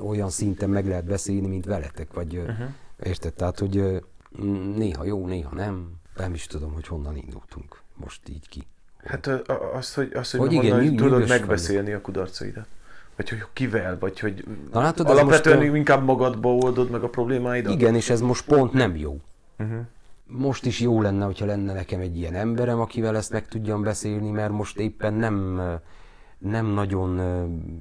olyan 0.08 0.30
szinten 0.30 0.70
meg 0.70 0.88
lehet 0.88 1.06
beszélni, 1.06 1.48
mint 1.48 1.66
veletek, 1.66 2.14
vagy 2.14 2.38
uh-huh. 2.38 2.68
érted? 3.04 3.34
Tehát, 3.34 3.60
hogy 3.60 4.04
néha 4.76 5.06
jó, 5.06 5.28
néha 5.28 5.56
nem. 5.56 5.92
Nem 6.18 6.34
is 6.34 6.48
tudom, 6.48 6.74
hogy 6.74 6.88
honnan 6.88 7.18
indultunk 7.18 7.84
most 7.96 8.30
így 8.30 8.50
ki. 8.50 8.68
Hát 9.04 9.28
az, 9.74 9.94
hogy, 9.94 10.12
az, 10.14 10.32
hogy, 10.32 10.40
hogy 10.40 10.52
igen, 10.52 10.72
honnan 10.72 10.96
tudod 10.96 11.28
megbeszélni 11.28 11.86
vagyok. 11.86 12.00
a 12.00 12.02
kudarcaidat. 12.02 12.68
Vagy 13.16 13.30
hogy 13.30 13.44
kivel, 13.54 13.98
vagy 14.00 14.20
hogy 14.20 14.44
Na, 14.72 14.82
látod, 14.82 15.10
alapvetően 15.10 15.58
most 15.58 15.72
a... 15.72 15.76
inkább 15.76 16.04
magadba 16.04 16.56
oldod 16.56 16.90
meg 16.90 17.04
a 17.04 17.10
problémáidat. 17.10 17.74
Igen, 17.74 17.96
és 17.96 18.10
ez 18.10 18.22
most 18.22 18.46
pont 18.46 18.74
nem 18.74 18.96
jó. 18.96 19.20
Uh-huh. 19.60 19.80
Most 20.28 20.66
is 20.66 20.80
jó 20.80 21.02
lenne, 21.02 21.26
hogyha 21.26 21.46
lenne 21.46 21.74
nekem 21.74 22.00
egy 22.00 22.18
ilyen 22.18 22.34
emberem, 22.34 22.80
akivel 22.80 23.16
ezt 23.16 23.32
meg 23.32 23.48
tudjam 23.48 23.82
beszélni, 23.82 24.30
mert 24.30 24.52
most 24.52 24.80
éppen 24.80 25.14
nem, 25.14 25.62
nem 26.38 26.66
nagyon 26.66 27.22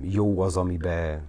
jó 0.03 0.41
az, 0.41 0.57
amiben 0.57 1.23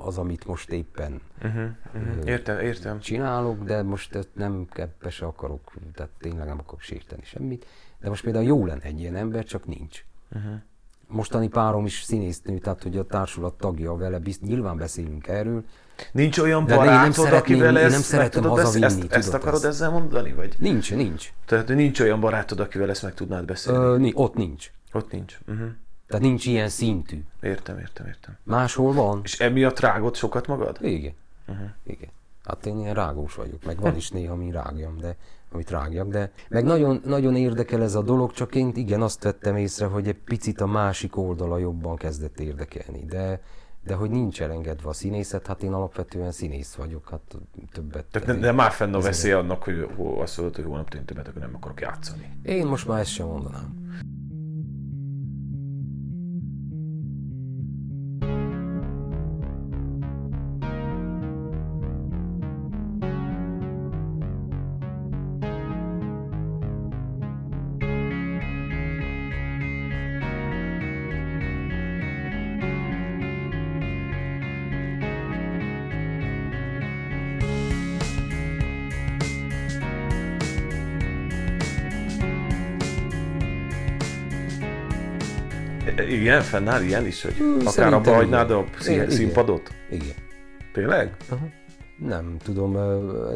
az, 0.00 0.18
amit 0.18 0.46
most 0.46 0.70
éppen 0.70 1.20
uh-huh, 1.42 1.62
uh-huh. 1.94 2.26
Értem, 2.26 2.58
értem. 2.58 3.00
csinálok, 3.00 3.64
de 3.64 3.82
most 3.82 4.28
nem 4.32 4.66
ebbe 4.72 5.10
se 5.10 5.26
akarok, 5.26 5.72
tehát 5.94 6.10
tényleg 6.18 6.46
nem 6.46 6.58
akarok 6.58 6.80
sérteni 6.80 7.22
semmit. 7.24 7.66
De 8.00 8.08
most 8.08 8.22
például 8.22 8.44
jó 8.44 8.66
lenne 8.66 8.82
egy 8.82 9.00
ilyen 9.00 9.16
ember, 9.16 9.44
csak 9.44 9.66
nincs. 9.66 10.04
Uh-huh. 10.36 10.52
Mostani 11.06 11.48
párom 11.48 11.84
is 11.84 12.02
színésznő, 12.02 12.58
tehát 12.58 12.82
hogy 12.82 12.96
a 12.96 13.04
társulat 13.04 13.54
tagja 13.54 13.94
vele, 13.96 14.18
bizt, 14.18 14.40
nyilván 14.40 14.76
beszélünk 14.76 15.26
erről. 15.26 15.64
Nincs 16.12 16.38
olyan 16.38 16.64
de 16.64 16.76
barátod, 16.76 17.24
nem 17.24 17.34
akivel 17.34 17.78
ezt 17.78 17.92
nem 17.92 18.00
szeretem 18.00 18.42
meg 18.42 18.50
tudod 18.50 18.66
ezt, 18.66 18.84
ezt, 18.84 19.12
ezt 19.12 19.34
akarod 19.34 19.54
ezt? 19.54 19.64
ezzel 19.64 19.90
mondani? 19.90 20.32
Vagy? 20.32 20.54
Nincs, 20.58 20.94
nincs. 20.94 21.32
Tehát 21.46 21.68
nincs 21.68 22.00
olyan 22.00 22.20
barátod, 22.20 22.60
akivel 22.60 22.90
ezt 22.90 23.02
meg 23.02 23.14
tudnád 23.14 23.44
beszélni? 23.44 24.10
Ö, 24.10 24.12
ott 24.14 24.34
nincs. 24.34 24.70
Ott 24.92 25.12
nincs. 25.12 25.38
Uh-huh. 25.46 25.68
Tehát 26.10 26.24
nincs 26.24 26.46
ilyen 26.46 26.68
szintű. 26.68 27.24
Értem, 27.40 27.78
értem, 27.78 28.06
értem. 28.06 28.36
Máshol 28.42 28.92
van. 28.92 29.20
És 29.24 29.40
emiatt 29.40 29.80
rágod 29.80 30.16
sokat 30.16 30.46
magad? 30.46 30.78
Igen. 30.80 31.14
Uh-huh. 31.48 31.68
Igen. 31.84 32.08
Hát 32.44 32.66
én 32.66 32.78
ilyen 32.78 32.94
rágós 32.94 33.34
vagyok, 33.34 33.64
meg 33.64 33.80
van 33.80 33.96
is 33.96 34.10
néha, 34.10 34.32
ami 34.32 34.50
rágjam, 34.50 34.98
de 34.98 35.16
amit 35.52 35.70
rágjak, 35.70 36.08
de 36.08 36.32
meg 36.48 36.64
nagyon, 36.64 37.00
nagyon 37.04 37.36
érdekel 37.36 37.82
ez 37.82 37.94
a 37.94 38.02
dolog, 38.02 38.32
csak 38.32 38.54
én 38.54 38.72
igen 38.74 39.02
azt 39.02 39.22
vettem 39.22 39.56
észre, 39.56 39.86
hogy 39.86 40.08
egy 40.08 40.18
picit 40.24 40.60
a 40.60 40.66
másik 40.66 41.16
oldala 41.16 41.58
jobban 41.58 41.96
kezdett 41.96 42.40
érdekelni, 42.40 43.04
de, 43.04 43.40
de 43.84 43.94
hogy 43.94 44.10
nincs 44.10 44.42
elengedve 44.42 44.88
a 44.88 44.92
színészet, 44.92 45.46
hát 45.46 45.62
én 45.62 45.72
alapvetően 45.72 46.32
színész 46.32 46.74
vagyok, 46.74 47.08
hát 47.08 47.36
többet. 47.72 48.04
Tehát 48.04 48.28
nem, 48.28 48.38
nem 48.38 48.54
már 48.54 48.70
fenn 48.70 48.94
a 48.94 49.00
veszély 49.00 49.32
annak, 49.32 49.62
hogy 49.62 49.88
azt 50.18 50.36
mondod, 50.36 50.56
hogy 50.56 50.64
holnap 50.64 50.88
többet 50.88 51.34
nem 51.34 51.54
akarok 51.54 51.80
játszani. 51.80 52.30
Én 52.42 52.66
most 52.66 52.86
már 52.86 53.00
ezt 53.00 53.10
sem 53.10 53.26
mondanám. 53.26 53.90
Igen, 86.30 86.42
fennáll 86.42 86.82
ilyen 86.82 87.06
is, 87.06 87.22
hogy 87.22 87.34
hmm, 87.34 87.66
akár 87.66 87.92
abba 87.92 88.14
hagynád 88.14 88.50
a 88.50 88.64
szín, 88.78 89.10
színpadot? 89.10 89.70
Igen. 89.90 90.14
Tényleg? 90.72 91.16
Uh-huh. 91.30 91.48
Nem 91.98 92.36
tudom, 92.44 92.72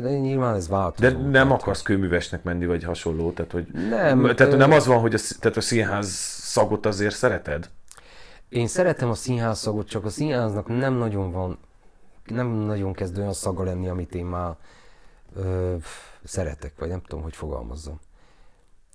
de 0.02 0.18
nyilván 0.18 0.54
ez 0.54 0.68
változó. 0.68 1.08
De 1.08 1.18
nem 1.18 1.48
hát, 1.48 1.60
akarsz 1.60 1.82
kőművesnek 1.82 2.42
menni, 2.42 2.66
vagy 2.66 2.84
hasonló? 2.84 3.32
Tehát, 3.32 3.52
hogy, 3.52 3.66
nem. 3.72 4.34
Tehát 4.34 4.52
ö... 4.52 4.56
nem 4.56 4.72
az 4.72 4.86
van, 4.86 4.98
hogy 4.98 5.14
a, 5.14 5.18
tehát 5.38 5.56
a 5.56 5.60
színház 5.60 6.08
szagot 6.40 6.86
azért 6.86 7.14
szereted? 7.14 7.70
Én 8.48 8.66
szeretem 8.66 9.08
a 9.10 9.14
színház 9.14 9.58
szagot, 9.58 9.88
csak 9.88 10.04
a 10.04 10.08
színháznak 10.08 10.66
nem 10.66 10.94
nagyon 10.94 11.32
van, 11.32 11.58
nem 12.26 12.46
nagyon 12.46 12.92
kezd 12.92 13.18
olyan 13.18 13.32
szaga 13.32 13.64
lenni, 13.64 13.88
amit 13.88 14.14
én 14.14 14.24
már 14.24 14.56
ö, 15.36 15.74
szeretek, 16.24 16.72
vagy 16.78 16.88
nem 16.88 17.02
tudom, 17.06 17.24
hogy 17.24 17.36
fogalmazzam. 17.36 18.00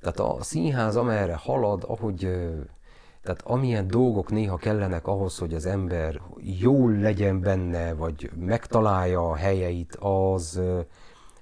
Tehát 0.02 0.20
a 0.20 0.38
színház, 0.44 0.96
amerre 0.96 1.36
halad, 1.36 1.84
ahogy 1.88 2.28
tehát 3.22 3.42
amilyen 3.42 3.88
dolgok 3.88 4.30
néha 4.32 4.58
kellenek 4.58 5.08
ahhoz, 5.08 5.38
hogy 5.38 5.54
az 5.54 5.66
ember 5.66 6.22
jól 6.38 6.92
legyen 6.92 7.42
benne, 7.42 7.94
vagy 7.94 8.32
megtalálja 8.36 9.30
a 9.30 9.36
helyeit, 9.36 9.96
az, 10.00 10.62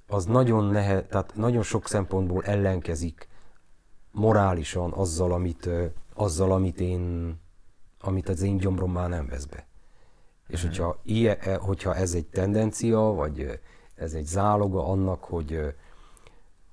az 0.08 0.26
nagyon 0.26 0.66
nehe, 0.66 1.04
tehát 1.04 1.36
nagyon 1.36 1.64
sok 1.64 1.88
szempontból 1.88 2.44
ellenkezik 2.44 3.28
morálisan 4.12 4.92
azzal, 4.92 5.32
amit, 5.32 5.70
azzal, 6.14 6.52
amit 6.52 6.80
én, 6.80 7.36
amit 8.00 8.30
az 8.30 8.42
én 8.42 8.58
gyomrom 8.58 8.92
már 8.92 9.10
nem 9.10 9.28
vesz 9.28 9.46
be. 9.46 9.68
És 10.48 10.60
mhm. 10.60 10.68
hogyha, 10.68 11.00
ilyen, 11.04 11.38
e, 11.40 11.56
hogyha 11.56 11.96
ez 11.96 12.14
egy 12.14 12.26
tendencia, 12.26 13.00
vagy 13.00 13.60
ez 13.96 14.14
egy 14.14 14.26
záloga 14.26 14.88
annak, 14.88 15.24
hogy, 15.24 15.60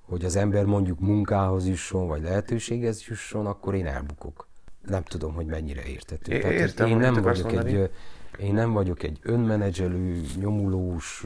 hogy 0.01 0.25
az 0.25 0.35
ember 0.35 0.65
mondjuk 0.65 0.99
munkához 0.99 1.67
jusson, 1.67 2.07
vagy 2.07 2.21
lehetőséghez 2.21 3.05
jusson, 3.07 3.45
akkor 3.45 3.75
én 3.75 3.87
elbukok 3.87 4.47
nem 4.87 5.03
tudom, 5.03 5.33
hogy 5.33 5.45
mennyire 5.45 5.83
értető. 5.83 6.33
É, 6.33 6.39
Tehát 6.39 6.55
értem, 6.55 6.87
én 6.87 6.97
nem 6.97 7.13
vagyok 7.13 7.51
egy, 7.51 7.89
én 8.39 8.53
nem 8.53 8.71
vagyok 8.71 9.03
egy 9.03 9.19
önmenedzselő, 9.21 10.21
nyomulós, 10.39 11.25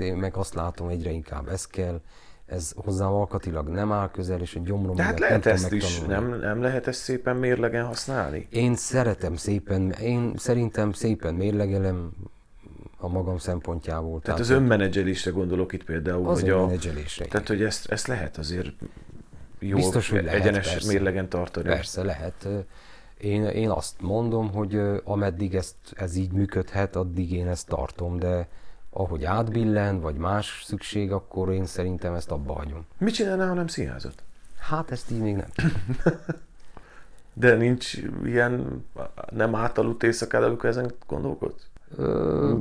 én 0.00 0.16
meg 0.16 0.36
azt 0.36 0.54
látom, 0.54 0.88
egyre 0.88 1.10
inkább 1.10 1.48
ez 1.48 1.66
kell, 1.66 2.00
ez 2.46 2.72
hozzám 2.76 3.12
alkatilag 3.12 3.68
nem 3.68 3.92
áll 3.92 4.10
közel, 4.10 4.40
és 4.40 4.54
a 4.54 4.60
gyomrom 4.64 4.96
De 4.96 5.02
hát 5.02 5.18
lehet 5.18 5.44
nem 5.44 5.52
ezt 5.52 5.72
is, 5.72 6.00
nem, 6.00 6.38
nem 6.38 6.60
lehet 6.60 6.86
ezt 6.86 7.00
szépen 7.00 7.36
mérlegen 7.36 7.84
használni? 7.84 8.46
Én 8.50 8.74
szeretem 8.74 9.36
szépen, 9.36 9.90
én 9.90 10.32
szerintem 10.36 10.92
szépen 10.92 11.34
mérlegelem 11.34 12.12
a 12.98 13.08
magam 13.08 13.38
szempontjából. 13.38 14.20
Tehát, 14.20 14.24
tehát 14.24 14.40
az 14.40 14.50
önmenedzselésre 14.50 15.30
gondolok 15.30 15.72
itt 15.72 15.84
például. 15.84 16.28
Az 16.28 16.40
hogy 16.40 16.50
a, 16.50 16.70
Tehát, 17.28 17.48
hogy 17.48 17.62
ezt, 17.62 17.90
ezt 17.90 18.06
lehet 18.06 18.36
azért 18.36 18.72
jó 19.58 19.76
Biztos, 19.76 20.10
hogy 20.10 20.24
lehet, 20.24 20.40
egyenes 20.40 20.70
persze. 20.70 20.92
mérlegen 20.92 21.28
tartani. 21.28 21.68
Persze, 21.68 22.02
lehet. 22.02 22.48
Én, 23.18 23.44
én 23.44 23.70
azt 23.70 24.00
mondom, 24.00 24.52
hogy 24.52 24.80
ameddig 25.04 25.54
ezt, 25.54 25.76
ez 25.94 26.16
így 26.16 26.32
működhet, 26.32 26.96
addig 26.96 27.32
én 27.32 27.48
ezt 27.48 27.66
tartom, 27.68 28.18
de 28.18 28.48
ahogy 28.90 29.24
átbillen, 29.24 30.00
vagy 30.00 30.14
más 30.14 30.62
szükség, 30.64 31.12
akkor 31.12 31.52
én 31.52 31.66
szerintem 31.66 32.14
ezt 32.14 32.30
abba 32.30 32.52
hagyom. 32.52 32.86
Mit 32.98 33.14
csinálnál, 33.14 33.48
ha 33.48 33.54
nem 33.54 33.66
Hát 34.58 34.90
ezt 34.90 35.10
így 35.10 35.20
még 35.20 35.34
nem 35.34 35.48
De 37.38 37.54
nincs 37.54 37.94
ilyen, 38.24 38.84
nem 39.30 39.54
átaludt 39.54 40.02
éjszakád, 40.02 40.42
amikor 40.42 40.68
ezen 40.68 40.94
gondolkodsz? 41.06 41.68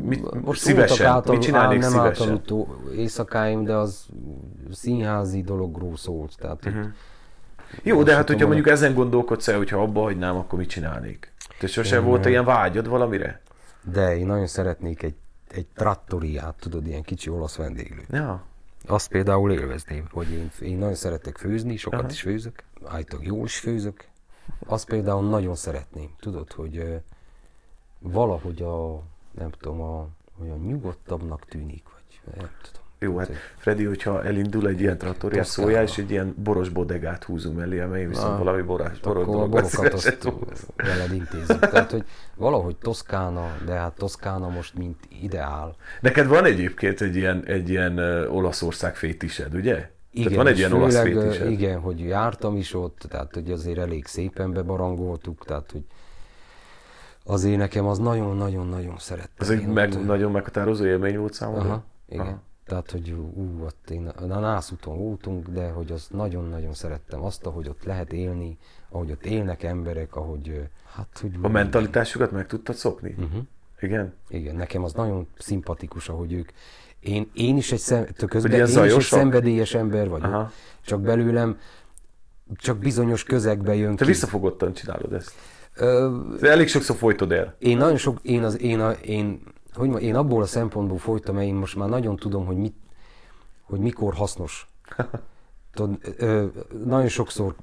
Mit- 0.01 0.41
most 0.41 0.61
szívesen? 0.61 1.11
voltak 1.11 1.33
Mit 1.33 1.41
csinálnék 1.41 1.79
nem 1.79 1.89
szívesen? 1.89 2.27
átaludó 2.27 2.75
éjszakáim, 2.95 3.63
de 3.63 3.73
az 3.75 4.05
színházi 4.71 5.41
dologról 5.41 5.97
szólt. 5.97 6.35
Tehát, 6.37 6.63
hogy 6.63 6.73
Jó, 7.83 8.03
de 8.03 8.15
hát 8.15 8.27
hogyha 8.27 8.45
hogy- 8.45 8.53
mondjuk 8.55 8.67
ezen 8.75 8.93
gondolkodsz 8.93 9.47
el, 9.47 9.57
hogyha 9.57 9.81
abba 9.81 10.01
hagynám, 10.01 10.35
akkor 10.35 10.59
mit 10.59 10.69
csinálnék? 10.69 11.33
Te 11.59 11.67
sosem 11.67 12.03
volt 12.03 12.25
ilyen 12.25 12.45
vágyad 12.45 12.87
valamire? 12.87 13.41
De 13.91 14.17
én 14.17 14.25
nagyon 14.25 14.47
szeretnék 14.47 15.03
egy, 15.03 15.15
egy 15.47 15.65
trattoriát, 15.75 16.55
tudod, 16.59 16.87
ilyen 16.87 17.01
kicsi 17.01 17.29
olasz 17.29 17.55
vendéglőt. 17.55 18.07
Ja. 18.09 18.43
Azt 18.87 19.07
például 19.09 19.51
élvezném, 19.51 20.05
hogy 20.11 20.31
én, 20.31 20.51
én 20.61 20.77
nagyon 20.77 20.95
szeretek 20.95 21.37
főzni, 21.37 21.75
sokat 21.77 21.99
Aha. 21.99 22.09
is 22.09 22.21
főzök, 22.21 22.63
állítólag 22.85 23.25
jól 23.25 23.45
is 23.45 23.59
főzök. 23.59 24.05
Azt 24.65 24.85
például 24.85 25.29
nagyon 25.29 25.55
szeretném, 25.55 26.09
tudod, 26.19 26.51
hogy 26.51 27.01
valahogy 27.99 28.61
a, 28.61 29.01
nem 29.37 29.49
tudom, 29.59 29.81
a, 29.81 30.07
olyan 30.41 30.59
nyugodtabbnak 30.59 31.45
tűnik, 31.45 31.83
vagy 31.83 32.35
nem 32.37 32.49
tudom. 32.61 32.83
Jó, 32.99 33.17
hát 33.17 33.31
Freddy, 33.57 33.83
hogyha 33.83 34.23
elindul 34.23 34.67
egy 34.67 34.81
ilyen 34.81 34.97
Toszkána. 34.97 35.43
szóljál, 35.43 35.83
és 35.83 35.97
egy 35.97 36.11
ilyen 36.11 36.35
boros 36.43 36.69
bodegát 36.69 37.23
húzunk 37.23 37.57
mellé, 37.57 37.79
amely 37.79 38.05
viszont 38.05 38.37
valami 38.37 38.61
boros, 38.61 38.99
boros 38.99 39.23
akkor 39.23 39.41
a 39.41 39.47
borokat 39.47 39.93
azt 39.93 40.31
veled 40.75 41.13
intézzük. 41.13 41.59
Tehát, 41.59 41.91
hogy 41.91 42.03
valahogy 42.35 42.75
Toszkána, 42.75 43.57
de 43.65 43.71
hát 43.71 43.93
Toszkána 43.93 44.49
most 44.49 44.77
mint 44.77 44.97
ideál. 45.21 45.75
Neked 46.01 46.27
van 46.27 46.45
egyébként 46.45 47.01
egy 47.01 47.15
ilyen, 47.15 47.43
egy 47.45 47.69
ilyen 47.69 47.99
Olaszország 48.29 48.95
fétised, 48.95 49.53
ugye? 49.53 49.89
Igen, 50.11 50.27
Tehát 50.27 50.43
van 50.43 50.47
egy 50.47 50.57
ilyen 50.57 50.71
olasz 50.73 50.99
fétised. 50.99 51.51
Igen, 51.51 51.79
hogy 51.79 51.99
jártam 51.99 52.55
is 52.55 52.73
ott, 52.73 53.05
tehát 53.09 53.33
hogy 53.33 53.51
azért 53.51 53.77
elég 53.77 54.05
szépen 54.05 54.53
bebarangoltuk, 54.53 55.45
tehát 55.45 55.71
hogy 55.71 55.83
azért 57.25 57.57
nekem 57.57 57.85
az 57.85 57.97
nagyon-nagyon-nagyon 57.97 58.97
szerettem. 58.97 59.33
Ez 59.37 59.49
egy 59.49 59.67
meg, 59.67 59.91
ott- 59.91 60.05
nagyon 60.05 60.31
meghatározó 60.31 60.85
élmény 60.85 61.17
volt 61.17 61.33
számomra. 61.33 61.69
Aha, 61.69 61.83
igen. 62.09 62.25
Aha. 62.25 62.41
Tehát, 62.65 62.91
hogy 62.91 63.11
ú, 63.11 63.63
ott 63.63 63.89
én 63.89 64.07
a 64.07 64.25
nászúton 64.39 64.97
voltunk, 64.97 65.47
de 65.47 65.69
hogy 65.69 65.91
azt 65.91 66.13
nagyon-nagyon 66.13 66.73
szerettem. 66.73 67.23
Azt, 67.23 67.45
ahogy 67.45 67.67
ott 67.69 67.83
lehet 67.83 68.13
élni, 68.13 68.57
ahogy 68.89 69.11
ott 69.11 69.25
élnek 69.25 69.63
emberek, 69.63 70.15
ahogy, 70.15 70.69
hát, 70.93 71.07
hogy... 71.21 71.31
A 71.41 71.47
mentalitásukat 71.47 72.31
meg 72.31 72.47
tudtad 72.47 72.75
szokni? 72.75 73.15
Uh-huh. 73.19 73.41
Igen? 73.81 74.13
Igen, 74.29 74.55
nekem 74.55 74.83
az 74.83 74.93
nagyon 74.93 75.27
szimpatikus, 75.37 76.09
ahogy 76.09 76.33
ők. 76.33 76.49
Én, 76.99 77.29
én 77.33 77.57
is 77.57 77.71
egy, 77.71 77.79
szem, 77.79 78.05
közben, 78.27 78.51
én 78.51 78.65
is 78.65 78.75
egy 78.75 79.01
szenvedélyes 79.01 79.73
ember 79.73 80.09
vagyok. 80.09 80.25
Aha. 80.33 80.51
Csak 80.81 81.01
belőlem 81.01 81.57
csak 82.55 82.77
bizonyos 82.77 83.23
közegbe 83.23 83.75
jön 83.75 83.95
Te 83.95 84.03
ki. 84.05 84.11
visszafogottan 84.11 84.73
csinálod 84.73 85.13
ezt. 85.13 85.33
Ö, 85.75 86.19
elég 86.41 86.67
sokszor 86.67 86.95
folytod 86.95 87.31
el. 87.31 87.55
én 87.59 87.77
nagyon 87.77 87.97
sok, 87.97 88.19
én, 88.21 88.43
az, 88.43 88.61
én, 88.61 88.79
a, 88.79 88.91
én, 88.91 89.41
hogy 89.73 89.89
mondjam, 89.89 90.09
én 90.09 90.15
abból 90.15 90.41
a 90.41 90.45
szempontból 90.45 90.97
folytam, 90.97 91.35
mert 91.35 91.47
én 91.47 91.55
most 91.55 91.75
már 91.75 91.89
nagyon 91.89 92.15
tudom, 92.15 92.45
hogy, 92.45 92.57
mit, 92.57 92.75
hogy 93.61 93.79
mikor 93.79 94.13
hasznos. 94.13 94.67
Tudod, 95.73 95.97
ö, 96.17 96.45
nagyon 96.85 97.07
sokszor, 97.07 97.55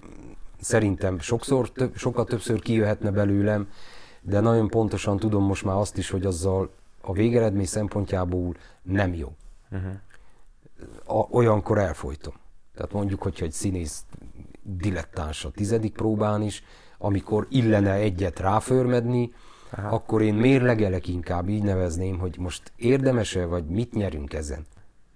szerintem 0.61 1.19
sokszor, 1.19 1.71
több, 1.71 1.97
sokkal 1.97 2.25
többször 2.25 2.61
kijöhetne 2.61 3.11
belőlem, 3.11 3.69
de 4.21 4.41
nagyon 4.41 4.69
pontosan 4.69 5.19
tudom 5.19 5.45
most 5.45 5.65
már 5.65 5.77
azt 5.77 5.99
is, 5.99 6.11
hogy 6.11 6.27
azzal 6.27 6.71
a 7.01 7.13
végeredmény 7.13 7.67
szempontjából 7.67 8.55
nem 8.83 9.15
jó. 9.15 9.33
A, 11.05 11.15
olyankor 11.31 11.79
elfolytom. 11.79 12.35
Tehát 12.75 12.93
mondjuk, 12.93 13.23
hogyha 13.23 13.45
egy 13.45 13.53
színész 13.53 14.05
dilettáns 14.63 15.45
a 15.45 15.51
tizedik 15.51 15.93
próbán 15.93 16.43
is, 16.43 16.63
amikor 17.03 17.47
illene 17.51 17.93
egyet 17.93 18.41
ráförmedni, 18.41 19.33
Aha. 19.71 19.89
akkor 19.89 20.23
én 20.23 20.35
mérlegelek 20.35 21.09
inkább, 21.09 21.49
így 21.49 21.63
nevezném, 21.63 22.19
hogy 22.19 22.37
most 22.39 22.73
érdemes-e, 22.77 23.47
vagy 23.47 23.65
mit 23.65 23.93
nyerünk 23.93 24.33
ezen. 24.33 24.67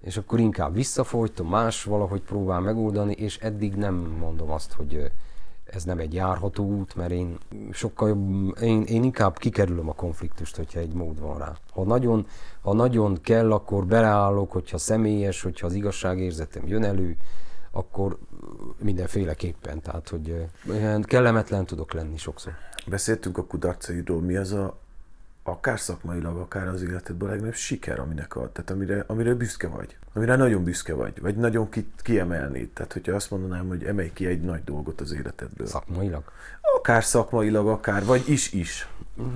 És 0.01 0.17
akkor 0.17 0.41
inkább 0.41 0.75
visszafolytom, 0.75 1.49
más 1.49 1.85
valahogy 1.85 2.21
próbál 2.21 2.61
megoldani, 2.61 3.13
és 3.13 3.39
eddig 3.39 3.75
nem 3.75 3.95
mondom 3.95 4.51
azt, 4.51 4.73
hogy 4.73 5.11
ez 5.65 5.85
nem 5.85 5.99
egy 5.99 6.15
járható 6.15 6.65
út, 6.65 6.95
mert 6.95 7.11
én 7.11 7.39
sokkal 7.71 8.09
jobb, 8.09 8.57
én, 8.63 8.83
én 8.83 9.03
inkább 9.03 9.39
kikerülöm 9.39 9.89
a 9.89 9.95
konfliktust, 9.95 10.57
hogyha 10.57 10.81
egy 10.81 10.93
mód 10.93 11.21
van 11.21 11.39
rá. 11.39 11.53
Ha 11.73 11.85
nagyon, 11.85 12.27
ha 12.61 12.75
nagyon 12.75 13.21
kell, 13.21 13.53
akkor 13.53 13.87
beleállok, 13.87 14.53
hogyha 14.53 14.79
személyes, 14.79 15.43
hogyha 15.43 15.67
az 15.67 15.75
igazságérzetem 15.75 16.67
jön 16.67 16.85
elő, 16.85 17.17
akkor 17.77 18.19
mindenféleképpen, 18.79 19.81
tehát 19.81 20.09
hogy 20.09 20.47
ilyen 20.65 21.03
kellemetlen 21.03 21.67
tudok 21.67 21.93
lenni 21.93 22.17
sokszor. 22.17 22.53
Beszéltünk 22.87 23.39
a 23.39 23.45
kudarcaidról, 23.45 24.21
mi 24.21 24.37
az 24.37 24.53
a 24.53 24.79
akár 25.49 25.81
szakmailag, 25.81 26.37
akár 26.37 26.69
az 26.69 26.83
életedben 26.83 27.29
a 27.29 27.31
legnagyobb 27.31 27.55
siker, 27.55 27.99
aminek 27.99 28.37
a, 28.37 28.51
tehát 28.53 28.71
amire, 28.71 29.05
amire 29.07 29.35
büszke 29.35 29.69
vagy, 29.69 29.97
amire 30.13 30.37
nagyon 30.37 30.65
büszke 30.65 30.95
vagy, 30.95 31.21
vagy 31.21 31.37
nagyon 31.37 31.69
ki, 31.69 31.93
kiemelnéd. 31.97 32.69
Tehát, 32.69 32.93
hogyha 32.93 33.15
azt 33.15 33.31
mondanám, 33.31 33.69
hogy 33.69 33.85
emelj 33.85 34.11
ki 34.13 34.27
egy 34.27 34.41
nagy 34.41 34.65
dolgot 34.65 35.01
az 35.01 35.13
életedből. 35.13 35.67
Szakmailag. 35.67 36.23
Akár 36.77 37.05
szakmailag, 37.05 37.69
akár, 37.69 38.05
vagy 38.05 38.29
is 38.29 38.53
is. 38.53 38.89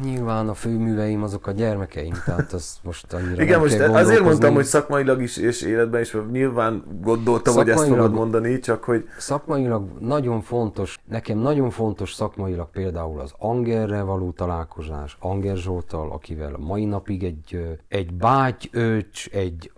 Nyilván 0.02 0.48
a 0.48 0.54
főműveim 0.54 1.22
azok 1.22 1.46
a 1.46 1.50
gyermekeim, 1.50 2.14
tehát 2.24 2.52
az 2.52 2.78
most 2.82 3.12
annyira 3.12 3.42
Igen, 3.42 3.60
most 3.60 3.78
azért 3.78 4.22
mondtam, 4.22 4.54
hogy 4.54 4.64
szakmailag 4.64 5.22
is, 5.22 5.36
és 5.36 5.62
életben 5.62 6.00
is, 6.00 6.16
nyilván 6.30 6.84
gondoltam, 7.02 7.54
hogy 7.54 7.68
ezt 7.68 7.86
fogod 7.86 8.12
mondani, 8.12 8.58
csak 8.58 8.84
hogy 8.84 9.08
Szakmailag 9.18 9.98
nagyon 9.98 10.40
fontos, 10.40 10.98
nekem 11.08 11.38
nagyon 11.38 11.70
fontos 11.70 12.14
szakmailag 12.14 12.70
például 12.70 13.20
az 13.20 13.34
Angerrel 13.38 14.04
való 14.04 14.30
találkozás, 14.30 15.16
Anger 15.20 15.56
Zsoltal, 15.56 16.12
akivel 16.12 16.54
a 16.54 16.58
mai 16.58 16.84
napig 16.84 17.24
egy, 17.24 17.78
egy 17.88 18.14
bátyöcs, 18.14 19.28
egy 19.28 19.72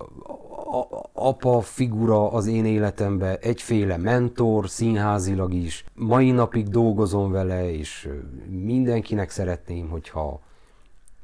a- 0.73 1.11
apa 1.12 1.61
figura 1.61 2.31
az 2.33 2.47
én 2.47 2.64
életemben, 2.64 3.37
egyféle 3.41 3.97
mentor, 3.97 4.68
színházilag 4.68 5.53
is. 5.53 5.85
Mai 5.95 6.31
napig 6.31 6.68
dolgozom 6.68 7.31
vele, 7.31 7.73
és 7.73 8.09
mindenkinek 8.49 9.31
szeretném, 9.31 9.89
hogyha 9.89 10.41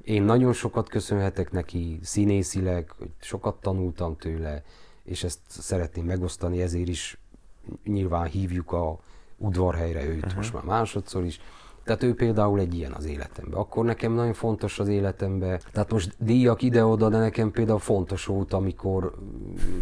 én 0.05 0.22
nagyon 0.22 0.53
sokat 0.53 0.88
köszönhetek 0.88 1.51
neki 1.51 1.99
színészileg, 2.03 2.90
hogy 2.99 3.11
sokat 3.20 3.61
tanultam 3.61 4.16
tőle, 4.16 4.62
és 5.05 5.24
ezt 5.24 5.40
szeretném 5.49 6.05
megosztani, 6.05 6.62
ezért 6.62 6.88
is 6.88 7.18
nyilván 7.84 8.26
hívjuk 8.26 8.72
a 8.72 8.99
udvarhelyre 9.36 10.05
őt 10.05 10.16
uh-huh. 10.16 10.36
most 10.36 10.53
már 10.53 10.62
másodszor 10.62 11.24
is. 11.24 11.40
Tehát 11.89 12.03
ő 12.03 12.14
például 12.14 12.61
egy 12.61 12.74
ilyen 12.74 12.93
az 12.93 13.07
életemben. 13.07 13.61
Akkor 13.61 13.84
nekem 13.84 14.12
nagyon 14.12 14.32
fontos 14.32 14.78
az 14.78 14.89
életemben. 14.89 15.61
Tehát 15.72 15.93
most 15.93 16.14
díjak 16.18 16.62
ide-oda, 16.62 17.09
de 17.09 17.18
nekem 17.18 17.51
például 17.51 17.78
fontos 17.78 18.24
volt, 18.24 18.53
amikor 18.53 19.12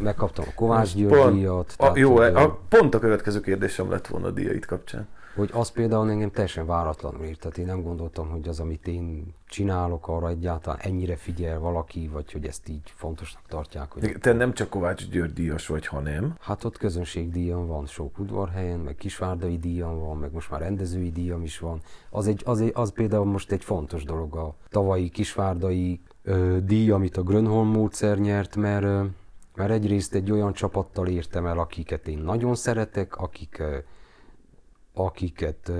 megkaptam 0.02 0.44
a 0.48 0.54
Kovács 0.54 0.94
György 0.94 1.34
díjat. 1.34 1.74
a, 1.76 1.92
jó, 1.94 2.16
a, 2.16 2.58
pont 2.68 2.94
a 2.94 2.98
következő 2.98 3.40
kérdésem 3.40 3.90
lett 3.90 4.06
volna 4.06 4.26
a 4.26 4.30
díjait 4.30 4.66
kapcsán. 4.66 5.08
Hogy 5.36 5.50
az 5.52 5.70
például 5.70 6.10
engem 6.10 6.30
teljesen 6.30 6.66
váratlanul 6.66 7.24
ért. 7.24 7.40
Tehát 7.40 7.58
én 7.58 7.66
nem 7.66 7.82
gondoltam, 7.82 8.28
hogy 8.28 8.48
az, 8.48 8.60
amit 8.60 8.86
én 8.86 9.34
csinálok, 9.48 10.08
arra 10.08 10.28
egyáltalán 10.28 10.78
ennyire 10.82 11.16
figyel 11.16 11.58
valaki, 11.58 12.08
vagy 12.12 12.32
hogy 12.32 12.46
ezt 12.46 12.68
így 12.68 12.92
fontosnak 12.94 13.42
tartják. 13.48 13.92
Hogy 13.92 14.16
Te 14.20 14.32
nem 14.32 14.52
csak 14.52 14.68
Kovács 14.68 15.08
György 15.08 15.32
díjas 15.32 15.66
vagy, 15.66 15.86
hanem 15.86 16.34
Hát 16.40 16.64
ott 16.64 16.78
közönségdíjam 16.78 17.66
van 17.66 17.86
sok 17.86 18.18
udvarhelyen, 18.18 18.78
meg 18.78 18.94
kisvárdai 18.94 19.58
díjam 19.58 19.98
van, 19.98 20.16
meg 20.16 20.32
most 20.32 20.50
már 20.50 20.60
rendezői 20.60 21.10
díjam 21.10 21.42
is 21.42 21.58
van. 21.58 21.80
Az, 22.10 22.26
egy, 22.26 22.42
az, 22.44 22.60
egy, 22.60 22.72
az 22.74 22.92
például 22.92 23.24
most 23.24 23.52
egy 23.52 23.64
fontos 23.64 24.04
dolog 24.04 24.36
a 24.36 24.54
tavalyi 24.68 25.08
kisvárdai 25.08 26.00
ö, 26.22 26.56
díj, 26.64 26.90
amit 26.90 27.16
a 27.16 27.22
Grönholm 27.22 27.68
módszer 27.68 28.18
nyert, 28.18 28.56
mert, 28.56 28.84
ö, 28.84 29.04
mert 29.54 29.70
egyrészt 29.70 30.14
egy 30.14 30.30
olyan 30.30 30.52
csapattal 30.52 31.06
értem 31.06 31.46
el, 31.46 31.58
akiket 31.58 32.08
én 32.08 32.18
nagyon 32.18 32.54
szeretek, 32.54 33.16
akik 33.16 33.62
akiket 34.98 35.72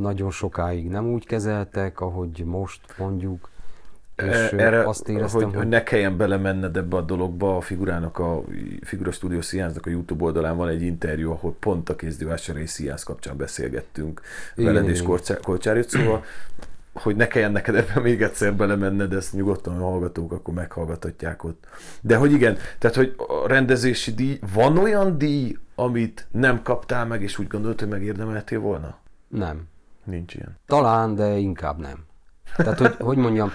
nagyon 0.00 0.30
sokáig 0.30 0.88
nem 0.88 1.06
úgy 1.12 1.26
kezeltek, 1.26 2.00
ahogy 2.00 2.42
most 2.44 2.80
mondjuk. 2.98 3.50
És 4.16 4.52
ö, 4.52 4.58
erre, 4.58 4.88
azt 4.88 5.08
éreztem, 5.08 5.42
hogy, 5.42 5.54
hogy 5.54 5.68
ne 5.68 5.82
kelljen 5.82 6.16
belemenned 6.16 6.76
ebbe 6.76 6.96
a 6.96 7.00
dologba, 7.00 7.56
a 7.56 7.60
figurának, 7.60 8.18
a 8.18 8.42
Figura 8.80 9.10
Studio 9.10 9.40
Science-nak 9.40 9.86
a 9.86 9.90
YouTube 9.90 10.24
oldalán 10.24 10.56
van 10.56 10.68
egy 10.68 10.82
interjú, 10.82 11.30
ahol 11.30 11.56
pont 11.60 11.88
a 11.88 11.96
kézdivásáré 11.96 12.64
Science 12.64 13.04
kapcsán 13.06 13.36
beszélgettünk 13.36 14.20
Igen, 14.56 14.72
veled 14.72 14.88
és 14.88 14.96
igen. 14.96 15.08
Korcsá- 15.10 15.40
Kolcsárjút, 15.42 15.88
szóval 15.88 16.24
hogy 16.96 17.16
ne 17.16 17.26
kelljen 17.26 17.52
neked 17.52 17.74
ebben 17.74 18.02
még 18.02 18.22
egyszer 18.22 18.54
belemenned, 18.54 19.12
ezt 19.12 19.32
nyugodtan 19.32 19.80
a 19.80 19.84
hallgatók 19.84 20.32
akkor 20.32 20.54
meghallgathatják 20.54 21.44
ott. 21.44 21.64
De 22.00 22.16
hogy 22.16 22.32
igen, 22.32 22.56
tehát 22.78 22.96
hogy 22.96 23.14
a 23.16 23.48
rendezési 23.48 24.14
díj, 24.14 24.38
van 24.52 24.78
olyan 24.78 25.18
díj, 25.18 25.56
amit 25.74 26.26
nem 26.30 26.62
kaptál 26.62 27.06
meg, 27.06 27.22
és 27.22 27.38
úgy 27.38 27.46
gondolod, 27.46 27.78
hogy 27.80 27.88
megérdemeltél 27.88 28.60
volna? 28.60 28.98
nem. 29.28 29.68
Nincs 30.04 30.34
ilyen. 30.34 30.58
Talán, 30.66 31.14
de 31.14 31.36
inkább 31.36 31.78
nem. 31.78 32.04
Tehát, 32.56 32.78
hogy, 32.78 32.94
hogy 32.98 33.16
mondjam, 33.16 33.50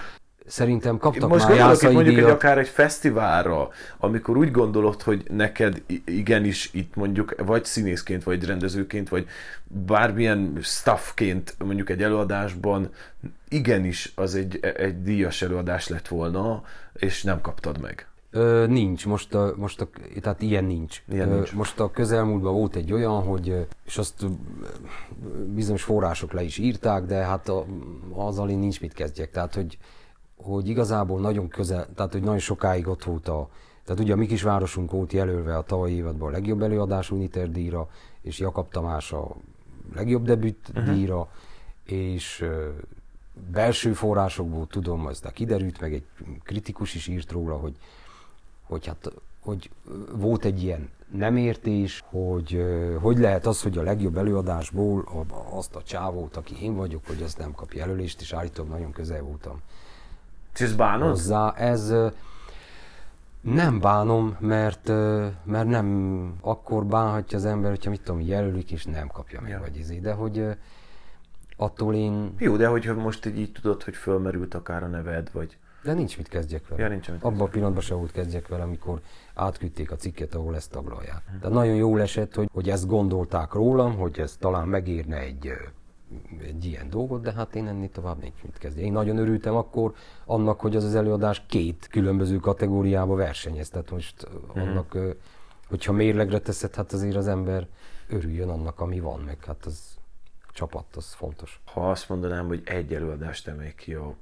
Szerintem 0.46 0.98
kaptak 0.98 1.28
Most 1.28 1.48
már 1.48 1.56
gondolok 1.56 1.82
itt 1.82 1.92
mondjuk 1.92 2.14
díjat. 2.14 2.30
akár 2.30 2.58
egy 2.58 2.68
fesztiválra, 2.68 3.68
amikor 3.98 4.36
úgy 4.36 4.50
gondolod, 4.50 5.02
hogy 5.02 5.22
neked 5.30 5.82
igenis 6.04 6.70
itt 6.72 6.94
mondjuk 6.94 7.34
vagy 7.46 7.64
színészként, 7.64 8.22
vagy 8.22 8.44
rendezőként, 8.44 9.08
vagy 9.08 9.26
bármilyen 9.64 10.58
staffként 10.60 11.54
mondjuk 11.64 11.90
egy 11.90 12.02
előadásban 12.02 12.90
igenis 13.48 14.12
az 14.14 14.34
egy, 14.34 14.58
egy 14.76 15.02
díjas 15.02 15.42
előadás 15.42 15.88
lett 15.88 16.08
volna, 16.08 16.62
és 16.94 17.22
nem 17.22 17.40
kaptad 17.40 17.80
meg. 17.80 18.06
Ö, 18.30 18.66
nincs, 18.66 19.06
most 19.06 19.34
a, 19.34 19.54
most 19.56 19.80
a, 19.80 19.88
tehát 20.20 20.42
ilyen 20.42 20.64
nincs. 20.64 21.02
Ilyen 21.12 21.30
Ö, 21.30 21.34
nincs. 21.34 21.52
Most 21.52 21.80
a 21.80 21.90
közelmúltban 21.90 22.54
volt 22.54 22.76
egy 22.76 22.92
olyan, 22.92 23.22
hogy, 23.22 23.66
és 23.86 23.98
azt 23.98 24.26
bizonyos 25.46 25.82
források 25.82 26.32
le 26.32 26.42
is 26.42 26.58
írták, 26.58 27.04
de 27.04 27.14
hát 27.14 27.48
a, 27.48 27.66
azzal 28.14 28.50
én 28.50 28.58
nincs 28.58 28.80
mit 28.80 28.92
kezdjek. 28.92 29.30
Tehát, 29.30 29.54
hogy, 29.54 29.78
hogy 30.42 30.68
igazából 30.68 31.20
nagyon 31.20 31.48
közel, 31.48 31.88
tehát, 31.94 32.12
hogy 32.12 32.22
nagyon 32.22 32.38
sokáig 32.38 32.88
ott 32.88 33.04
volt 33.04 33.28
a, 33.28 33.48
tehát 33.84 34.02
ugye 34.02 34.12
a 34.12 34.16
mi 34.16 34.26
kis 34.26 34.42
városunk 34.42 34.90
volt 34.90 35.12
jelölve 35.12 35.56
a 35.56 35.62
tavalyi 35.62 35.94
évadban 35.94 36.28
a 36.28 36.32
legjobb 36.32 36.62
előadás 36.62 37.10
Uniter 37.10 37.50
díjra, 37.50 37.88
és 38.20 38.38
Jakab 38.38 38.68
Tamás 38.68 39.12
a 39.12 39.36
legjobb 39.94 40.24
debüt 40.24 40.68
uh-huh. 40.68 40.94
díjra, 40.94 41.28
és 41.84 42.40
ö, 42.40 42.68
belső 43.52 43.92
forrásokból 43.92 44.66
tudom, 44.66 45.08
ez 45.08 45.20
de 45.20 45.30
kiderült, 45.30 45.80
meg 45.80 45.92
egy 45.94 46.04
kritikus 46.42 46.94
is 46.94 47.06
írt 47.06 47.32
róla, 47.32 47.56
hogy 47.56 47.76
hogy, 48.62 48.86
hát, 48.86 49.12
hogy 49.40 49.70
volt 50.12 50.44
egy 50.44 50.62
ilyen 50.62 50.88
nem 51.10 51.36
értés, 51.36 52.02
hogy 52.06 52.64
hogy 53.00 53.18
lehet 53.18 53.46
az, 53.46 53.62
hogy 53.62 53.78
a 53.78 53.82
legjobb 53.82 54.16
előadásból 54.16 55.26
azt 55.50 55.74
a 55.74 55.82
csávót, 55.82 56.36
aki 56.36 56.62
én 56.62 56.74
vagyok, 56.74 57.06
hogy 57.06 57.22
azt 57.22 57.38
nem 57.38 57.52
kap 57.52 57.72
jelölést, 57.72 58.20
és 58.20 58.32
állítólag 58.32 58.70
nagyon 58.70 58.92
közel 58.92 59.22
voltam 59.22 59.60
És 60.58 60.72
bánod? 60.72 61.08
hozzá. 61.08 61.52
Ez 61.56 61.94
nem 63.40 63.80
bánom, 63.80 64.36
mert, 64.38 64.88
mert 65.44 65.66
nem 65.68 66.32
akkor 66.40 66.84
bánhatja 66.86 67.38
az 67.38 67.44
ember, 67.44 67.70
hogyha 67.70 67.90
mit 67.90 68.00
tudom, 68.02 68.20
jelölik, 68.20 68.70
és 68.70 68.84
nem 68.84 69.08
kapja 69.08 69.40
meg, 69.40 69.50
Ja. 69.50 69.60
vagy 69.60 69.76
izé. 69.76 69.98
De 69.98 70.12
hogy 70.12 70.46
attól 71.56 71.94
én, 71.94 72.34
Jó, 72.38 72.56
de 72.56 72.66
hogyha 72.66 72.94
most 72.94 73.26
így, 73.26 73.38
így 73.38 73.52
tudod, 73.52 73.82
hogy 73.82 73.96
fölmerült 73.96 74.54
akár 74.54 74.82
a 74.82 74.86
neved, 74.86 75.30
vagy... 75.32 75.56
de 75.82 75.92
nincs 75.92 76.16
mit 76.16 76.28
kezdjek 76.28 76.68
vele. 76.68 76.82
Ja, 76.82 76.88
nincs 76.88 77.10
mit 77.10 77.22
Abban 77.22 77.40
a 77.40 77.44
pillanatban 77.50 77.82
se 77.82 77.94
volt 77.94 78.12
kezdjek 78.12 78.48
vele, 78.48 78.62
amikor 78.62 79.00
átküldték 79.34 79.90
a 79.90 79.96
cikket, 79.96 80.34
ahol 80.34 80.54
ezt 80.56 80.70
taglalják. 80.70 81.22
De 81.40 81.48
nagyon 81.48 81.74
jól 81.74 82.00
esett, 82.00 82.34
hogy, 82.34 82.48
hogy 82.52 82.70
ezt 82.70 82.86
gondolták 82.86 83.52
rólam, 83.52 83.96
hogy 83.96 84.18
ez 84.18 84.36
talán 84.36 84.68
megérne 84.68 85.16
egy, 85.18 85.52
egy 86.40 86.64
ilyen 86.64 86.90
dolgot, 86.90 87.22
de 87.22 87.32
hát 87.32 87.54
én 87.54 87.66
ennél 87.66 87.90
tovább 87.90 88.20
nincs 88.20 88.42
mit 88.42 88.58
kezdeni. 88.58 88.86
Én 88.86 88.92
nagyon 88.92 89.16
örültem 89.16 89.54
akkor 89.54 89.94
annak, 90.24 90.60
hogy 90.60 90.76
az 90.76 90.84
az 90.84 90.94
előadás 90.94 91.42
két 91.46 91.86
különböző 91.90 92.36
kategóriába 92.36 93.14
versenyez. 93.14 93.68
Tehát 93.68 93.90
most 93.90 94.28
uh-huh. 94.28 94.62
annak, 94.62 94.96
hogyha 95.68 95.92
mérlegre 95.92 96.38
teszed, 96.38 96.74
hát 96.74 96.92
azért 96.92 97.16
az 97.16 97.28
ember 97.28 97.66
örüljön 98.08 98.48
annak, 98.48 98.80
ami 98.80 99.00
van, 99.00 99.20
meg 99.20 99.44
hát 99.44 99.64
az 99.64 99.98
csapat, 100.52 100.96
az 100.96 101.12
fontos. 101.12 101.60
Ha 101.64 101.90
azt 101.90 102.08
mondanám, 102.08 102.46
hogy 102.46 102.62
egy 102.64 102.94
előadást 102.94 103.48
emelj 103.48 103.74
ki 103.74 103.94
a, 103.94 104.14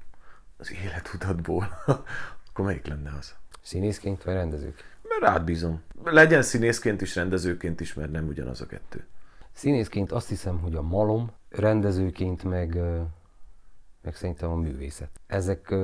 az 0.57 0.71
életutatból, 0.71 1.67
akkor 2.49 2.65
melyik 2.65 2.87
lenne 2.87 3.15
az? 3.19 3.35
Színészként 3.61 4.23
vagy 4.23 4.33
rendezők? 4.33 4.83
Mert 5.01 5.33
rád 5.33 5.43
bízom. 5.43 5.81
Legyen 6.03 6.41
színészként 6.41 7.01
is, 7.01 7.15
rendezőként 7.15 7.79
is, 7.79 7.93
mert 7.93 8.11
nem 8.11 8.27
ugyanaz 8.27 8.61
a 8.61 8.65
kettő. 8.65 9.05
Színészként 9.51 10.11
azt 10.11 10.29
hiszem, 10.29 10.59
hogy 10.59 10.75
a 10.75 10.81
malom, 10.81 11.31
rendezőként 11.51 12.43
meg, 12.43 12.81
meg 14.01 14.15
szerintem 14.15 14.51
a 14.51 14.55
művészet. 14.55 15.09
Ezek... 15.27 15.75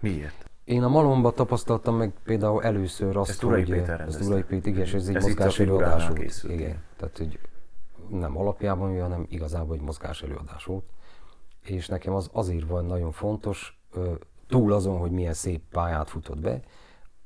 Miért? 0.00 0.50
Én 0.64 0.82
a 0.82 0.88
malomba 0.88 1.32
tapasztaltam 1.32 1.96
meg 1.96 2.12
például 2.24 2.62
először 2.62 3.16
azt, 3.16 3.30
Ezt 3.30 3.42
Urai 3.42 3.62
hogy... 3.62 3.70
Péter 3.70 3.88
Ezt 3.88 3.98
rendezte. 3.98 4.26
Urai 4.26 4.42
Péter, 4.42 4.72
igen, 4.72 4.82
és 4.82 4.94
ez 4.94 5.08
egy 5.08 5.22
mozgás 5.22 5.58
előadás 5.58 6.06
volt. 6.06 6.18
készült, 6.18 6.52
igen. 6.52 6.82
Tehát 6.96 7.18
hogy 7.18 7.38
nem 8.10 8.38
alapjában, 8.38 8.90
mi, 8.90 8.98
hanem 8.98 9.26
igazából 9.28 9.74
egy 9.74 9.80
mozgás 9.80 10.22
előadás 10.22 10.64
volt. 10.64 10.84
És 11.60 11.88
nekem 11.88 12.14
az 12.14 12.30
azért 12.32 12.66
van 12.66 12.84
nagyon 12.84 13.12
fontos, 13.12 13.80
túl 14.48 14.72
azon, 14.72 14.98
hogy 14.98 15.10
milyen 15.10 15.32
szép 15.32 15.62
pályát 15.70 16.10
futott 16.10 16.40
be, 16.40 16.60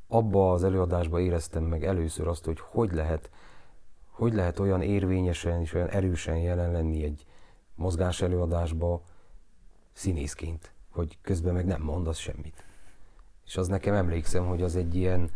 abba 0.09 0.53
az 0.53 0.65
előadásba 0.65 1.21
éreztem 1.21 1.65
meg 1.65 1.85
először 1.85 2.29
azt, 2.29 2.45
hogy 2.45 2.59
hogy 2.61 2.93
lehet, 2.93 3.31
hogy 4.21 4.35
lehet 4.35 4.59
olyan 4.59 4.83
érvényesen 4.83 5.61
és 5.61 5.75
olyan 5.75 5.89
erősen 5.89 6.37
jelen 6.37 6.73
lenni 6.73 7.05
egy 7.05 7.25
mozgás 7.75 8.23
előadásba 8.23 9.03
színészként, 9.93 10.73
hogy 10.91 11.19
közben 11.23 11.55
meg 11.55 11.67
nem 11.67 11.83
mondasz 11.83 12.19
semmit. 12.19 12.65
És 13.47 13.57
az 13.57 13.69
nekem 13.69 13.95
emlékszem, 13.95 14.47
hogy 14.47 14.63
az 14.63 14.77
egy 14.77 14.95
ilyen, 14.95 15.31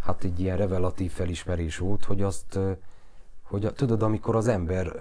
hát 0.00 0.24
egy 0.24 0.40
ilyen 0.40 0.56
revelatív 0.56 1.10
felismerés 1.10 1.78
volt, 1.78 2.04
hogy 2.04 2.22
azt, 2.22 2.58
hogy 3.42 3.72
tudod, 3.74 4.02
amikor 4.02 4.36
az 4.36 4.46
ember 4.48 4.92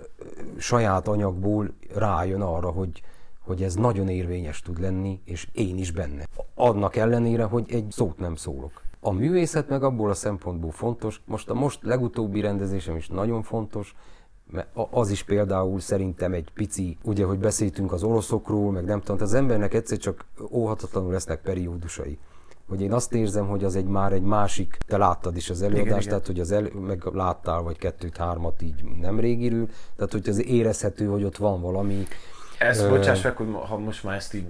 saját 0.57 1.07
anyagból 1.07 1.73
rájön 1.95 2.41
arra, 2.41 2.69
hogy, 2.69 3.01
hogy 3.39 3.63
ez 3.63 3.75
nagyon 3.75 4.09
érvényes 4.09 4.61
tud 4.61 4.79
lenni, 4.79 5.21
és 5.25 5.47
én 5.51 5.77
is 5.77 5.91
benne. 5.91 6.27
Annak 6.55 6.95
ellenére, 6.95 7.43
hogy 7.43 7.73
egy 7.73 7.91
szót 7.91 8.17
nem 8.17 8.35
szólok. 8.35 8.81
A 9.03 9.11
művészet 9.11 9.69
meg 9.69 9.83
abból 9.83 10.09
a 10.09 10.13
szempontból 10.13 10.71
fontos, 10.71 11.21
most 11.25 11.49
a 11.49 11.53
most 11.53 11.79
legutóbbi 11.83 12.41
rendezésem 12.41 12.95
is 12.95 13.07
nagyon 13.07 13.43
fontos, 13.43 13.95
mert 14.51 14.67
az 14.89 15.09
is 15.09 15.23
például 15.23 15.79
szerintem 15.79 16.33
egy 16.33 16.51
pici, 16.53 16.97
ugye, 17.03 17.25
hogy 17.25 17.39
beszéltünk 17.39 17.91
az 17.91 18.03
oroszokról, 18.03 18.71
meg 18.71 18.83
nem 18.83 19.01
tudom, 19.01 19.21
az 19.21 19.33
embernek 19.33 19.73
egyszer 19.73 19.97
csak 19.97 20.25
óhatatlanul 20.51 21.11
lesznek 21.11 21.41
periódusai. 21.41 22.17
Hogy 22.69 22.81
én 22.81 22.93
azt 22.93 23.13
érzem, 23.13 23.47
hogy 23.47 23.63
az 23.63 23.75
egy 23.75 23.85
már 23.85 24.13
egy 24.13 24.21
másik, 24.21 24.77
te 24.87 24.97
láttad 24.97 25.35
is 25.35 25.49
az 25.49 25.61
előadást, 25.61 25.85
Igen, 25.85 25.97
igen. 25.97 26.09
tehát 26.09 26.25
hogy 26.25 26.39
az 26.39 26.51
el, 26.51 26.69
meg 26.85 27.03
láttál 27.13 27.61
vagy 27.61 27.77
kettőt, 27.77 28.17
hármat 28.17 28.61
így 28.61 28.83
nem 29.01 29.19
régirül, 29.19 29.67
tehát 29.95 30.11
hogy 30.11 30.29
az 30.29 30.45
érezhető, 30.45 31.05
hogy 31.05 31.23
ott 31.23 31.37
van 31.37 31.61
valami, 31.61 32.03
Ezt, 32.61 32.89
bocsáss 32.89 33.21
meg, 33.21 33.35
hogy 33.35 33.47
ha 33.67 33.77
most 33.77 34.03
már 34.03 34.15
ezt 34.15 34.33
így 34.33 34.45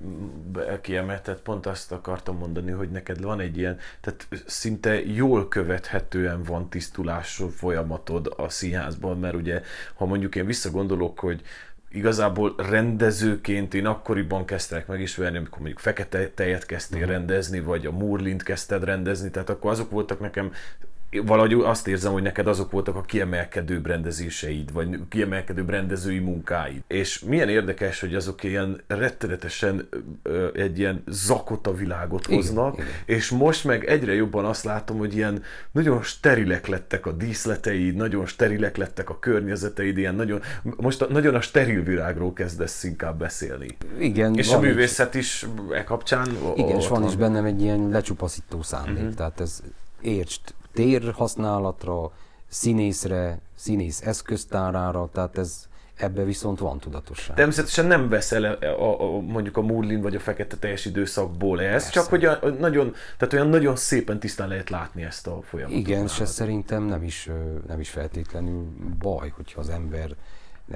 kiemelted, 0.81 1.37
pont 1.37 1.65
azt 1.65 1.91
akartam 1.91 2.37
mondani, 2.37 2.71
hogy 2.71 2.89
neked 2.89 3.21
van 3.21 3.39
egy 3.39 3.57
ilyen, 3.57 3.77
tehát 4.01 4.27
szinte 4.45 5.05
jól 5.05 5.47
követhetően 5.47 6.43
van 6.43 6.69
tisztulás 6.69 7.41
folyamatod 7.55 8.33
a 8.37 8.49
színházban, 8.49 9.19
mert 9.19 9.35
ugye, 9.35 9.61
ha 9.95 10.05
mondjuk 10.05 10.35
én 10.35 10.45
visszagondolok, 10.45 11.19
hogy 11.19 11.41
igazából 11.91 12.53
rendezőként 12.57 13.73
én 13.73 13.85
akkoriban 13.85 14.45
kezdtek 14.45 14.87
megismerni, 14.87 15.37
amikor 15.37 15.57
mondjuk 15.59 15.79
Fekete 15.79 16.29
Tejet 16.29 16.65
kezdtél 16.65 17.05
rendezni, 17.05 17.59
vagy 17.59 17.85
a 17.85 17.91
Murlint 17.91 18.43
kezdted 18.43 18.83
rendezni, 18.83 19.29
tehát 19.29 19.49
akkor 19.49 19.71
azok 19.71 19.91
voltak 19.91 20.19
nekem 20.19 20.51
valahogy 21.11 21.53
azt 21.53 21.87
érzem, 21.87 22.11
hogy 22.11 22.21
neked 22.21 22.47
azok 22.47 22.71
voltak 22.71 22.95
a 22.95 23.01
kiemelkedőbb 23.01 23.85
rendezéseid, 23.85 24.73
vagy 24.73 24.99
kiemelkedőbb 25.09 25.69
rendezői 25.69 26.19
munkáid. 26.19 26.83
És 26.87 27.19
milyen 27.19 27.49
érdekes, 27.49 27.99
hogy 27.99 28.15
azok 28.15 28.43
ilyen 28.43 28.81
rettenetesen 28.87 29.89
ö, 30.23 30.47
egy 30.53 30.79
ilyen 30.79 31.03
zakota 31.07 31.73
világot 31.73 32.27
Igen, 32.27 32.35
hoznak, 32.35 32.73
igen. 32.73 32.87
és 33.05 33.29
most 33.29 33.63
meg 33.63 33.85
egyre 33.85 34.13
jobban 34.13 34.45
azt 34.45 34.63
látom, 34.63 34.97
hogy 34.97 35.15
ilyen 35.15 35.43
nagyon 35.71 36.01
sterilek 36.01 36.67
lettek 36.67 37.05
a 37.05 37.11
díszleteid, 37.11 37.95
nagyon 37.95 38.25
sterilek 38.25 38.77
lettek 38.77 39.09
a 39.09 39.19
környezeteid, 39.19 39.97
ilyen 39.97 40.15
nagyon, 40.15 40.41
most 40.77 41.01
a, 41.01 41.07
nagyon 41.09 41.35
a 41.35 41.41
steril 41.41 41.83
világról 41.83 42.33
kezdesz 42.33 42.83
inkább 42.83 43.17
beszélni. 43.17 43.77
igen, 43.99 44.35
És 44.35 44.51
a 44.51 44.59
művészet 44.59 45.15
is 45.15 45.45
e 45.71 45.83
kapcsán 45.83 46.37
Igen, 46.55 46.77
és 46.77 46.87
van 46.87 47.03
is 47.03 47.15
bennem 47.15 47.45
egy 47.45 47.61
ilyen 47.61 47.89
lecsupaszító 47.89 48.61
szándék. 48.61 48.95
Uh-huh. 48.95 49.13
Tehát 49.13 49.39
ez 49.39 49.61
értsd 50.01 50.41
tér 50.73 51.11
használatra, 51.11 52.11
színészre, 52.47 53.39
színész 53.55 54.01
eszköztárára, 54.01 55.09
tehát 55.13 55.37
ez 55.37 55.69
ebbe 55.95 56.23
viszont 56.23 56.59
van 56.59 56.79
tudatosság. 56.79 57.35
Természetesen 57.35 57.85
nem 57.85 58.09
veszel 58.09 58.43
a, 58.43 58.65
a, 58.65 59.01
a, 59.01 59.19
mondjuk 59.19 59.57
a 59.57 59.61
Murlin 59.61 60.01
vagy 60.01 60.15
a 60.15 60.19
fekete 60.19 60.57
teljes 60.57 60.85
időszakból 60.85 61.61
ez, 61.61 61.71
Persze. 61.71 61.89
csak 61.89 62.05
hogy 62.05 62.25
a, 62.25 62.39
a 62.41 62.49
nagyon, 62.49 62.93
tehát 63.17 63.33
olyan 63.33 63.47
nagyon 63.47 63.75
szépen 63.75 64.19
tisztán 64.19 64.47
lehet 64.47 64.69
látni 64.69 65.03
ezt 65.03 65.27
a 65.27 65.41
folyamatot. 65.41 65.79
Igen, 65.79 66.03
és 66.03 66.19
ez 66.19 66.31
szerintem 66.31 66.83
nem 66.83 67.03
is, 67.03 67.29
nem 67.67 67.79
is 67.79 67.89
feltétlenül 67.89 68.65
baj, 68.99 69.33
hogyha 69.35 69.59
az 69.59 69.69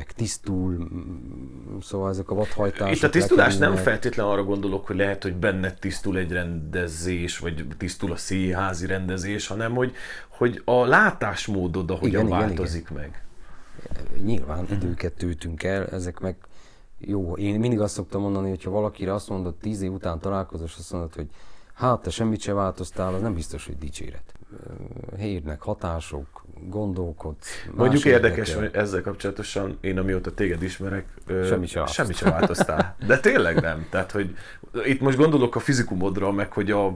tisztul, 0.03 0.71
mm, 0.73 1.77
szóval 1.81 2.09
ezek 2.09 2.29
a 2.29 2.35
vadhajtások. 2.35 2.95
Itt 2.95 3.03
a 3.03 3.09
tisztulás 3.09 3.57
nem 3.57 3.75
feltétlenül 3.75 4.31
arra 4.31 4.43
gondolok, 4.43 4.87
hogy 4.87 4.95
lehet, 4.95 5.23
hogy 5.23 5.35
benned 5.35 5.79
tisztul 5.79 6.17
egy 6.17 6.31
rendezés, 6.31 7.37
vagy 7.39 7.67
tisztul 7.77 8.11
a 8.11 8.15
színházi 8.15 8.85
rendezés, 8.85 9.47
hanem 9.47 9.73
hogy, 9.75 9.93
hogy 10.27 10.61
a 10.65 10.85
látásmódod, 10.85 11.91
ahogyan 11.91 12.25
Igen, 12.25 12.25
igen, 12.37 12.39
változik 12.39 12.89
meg. 12.89 13.23
Nyilván 14.23 14.63
Mhm. 14.63 14.73
időket 14.73 15.13
töltünk 15.13 15.63
el, 15.63 15.87
ezek 15.87 16.19
meg 16.19 16.35
jó. 16.99 17.37
Én 17.37 17.59
mindig 17.59 17.79
azt 17.79 17.93
szoktam 17.93 18.21
mondani, 18.21 18.49
hogy 18.49 18.63
ha 18.63 18.69
valakire 18.71 19.13
azt 19.13 19.29
mondod, 19.29 19.55
tíz 19.55 19.81
év 19.81 19.91
után 19.91 20.19
találkozol, 20.19 20.65
és 20.65 20.75
azt 20.77 20.91
mondod, 20.91 21.13
hogy 21.13 21.27
Hát, 21.73 22.01
te 22.01 22.09
semmit 22.09 22.39
se 22.41 22.53
változtál, 22.53 23.13
az 23.13 23.21
nem 23.21 23.33
biztos, 23.33 23.65
hogy 23.65 23.77
dicséret. 23.77 24.33
Hírnek 25.17 25.61
hatások, 25.61 26.45
gondolkodsz. 26.69 27.65
Mondjuk 27.75 28.05
érdekes, 28.05 28.53
hogy 28.53 28.69
ezzel 28.73 29.01
kapcsolatosan 29.01 29.77
én 29.81 29.97
amióta 29.97 30.33
téged 30.33 30.63
ismerek, 30.63 31.05
Semmit 31.27 31.69
se 31.69 31.85
semmit 31.85 32.15
se 32.15 32.29
változtál. 32.29 32.95
De 33.07 33.19
tényleg 33.19 33.61
nem. 33.61 33.87
Tehát, 33.89 34.11
hogy 34.11 34.35
itt 34.85 34.99
most 34.99 35.17
gondolok 35.17 35.55
a 35.55 35.59
fizikumodra, 35.59 36.31
meg 36.31 36.51
hogy 36.51 36.71
a, 36.71 36.93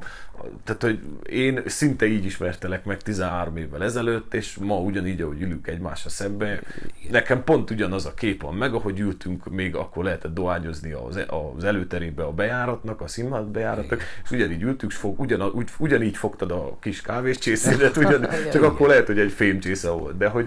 tehát, 0.63 0.81
hogy 0.81 0.99
én 1.29 1.61
szinte 1.65 2.05
így 2.05 2.25
ismertelek 2.25 2.85
meg 2.85 3.01
13 3.01 3.57
évvel 3.57 3.83
ezelőtt, 3.83 4.33
és 4.33 4.57
ma 4.57 4.79
ugyanígy, 4.79 5.21
ahogy 5.21 5.41
ülünk 5.41 5.67
egymásra 5.67 6.09
szembe, 6.09 6.61
nekem 7.09 7.43
pont 7.43 7.71
ugyanaz 7.71 8.05
a 8.05 8.13
kép 8.13 8.41
van 8.41 8.55
meg, 8.55 8.73
ahogy 8.73 8.99
ültünk, 8.99 9.49
még 9.49 9.75
akkor 9.75 10.03
lehetett 10.03 10.33
dohányozni 10.33 10.91
az, 10.91 11.25
az 11.55 11.63
előterébe 11.63 12.23
a 12.23 12.31
bejáratnak, 12.31 13.01
a 13.01 13.07
színház 13.07 13.47
bejáratnak, 13.51 14.01
és 14.23 14.31
ugyanígy 14.31 14.61
ültünk, 14.61 14.91
és 14.91 14.97
fog, 14.97 15.19
ugyan, 15.19 15.65
ugyanígy 15.77 16.17
fogtad 16.17 16.51
a 16.51 16.77
kis 16.79 17.01
kávéscsészédet, 17.49 17.97
ugyan, 18.03 18.27
csak 18.51 18.63
akkor 18.63 18.87
lehet, 18.87 19.07
hogy 19.07 19.19
egy 19.19 19.31
fémcsésze 19.31 19.89
volt, 19.89 20.17
de 20.17 20.27
hogy, 20.27 20.45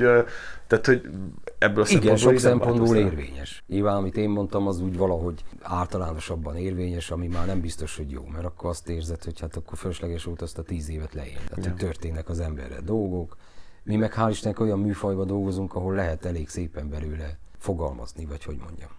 tehát, 0.66 0.86
hogy 0.86 1.10
ebből 1.58 1.84
a 1.84 1.86
Igen, 1.88 2.16
sok 2.16 2.38
szempontból 2.38 2.96
érvényes. 2.96 3.62
Nyilván, 3.66 3.96
amit 3.96 4.16
én 4.16 4.28
mondtam, 4.28 4.66
az 4.66 4.80
úgy 4.80 4.96
valahogy 4.96 5.44
általánosabban 5.62 6.56
érvényes, 6.56 7.10
ami 7.10 7.26
már 7.26 7.46
nem 7.46 7.60
biztos, 7.60 7.96
hogy 7.96 8.10
jó, 8.10 8.26
mert 8.32 8.44
akkor 8.44 8.70
azt 8.70 8.88
érzed, 8.88 9.24
hogy 9.24 9.40
hát 9.40 9.56
akkor 9.56 9.78
fölösleges 9.78 10.24
volt 10.24 10.42
azt 10.42 10.58
a 10.58 10.62
tíz 10.62 10.90
évet 10.90 11.14
leélni. 11.14 11.44
Tehát, 11.48 11.64
hogy 11.64 11.74
történnek 11.74 12.28
az 12.28 12.40
emberre 12.40 12.80
dolgok. 12.80 13.36
Mi 13.82 13.96
meg 13.96 14.14
hál' 14.16 14.28
Istennek 14.30 14.60
olyan 14.60 14.80
műfajban 14.80 15.26
dolgozunk, 15.26 15.74
ahol 15.74 15.94
lehet 15.94 16.24
elég 16.24 16.48
szépen 16.48 16.88
belőle 16.88 17.38
fogalmazni, 17.58 18.24
vagy 18.24 18.44
hogy 18.44 18.56
mondjam. 18.64 18.90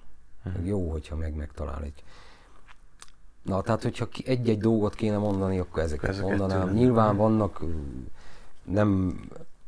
Meg 0.44 0.66
jó, 0.66 0.92
hogyha 0.92 1.16
meg 1.16 1.36
megtalál 1.36 1.84
egy 1.84 2.04
Na, 3.44 3.62
tehát, 3.62 3.84
hogyha 3.84 4.08
egy-egy 4.26 4.58
dolgot 4.58 4.96
kéne 4.96 5.18
mondani, 5.18 5.60
akkor 5.60 5.84
ezeket, 5.84 6.10
ezeket 6.10 6.30
mondanám. 6.30 6.60
Tudom. 6.60 6.76
Nyilván 6.76 7.18
vannak 7.18 7.64
nem 8.64 9.20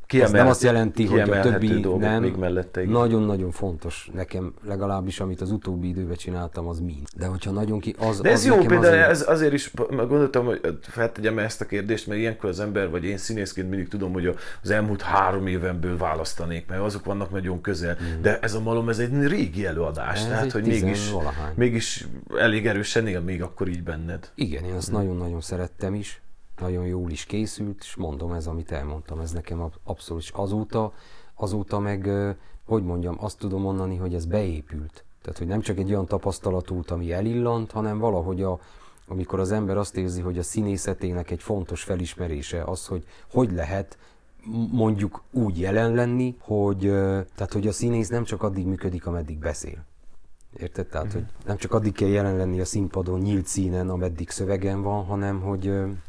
ez 0.07 0.32
nem 0.32 0.48
azt 0.48 0.64
jelenti, 0.64 1.06
hogy 1.06 1.19
a 1.19 1.40
többi 1.40 1.80
nem. 1.98 2.22
Még 2.22 2.36
mellette, 2.36 2.86
Nagyon-nagyon 2.86 3.52
fontos 3.52 4.10
nekem, 4.14 4.53
legalábbis 4.68 5.19
amit 5.19 5.41
az 5.41 5.52
utóbbi 5.52 5.88
időben 5.88 6.15
csináltam, 6.15 6.68
az 6.68 6.80
mind. 6.80 7.07
De 7.18 7.26
hogyha 7.26 7.52
nagyon 7.52 7.80
ki, 7.80 7.95
az 7.99 8.22
De 8.22 8.30
ez 8.30 8.40
az 8.40 8.45
jó, 8.45 8.56
például 8.56 8.86
azért... 8.86 9.10
ez 9.10 9.27
azért 9.27 9.53
is 9.53 9.72
gondoltam, 9.90 10.45
hogy 10.45 10.61
feltegyem 10.82 11.40
ezt 11.40 11.61
a 11.61 11.65
kérdést, 11.65 12.07
mert 12.07 12.19
ilyenkor 12.19 12.49
az 12.49 12.60
ember, 12.60 12.90
vagy 12.90 13.03
én 13.03 13.18
színészként 13.18 13.69
mindig 13.69 13.88
tudom, 13.88 14.14
hogy 14.14 14.36
az 14.64 14.69
elmúlt 14.69 15.02
három 15.02 15.48
évemből 15.48 15.98
választanék, 15.98 16.68
mert 16.68 16.82
azok 16.82 17.06
vannak 17.06 17.32
nagyon 17.32 17.61
közel. 17.61 17.98
Mm. 18.02 18.22
De 18.22 18.40
ez 18.40 18.53
a 18.53 18.60
malom, 18.60 18.90
ez 18.90 18.99
egy 18.99 19.27
régi 19.27 19.65
előadás, 19.65 20.19
ez 20.19 20.27
tehát 20.27 20.52
hogy 20.52 20.65
mégis, 20.65 21.14
mégis 21.56 22.07
elég 22.38 22.68
erősen 22.68 23.07
él 23.07 23.19
még 23.19 23.41
akkor 23.41 23.68
így 23.68 23.84
benned. 23.84 24.32
Igen, 24.36 24.64
én 24.64 24.73
azt 24.73 24.91
nagyon-nagyon 24.91 25.41
szerettem 25.41 25.94
is 25.94 26.23
nagyon 26.60 26.86
jól 26.86 27.11
is 27.11 27.26
készült, 27.26 27.80
és 27.82 27.95
mondom, 27.95 28.32
ez, 28.32 28.48
amit 28.48 28.72
elmondtam, 28.72 29.19
ez 29.19 29.32
nekem 29.32 29.72
abszolút, 29.84 30.32
azóta, 30.34 30.94
azóta 31.36 31.80
meg, 31.80 32.10
hogy 32.65 32.84
mondjam, 32.84 33.15
azt 33.19 33.38
tudom 33.38 33.61
mondani, 33.61 33.95
hogy 33.95 34.14
ez 34.14 34.26
beépült. 34.26 35.03
Tehát, 35.22 35.38
hogy 35.38 35.48
nem 35.48 35.61
csak 35.61 35.77
egy 35.77 35.90
olyan 35.90 36.06
tapasztalatút, 36.06 36.91
ami 36.91 37.11
elillant, 37.11 37.72
hanem 37.72 37.98
valahogy 37.98 38.41
a, 38.41 38.60
amikor 39.07 39.40
az 39.40 39.52
ember 39.52 39.77
azt 39.77 39.98
érzi, 39.98 40.22
hogy 40.22 40.38
a 40.38 40.44
színészetének 40.44 41.32
egy 41.32 41.41
fontos 41.41 41.84
felismerése 41.84 42.64
az, 42.64 42.88
hogy 42.88 43.06
hogy 43.32 43.52
lehet 43.52 43.98
mondjuk 44.72 45.22
úgy 45.32 45.60
jelen 45.60 45.94
lenni, 45.94 46.36
hogy, 46.40 46.80
tehát, 47.36 47.53
hogy 47.53 47.68
a 47.68 47.72
színész 47.72 48.10
nem 48.10 48.23
csak 48.23 48.44
addig 48.44 48.65
működik, 48.65 49.06
ameddig 49.06 49.38
beszél. 49.38 49.86
Érted? 50.57 50.86
Tehát, 50.86 51.07
mm-hmm. 51.07 51.15
hogy 51.15 51.26
nem 51.45 51.57
csak 51.57 51.73
addig 51.73 51.94
kell 51.94 52.07
jelen 52.07 52.36
lenni 52.38 52.60
a 52.60 52.65
színpadon, 52.65 53.19
nyílt 53.19 53.45
színen, 53.45 53.90
ameddig 53.90 54.30
szövegen 54.30 54.82
van, 54.82 55.03
hanem 55.06 55.41
hogy 55.41 55.61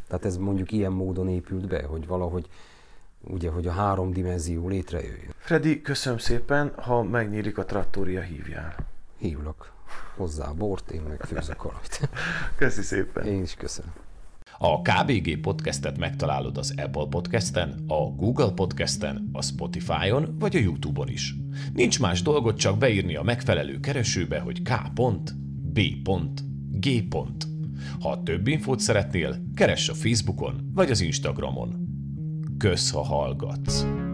tehát 0.08 0.24
ez 0.24 0.36
mondjuk 0.36 0.72
ilyen 0.72 0.92
módon 0.92 1.28
épült 1.28 1.68
be, 1.68 1.82
hogy 1.82 2.06
valahogy 2.06 2.48
ugye, 3.20 3.50
hogy 3.50 3.66
a 3.66 3.72
három 3.72 4.12
dimenzió 4.12 4.68
létrejöjjön. 4.68 5.34
Freddy, 5.38 5.82
köszönöm 5.82 6.18
szépen, 6.18 6.72
ha 6.76 7.02
megnyílik 7.02 7.58
a 7.58 7.64
trattória, 7.64 8.20
hívjál. 8.20 8.74
Hívlak. 9.18 9.72
Hozzá 10.16 10.50
bort, 10.50 10.90
én 10.90 11.02
meg 11.08 11.20
főzök 11.20 11.62
valamit. 11.62 12.08
Köszi 12.58 12.82
szépen. 12.82 13.26
Én 13.26 13.42
is 13.42 13.54
köszönöm. 13.54 13.92
A 14.58 14.82
KBG 14.82 15.40
podcastet 15.40 15.98
megtalálod 15.98 16.58
az 16.58 16.74
Apple 16.76 17.06
podcasten, 17.10 17.84
a 17.86 17.94
Google 17.94 18.50
podcasten, 18.50 19.28
a 19.32 19.42
Spotify-on 19.42 20.36
vagy 20.38 20.56
a 20.56 20.58
YouTube-on 20.58 21.08
is. 21.08 21.34
Nincs 21.72 22.00
más 22.00 22.22
dolgot, 22.22 22.58
csak 22.58 22.78
beírni 22.78 23.16
a 23.16 23.22
megfelelő 23.22 23.80
keresőbe, 23.80 24.38
hogy 24.38 24.62
k.b.g. 24.62 26.08
Ha 28.00 28.22
több 28.22 28.46
infót 28.46 28.80
szeretnél, 28.80 29.36
keress 29.54 29.88
a 29.88 29.94
Facebookon 29.94 30.70
vagy 30.74 30.90
az 30.90 31.00
Instagramon. 31.00 31.74
Kösz, 32.58 32.90
ha 32.90 33.02
hallgatsz! 33.02 34.05